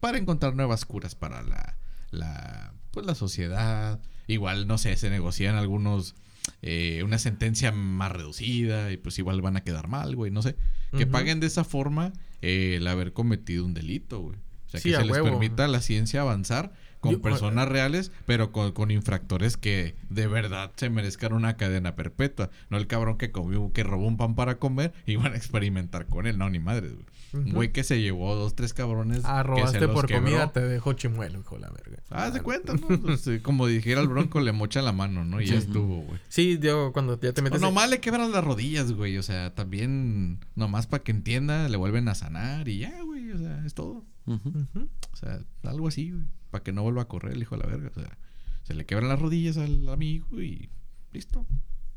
Para 0.00 0.18
encontrar 0.18 0.54
nuevas 0.56 0.84
curas 0.86 1.14
para 1.14 1.42
la, 1.42 1.76
la, 2.10 2.72
pues 2.90 3.04
la 3.06 3.14
sociedad. 3.14 4.00
Igual, 4.26 4.66
no 4.66 4.78
sé, 4.78 4.96
se 4.96 5.10
negocian 5.10 5.56
algunos, 5.56 6.14
eh, 6.62 7.02
una 7.04 7.18
sentencia 7.18 7.72
más 7.72 8.12
reducida 8.12 8.90
y 8.92 8.96
pues 8.96 9.18
igual 9.18 9.40
van 9.42 9.56
a 9.56 9.62
quedar 9.64 9.88
mal, 9.88 10.14
güey, 10.16 10.30
no 10.30 10.42
sé. 10.42 10.56
Que 10.96 11.06
paguen 11.06 11.40
de 11.40 11.46
esa 11.46 11.64
forma 11.64 12.12
eh, 12.42 12.76
el 12.76 12.86
haber 12.86 13.12
cometido 13.12 13.64
un 13.64 13.74
delito, 13.74 14.20
güey. 14.20 14.36
O 14.66 14.68
sea, 14.68 14.80
Sí, 14.80 14.90
que 14.90 14.96
se 14.96 15.02
les 15.02 15.10
huevo. 15.12 15.26
permita 15.28 15.64
a 15.66 15.68
la 15.68 15.80
ciencia 15.80 16.20
avanzar 16.22 16.72
con 17.06 17.14
Yo- 17.16 17.22
personas 17.22 17.68
reales, 17.68 18.12
pero 18.26 18.52
con, 18.52 18.72
con 18.72 18.90
infractores 18.90 19.56
que 19.56 19.94
de 20.10 20.26
verdad 20.26 20.72
se 20.76 20.90
merezcan 20.90 21.32
una 21.32 21.56
cadena 21.56 21.94
perpetua. 21.96 22.50
No 22.70 22.76
el 22.76 22.86
cabrón 22.86 23.16
que 23.18 23.30
comió, 23.32 23.72
que 23.72 23.82
robó 23.82 24.06
un 24.06 24.16
pan 24.16 24.34
para 24.34 24.58
comer 24.58 24.92
y 25.06 25.16
van 25.16 25.32
a 25.32 25.36
experimentar 25.36 26.06
con 26.06 26.26
él. 26.26 26.38
No, 26.38 26.48
ni 26.50 26.58
madre, 26.58 26.88
güey. 26.90 27.04
Ujú. 27.32 27.52
güey 27.54 27.72
que 27.72 27.82
se 27.82 28.00
llevó 28.00 28.34
dos, 28.36 28.54
tres 28.54 28.72
cabrones. 28.72 29.22
Ah, 29.24 29.42
que 29.42 29.48
se 29.48 29.56
robaste 29.80 29.88
por 29.88 30.06
quebró. 30.06 30.22
comida, 30.24 30.52
te 30.52 30.60
dejo 30.60 30.92
chimuelo, 30.92 31.40
hijo 31.40 31.56
de 31.56 31.60
la 31.62 31.70
verga. 31.70 31.98
Ah, 32.08 32.30
de 32.30 32.40
cuenta, 32.40 32.72
¿no? 32.74 32.86
Pues, 33.02 33.26
eh, 33.26 33.42
como 33.42 33.66
dijera 33.66 34.00
el 34.00 34.08
bronco, 34.08 34.40
le 34.40 34.52
mocha 34.52 34.80
la 34.80 34.92
mano, 34.92 35.24
¿no? 35.24 35.40
Y 35.40 35.46
ya 35.46 35.56
estuvo, 35.56 36.02
güey. 36.02 36.20
Sí, 36.28 36.58
yo 36.62 36.92
cuando 36.92 37.20
ya 37.20 37.32
te 37.32 37.40
O 37.40 37.44
metes... 37.44 37.60
nomás 37.60 37.90
le 37.90 38.00
quebran 38.00 38.30
las 38.30 38.44
rodillas, 38.44 38.92
güey. 38.92 39.18
O 39.18 39.22
sea, 39.22 39.54
también, 39.54 40.38
nomás 40.54 40.86
para 40.86 41.02
que 41.02 41.10
entienda, 41.10 41.68
le 41.68 41.76
vuelven 41.76 42.08
a 42.08 42.14
sanar 42.14 42.68
y 42.68 42.78
ya, 42.78 43.02
güey. 43.02 43.32
O 43.32 43.38
sea, 43.38 43.62
es 43.66 43.74
todo. 43.74 44.04
O 44.26 45.16
sea, 45.16 45.40
algo 45.62 45.88
así, 45.88 46.10
güey. 46.10 46.24
Para 46.50 46.64
que 46.64 46.72
no 46.72 46.82
vuelva 46.82 47.02
a 47.02 47.08
correr 47.08 47.34
el 47.34 47.42
hijo 47.42 47.56
de 47.56 47.64
la 47.64 47.68
verga. 47.68 47.90
O 47.94 48.00
sea, 48.00 48.18
se 48.62 48.74
le 48.74 48.86
quebran 48.86 49.08
las 49.08 49.20
rodillas 49.20 49.56
al 49.56 49.88
amigo 49.88 50.40
y 50.40 50.68
listo. 51.12 51.46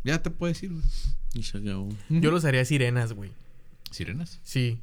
Ya 0.03 0.21
te 0.21 0.29
puedes 0.29 0.61
ir, 0.63 0.71
güey. 0.71 0.83
Y 1.33 1.43
se 1.43 1.57
acabó. 1.57 1.89
Yo 2.09 2.31
los 2.31 2.45
haría 2.45 2.63
sirenas, 2.65 3.13
güey. 3.13 3.31
Sirenas. 3.91 4.39
Sí. 4.43 4.81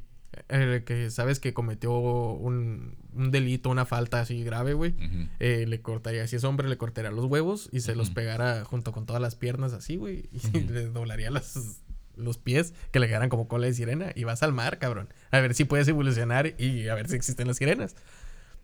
El 0.48 0.84
que 0.84 1.10
sabes 1.10 1.40
que 1.40 1.54
cometió 1.54 1.96
un, 1.96 2.96
un 3.14 3.30
delito, 3.30 3.70
una 3.70 3.86
falta 3.86 4.20
así 4.20 4.42
grave, 4.44 4.74
güey. 4.74 4.94
Eh, 5.40 5.64
le 5.66 5.80
cortaría, 5.80 6.26
si 6.26 6.36
es 6.36 6.44
hombre, 6.44 6.68
le 6.68 6.76
cortaría 6.76 7.10
los 7.10 7.24
huevos 7.24 7.70
y 7.72 7.80
se 7.80 7.96
los 7.96 8.10
pegara 8.10 8.64
junto 8.64 8.92
con 8.92 9.06
todas 9.06 9.22
las 9.22 9.34
piernas 9.34 9.72
así, 9.72 9.96
güey. 9.96 10.28
Y 10.32 10.60
le 10.68 10.86
doblaría 10.86 11.30
las, 11.30 11.80
los 12.16 12.38
pies 12.38 12.72
que 12.90 12.98
le 13.00 13.06
quedaran 13.08 13.28
como 13.28 13.46
cola 13.48 13.66
de 13.66 13.74
sirena. 13.74 14.12
Y 14.14 14.24
vas 14.24 14.42
al 14.42 14.52
mar, 14.52 14.78
cabrón. 14.78 15.08
A 15.30 15.40
ver 15.40 15.54
si 15.54 15.64
puedes 15.64 15.86
evolucionar 15.88 16.54
y 16.58 16.88
a 16.88 16.94
ver 16.94 17.08
si 17.08 17.16
existen 17.16 17.46
las 17.46 17.56
sirenas. 17.58 17.94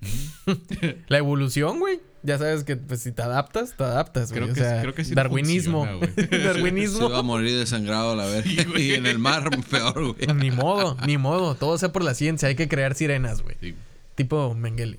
La 1.09 1.19
evolución, 1.19 1.79
güey. 1.79 2.01
Ya 2.25 2.39
sabes 2.39 2.65
que 2.65 2.77
pues, 2.77 3.01
si 3.03 3.13
te 3.13 3.23
adaptas, 3.23 3.77
te 3.77 3.85
adaptas, 3.85 4.31
güey. 4.33 4.43
Creo 4.43 4.53
O 4.53 4.55
que- 4.55 4.61
sea, 4.61 4.81
creo 4.81 4.95
que 4.95 5.05
sí 5.05 5.11
no 5.11 5.17
darwinismo. 5.17 5.87
funciona, 5.87 6.13
güey. 6.15 6.29
Se 6.29 6.39
darwinismo. 6.39 7.11
va 7.11 7.19
a 7.19 7.23
morir 7.23 7.57
desangrado 7.59 8.13
a 8.13 8.17
la. 8.17 8.43
Sí, 8.43 8.65
güey. 8.65 8.91
y 8.91 8.95
en 8.95 9.07
el 9.07 9.19
mar, 9.19 9.49
peor, 9.71 10.15
güey. 10.15 10.27
Ni 10.35 10.51
modo, 10.51 10.97
ni 11.07 11.19
modo. 11.19 11.55
Todo 11.55 11.79
sea 11.79 11.93
por 11.93 12.03
la 12.05 12.15
ciencia. 12.15 12.49
Hay 12.49 12.55
que 12.57 12.69
crear 12.69 12.95
sirenas, 12.95 13.43
güey. 13.43 13.57
Sí. 13.61 13.75
Tipo 14.15 14.55
Mengele. 14.55 14.99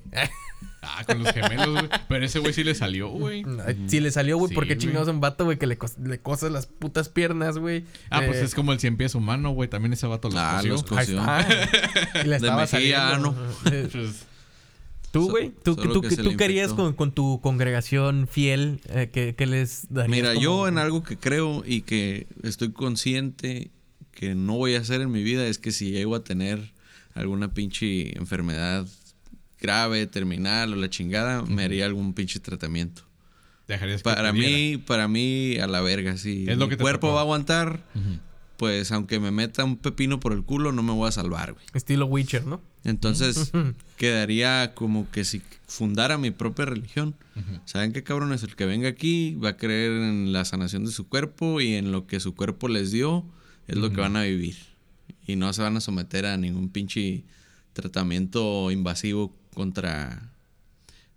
Ah, 0.86 1.04
con 1.04 1.22
los 1.22 1.32
gemelos, 1.32 1.70
güey. 1.70 1.88
Pero 2.08 2.24
ese 2.24 2.38
güey 2.38 2.52
sí 2.52 2.62
le 2.64 2.74
salió, 2.74 3.08
güey. 3.08 3.44
Si 3.86 4.00
le 4.00 4.10
salió, 4.10 4.36
güey, 4.38 4.48
Sí, 4.50 4.54
¿por 4.54 4.64
qué 4.64 4.74
güey. 4.74 4.78
chingados 4.86 5.08
un 5.08 5.20
vato, 5.20 5.44
güey, 5.44 5.58
que 5.58 5.66
le, 5.66 5.78
le 6.04 6.18
cosas 6.18 6.50
las 6.52 6.66
putas 6.66 7.08
piernas, 7.08 7.58
güey? 7.58 7.84
Ah, 8.10 8.22
pues 8.26 8.38
Eh, 8.38 8.44
es 8.44 8.54
como 8.54 8.72
el 8.72 8.80
cien 8.80 8.96
pies 8.96 9.14
humano, 9.14 9.50
güey. 9.50 9.68
También 9.68 9.92
ese 9.92 10.06
vato 10.06 10.28
los 10.28 10.38
Ah, 10.38 10.56
cosió. 10.56 10.72
los 10.72 10.82
cosió. 10.84 11.18
está. 11.20 11.46
Y 12.22 12.24
le 12.24 12.30
De 12.30 12.36
estaba 12.36 12.66
saliendo. 12.66 13.34
Pues, 13.64 14.26
Tú, 15.12 15.30
güey, 15.30 15.52
tú, 15.62 15.76
tú, 15.76 16.00
que 16.00 16.16
tú, 16.16 16.36
querías 16.36 16.72
con, 16.72 16.92
con 16.92 17.12
tu 17.12 17.40
congregación 17.40 18.26
fiel, 18.26 18.80
eh, 18.88 19.10
que, 19.12 19.36
que 19.36 19.46
les 19.46 19.86
darías 19.90 20.10
Mira, 20.10 20.28
como- 20.30 20.40
yo 20.42 20.66
en 20.66 20.76
algo 20.76 21.04
que 21.04 21.16
creo 21.16 21.62
y 21.64 21.82
que 21.82 22.26
estoy 22.42 22.72
consciente 22.72 23.70
que 24.10 24.34
no 24.34 24.54
voy 24.56 24.74
a 24.74 24.80
hacer 24.80 25.00
en 25.02 25.12
mi 25.12 25.22
vida 25.22 25.46
es 25.46 25.58
que 25.58 25.70
si 25.70 25.92
llego 25.92 26.16
a 26.16 26.24
tener 26.24 26.72
alguna 27.14 27.54
pinche 27.54 28.18
enfermedad 28.18 28.86
grave, 29.64 30.06
terminal 30.06 30.74
o 30.74 30.76
la 30.76 30.90
chingada, 30.90 31.42
me 31.42 31.64
haría 31.64 31.86
algún 31.86 32.12
pinche 32.12 32.38
tratamiento. 32.38 33.02
dejarías 33.66 34.02
Para 34.02 34.32
mí, 34.34 34.76
para 34.76 35.08
mí, 35.08 35.56
a 35.56 35.66
la 35.66 35.80
verga, 35.80 36.18
sí. 36.18 36.44
Es 36.46 36.58
lo 36.58 36.66
Mi 36.66 36.76
que 36.76 36.76
cuerpo 36.76 37.06
tocó. 37.06 37.14
va 37.14 37.20
a 37.20 37.22
aguantar. 37.22 37.82
Pues 38.58 38.92
aunque 38.92 39.18
me 39.18 39.30
meta 39.30 39.64
un 39.64 39.76
pepino 39.76 40.20
por 40.20 40.32
el 40.32 40.44
culo, 40.44 40.70
no 40.70 40.82
me 40.82 40.92
voy 40.92 41.08
a 41.08 41.12
salvar, 41.12 41.54
güey. 41.54 41.64
Estilo 41.72 42.06
Witcher, 42.06 42.46
¿no? 42.46 42.60
Entonces 42.84 43.50
quedaría 43.96 44.74
como 44.74 45.10
que 45.10 45.24
si 45.24 45.40
fundara 45.66 46.18
mi 46.18 46.30
propia 46.30 46.66
religión. 46.66 47.14
¿Saben 47.64 47.92
qué 47.92 48.02
cabrón 48.04 48.32
es 48.34 48.42
el 48.42 48.54
que 48.54 48.66
venga 48.66 48.88
aquí? 48.88 49.34
Va 49.42 49.50
a 49.50 49.56
creer 49.56 49.92
en 49.92 50.32
la 50.32 50.44
sanación 50.44 50.84
de 50.84 50.92
su 50.92 51.08
cuerpo 51.08 51.60
y 51.62 51.74
en 51.74 51.90
lo 51.90 52.06
que 52.06 52.20
su 52.20 52.34
cuerpo 52.34 52.68
les 52.68 52.92
dio 52.92 53.24
es 53.66 53.76
lo 53.76 53.90
que 53.90 54.00
van 54.02 54.16
a 54.16 54.22
vivir. 54.22 54.56
Y 55.26 55.36
no 55.36 55.50
se 55.54 55.62
van 55.62 55.76
a 55.78 55.80
someter 55.80 56.26
a 56.26 56.36
ningún 56.36 56.68
pinche 56.68 57.24
tratamiento 57.72 58.70
invasivo 58.70 59.34
contra... 59.54 60.30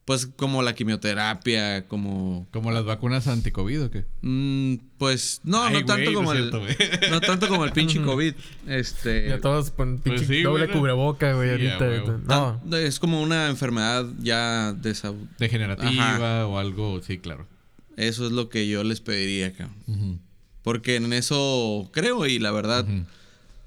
Pues 0.06 0.26
como 0.26 0.62
la 0.62 0.74
quimioterapia, 0.74 1.86
como... 1.90 2.48
Como 2.52 2.72
las 2.72 2.86
vacunas 2.86 3.28
anti-COVID 3.28 3.84
o 3.84 3.92
qué? 3.92 4.06
Mm, 4.22 4.76
pues 4.98 5.42
no, 5.44 5.62
Ay, 5.66 5.74
no 5.74 5.86
tanto 5.86 6.14
como 6.14 6.32
el... 6.32 6.50
no 7.12 7.20
tanto 7.20 7.50
como 7.50 7.66
el 7.66 7.74
pinche 7.74 8.02
COVID. 8.02 8.34
Este... 8.68 9.28
Ya 9.28 9.42
todos 9.42 9.70
con 9.72 9.98
pinche 10.00 10.20
Pues 10.20 10.28
sí, 10.30 10.44
doble 10.44 10.70
cubreboca, 10.70 11.34
güey, 11.34 11.60
Sí, 11.60 11.68
a 11.68 11.76
ahorita. 11.76 12.20
no. 12.26 12.62
Ah, 12.72 12.78
Es 12.78 13.00
como 13.00 13.22
una 13.22 13.50
enfermedad 13.50 14.06
ya 14.20 14.72
desa... 14.72 15.12
Degenerativa 15.40 16.48
o 16.48 16.58
algo, 16.58 17.02
sí, 17.02 17.18
claro. 17.18 17.46
Eso 17.98 18.26
es 18.28 18.32
lo 18.32 18.48
que 18.48 18.66
yo 18.68 18.86
les 18.86 19.02
pediría, 19.02 19.52
cabrón. 19.52 20.22
Porque 20.62 20.96
en 20.96 21.12
eso 21.12 21.90
creo 21.92 22.26
y 22.28 22.40
la 22.40 22.52
verdad, 22.52 22.86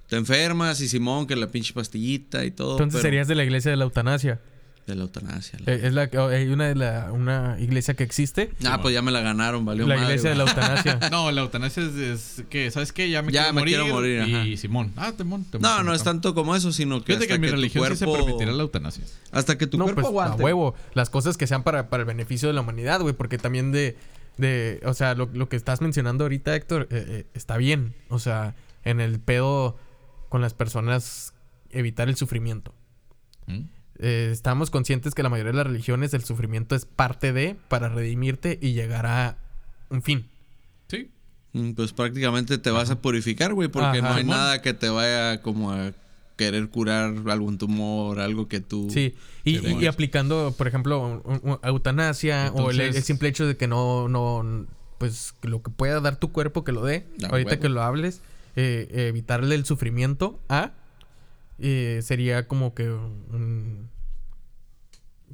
te 0.09 0.17
enfermas 0.17 0.81
y 0.81 0.89
Simón, 0.89 1.27
que 1.27 1.37
la 1.37 1.49
pinche 1.49 1.75
pastillita 1.75 2.47
y 2.47 2.51
todo. 2.51 2.73
Entonces 2.73 2.95
pero- 2.95 3.03
serías 3.03 3.29
de 3.29 3.35
la 3.35 3.45
iglesia 3.45 3.71
de 3.71 3.77
la 3.77 3.85
eutanasia. 3.85 4.41
De 4.91 4.97
la 4.97 5.03
eutanasia. 5.03 5.59
la- 5.65 5.73
Eh, 5.73 5.81
Es 5.87 5.93
la, 5.95 6.11
hay 6.31 6.49
una, 6.49 6.67
de 6.67 6.75
la, 6.75 7.11
una 7.13 7.57
iglesia 7.61 7.95
que 7.95 8.03
existe. 8.05 8.51
Ah, 8.65 8.81
pues 8.83 8.93
ya 8.93 9.03
me 9.03 9.11
la 9.11 9.21
ganaron, 9.21 9.65
valió 9.65 9.87
La 9.87 9.95
madre, 9.95 10.09
iglesia 10.09 10.31
de 10.31 10.37
la 10.37 10.45
eutanasia. 10.45 10.99
No, 11.11 11.31
la 11.31 11.43
eutanasia 11.43 11.83
es, 11.85 11.95
es 11.95 12.43
que, 12.51 12.71
¿sabes 12.71 12.93
qué? 12.93 13.09
Ya 13.09 13.23
me 13.23 13.31
Ya 13.33 13.43
quiero 13.43 13.55
me 13.55 13.61
morir. 13.61 13.77
quiero 13.79 13.95
morir, 13.95 14.29
Y 14.29 14.35
ajá. 14.53 14.61
Simón. 14.61 14.93
Ah, 14.97 15.13
te 15.17 15.23
No, 15.25 15.31
mon- 15.31 15.47
no 15.87 15.95
es 15.95 16.03
tanto 16.03 16.35
como 16.35 16.55
eso, 16.57 16.73
sino 16.73 17.01
que 17.01 17.07
Fíjate 17.15 17.25
hasta 17.27 17.35
que 17.35 17.39
mi 17.41 17.47
que 17.47 17.51
tu 17.53 17.57
religión 17.57 17.89
sí 17.91 17.97
se 17.97 18.05
cuerpo... 18.05 18.25
permitirá 18.27 18.53
la 18.53 18.63
eutanasia. 18.63 19.05
Hasta 19.33 19.57
que 19.57 19.67
tu 19.67 19.79
no, 19.79 19.85
cuerpo 19.85 20.01
pues 20.03 20.11
aguante. 20.11 20.43
a 20.43 20.45
huevo. 20.45 20.75
Las 20.95 21.09
cosas 21.11 21.37
que 21.37 21.47
sean 21.47 21.63
para, 21.63 21.89
para 21.89 22.03
el 22.03 22.07
beneficio 22.07 22.49
de 22.49 22.55
la 22.55 22.61
humanidad, 22.63 23.01
güey. 23.01 23.15
Porque 23.15 23.39
también 23.39 23.71
de... 23.73 23.97
de 24.39 24.81
o 24.85 24.95
sea, 24.95 25.15
lo, 25.15 25.31
lo 25.33 25.49
que 25.49 25.57
estás 25.57 25.81
mencionando 25.81 26.25
ahorita, 26.25 26.55
Héctor, 26.57 26.89
eh, 26.91 27.05
eh, 27.09 27.27
está 27.35 27.57
bien. 27.57 27.95
O 28.09 28.19
sea, 28.19 28.55
en 28.85 29.01
el 29.01 29.21
pedo 29.21 29.77
con 30.29 30.41
las 30.41 30.55
personas, 30.55 31.33
evitar 31.71 32.09
el 32.09 32.17
sufrimiento. 32.17 32.75
¿Mm? 33.47 33.61
Eh, 34.03 34.31
estamos 34.33 34.71
conscientes 34.71 35.15
que 35.15 35.23
la 35.23 35.29
mayoría 35.29 35.53
de 35.53 35.59
las 35.59 35.67
religiones 35.67 36.15
el 36.15 36.25
sufrimiento 36.25 36.75
es 36.75 36.85
parte 36.87 37.33
de 37.33 37.57
para 37.69 37.89
redimirte 37.91 38.59
y 38.61 38.73
llegar 38.73 39.07
a 39.07 39.37
un 39.91 40.03
fin. 40.03 40.27
Sí. 40.89 41.11
Mm, 41.53 41.73
Pues 41.73 41.93
prácticamente 41.93 42.59
te 42.59 42.71
vas 42.71 42.91
a 42.91 43.01
purificar, 43.03 43.53
güey, 43.55 43.69
porque 43.69 43.99
Ajá. 43.99 44.09
no 44.09 44.15
hay 44.15 44.25
nada 44.25 44.63
que 44.63 44.73
te 44.73 44.89
vaya 44.89 45.43
como 45.43 45.73
a 45.73 45.93
querer 46.37 46.71
curar 46.71 47.13
algún 47.29 47.59
tumor, 47.59 48.19
algo 48.21 48.49
que 48.49 48.61
tú... 48.61 48.89
Sí, 48.91 49.15
y, 49.45 49.85
aplicando, 49.87 50.55
por 50.57 50.67
ejemplo, 50.69 51.21
un- 51.25 51.41
un- 51.43 51.59
eutanasia 51.63 52.51
o 52.55 52.71
el, 52.71 52.95
simple 53.03 53.29
hecho 53.29 53.47
de 53.47 53.59
que 53.59 53.67
no, 53.69 54.09
no, 54.09 54.67
pues 54.97 55.35
lo 55.43 55.63
que 55.63 55.71
pueda 55.71 56.01
dar 56.01 56.17
tu 56.17 56.33
cuerpo 56.33 56.65
que 56.65 56.73
lo 56.73 56.83
dé, 56.85 57.07
Ah, 57.23 57.29
ahorita 57.33 57.51
huevo. 57.51 57.63
que 57.63 57.69
lo 57.69 57.83
hables, 57.83 58.23
eh, 58.57 58.89
evitarle 59.09 59.55
el 59.55 59.67
sufrimiento 59.67 60.41
a, 60.49 60.73
eh, 61.61 62.01
sería 62.03 62.49
como 62.49 62.75
que 62.75 62.91
un... 62.91 63.89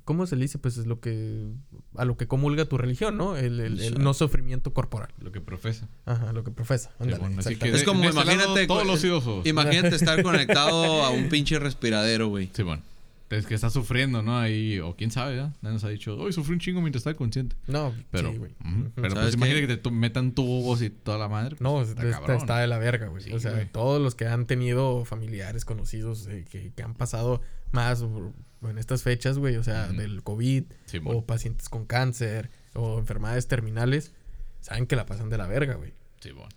¿Cómo 0.04 0.24
se 0.26 0.36
le 0.36 0.42
dice? 0.42 0.58
Pues 0.58 0.76
es 0.78 0.86
lo 0.86 1.00
que... 1.00 1.48
A 1.96 2.04
lo 2.04 2.16
que 2.16 2.28
comulga 2.28 2.64
tu 2.66 2.78
religión, 2.78 3.16
¿no? 3.16 3.36
El, 3.36 3.58
el- 3.58 3.80
el 3.80 3.94
no 3.98 4.14
sufrimiento 4.14 4.72
corporal. 4.72 5.08
Lo 5.18 5.32
que 5.32 5.40
profesa. 5.40 5.88
Ajá, 6.04 6.32
lo 6.32 6.44
que 6.44 6.52
profesa. 6.52 6.92
Ándale, 7.00 7.24
así 7.38 7.56
Es 7.60 7.82
como, 7.82 8.04
lado, 8.04 8.12
imagínate... 8.22 8.66
todos 8.68 8.86
los 8.86 9.02
idiosos. 9.02 9.44
Imagínate 9.46 9.96
estar 9.96 10.22
conectado 10.22 11.02
a 11.04 11.10
un 11.10 11.28
pinche 11.28 11.58
respiradero, 11.58 12.28
güey. 12.28 12.50
Simón. 12.52 12.82
Es 13.28 13.46
que 13.46 13.54
está 13.54 13.70
sufriendo, 13.70 14.22
¿no? 14.22 14.38
Ahí, 14.38 14.78
o 14.78 14.94
quién 14.94 15.10
sabe, 15.10 15.34
¿verdad? 15.36 15.52
Nadie 15.60 15.74
nos 15.74 15.84
ha 15.84 15.88
dicho, 15.88 16.16
hoy 16.16 16.32
sufrí 16.32 16.52
un 16.54 16.60
chingo 16.60 16.80
mientras 16.80 17.00
estaba 17.00 17.16
consciente. 17.16 17.56
No, 17.66 17.92
Pero, 18.12 18.30
sí, 18.30 18.38
güey. 18.38 18.52
pero 18.94 19.10
¿Sabes 19.10 19.24
pues 19.24 19.34
imagínate 19.34 19.66
que 19.66 19.76
te 19.76 19.82
tu- 19.82 19.90
metan 19.90 20.32
tubos 20.32 20.80
y 20.82 20.90
toda 20.90 21.18
la 21.18 21.28
madre. 21.28 21.50
pues, 21.56 21.60
No, 21.60 21.82
está 21.82 22.02
está, 22.04 22.18
cabrón. 22.20 22.36
está 22.36 22.58
de 22.60 22.66
la 22.68 22.78
verga, 22.78 23.08
güey. 23.08 23.24
Sí, 23.24 23.32
o 23.32 23.40
sea, 23.40 23.52
güey. 23.52 23.66
todos 23.72 24.00
los 24.00 24.14
que 24.14 24.26
han 24.26 24.46
tenido 24.46 25.04
familiares 25.04 25.64
conocidos 25.64 26.26
eh, 26.28 26.44
que, 26.48 26.70
que 26.72 26.82
han 26.84 26.94
pasado 26.94 27.40
más 27.72 28.02
o- 28.02 28.32
en 28.62 28.78
estas 28.78 29.02
fechas, 29.02 29.38
güey, 29.38 29.56
o 29.56 29.64
sea, 29.64 29.88
del 29.88 30.22
COVID 30.22 30.64
Sí, 30.86 30.98
bueno. 31.00 31.20
o 31.20 31.24
pacientes 31.26 31.68
con 31.68 31.84
cáncer 31.84 32.50
o 32.74 32.98
enfermedades 32.98 33.48
terminales, 33.48 34.12
saben 34.60 34.86
que 34.86 34.94
la 34.96 35.04
pasan 35.06 35.30
de 35.30 35.38
la 35.38 35.46
verga, 35.48 35.74
güey. 35.74 35.92
Simón. 36.20 36.48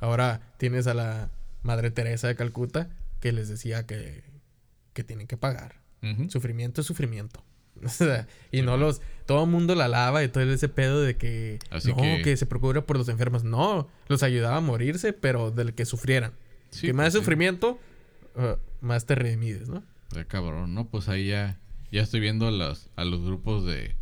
Ahora 0.00 0.40
tienes 0.58 0.86
a 0.88 0.94
la 0.94 1.30
Madre 1.62 1.90
Teresa 1.90 2.26
de 2.28 2.34
Calcuta 2.36 2.88
que 3.20 3.32
les 3.32 3.48
decía 3.48 3.86
que, 3.86 4.22
que 4.92 5.04
tienen 5.04 5.26
que 5.26 5.36
pagar. 5.36 5.76
Sufrimiento 6.28 6.80
es 6.80 6.86
sufrimiento. 6.86 7.42
Y 8.52 8.62
no 8.62 8.76
los... 8.76 9.00
Todo 9.26 9.44
el 9.44 9.50
mundo 9.50 9.74
la 9.74 9.84
alaba 9.86 10.24
y 10.24 10.28
todo 10.28 10.42
ese 10.44 10.68
pedo 10.68 11.02
de 11.02 11.16
que... 11.16 11.58
Así 11.70 11.88
no, 11.90 11.96
que- 11.96 12.22
que... 12.24 12.36
se 12.36 12.46
preocupa 12.46 12.80
por 12.86 12.96
los 12.96 13.08
enfermos. 13.08 13.44
No, 13.44 13.88
los 14.08 14.22
ayudaba 14.22 14.56
a 14.56 14.60
morirse, 14.60 15.12
pero 15.12 15.50
del 15.50 15.74
que 15.74 15.84
sufrieran. 15.84 16.32
Sí, 16.70 16.86
que 16.86 16.92
más 16.92 17.04
pues 17.06 17.12
sí. 17.12 17.18
sufrimiento, 17.20 17.78
uh, 18.36 18.56
más 18.80 19.04
te 19.06 19.14
redimides, 19.14 19.68
¿no? 19.68 19.82
Cabrón, 20.28 20.74
¿no? 20.74 20.88
Pues 20.88 21.08
ahí 21.08 21.28
ya, 21.28 21.60
ya 21.92 22.02
estoy 22.02 22.20
viendo 22.20 22.48
a 22.48 22.50
los, 22.50 22.88
a 22.96 23.04
los 23.04 23.22
grupos 23.22 23.66
de, 23.66 23.96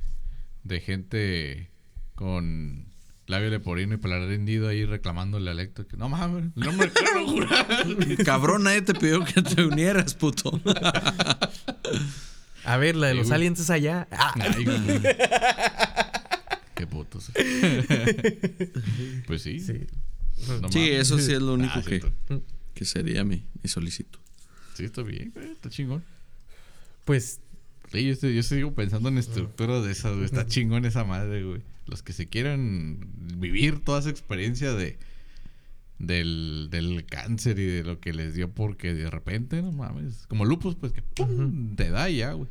de 0.62 0.80
gente 0.80 1.70
con 2.14 2.86
labio 3.26 3.50
leporino 3.50 3.94
y 3.94 3.96
paladar 3.98 4.30
hendido 4.30 4.68
ahí 4.68 4.84
reclamándole 4.84 5.50
al 5.50 5.58
Héctor 5.60 5.86
que 5.86 5.96
no 5.96 6.08
mames, 6.08 6.44
no 6.54 6.72
me 6.72 6.90
quiero 6.90 7.26
jurar. 7.26 7.66
Cabrón, 8.24 8.62
nadie 8.64 8.82
te 8.82 8.94
pidió 8.94 9.24
que 9.24 9.42
te 9.42 9.64
unieras, 9.64 10.14
puto. 10.14 10.60
A 12.64 12.76
ver, 12.78 12.96
la 12.96 13.08
de 13.08 13.14
los 13.14 13.30
aliens 13.30 13.60
es 13.60 13.70
allá. 13.70 14.08
Ah, 14.10 14.34
Ay, 14.40 14.64
güey. 14.64 15.02
Qué 16.74 16.86
putos. 16.86 17.30
pues 19.26 19.42
sí. 19.42 19.60
sí. 19.60 19.86
no 20.60 20.68
Sí, 20.70 20.78
mames. 20.80 21.00
eso 21.00 21.18
sí 21.18 21.32
es 21.32 21.40
lo 21.42 21.54
único 21.54 21.72
Ah, 21.76 21.82
que, 21.82 22.00
cierto. 22.00 22.42
que 22.74 22.84
sería 22.84 23.24
mi, 23.24 23.44
mi 23.62 23.68
solicitud. 23.68 24.18
Sí, 24.74 24.84
está 24.84 25.02
bien, 25.02 25.30
güey, 25.34 25.52
está 25.52 25.70
chingón. 25.70 26.04
Pues, 27.04 27.40
Sí, 27.92 28.04
yo, 28.04 28.12
estoy- 28.12 28.34
yo 28.34 28.42
sigo 28.42 28.74
pensando 28.74 29.08
en 29.08 29.16
estructuras 29.16 29.84
de 29.84 29.92
esas, 29.92 30.12
güey. 30.12 30.24
Está 30.24 30.44
chingón 30.46 30.84
esa 30.84 31.04
madre, 31.04 31.44
güey. 31.44 31.62
Los 31.86 32.02
que 32.02 32.12
se 32.12 32.26
quieran 32.28 33.00
vivir 33.38 33.84
toda 33.84 34.00
esa 34.00 34.10
experiencia 34.10 34.72
de 34.72 34.98
del, 35.98 36.68
del 36.70 37.06
cáncer 37.06 37.58
y 37.58 37.66
de 37.66 37.84
lo 37.84 38.00
que 38.00 38.12
les 38.12 38.34
dio 38.34 38.52
porque 38.52 38.94
de 38.94 39.10
repente, 39.10 39.62
no 39.62 39.72
mames, 39.72 40.26
como 40.26 40.44
lupus, 40.44 40.74
pues 40.74 40.92
que 40.92 41.02
pum, 41.02 41.74
te 41.76 41.90
da 41.90 42.10
y 42.10 42.18
ya, 42.18 42.32
güey. 42.32 42.50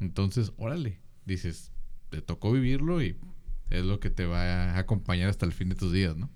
Entonces, 0.00 0.52
órale, 0.56 0.98
dices, 1.24 1.72
te 2.10 2.20
tocó 2.20 2.52
vivirlo 2.52 3.02
y 3.02 3.16
es 3.70 3.84
lo 3.84 4.00
que 4.00 4.10
te 4.10 4.26
va 4.26 4.42
a 4.42 4.78
acompañar 4.78 5.28
hasta 5.28 5.46
el 5.46 5.52
fin 5.52 5.68
de 5.68 5.74
tus 5.74 5.92
días, 5.92 6.16
¿no? 6.16 6.30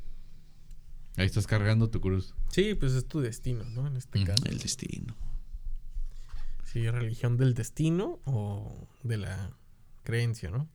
Ahí 1.17 1.27
estás 1.27 1.47
cargando 1.47 1.91
tu 1.91 2.01
cruz. 2.01 2.35
sí, 2.51 2.75
pues 2.75 2.93
es 2.93 3.07
tu 3.07 3.21
destino, 3.21 3.65
¿no? 3.65 3.87
En 3.87 3.97
este 3.97 4.25
caso. 4.25 4.45
El 4.47 4.59
destino. 4.59 5.17
Sí, 6.65 6.89
religión 6.89 7.37
del 7.37 7.55
destino 7.55 8.21
o 8.25 8.89
de 9.03 9.19
la 9.19 9.51
creencia, 10.05 10.51
¿no? 10.51 10.69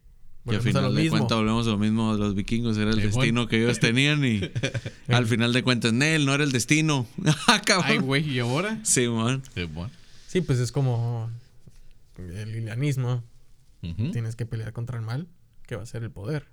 Y 0.47 0.53
al 0.55 0.61
final 0.61 0.93
de 0.95 1.09
cuentas 1.09 1.37
volvemos 1.37 1.65
a 1.67 1.71
lo 1.71 1.77
mismo. 1.79 2.13
Los 2.13 2.35
vikingos 2.35 2.77
era 2.77 2.91
el 2.91 2.99
Eh, 2.99 3.03
destino 3.07 3.47
que 3.47 3.63
ellos 3.63 3.79
tenían 3.79 4.23
y 4.23 4.41
al 5.07 5.25
final 5.25 5.53
de 5.53 5.63
cuentas, 5.63 5.91
Nel, 5.93 6.25
no 6.25 6.33
era 6.35 6.43
el 6.43 6.51
destino. 6.51 7.07
Ah. 7.47 7.61
Ay, 7.83 7.97
güey, 7.97 8.29
¿y 8.29 8.39
ahora? 8.39 8.79
Sí, 8.83 9.07
man. 9.07 9.41
Sí, 9.55 9.63
bueno. 9.63 9.91
Sí, 10.27 10.41
pues 10.41 10.59
es 10.59 10.71
como 10.71 11.29
el 12.17 12.51
lilianismo. 12.51 13.23
Tienes 14.11 14.35
que 14.35 14.45
pelear 14.47 14.73
contra 14.73 14.97
el 14.97 15.05
mal, 15.05 15.27
que 15.67 15.75
va 15.75 15.83
a 15.83 15.85
ser 15.85 16.03
el 16.03 16.09
poder. 16.11 16.47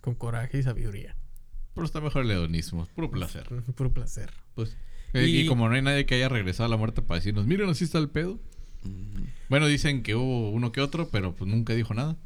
Con 0.00 0.14
coraje 0.14 0.58
y 0.58 0.62
sabiduría. 0.62 1.16
Pero 1.74 1.86
está 1.86 2.00
mejor 2.00 2.24
el 2.24 2.30
hedonismo, 2.30 2.86
puro 2.94 3.10
placer. 3.10 3.46
Puro 3.76 3.92
placer. 3.92 4.30
Pues. 4.54 4.76
Y- 5.14 5.18
Y, 5.42 5.46
como 5.46 5.68
no 5.68 5.74
hay 5.74 5.82
nadie 5.82 6.04
que 6.06 6.14
haya 6.16 6.28
regresado 6.28 6.66
a 6.66 6.68
la 6.68 6.76
muerte 6.76 7.00
para 7.02 7.18
decirnos, 7.20 7.46
miren, 7.46 7.68
así 7.70 7.84
está 7.84 7.98
el 7.98 8.08
pedo. 8.10 8.38
Bueno, 9.48 9.66
dicen 9.66 10.02
que 10.02 10.14
hubo 10.14 10.50
uno 10.50 10.72
que 10.72 10.80
otro, 10.80 11.08
pero 11.08 11.34
pues 11.34 11.50
nunca 11.50 11.74
dijo 11.74 11.94
nada. 11.94 12.16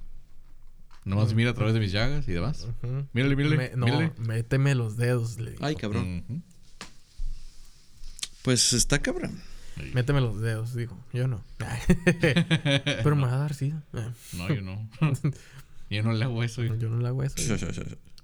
Nomás 1.05 1.35
mira 1.35 1.51
a 1.51 1.55
través 1.55 1.75
de 1.75 1.81
mis 1.81 1.91
llagas 1.93 2.29
y 2.29 2.33
demás. 2.33 2.69
Ujú. 2.83 3.07
Mírale, 3.13 3.35
mírale, 3.37 3.57
Me- 3.57 3.71
no, 3.77 3.87
mírale. 3.87 4.13
méteme 4.19 4.75
los 4.75 4.97
dedos, 4.97 5.39
le 5.39 5.53
digo. 5.53 5.65
Ay, 5.67 5.75
cabrón. 5.75 6.25
Pues 8.43 8.73
está 8.73 9.01
cabrón. 9.01 9.41
Méteme 9.95 10.21
los 10.21 10.41
dedos, 10.41 10.75
digo. 10.75 10.97
Yo 11.13 11.27
no. 11.29 11.43
Pero 13.03 13.17
me 13.17 13.23
va 13.27 13.35
a 13.35 13.39
dar 13.39 13.55
sí. 13.55 13.73
No, 14.35 14.49
yo 14.55 14.61
no. 14.61 14.89
yo 15.91 16.03
no 16.03 16.13
le 16.13 16.25
hago 16.25 16.45
eso. 16.45 16.63
Yo 16.63 16.75
hijo. 16.75 16.87
no 16.87 17.01
le 17.01 17.09
hago 17.09 17.23
eso. 17.25 17.37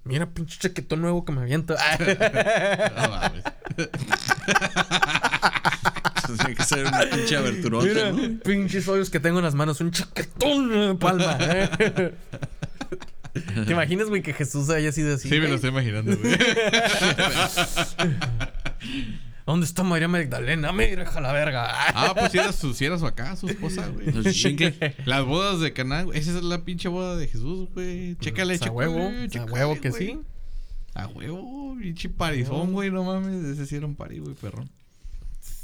Mira, 0.05 0.29
pinche 0.29 0.57
chaquetón 0.59 1.01
nuevo 1.01 1.25
que 1.25 1.31
me 1.33 1.41
aviento. 1.41 1.75
No 2.95 3.09
mames. 3.09 3.43
Tiene 6.37 6.55
que 6.55 6.63
ser 6.63 6.85
una 6.85 7.01
pinche 7.09 7.35
aberturota, 7.37 7.87
Mira, 7.87 8.11
¿no? 8.11 8.39
pinches 8.39 8.87
hoyos 8.87 9.09
que 9.09 9.19
tengo 9.19 9.39
en 9.39 9.45
las 9.45 9.55
manos. 9.55 9.81
Un 9.81 9.91
chaquetón 9.91 10.71
en 10.71 10.87
la 10.89 10.95
palma. 10.95 11.37
¿Te 13.65 13.71
imaginas, 13.71 14.07
güey, 14.09 14.21
que 14.21 14.33
Jesús 14.33 14.69
haya 14.69 14.91
sido 14.91 15.15
así? 15.15 15.29
Sí, 15.29 15.39
me 15.39 15.47
lo 15.47 15.55
estoy 15.55 15.69
imaginando, 15.71 16.15
güey. 16.17 16.35
¿Dónde 19.45 19.65
está 19.65 19.83
María 19.83 20.07
Magdalena? 20.07 20.71
Mira, 20.71 21.03
hija 21.03 21.21
la 21.21 21.33
verga. 21.33 21.67
Ah, 21.95 22.13
pues 22.17 22.31
si 22.31 22.37
era 22.37 22.53
su, 22.53 22.73
si 22.75 22.85
era 22.85 22.99
su 22.99 23.07
acá, 23.07 23.35
su 23.35 23.47
esposa, 23.47 23.87
güey. 23.87 24.07
Las 25.05 25.25
bodas 25.25 25.59
de 25.59 25.73
Caná, 25.73 26.03
güey. 26.03 26.19
Esa 26.19 26.37
es 26.37 26.43
la 26.43 26.63
pinche 26.63 26.87
boda 26.87 27.15
de 27.17 27.27
Jesús, 27.27 27.67
güey. 27.73 28.15
Chécale, 28.17 28.57
Pues 28.57 28.61
a 28.61 28.65
chécale, 28.65 28.77
huevo, 28.87 29.07
a 29.07 29.27
chécale, 29.27 29.51
huevo 29.51 29.81
que 29.81 29.91
sí. 29.91 30.19
A 30.93 31.07
huevo, 31.07 31.75
pinche 31.81 32.09
parizón, 32.09 32.73
güey. 32.73 32.91
No 32.91 33.03
mames, 33.03 33.43
ese 33.45 33.65
sí 33.65 33.75
era 33.75 33.87
un 33.87 33.95
pari, 33.95 34.19
güey, 34.19 34.35
perrón. 34.35 34.69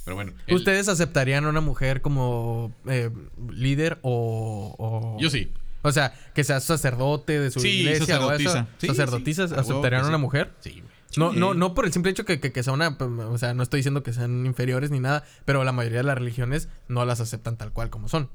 Pero 0.03 0.15
bueno. 0.15 0.33
el- 0.47 0.55
¿Ustedes 0.55 0.87
aceptarían 0.87 1.45
a 1.45 1.49
una 1.49 1.61
mujer 1.61 2.01
como 2.01 2.73
eh, 2.87 3.11
líder 3.51 3.99
o, 4.01 4.75
o- 4.79 5.17
Yo 5.21 5.29
sí. 5.29 5.51
O 5.87 5.91
sea, 5.91 6.13
que 6.33 6.43
sea 6.43 6.59
sacerdote 6.59 7.39
de 7.39 7.51
su 7.51 7.59
Sí, 7.59 7.69
iglesia 7.81 8.19
o 8.19 8.31
eso. 8.31 8.43
sacerdotisa. 8.49 8.67
Sí, 8.79 8.87
¿Sacerdotisas 8.87 9.49
sí, 9.51 9.55
a 9.55 9.59
aceptarían 9.61 10.03
a 10.05 10.07
una 10.09 10.17
mujer? 10.17 10.51
Sí, 10.59 10.71
güey. 10.81 10.95
No, 11.17 11.31
no, 11.31 11.53
no 11.53 11.73
por 11.73 11.85
el 11.85 11.93
simple 11.93 12.11
hecho 12.11 12.25
que, 12.25 12.41
que, 12.41 12.51
que 12.51 12.61
sea 12.63 12.73
una, 12.73 12.89
o 12.99 13.37
sea, 13.37 13.53
no 13.53 13.63
estoy 13.63 13.77
diciendo 13.79 14.03
que 14.03 14.11
sean 14.11 14.45
inferiores 14.45 14.91
ni 14.91 14.99
nada, 14.99 15.23
pero 15.45 15.63
la 15.63 15.71
mayoría 15.71 15.99
de 15.99 16.03
las 16.03 16.17
religiones 16.17 16.67
no 16.89 17.05
las 17.05 17.21
aceptan 17.21 17.55
tal 17.55 17.71
cual 17.71 17.89
como 17.89 18.09
son. 18.09 18.29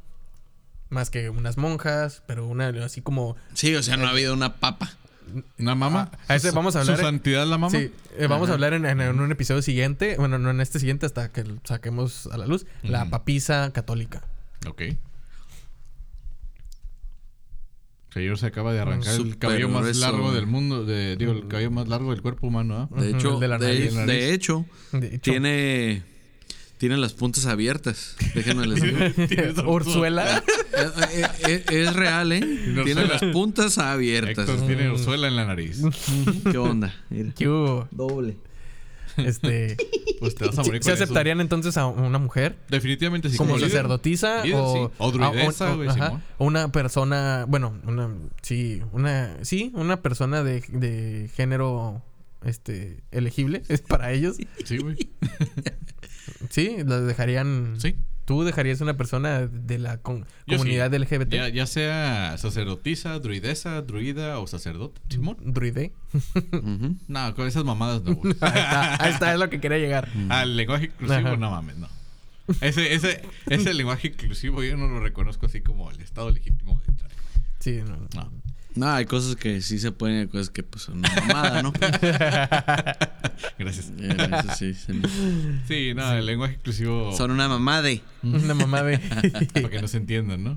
Más 0.88 1.10
que 1.10 1.28
unas 1.28 1.58
monjas, 1.58 2.22
pero 2.26 2.46
una 2.46 2.68
así 2.84 3.02
como... 3.02 3.36
Sí, 3.52 3.74
o 3.74 3.82
sea, 3.82 3.96
no 3.98 4.06
ha 4.06 4.10
habido 4.10 4.32
una 4.32 4.56
papa. 4.56 4.90
¿Una 5.58 5.74
mama? 5.74 6.10
A 6.26 6.34
ese 6.34 6.50
vamos 6.52 6.74
a 6.74 6.80
hablar 6.80 6.96
¿Su 6.96 7.02
santidad 7.02 7.46
la 7.46 7.58
mama? 7.58 7.70
Sí, 7.78 7.92
eh, 8.18 8.26
vamos 8.26 8.48
a 8.50 8.54
hablar 8.54 8.72
en, 8.72 8.84
en- 8.86 9.00
en 9.00 9.20
un 9.20 9.30
episodio 9.30 9.62
siguiente, 9.62 10.16
bueno, 10.18 10.38
no 10.38 10.50
en 10.50 10.60
este 10.60 10.80
siguiente 10.80 11.06
hasta 11.06 11.28
que 11.30 11.44
saquemos 11.64 12.26
a 12.32 12.36
la 12.38 12.46
luz, 12.46 12.66
la 12.82 13.10
papisa 13.10 13.70
católica. 13.72 14.22
Ok. 14.66 14.82
Señor 18.12 18.38
se 18.38 18.46
acaba 18.46 18.72
de 18.72 18.80
arrancar 18.80 19.14
el 19.14 19.38
cabello 19.38 19.68
más 19.68 19.82
grueso, 19.82 20.00
largo 20.00 20.22
güey. 20.22 20.34
del 20.34 20.46
mundo. 20.46 20.84
De, 20.84 21.16
digo, 21.16 21.32
el 21.32 21.46
cabello 21.46 21.70
más 21.70 21.88
largo 21.88 22.10
del 22.10 22.22
cuerpo 22.22 22.48
humano, 22.48 22.88
¿ah? 22.92 23.00
De 23.00 23.10
hecho, 23.10 23.38
de 23.40 23.48
la 23.48 23.58
de, 23.58 23.90
nariz. 23.92 24.06
de 24.06 24.34
hecho, 24.34 24.66
De 24.92 25.06
hecho, 25.14 25.20
tiene, 25.20 26.02
tiene 26.78 26.96
las 26.96 27.12
puntas 27.12 27.46
abiertas. 27.46 28.16
Déjenme 28.34 28.66
les 28.66 28.82
digo. 28.82 28.98
Eh, 30.80 30.86
eh, 31.12 31.26
eh, 31.46 31.64
es 31.68 31.92
real, 31.94 32.32
¿eh? 32.32 32.40
Tiene 32.84 33.04
las 33.04 33.22
puntas 33.32 33.76
abiertas. 33.76 34.48
Héctor 34.48 34.66
tiene 34.66 34.96
suela 34.96 35.28
en 35.28 35.36
la 35.36 35.44
nariz. 35.44 35.82
¿Qué 36.50 36.56
onda? 36.56 36.94
Mira. 37.10 37.32
¿Qué 37.36 37.48
hubo? 37.48 37.86
Doble. 37.90 38.38
Este, 39.26 39.76
Pues 40.20 40.34
te 40.34 40.44
vas 40.46 40.58
a 40.58 40.62
morir 40.62 40.82
¿Se 40.82 40.90
con 40.90 40.94
eso. 40.96 41.04
aceptarían 41.04 41.40
entonces 41.40 41.78
a 41.78 41.86
una 41.86 42.18
mujer? 42.18 42.56
Definitivamente 42.68 43.30
sí. 43.30 43.38
como 43.38 43.56
líder. 43.56 43.70
sacerdotisa 43.70 44.44
Líder, 44.44 44.58
o, 44.60 44.74
sí. 44.88 44.94
O 44.98 45.10
druidesa, 45.12 45.68
a- 45.68 45.72
o- 45.72 45.76
güey, 45.76 45.88
ajá, 45.88 46.06
Simón. 46.08 46.22
o 46.36 46.44
una 46.44 46.72
persona, 46.72 47.46
bueno, 47.48 47.74
una 47.86 48.10
sí, 48.42 48.82
una 48.92 49.38
sí, 49.42 49.72
una 49.74 50.02
persona 50.02 50.42
de, 50.44 50.60
de 50.68 51.30
género 51.34 52.02
este 52.44 53.02
elegible 53.12 53.62
es 53.68 53.80
para 53.80 54.12
ellos. 54.12 54.36
Sí, 54.64 54.76
güey. 54.76 54.96
Sí, 56.50 56.76
las 56.84 57.06
dejarían 57.06 57.76
Sí. 57.78 57.96
¿Tú 58.30 58.44
dejarías 58.44 58.80
una 58.80 58.96
persona 58.96 59.40
de 59.48 59.78
la 59.80 59.96
con- 59.98 60.24
Yo 60.46 60.56
comunidad 60.56 60.92
sí. 60.92 60.98
LGBT? 60.98 61.32
Ya, 61.32 61.48
ya 61.48 61.66
sea 61.66 62.36
sacerdotisa, 62.38 63.18
druidesa, 63.18 63.82
druida 63.82 64.38
o 64.38 64.46
sacerdote. 64.46 65.00
Simón. 65.08 65.36
Druide. 65.40 65.90
No, 67.08 67.34
con 67.34 67.48
esas 67.48 67.64
mamadas 67.64 68.04
no. 68.04 68.12
Ahí 68.22 68.30
está, 68.30 69.04
ahí 69.04 69.12
está, 69.12 69.32
es 69.32 69.38
lo 69.40 69.50
que 69.50 69.58
quería 69.60 69.78
llegar. 69.78 70.08
Al 70.28 70.56
lenguaje 70.56 70.84
inclusivo, 70.84 71.26
Ajá. 71.26 71.36
no 71.38 71.50
mames, 71.50 71.76
no. 71.78 71.88
Ese, 72.60 72.94
ese, 72.94 73.20
ese 73.48 73.74
lenguaje 73.74 74.06
inclusivo 74.08 74.62
yo 74.62 74.76
no 74.76 74.86
lo 74.86 75.00
reconozco 75.00 75.46
así 75.46 75.60
como 75.60 75.90
el 75.90 76.00
estado 76.00 76.30
legítimo 76.30 76.80
de 76.86 76.92
Israel. 76.94 77.16
Sí, 77.58 77.82
no. 77.84 77.96
No. 78.14 78.30
No, 78.74 78.88
hay 78.90 79.04
cosas 79.04 79.36
que 79.36 79.60
sí 79.60 79.78
se 79.78 79.90
pueden, 79.92 80.20
hay 80.20 80.26
cosas 80.28 80.50
que 80.50 80.62
pues 80.62 80.84
son 80.84 80.98
una 80.98 81.08
mamada, 81.14 81.62
¿no? 81.62 81.72
Gracias. 83.58 83.92
Eh, 83.98 84.16
eso 84.16 84.54
sí, 84.56 84.74
sí. 84.74 85.02
Sí, 85.66 85.92
no, 85.94 86.12
el 86.12 86.24
lenguaje 86.24 86.54
inclusivo 86.54 87.16
Son 87.16 87.30
una 87.30 87.48
mamade. 87.48 88.02
Una 88.22 88.54
mamá 88.54 88.82
de 88.82 88.98
para 89.52 89.70
que 89.70 89.82
no 89.82 89.88
se 89.88 89.96
entiendan, 89.96 90.44
¿no? 90.44 90.54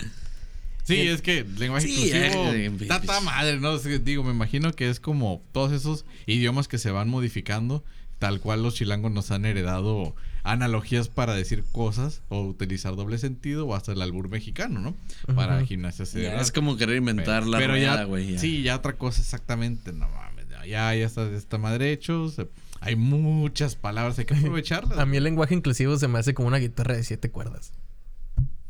Sí, 0.84 1.00
es 1.00 1.22
que 1.22 1.40
el 1.40 1.56
lenguaje 1.56 1.88
Sí, 1.88 1.94
inclusivo 1.94 2.46
eh, 2.52 2.66
eh, 2.66 2.78
está 2.82 3.02
ta 3.02 3.22
madre, 3.22 3.60
¿no? 3.60 3.74
Es 3.76 3.84
que, 3.84 4.00
digo, 4.00 4.24
me 4.24 4.32
imagino 4.32 4.74
que 4.74 4.90
es 4.90 5.00
como 5.00 5.42
todos 5.52 5.72
esos 5.72 6.06
idiomas 6.26 6.68
que 6.68 6.78
se 6.78 6.92
van 6.92 7.10
modificando, 7.10 7.84
tal 8.20 8.40
cual 8.42 8.62
los 8.62 8.76
chilangos 8.76 9.12
nos 9.12 9.32
han 9.32 9.46
heredado 9.46 10.16
analogías 10.44 11.08
para 11.08 11.34
decir 11.34 11.64
cosas 11.72 12.22
o 12.30 12.42
utilizar 12.44 12.96
doble 12.96 13.18
sentido 13.18 13.66
o 13.66 13.76
hasta 13.76 13.94
el 13.94 14.02
albur 14.02 14.30
mexicano, 14.30 14.80
¿no? 14.80 14.96
Para 15.36 15.66
gimnasia 15.66 16.06
Ya 16.06 16.40
es 16.42 16.52
como 16.52 16.76
querer 16.78 16.98
inventar 16.98 17.46
la 17.48 17.58
Pero 17.58 17.74
rueda, 17.74 17.96
ya, 17.98 18.04
güey. 18.04 18.34
ya. 18.34 18.40
sí, 18.40 18.62
ya 18.62 18.76
otra 18.76 18.94
cosa 18.94 19.22
exactamente, 19.22 19.94
no 19.94 20.10
mames, 20.10 20.48
ya, 20.50 20.66
ya, 20.66 20.94
ya 20.96 21.06
está 21.06 21.26
de 21.26 21.38
esta 21.38 21.58
madre 21.58 21.92
hecho, 21.94 22.30
se- 22.30 22.50
hay 22.82 22.98
muchas 22.98 23.76
palabras, 23.78 24.20
hay 24.20 24.26
que 24.26 24.34
aprovecharlas. 24.36 24.98
A 25.00 25.06
mí 25.06 25.16
el 25.18 25.24
lenguaje 25.24 25.56
inclusivo 25.56 25.98
se 25.98 26.10
me 26.10 26.20
hace 26.20 26.34
como 26.34 26.50
una 26.50 26.58
guitarra 26.58 26.96
de 26.96 27.04
siete 27.04 27.32
cuerdas. 27.32 27.72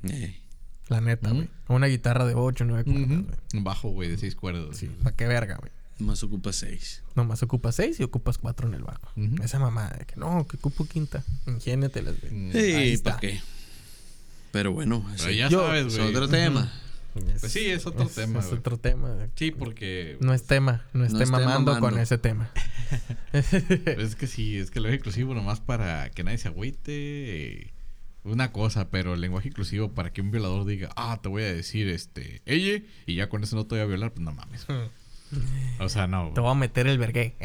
Eh, 0.04 0.40
La 0.90 1.02
neta, 1.02 1.32
güey. 1.32 1.50
Una 1.70 1.88
guitarra 1.88 2.26
de 2.26 2.36
ocho, 2.36 2.66
nueve 2.66 2.84
cuerdas, 2.84 3.08
güey. 3.08 3.26
Un 3.54 3.64
bajo, 3.64 3.90
güey, 3.90 4.10
de 4.10 4.18
seis 4.18 4.36
cuerdas. 4.36 4.78
Sí, 4.78 4.92
¿para 5.02 5.16
qué 5.16 5.26
verga, 5.28 5.56
güey? 5.60 5.72
Más 6.00 6.24
ocupa 6.24 6.52
seis. 6.54 7.04
Nomás 7.16 7.42
ocupas 7.44 7.76
seis 7.76 8.00
y 8.00 8.04
ocupas 8.04 8.38
cuatro 8.38 8.68
en 8.68 8.74
el. 8.76 8.82
Ujú. 8.84 9.44
Esa 9.44 9.60
mamada 9.60 9.96
de 9.98 10.06
que 10.06 10.16
no, 10.16 10.46
que 10.48 10.58
ocupo 10.58 10.86
quinta. 10.86 11.24
Mm, 11.46 11.58
Ahí 12.56 12.98
Sí. 12.98 13.04
¿para 13.04 13.20
qué? 13.20 13.40
Pero 14.52 14.72
bueno, 14.72 15.06
Pero 15.18 15.32
ya 15.32 15.50
Yo- 15.50 15.66
sabes, 15.66 15.88
es 15.88 15.98
güey. 15.98 16.10
otro 16.10 16.28
tema. 16.30 16.72
Pues 17.40 17.52
sí, 17.52 17.66
es 17.68 17.86
otro 17.86 18.08
tema, 18.08 18.40
Es 18.40 18.48
güey. 18.48 18.58
otro 18.60 18.78
tema. 18.80 19.16
Sí, 19.36 19.52
porque 19.52 20.18
No 20.20 20.34
es 20.34 20.44
tema. 20.46 20.84
No 20.94 21.06
esté 21.06 21.24
esté 21.24 21.32
mamando, 21.32 21.80
con 21.80 21.98
ese 22.00 22.18
tema. 22.18 22.50
es 23.34 24.16
que 24.16 24.28
sí, 24.28 24.58
es 24.58 24.72
que 24.72 24.80
el 24.80 24.84
lenguaje 24.84 24.98
inclusivo 25.00 25.34
nomás 25.36 25.60
para 25.60 26.10
que 26.12 26.24
nadie 26.24 26.38
se 26.40 26.48
agüite. 26.48 27.74
Una 28.24 28.52
cosa, 28.52 28.90
pero 28.90 29.14
el 29.16 29.22
lenguaje 29.22 29.50
inclusivo 29.50 29.92
para 29.92 30.14
que 30.14 30.22
un 30.22 30.32
violador 30.32 30.66
diga, 30.66 30.90
ah, 30.96 31.20
te 31.22 31.30
voy 31.30 31.44
a 31.44 31.54
decir 31.54 31.90
este, 31.90 32.42
ella, 32.46 32.82
y 33.06 33.16
ya 33.16 33.28
con 33.28 33.44
eso 33.44 33.56
no 33.58 33.66
te 33.68 33.76
voy 33.76 33.82
a 33.84 33.86
violar, 33.86 34.14
pues 34.14 34.24
no 34.24 34.32
mames. 34.32 34.66
O 35.80 35.90
sea, 35.90 36.08
no. 36.08 36.32
Te 36.34 36.42
voy 36.42 36.52
a 36.52 36.56
meter 36.56 36.88
el 36.88 36.98
vergué. 36.98 37.36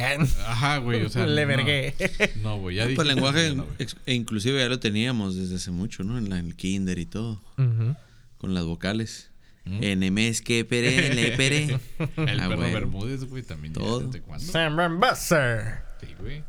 Ajá, 0.46 0.78
güey, 0.78 1.02
o 1.04 1.08
sea. 1.08 1.26
Le 1.26 1.42
no. 1.42 1.48
vergué. 1.48 1.94
No, 2.42 2.58
güey, 2.58 2.76
ya 2.76 2.84
Pues 2.84 2.90
dije. 2.96 3.02
el 3.02 3.08
lenguaje 3.08 3.54
no, 3.54 3.64
güey. 3.64 3.88
e 4.06 4.14
inclusive 4.14 4.58
ya 4.60 4.68
lo 4.68 4.78
teníamos 4.80 5.34
desde 5.36 5.56
hace 5.56 5.70
mucho, 5.70 6.04
¿no? 6.04 6.18
En 6.18 6.28
la- 6.30 6.38
en 6.38 6.46
el 6.46 6.54
kinder 6.56 6.98
y 6.98 7.06
todo, 7.06 7.42
Ujú. 7.56 7.96
con 8.38 8.54
las 8.54 8.64
vocales. 8.64 9.30
¿Mm? 9.64 9.82
Enemes 9.82 10.40
que 10.40 10.64
pere, 10.64 11.12
le 11.14 11.36
pere. 11.36 11.64
El 12.16 12.40
Ah, 12.40 12.48
perro 12.48 12.56
güey. 12.56 12.72
Bermúdez, 12.72 13.24
güey, 13.24 13.42
también. 13.42 13.74
Todo. 13.74 14.00
¿Desde 14.00 14.22
cuándo? 14.22 14.50
Sam 14.50 14.98
Buzzer. 14.98 15.82
Sí, 16.00 16.14
güey. 16.18 16.42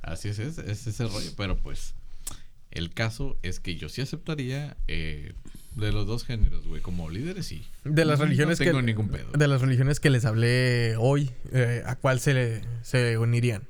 Así 0.00 0.28
es, 0.28 0.38
es, 0.38 0.56
es 0.58 0.86
ese 0.86 1.04
rollo. 1.06 1.30
Pero 1.36 1.56
pues, 1.58 1.94
el 2.70 2.90
caso 2.94 3.36
es 3.42 3.60
que 3.60 3.76
yo 3.76 3.88
sí 3.90 4.00
aceptaría 4.00 4.76
eh, 4.88 5.34
de 5.76 5.92
los 5.92 6.06
dos 6.06 6.24
géneros, 6.24 6.66
güey. 6.66 6.82
Como 6.82 7.08
líderes, 7.10 7.46
sí. 7.46 7.66
De 7.84 8.04
las 8.04 8.18
No 8.18 8.24
religiones 8.26 8.58
tengo 8.58 8.78
que 8.78 8.82
ningún 8.84 9.08
pedo. 9.08 9.30
de 9.32 9.48
las 9.48 9.60
religiones 9.60 10.00
que 10.00 10.10
les 10.10 10.24
hablé 10.24 10.94
hoy, 10.98 11.30
eh, 11.52 11.82
¿a 11.86 11.96
cuál 11.96 12.20
se 12.20 12.34
le, 12.34 12.62
se 12.82 13.18
unirían? 13.18 13.62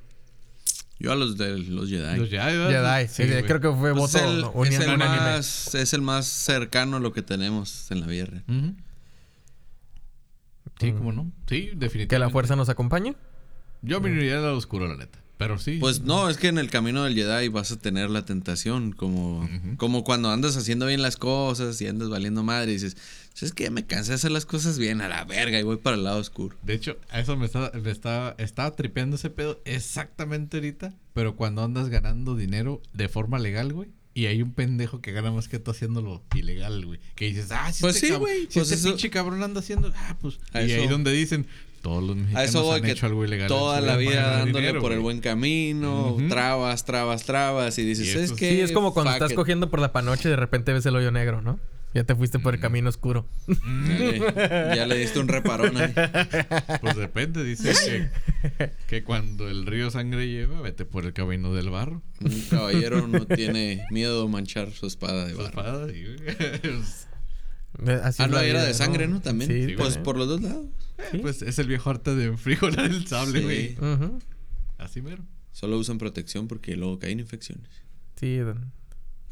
Yo 0.99 1.11
a 1.11 1.15
los 1.15 1.37
de 1.37 1.57
los 1.59 1.89
Jedi. 1.89 2.17
Los 2.17 2.29
Jedi, 2.29 2.57
¿verdad? 2.57 2.99
Jedi. 2.99 3.07
Sí, 3.09 3.43
creo 3.45 3.59
que 3.59 3.69
fue 3.71 3.93
Pues 3.93 4.13
voto 4.13 4.17
es, 4.17 4.23
el, 4.69 4.73
es, 4.73 4.79
el 4.87 4.97
más, 4.97 5.75
es 5.75 5.93
el 5.93 6.01
más 6.01 6.25
cercano 6.27 6.97
a 6.97 6.99
lo 6.99 7.11
que 7.13 7.21
tenemos 7.21 7.91
en 7.91 7.99
la. 8.01 8.05
Ujú. 8.07 8.75
Sí, 10.79 10.91
Mm. 10.91 10.97
cómo 10.97 11.11
no. 11.11 11.31
Sí, 11.47 11.71
definitivamente. 11.75 12.07
Que 12.07 12.19
la 12.19 12.29
fuerza 12.29 12.55
nos 12.55 12.69
acompañe. 12.69 13.15
Yo 13.81 13.99
me 14.01 14.11
uniría 14.11 14.37
al 14.37 14.43
lado 14.43 14.57
oscuro, 14.57 14.87
la 14.87 14.95
neta. 14.95 15.19
Pero 15.37 15.57
sí. 15.57 15.77
Pues 15.79 16.01
no, 16.01 16.29
es 16.29 16.37
que 16.37 16.47
en 16.47 16.57
el 16.57 16.69
camino 16.69 17.03
del 17.03 17.15
Jedi 17.15 17.47
vas 17.49 17.71
a 17.71 17.79
tener 17.79 18.09
la 18.09 18.23
tentación, 18.23 18.91
como, 18.91 19.39
Ujú. 19.39 19.77
como 19.77 20.03
cuando 20.03 20.29
andas 20.31 20.55
haciendo 20.57 20.85
bien 20.85 21.01
las 21.01 21.17
cosas 21.17 21.81
y 21.81 21.87
andas 21.87 22.09
valiendo 22.09 22.43
madre 22.43 22.71
y 22.71 22.75
dices, 22.75 22.95
"Pues 23.31 23.43
es 23.43 23.51
que 23.53 23.69
me 23.71 23.85
cansé 23.85 24.11
de 24.11 24.15
hacer 24.15 24.31
las 24.31 24.45
cosas 24.45 24.77
bien 24.77 25.01
a 25.01 25.07
la 25.09 25.25
verga 25.25 25.59
y 25.59 25.63
voy 25.63 25.77
para 25.77 25.95
el 25.97 26.03
lado 26.03 26.19
oscuro. 26.19 26.55
De 26.61 26.75
hecho, 26.75 26.97
a 27.09 27.19
eso 27.19 27.35
me 27.35 27.45
estaba, 27.47 27.71
me 27.71 27.89
estaba, 27.91 28.35
estaba 28.37 28.75
tripeando 28.75 29.15
ese 29.15 29.31
pedo 29.31 29.59
exactamente 29.65 30.57
ahorita. 30.57 30.93
Pero 31.13 31.35
cuando 31.35 31.63
andas 31.63 31.89
ganando 31.89 32.35
dinero 32.35 32.81
de 32.93 33.09
forma 33.09 33.37
legal, 33.39 33.73
güey. 33.73 33.89
Y 34.15 34.27
hay 34.27 34.43
un 34.43 34.53
pendejo 34.53 35.01
que 35.01 35.11
gana 35.11 35.31
más 35.31 35.47
que 35.47 35.57
tú 35.57 35.71
haciéndolo 35.71 36.23
ilegal, 36.35 36.85
güey. 36.85 36.99
Que 37.15 37.25
dices, 37.25 37.47
ah, 37.51 37.73
si 37.73 37.81
Pues 37.81 37.95
este, 37.95 38.07
sí, 38.09 38.13
güey, 38.13 38.41
si 38.41 38.59
pues 38.59 38.71
este 38.71 38.75
eso- 38.75 38.89
pinche 38.89 39.09
cabrón 39.09 39.41
anda 39.41 39.59
haciendo, 39.61 39.91
ah, 39.95 40.15
pues. 40.21 40.37
A 40.53 40.61
y 40.61 40.71
ahí 40.71 40.81
eso- 40.83 40.91
donde 40.91 41.11
dicen, 41.11 41.47
todos 41.83 42.01
los 42.01 42.11
A 42.13 42.15
mexicanos 42.19 42.49
eso 42.49 42.63
voy 42.63 42.77
han 42.77 42.81
que 42.83 42.91
hecho 42.91 43.05
algo 43.05 43.23
ilegal. 43.23 43.47
toda 43.47 43.79
su 43.79 43.85
la 43.85 43.97
vida 43.97 44.37
dándole 44.37 44.65
dinero, 44.67 44.81
por 44.81 44.91
el 44.91 44.97
güey". 44.99 45.03
buen 45.15 45.21
camino, 45.21 46.17
trabas, 46.29 46.85
trabas, 46.85 47.23
trabas 47.25 47.77
y 47.77 47.83
dices, 47.83 48.15
Y 48.15 48.17
es 48.17 48.31
que... 48.31 48.49
Sí, 48.49 48.61
es 48.61 48.71
como 48.71 48.93
cuando 48.95 49.11
estás 49.13 49.31
it". 49.31 49.35
cogiendo 49.35 49.69
por 49.69 49.79
la 49.79 49.91
panoche 49.93 50.29
y 50.29 50.31
de 50.31 50.37
repente 50.37 50.73
ves 50.73 50.85
el 50.87 50.95
hoyo 50.95 51.11
negro, 51.11 51.41
¿no? 51.41 51.59
Ya 51.93 52.03
te 52.05 52.15
fuiste 52.15 52.39
por 52.39 52.55
el 52.55 52.59
camino 52.59 52.89
oscuro. 52.89 53.27
Dale, 53.47 54.75
ya 54.75 54.87
le 54.87 54.97
diste 54.97 55.19
un 55.19 55.27
reparón 55.27 55.77
ahí. 55.77 55.93
Pues 56.81 56.95
depende, 56.95 57.43
dice 57.43 58.09
que, 58.57 58.71
que 58.87 59.03
cuando 59.03 59.47
el 59.47 59.67
río 59.67 59.91
sangre 59.91 60.27
lleva, 60.27 60.59
vete 60.61 60.85
por 60.85 61.05
el 61.05 61.13
camino 61.13 61.53
del 61.53 61.69
barro. 61.69 62.01
Un 62.19 62.41
caballero 62.49 63.05
no 63.07 63.27
tiene 63.27 63.85
miedo 63.91 64.23
de 64.25 64.29
manchar 64.31 64.71
su 64.71 64.87
espada 64.87 65.25
de 65.25 65.33
Su 65.33 65.37
barro. 65.37 65.49
espada. 65.49 65.87
Eh, 65.91 66.81
Así 68.03 68.23
Ah, 68.23 68.27
no, 68.27 68.39
era 68.39 68.63
de 68.63 68.73
sangre, 68.73 69.07
¿no? 69.07 69.21
También. 69.21 69.51
Sí, 69.51 69.65
Sí, 69.67 69.73
pues 69.75 69.89
también. 69.89 70.03
por 70.03 70.17
los 70.17 70.27
dos 70.27 70.41
lados. 70.41 70.65
Eh, 70.97 71.19
Pues 71.21 71.41
es 71.41 71.59
el 71.59 71.67
viejo 71.67 71.89
arte 71.89 72.15
de 72.15 72.35
frijolar 72.37 72.85
el 72.85 73.07
sable, 73.07 73.39
Sí. 73.39 73.45
güey. 73.45 73.77
Así 74.77 75.01
mero. 75.01 75.23
Solo 75.51 75.77
usan 75.77 75.97
protección 75.97 76.47
porque 76.47 76.75
luego 76.75 76.99
caen 76.99 77.19
infecciones. 77.19 77.69
Sí, 78.15 78.39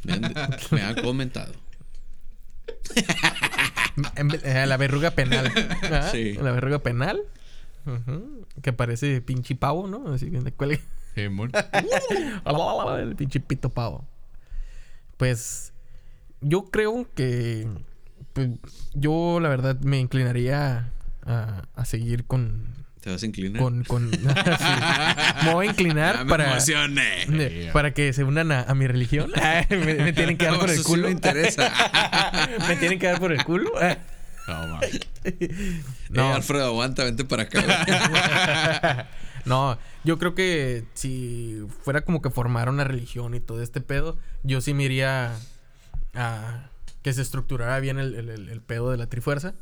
Me 0.03 0.13
han, 0.13 0.21
me 0.71 0.81
han 0.81 0.95
comentado. 1.01 1.53
Eh, 4.43 4.65
la 4.67 4.77
verruga 4.77 5.11
penal. 5.11 5.51
Ah, 5.83 6.09
Sí. 6.11 6.33
La 6.33 6.51
verruga 6.51 6.79
penal. 6.79 7.21
Que 8.61 8.73
parece 8.73 9.21
pinche 9.21 9.55
pavo, 9.55 9.87
¿no? 9.87 10.13
Así 10.13 10.29
que 10.29 10.41
le 10.41 10.51
cuelga. 10.51 10.79
El 11.15 11.31
pinche 13.15 13.39
pito 13.39 13.69
pavo. 13.69 14.05
Pues 15.17 15.73
yo 16.41 16.65
creo 16.65 17.07
que 17.15 17.67
pues, 18.33 18.49
yo 18.93 19.39
la 19.41 19.49
verdad 19.49 19.79
me 19.81 19.99
inclinaría 19.99 20.91
a, 21.31 21.63
a 21.75 21.85
seguir 21.85 22.25
con 22.25 22.81
¿Te 23.01 23.09
vas 23.09 23.23
a 23.23 23.25
inclinar? 23.25 23.59
con, 23.61 23.83
con 23.85 24.11
sí. 24.11 24.19
me 25.45 25.53
voy 25.53 25.67
a 25.67 25.69
inclinar 25.71 26.17
Ah, 26.19 26.23
me 26.23 26.29
para 26.29 26.51
emocioné. 26.51 27.69
para 27.73 27.93
que 27.95 28.13
se 28.13 28.23
unan 28.23 28.51
a, 28.51 28.61
a 28.61 28.75
mi 28.75 28.85
religión. 28.87 29.31
me, 29.69 29.77
me 29.95 30.13
tienen 30.13 30.37
que 30.37 30.45
dar 30.45 30.59
por 30.59 30.69
el 30.69 30.75
Eso 30.75 30.83
sí 30.83 30.89
culo. 30.89 31.05
me 31.07 31.11
interesa. 31.11 31.71
me 32.67 32.75
tienen 32.75 32.99
que 32.99 33.07
dar 33.07 33.19
por 33.19 33.31
el 33.31 33.43
culo. 33.43 33.71
No. 34.47 34.67
No. 34.67 34.79
Eh, 34.83 36.33
Alfredo, 36.35 36.65
aguanta, 36.67 37.03
vente 37.05 37.23
para 37.25 37.43
acá. 37.43 39.07
no, 39.45 39.77
yo 40.03 40.17
creo 40.19 40.35
que 40.35 40.83
si 40.93 41.61
fuera 41.83 42.01
como 42.01 42.21
que 42.21 42.29
formara 42.29 42.69
una 42.71 42.83
religión 42.83 43.33
y 43.33 43.39
todo 43.39 43.61
este 43.63 43.81
pedo, 43.81 44.17
yo 44.43 44.61
sí 44.61 44.73
me 44.73 44.83
iría 44.83 45.31
a 46.13 46.69
que 47.01 47.13
se 47.13 47.21
estructurara 47.21 47.79
bien 47.79 47.97
el, 47.97 48.13
el- 48.15 48.29
el- 48.29 48.49
el 48.49 48.61
pedo 48.61 48.91
de 48.91 48.97
la 48.97 49.07
trifuerza. 49.07 49.53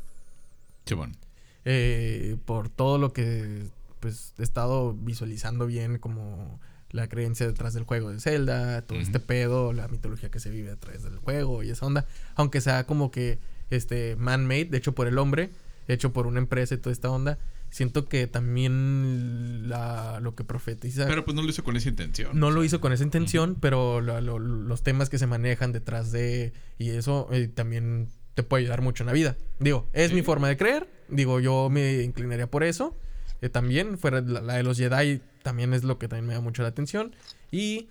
Chimón. 0.86 1.16
Eh, 1.64 2.36
por 2.44 2.68
todo 2.68 2.98
lo 2.98 3.12
que 3.12 3.64
pues 4.00 4.34
he 4.38 4.42
estado 4.42 4.94
visualizando 4.94 5.66
bien 5.66 5.98
como 5.98 6.58
la 6.90 7.08
creencia 7.08 7.46
detrás 7.46 7.74
del 7.74 7.84
juego 7.84 8.10
de 8.10 8.18
Zelda, 8.18 8.82
todo 8.82 8.98
este 8.98 9.20
pedo, 9.20 9.72
la 9.72 9.86
mitología 9.88 10.30
que 10.30 10.40
se 10.40 10.50
vive 10.50 10.70
a 10.70 10.76
través 10.76 11.02
del 11.04 11.18
juego 11.18 11.62
y 11.62 11.70
esa 11.70 11.86
onda, 11.86 12.06
aunque 12.34 12.60
sea 12.60 12.84
como 12.84 13.10
que 13.10 13.38
este 13.70 14.16
man-made, 14.16 14.70
hecho 14.76 14.92
por 14.94 15.06
el 15.06 15.18
hombre, 15.18 15.50
hecho 15.86 16.12
por 16.12 16.26
una 16.26 16.38
empresa 16.40 16.74
y 16.74 16.78
toda 16.78 16.92
esta 16.92 17.10
onda, 17.10 17.38
siento 17.70 18.08
que 18.08 18.26
también 18.26 19.68
la, 19.68 20.18
lo 20.20 20.34
que 20.34 20.42
profetiza 20.44 21.06
Pero 21.06 21.24
pues 21.24 21.34
no 21.36 21.42
lo 21.42 21.48
hizo 21.50 21.62
con 21.62 21.76
esa 21.76 21.88
intención. 21.88 22.38
no 22.38 22.50
lo 22.50 22.64
hizo 22.64 22.80
con 22.80 22.92
esa 22.92 23.04
intención, 23.04 23.56
pero 23.60 24.00
lo- 24.00 24.20
lo- 24.20 24.38
los 24.38 24.82
temas 24.82 25.08
que 25.10 25.18
se 25.18 25.26
manejan 25.26 25.72
detrás 25.72 26.10
de 26.10 26.52
y 26.78 26.90
eso 26.90 27.28
eh, 27.32 27.48
también 27.48 28.08
te 28.34 28.42
puede 28.42 28.62
ayudar 28.64 28.82
mucho 28.82 29.02
en 29.04 29.08
la 29.08 29.12
vida. 29.12 29.36
Digo, 29.58 29.86
es 29.92 30.08
Sí. 30.10 30.14
mi 30.16 30.22
forma 30.22 30.48
de 30.48 30.56
creer. 30.56 30.88
Digo, 31.10 31.40
yo 31.40 31.68
me 31.70 32.02
inclinaría 32.02 32.50
por 32.50 32.64
eso. 32.64 32.96
Eh, 33.42 33.48
también, 33.48 33.98
fuera 33.98 34.20
la, 34.20 34.40
la 34.40 34.54
de 34.54 34.62
los 34.62 34.78
Jedi, 34.78 35.20
también 35.42 35.72
es 35.72 35.84
lo 35.84 35.98
que 35.98 36.08
también 36.08 36.26
me 36.26 36.34
da 36.34 36.40
mucho 36.40 36.62
la 36.62 36.68
atención. 36.68 37.14
Y 37.50 37.88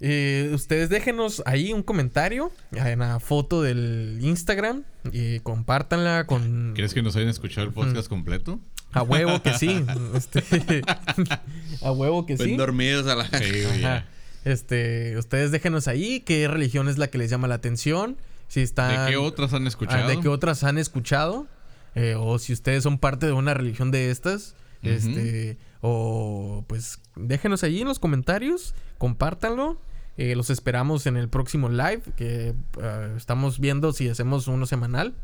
eh, 0.00 0.50
ustedes 0.54 0.88
déjenos 0.88 1.42
ahí 1.44 1.74
un 1.74 1.82
comentario 1.82 2.50
en 2.72 3.00
la 3.00 3.20
foto 3.20 3.62
del 3.62 4.18
Instagram 4.22 4.84
y 5.12 5.40
compártanla 5.40 6.26
con... 6.26 6.72
¿Quieres 6.74 6.94
que 6.94 7.02
nos 7.02 7.16
hayan 7.16 7.28
escuchado 7.28 7.66
el 7.66 7.72
podcast 7.74 8.08
completo? 8.08 8.58
A 8.92 9.02
huevo 9.02 9.42
que 9.42 9.52
sí. 9.54 9.84
Este, 10.14 10.82
a 11.82 11.92
huevo 11.92 12.24
que 12.24 12.38
sí. 12.38 12.44
Ven 12.44 12.56
dormidos 12.56 13.06
a 13.06 13.14
la... 13.14 13.26
Sí, 13.26 13.64
Ajá. 13.84 14.06
Este, 14.46 15.18
ustedes 15.18 15.50
déjenos 15.50 15.86
ahí 15.86 16.20
qué 16.20 16.48
religión 16.48 16.88
es 16.88 16.96
la 16.96 17.08
que 17.08 17.18
les 17.18 17.30
llama 17.30 17.46
la 17.46 17.56
atención. 17.56 18.16
Si 18.48 18.62
están, 18.62 19.04
¿De 19.04 19.12
qué 19.12 19.16
otras 19.18 19.52
han 19.52 19.66
ah, 19.66 19.68
escuchado? 19.68 20.08
¿De 20.08 20.18
qué 20.18 20.28
otras 20.28 20.64
han 20.64 20.78
escuchado? 20.78 21.46
Eh, 21.94 22.14
o 22.18 22.38
si 22.38 22.52
ustedes 22.52 22.82
son 22.82 22.98
parte 22.98 23.26
de 23.26 23.32
una 23.32 23.54
religión 23.54 23.90
de 23.90 24.10
estas. 24.10 24.54
Este, 24.82 25.58
o 25.82 26.64
pues 26.66 27.00
déjenos 27.14 27.62
ahí 27.64 27.82
en 27.82 27.88
los 27.88 27.98
comentarios, 27.98 28.74
compártanlo. 28.98 29.78
Eh, 30.16 30.34
los 30.36 30.48
esperamos 30.50 31.06
en 31.06 31.16
el 31.16 31.28
próximo 31.28 31.68
live 31.68 32.02
que 32.16 32.54
ah, 32.82 33.08
estamos 33.16 33.58
viendo 33.60 33.92
si 33.92 34.08
hacemos 34.08 34.48
uno 34.48 34.66
semanal 34.66 35.14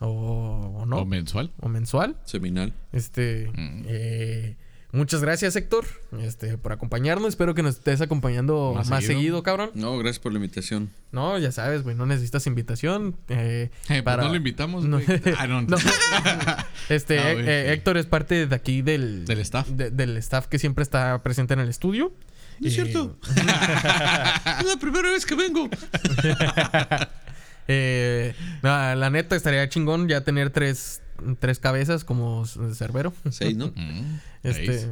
o, 0.00 0.74
o 0.82 0.86
no, 0.86 0.98
¿O 0.98 1.04
mensual? 1.04 1.52
o 1.60 1.68
mensual. 1.68 2.16
Seminal. 2.24 2.72
Este, 2.92 3.50
Mm. 3.56 3.82
eh, 3.86 4.56
muchas 4.98 5.22
gracias, 5.22 5.56
Héctor, 5.56 5.86
este, 6.20 6.58
por 6.58 6.72
acompañarnos. 6.72 7.28
Espero 7.30 7.54
que 7.54 7.62
nos 7.62 7.76
estés 7.76 8.00
acompañando 8.00 8.72
más, 8.74 8.88
Más 8.90 9.00
seguido. 9.04 9.18
seguido. 9.20 9.42
cabrón. 9.42 9.70
No, 9.74 9.96
gracias 9.96 10.18
por 10.18 10.32
la 10.32 10.36
invitación. 10.38 10.90
No, 11.12 11.38
ya 11.38 11.50
sabes, 11.52 11.82
güey, 11.84 11.96
no 11.96 12.04
necesitas 12.04 12.46
invitación. 12.46 13.16
eh, 13.28 13.70
Eh, 13.70 13.70
pues 13.88 14.02
para- 14.02 14.24
no 14.24 14.28
lo 14.30 14.36
invitamos, 14.36 14.84
No. 14.84 15.00
güey. 15.00 15.20
Ah, 15.38 15.46
no. 15.46 15.62
No. 15.62 15.76
Este, 16.90 17.18
Ah, 17.18 17.32
eh, 17.32 17.44
eh. 17.46 17.72
Héctor 17.72 17.96
es 17.98 18.06
parte 18.06 18.46
de 18.46 18.54
aquí 18.54 18.82
del... 18.82 19.24
Del 19.26 19.40
staff. 19.40 19.68
de- 19.68 19.90
del 19.90 20.16
staff 20.18 20.46
que 20.46 20.58
siempre 20.58 20.82
está 20.82 21.22
presente 21.22 21.54
en 21.54 21.60
el 21.60 21.68
estudio. 21.68 22.12
No 22.60 22.66
es 22.68 22.72
Eh, 22.72 22.82
cierto. 22.82 23.16
es 23.36 24.66
la 24.66 24.76
primera 24.80 25.10
vez 25.10 25.24
que 25.26 25.34
vengo. 25.34 25.68
eh, 27.68 28.34
no, 28.62 28.94
la 28.94 29.10
neta 29.10 29.36
estaría 29.36 29.68
chingón 29.68 30.08
ya 30.08 30.22
tener 30.22 30.50
tres, 30.50 31.02
tres 31.38 31.58
cabezas 31.58 32.04
como 32.04 32.44
Cerbero. 32.46 33.12
Seis, 33.30 33.56
¿no? 33.56 33.68
Mm, 33.76 34.18
Este, 34.42 34.78
seis. 34.78 34.88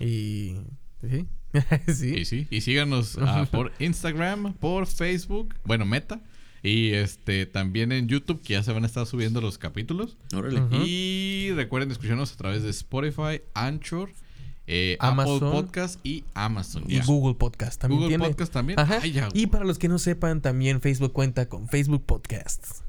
y... 0.00 0.56
Sí. 1.00 1.26
sí. 1.92 2.14
Y 2.16 2.24
sí, 2.24 2.46
y 2.50 2.60
síganos 2.60 3.18
ah, 3.20 3.46
por 3.50 3.72
Instagram, 3.78 4.54
por 4.54 4.86
Facebook, 4.86 5.54
bueno, 5.64 5.84
Meta. 5.84 6.20
Y 6.62 6.92
este 6.92 7.44
también 7.46 7.90
en 7.90 8.06
YouTube, 8.06 8.40
que 8.40 8.54
ya 8.54 8.62
se 8.62 8.72
van 8.72 8.84
a 8.84 8.86
estar 8.86 9.04
subiendo 9.04 9.40
los 9.40 9.58
capítulos. 9.58 10.16
Órale. 10.32 10.60
Ujú. 10.60 10.76
Y 10.86 11.50
recuerden 11.56 11.90
escucharnos 11.90 12.32
a 12.32 12.36
través 12.36 12.62
de 12.62 12.70
Spotify, 12.70 13.42
Anchor, 13.54 14.10
eh, 14.68 14.96
Amazon. 15.00 15.36
Apple 15.38 15.50
Podcast 15.50 16.06
y 16.06 16.22
Amazon. 16.34 16.84
Y 16.86 16.98
ya. 16.98 17.04
Google 17.04 17.34
Podcast 17.34 17.80
también 17.80 18.02
Google 18.02 18.16
tiene. 18.16 18.28
Podcast 18.28 18.52
también. 18.52 18.78
Ajá. 18.78 19.00
Ay, 19.02 19.10
ya, 19.10 19.28
y 19.34 19.48
para 19.48 19.64
los 19.64 19.78
que 19.78 19.88
no 19.88 19.98
sepan, 19.98 20.40
también 20.40 20.80
Facebook 20.80 21.12
cuenta 21.12 21.48
con 21.48 21.68
Facebook 21.68 22.06
Podcasts. 22.06 22.84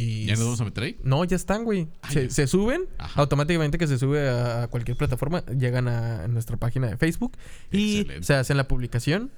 Y 0.00 0.26
¿Ya 0.26 0.34
nos 0.34 0.44
vamos 0.44 0.60
a 0.60 0.64
meter 0.64 0.84
ahí? 0.84 0.96
No, 1.02 1.24
ya 1.24 1.34
están, 1.36 1.64
güey. 1.64 1.88
Ay, 2.02 2.30
Se, 2.30 2.46
suben 2.46 2.82
Ajá. 2.98 3.20
automáticamente 3.20 3.78
que 3.78 3.86
se 3.88 3.98
sube 3.98 4.28
a, 4.28 4.62
a 4.62 4.68
cualquier 4.68 4.96
plataforma, 4.96 5.44
llegan 5.46 5.88
a 5.88 6.28
nuestra 6.28 6.56
página 6.56 6.86
de 6.86 6.96
Facebook 6.96 7.32
y 7.72 8.00
Excelente. 8.00 8.24
se 8.26 8.34
hacen 8.34 8.56
la 8.56 8.68
publicación. 8.68 9.30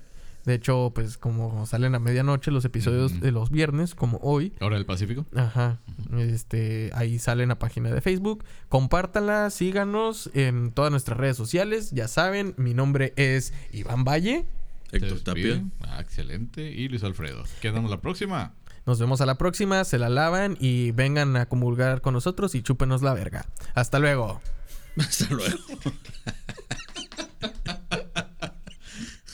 De 0.45 0.55
hecho, 0.55 0.93
pues 0.95 1.19
como 1.19 1.67
salen 1.67 1.95
a 1.95 1.99
medianoche 1.99 2.51
los 2.51 2.65
episodios 2.65 3.21
de 3.21 3.31
los 3.31 3.51
viernes, 3.51 3.95
como 3.95 4.19
hoy, 4.23 4.55
Ahora 4.61 4.77
del 4.77 4.87
Pacífico. 4.87 5.27
Ajá. 5.35 5.81
Este, 6.19 6.91
ahí 6.95 7.19
sale 7.19 7.43
en 7.43 7.51
la 7.51 7.59
página 7.59 7.91
de 7.91 8.01
Facebook. 8.01 8.45
Compártanla, 8.71 9.51
síganos 9.51 10.31
en 10.33 10.73
todas 10.73 10.91
nuestras 10.91 11.19
redes 11.19 11.37
sociales. 11.37 11.91
Ya 11.91 12.09
saben, 12.09 12.55
mi 12.57 12.73
nombre 12.73 13.13
es 13.17 13.53
Iván 13.73 14.05
Valle. 14.05 14.47
Héctor 14.93 15.21
Tapia. 15.21 15.63
Ah, 15.83 16.01
excelente. 16.01 16.71
Y 16.73 16.89
Luis 16.89 17.05
Alfredo. 17.05 17.45
Quedamos 17.61 17.91
la 17.91 18.01
próxima. 18.01 18.55
Nos 18.91 18.99
vemos 18.99 19.21
a 19.21 19.27
la 19.27 19.37
próxima, 19.37 19.85
se 19.85 20.01
la 20.01 20.09
lavan 20.09 20.57
y 20.59 20.91
vengan 20.91 21.37
a 21.37 21.47
comulgar 21.47 22.01
con 22.01 22.13
nosotros 22.13 22.57
y 22.57 22.63
chúpenos 22.63 23.03
la 23.03 23.15
verga. 23.15 23.47
Hasta 23.77 24.01
luego. 24.01 24.41
Hasta 24.99 25.33
luego. 25.33 25.57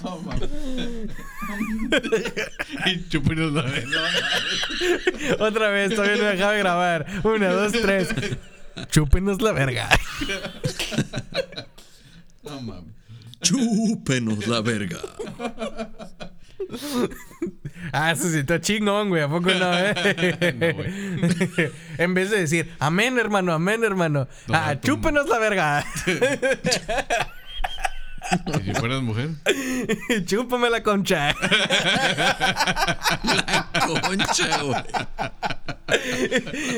y 2.84 3.08
chúpenos 3.08 3.54
la 3.54 3.62
verga. 3.62 3.98
Otra 5.38 5.70
vez, 5.70 5.94
todavía 5.94 6.22
no 6.22 6.28
dejaba 6.28 6.52
de 6.52 6.58
grabar. 6.58 7.06
Una, 7.24 7.48
dos, 7.48 7.72
tres. 7.72 8.10
Chúpenos 8.90 9.40
la 9.40 9.52
verga. 9.52 9.88
No 12.42 12.60
mames. 12.60 12.92
Chúpenos 13.40 14.46
la 14.48 14.60
verga. 14.60 15.00
Ah, 17.93 18.14
se 18.16 18.32
sintió 18.32 18.59
chingón, 18.59 19.09
güey. 19.10 19.22
¿A 19.22 19.28
poco 19.28 19.51
no, 19.51 19.72
eh? 19.78 19.94
No, 20.59 20.74
güey. 20.74 20.90
en 21.98 22.14
vez 22.14 22.30
de 22.30 22.40
decir, 22.40 22.74
amén, 22.78 23.18
hermano, 23.18 23.52
amén, 23.52 23.84
hermano. 23.84 24.26
No, 24.48 24.56
ah, 24.56 24.74
tú- 24.76 24.88
chúpenos 24.88 25.28
la 25.28 25.38
verga. 25.38 25.84
¿Y 28.60 28.64
si 28.64 28.74
fueras 28.74 29.02
mujer? 29.02 29.28
Chúpame 30.26 30.68
la 30.68 30.82
concha. 30.82 31.32
La 33.22 33.68
concha, 34.02 34.59
güey. 34.62 34.82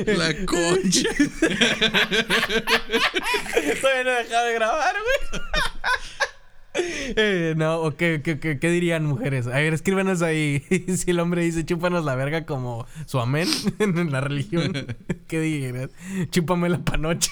La 0.05 0.45
concha. 0.45 1.09
Todavía 3.81 4.03
no 4.03 4.09
he 4.11 4.23
dejado 4.23 4.45
de 4.45 4.53
grabar, 4.53 4.93
güey. 5.01 5.41
Eh, 6.75 7.55
no, 7.57 7.77
o 7.81 7.95
qué, 7.95 8.21
qué- 8.23 8.39
qué- 8.39 8.59
qué 8.59 8.69
dirían 8.69 9.03
mujeres? 9.05 9.47
A 9.47 9.51
ver, 9.51 9.73
escríbanos 9.73 10.21
ahí. 10.21 10.63
si 10.95 11.11
el 11.11 11.19
hombre 11.19 11.41
dice 11.43 11.65
chúpanos 11.65 12.05
la 12.05 12.15
verga 12.15 12.45
como 12.45 12.85
su 13.05 13.19
amén 13.19 13.47
en 13.79 14.11
la 14.11 14.21
religión, 14.21 14.73
¿qué 15.27 15.39
dirías? 15.41 15.89
Chúpame 16.31 16.69
la 16.69 16.79
panocha. 16.79 17.31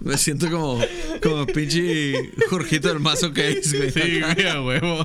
Me 0.00 0.16
siento 0.16 0.50
como, 0.50 0.80
como 1.22 1.46
pinche 1.46 2.32
Jorgito 2.50 2.88
del 2.88 3.00
Mazo 3.00 3.32
que 3.32 3.48
es, 3.48 3.74
güey. 3.76 3.90
Sí, 3.90 4.20
güey, 4.20 4.46
a 4.48 4.62
huevo. 4.62 5.04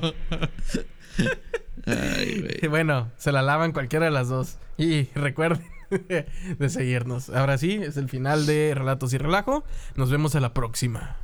Ay, 1.86 2.34
Y 2.36 2.40
güey. 2.40 2.68
bueno, 2.68 3.10
se 3.18 3.32
la 3.32 3.42
lavan 3.42 3.72
cualquiera 3.72 4.06
de 4.06 4.10
las 4.12 4.28
dos. 4.28 4.56
Y 4.78 5.04
recuerden 5.14 5.64
de 6.58 6.68
seguirnos. 6.68 7.30
Ahora 7.30 7.58
sí, 7.58 7.74
es 7.74 7.96
el 7.96 8.08
final 8.08 8.46
de 8.46 8.74
Relatos 8.74 9.12
y 9.12 9.18
Relajo. 9.18 9.64
Nos 9.96 10.10
vemos 10.10 10.34
a 10.34 10.40
la 10.40 10.54
próxima. 10.54 11.16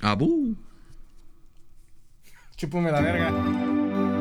Abú. 0.00 0.56
Chúpame 2.56 2.92
la 2.92 3.00
verga. 3.00 4.19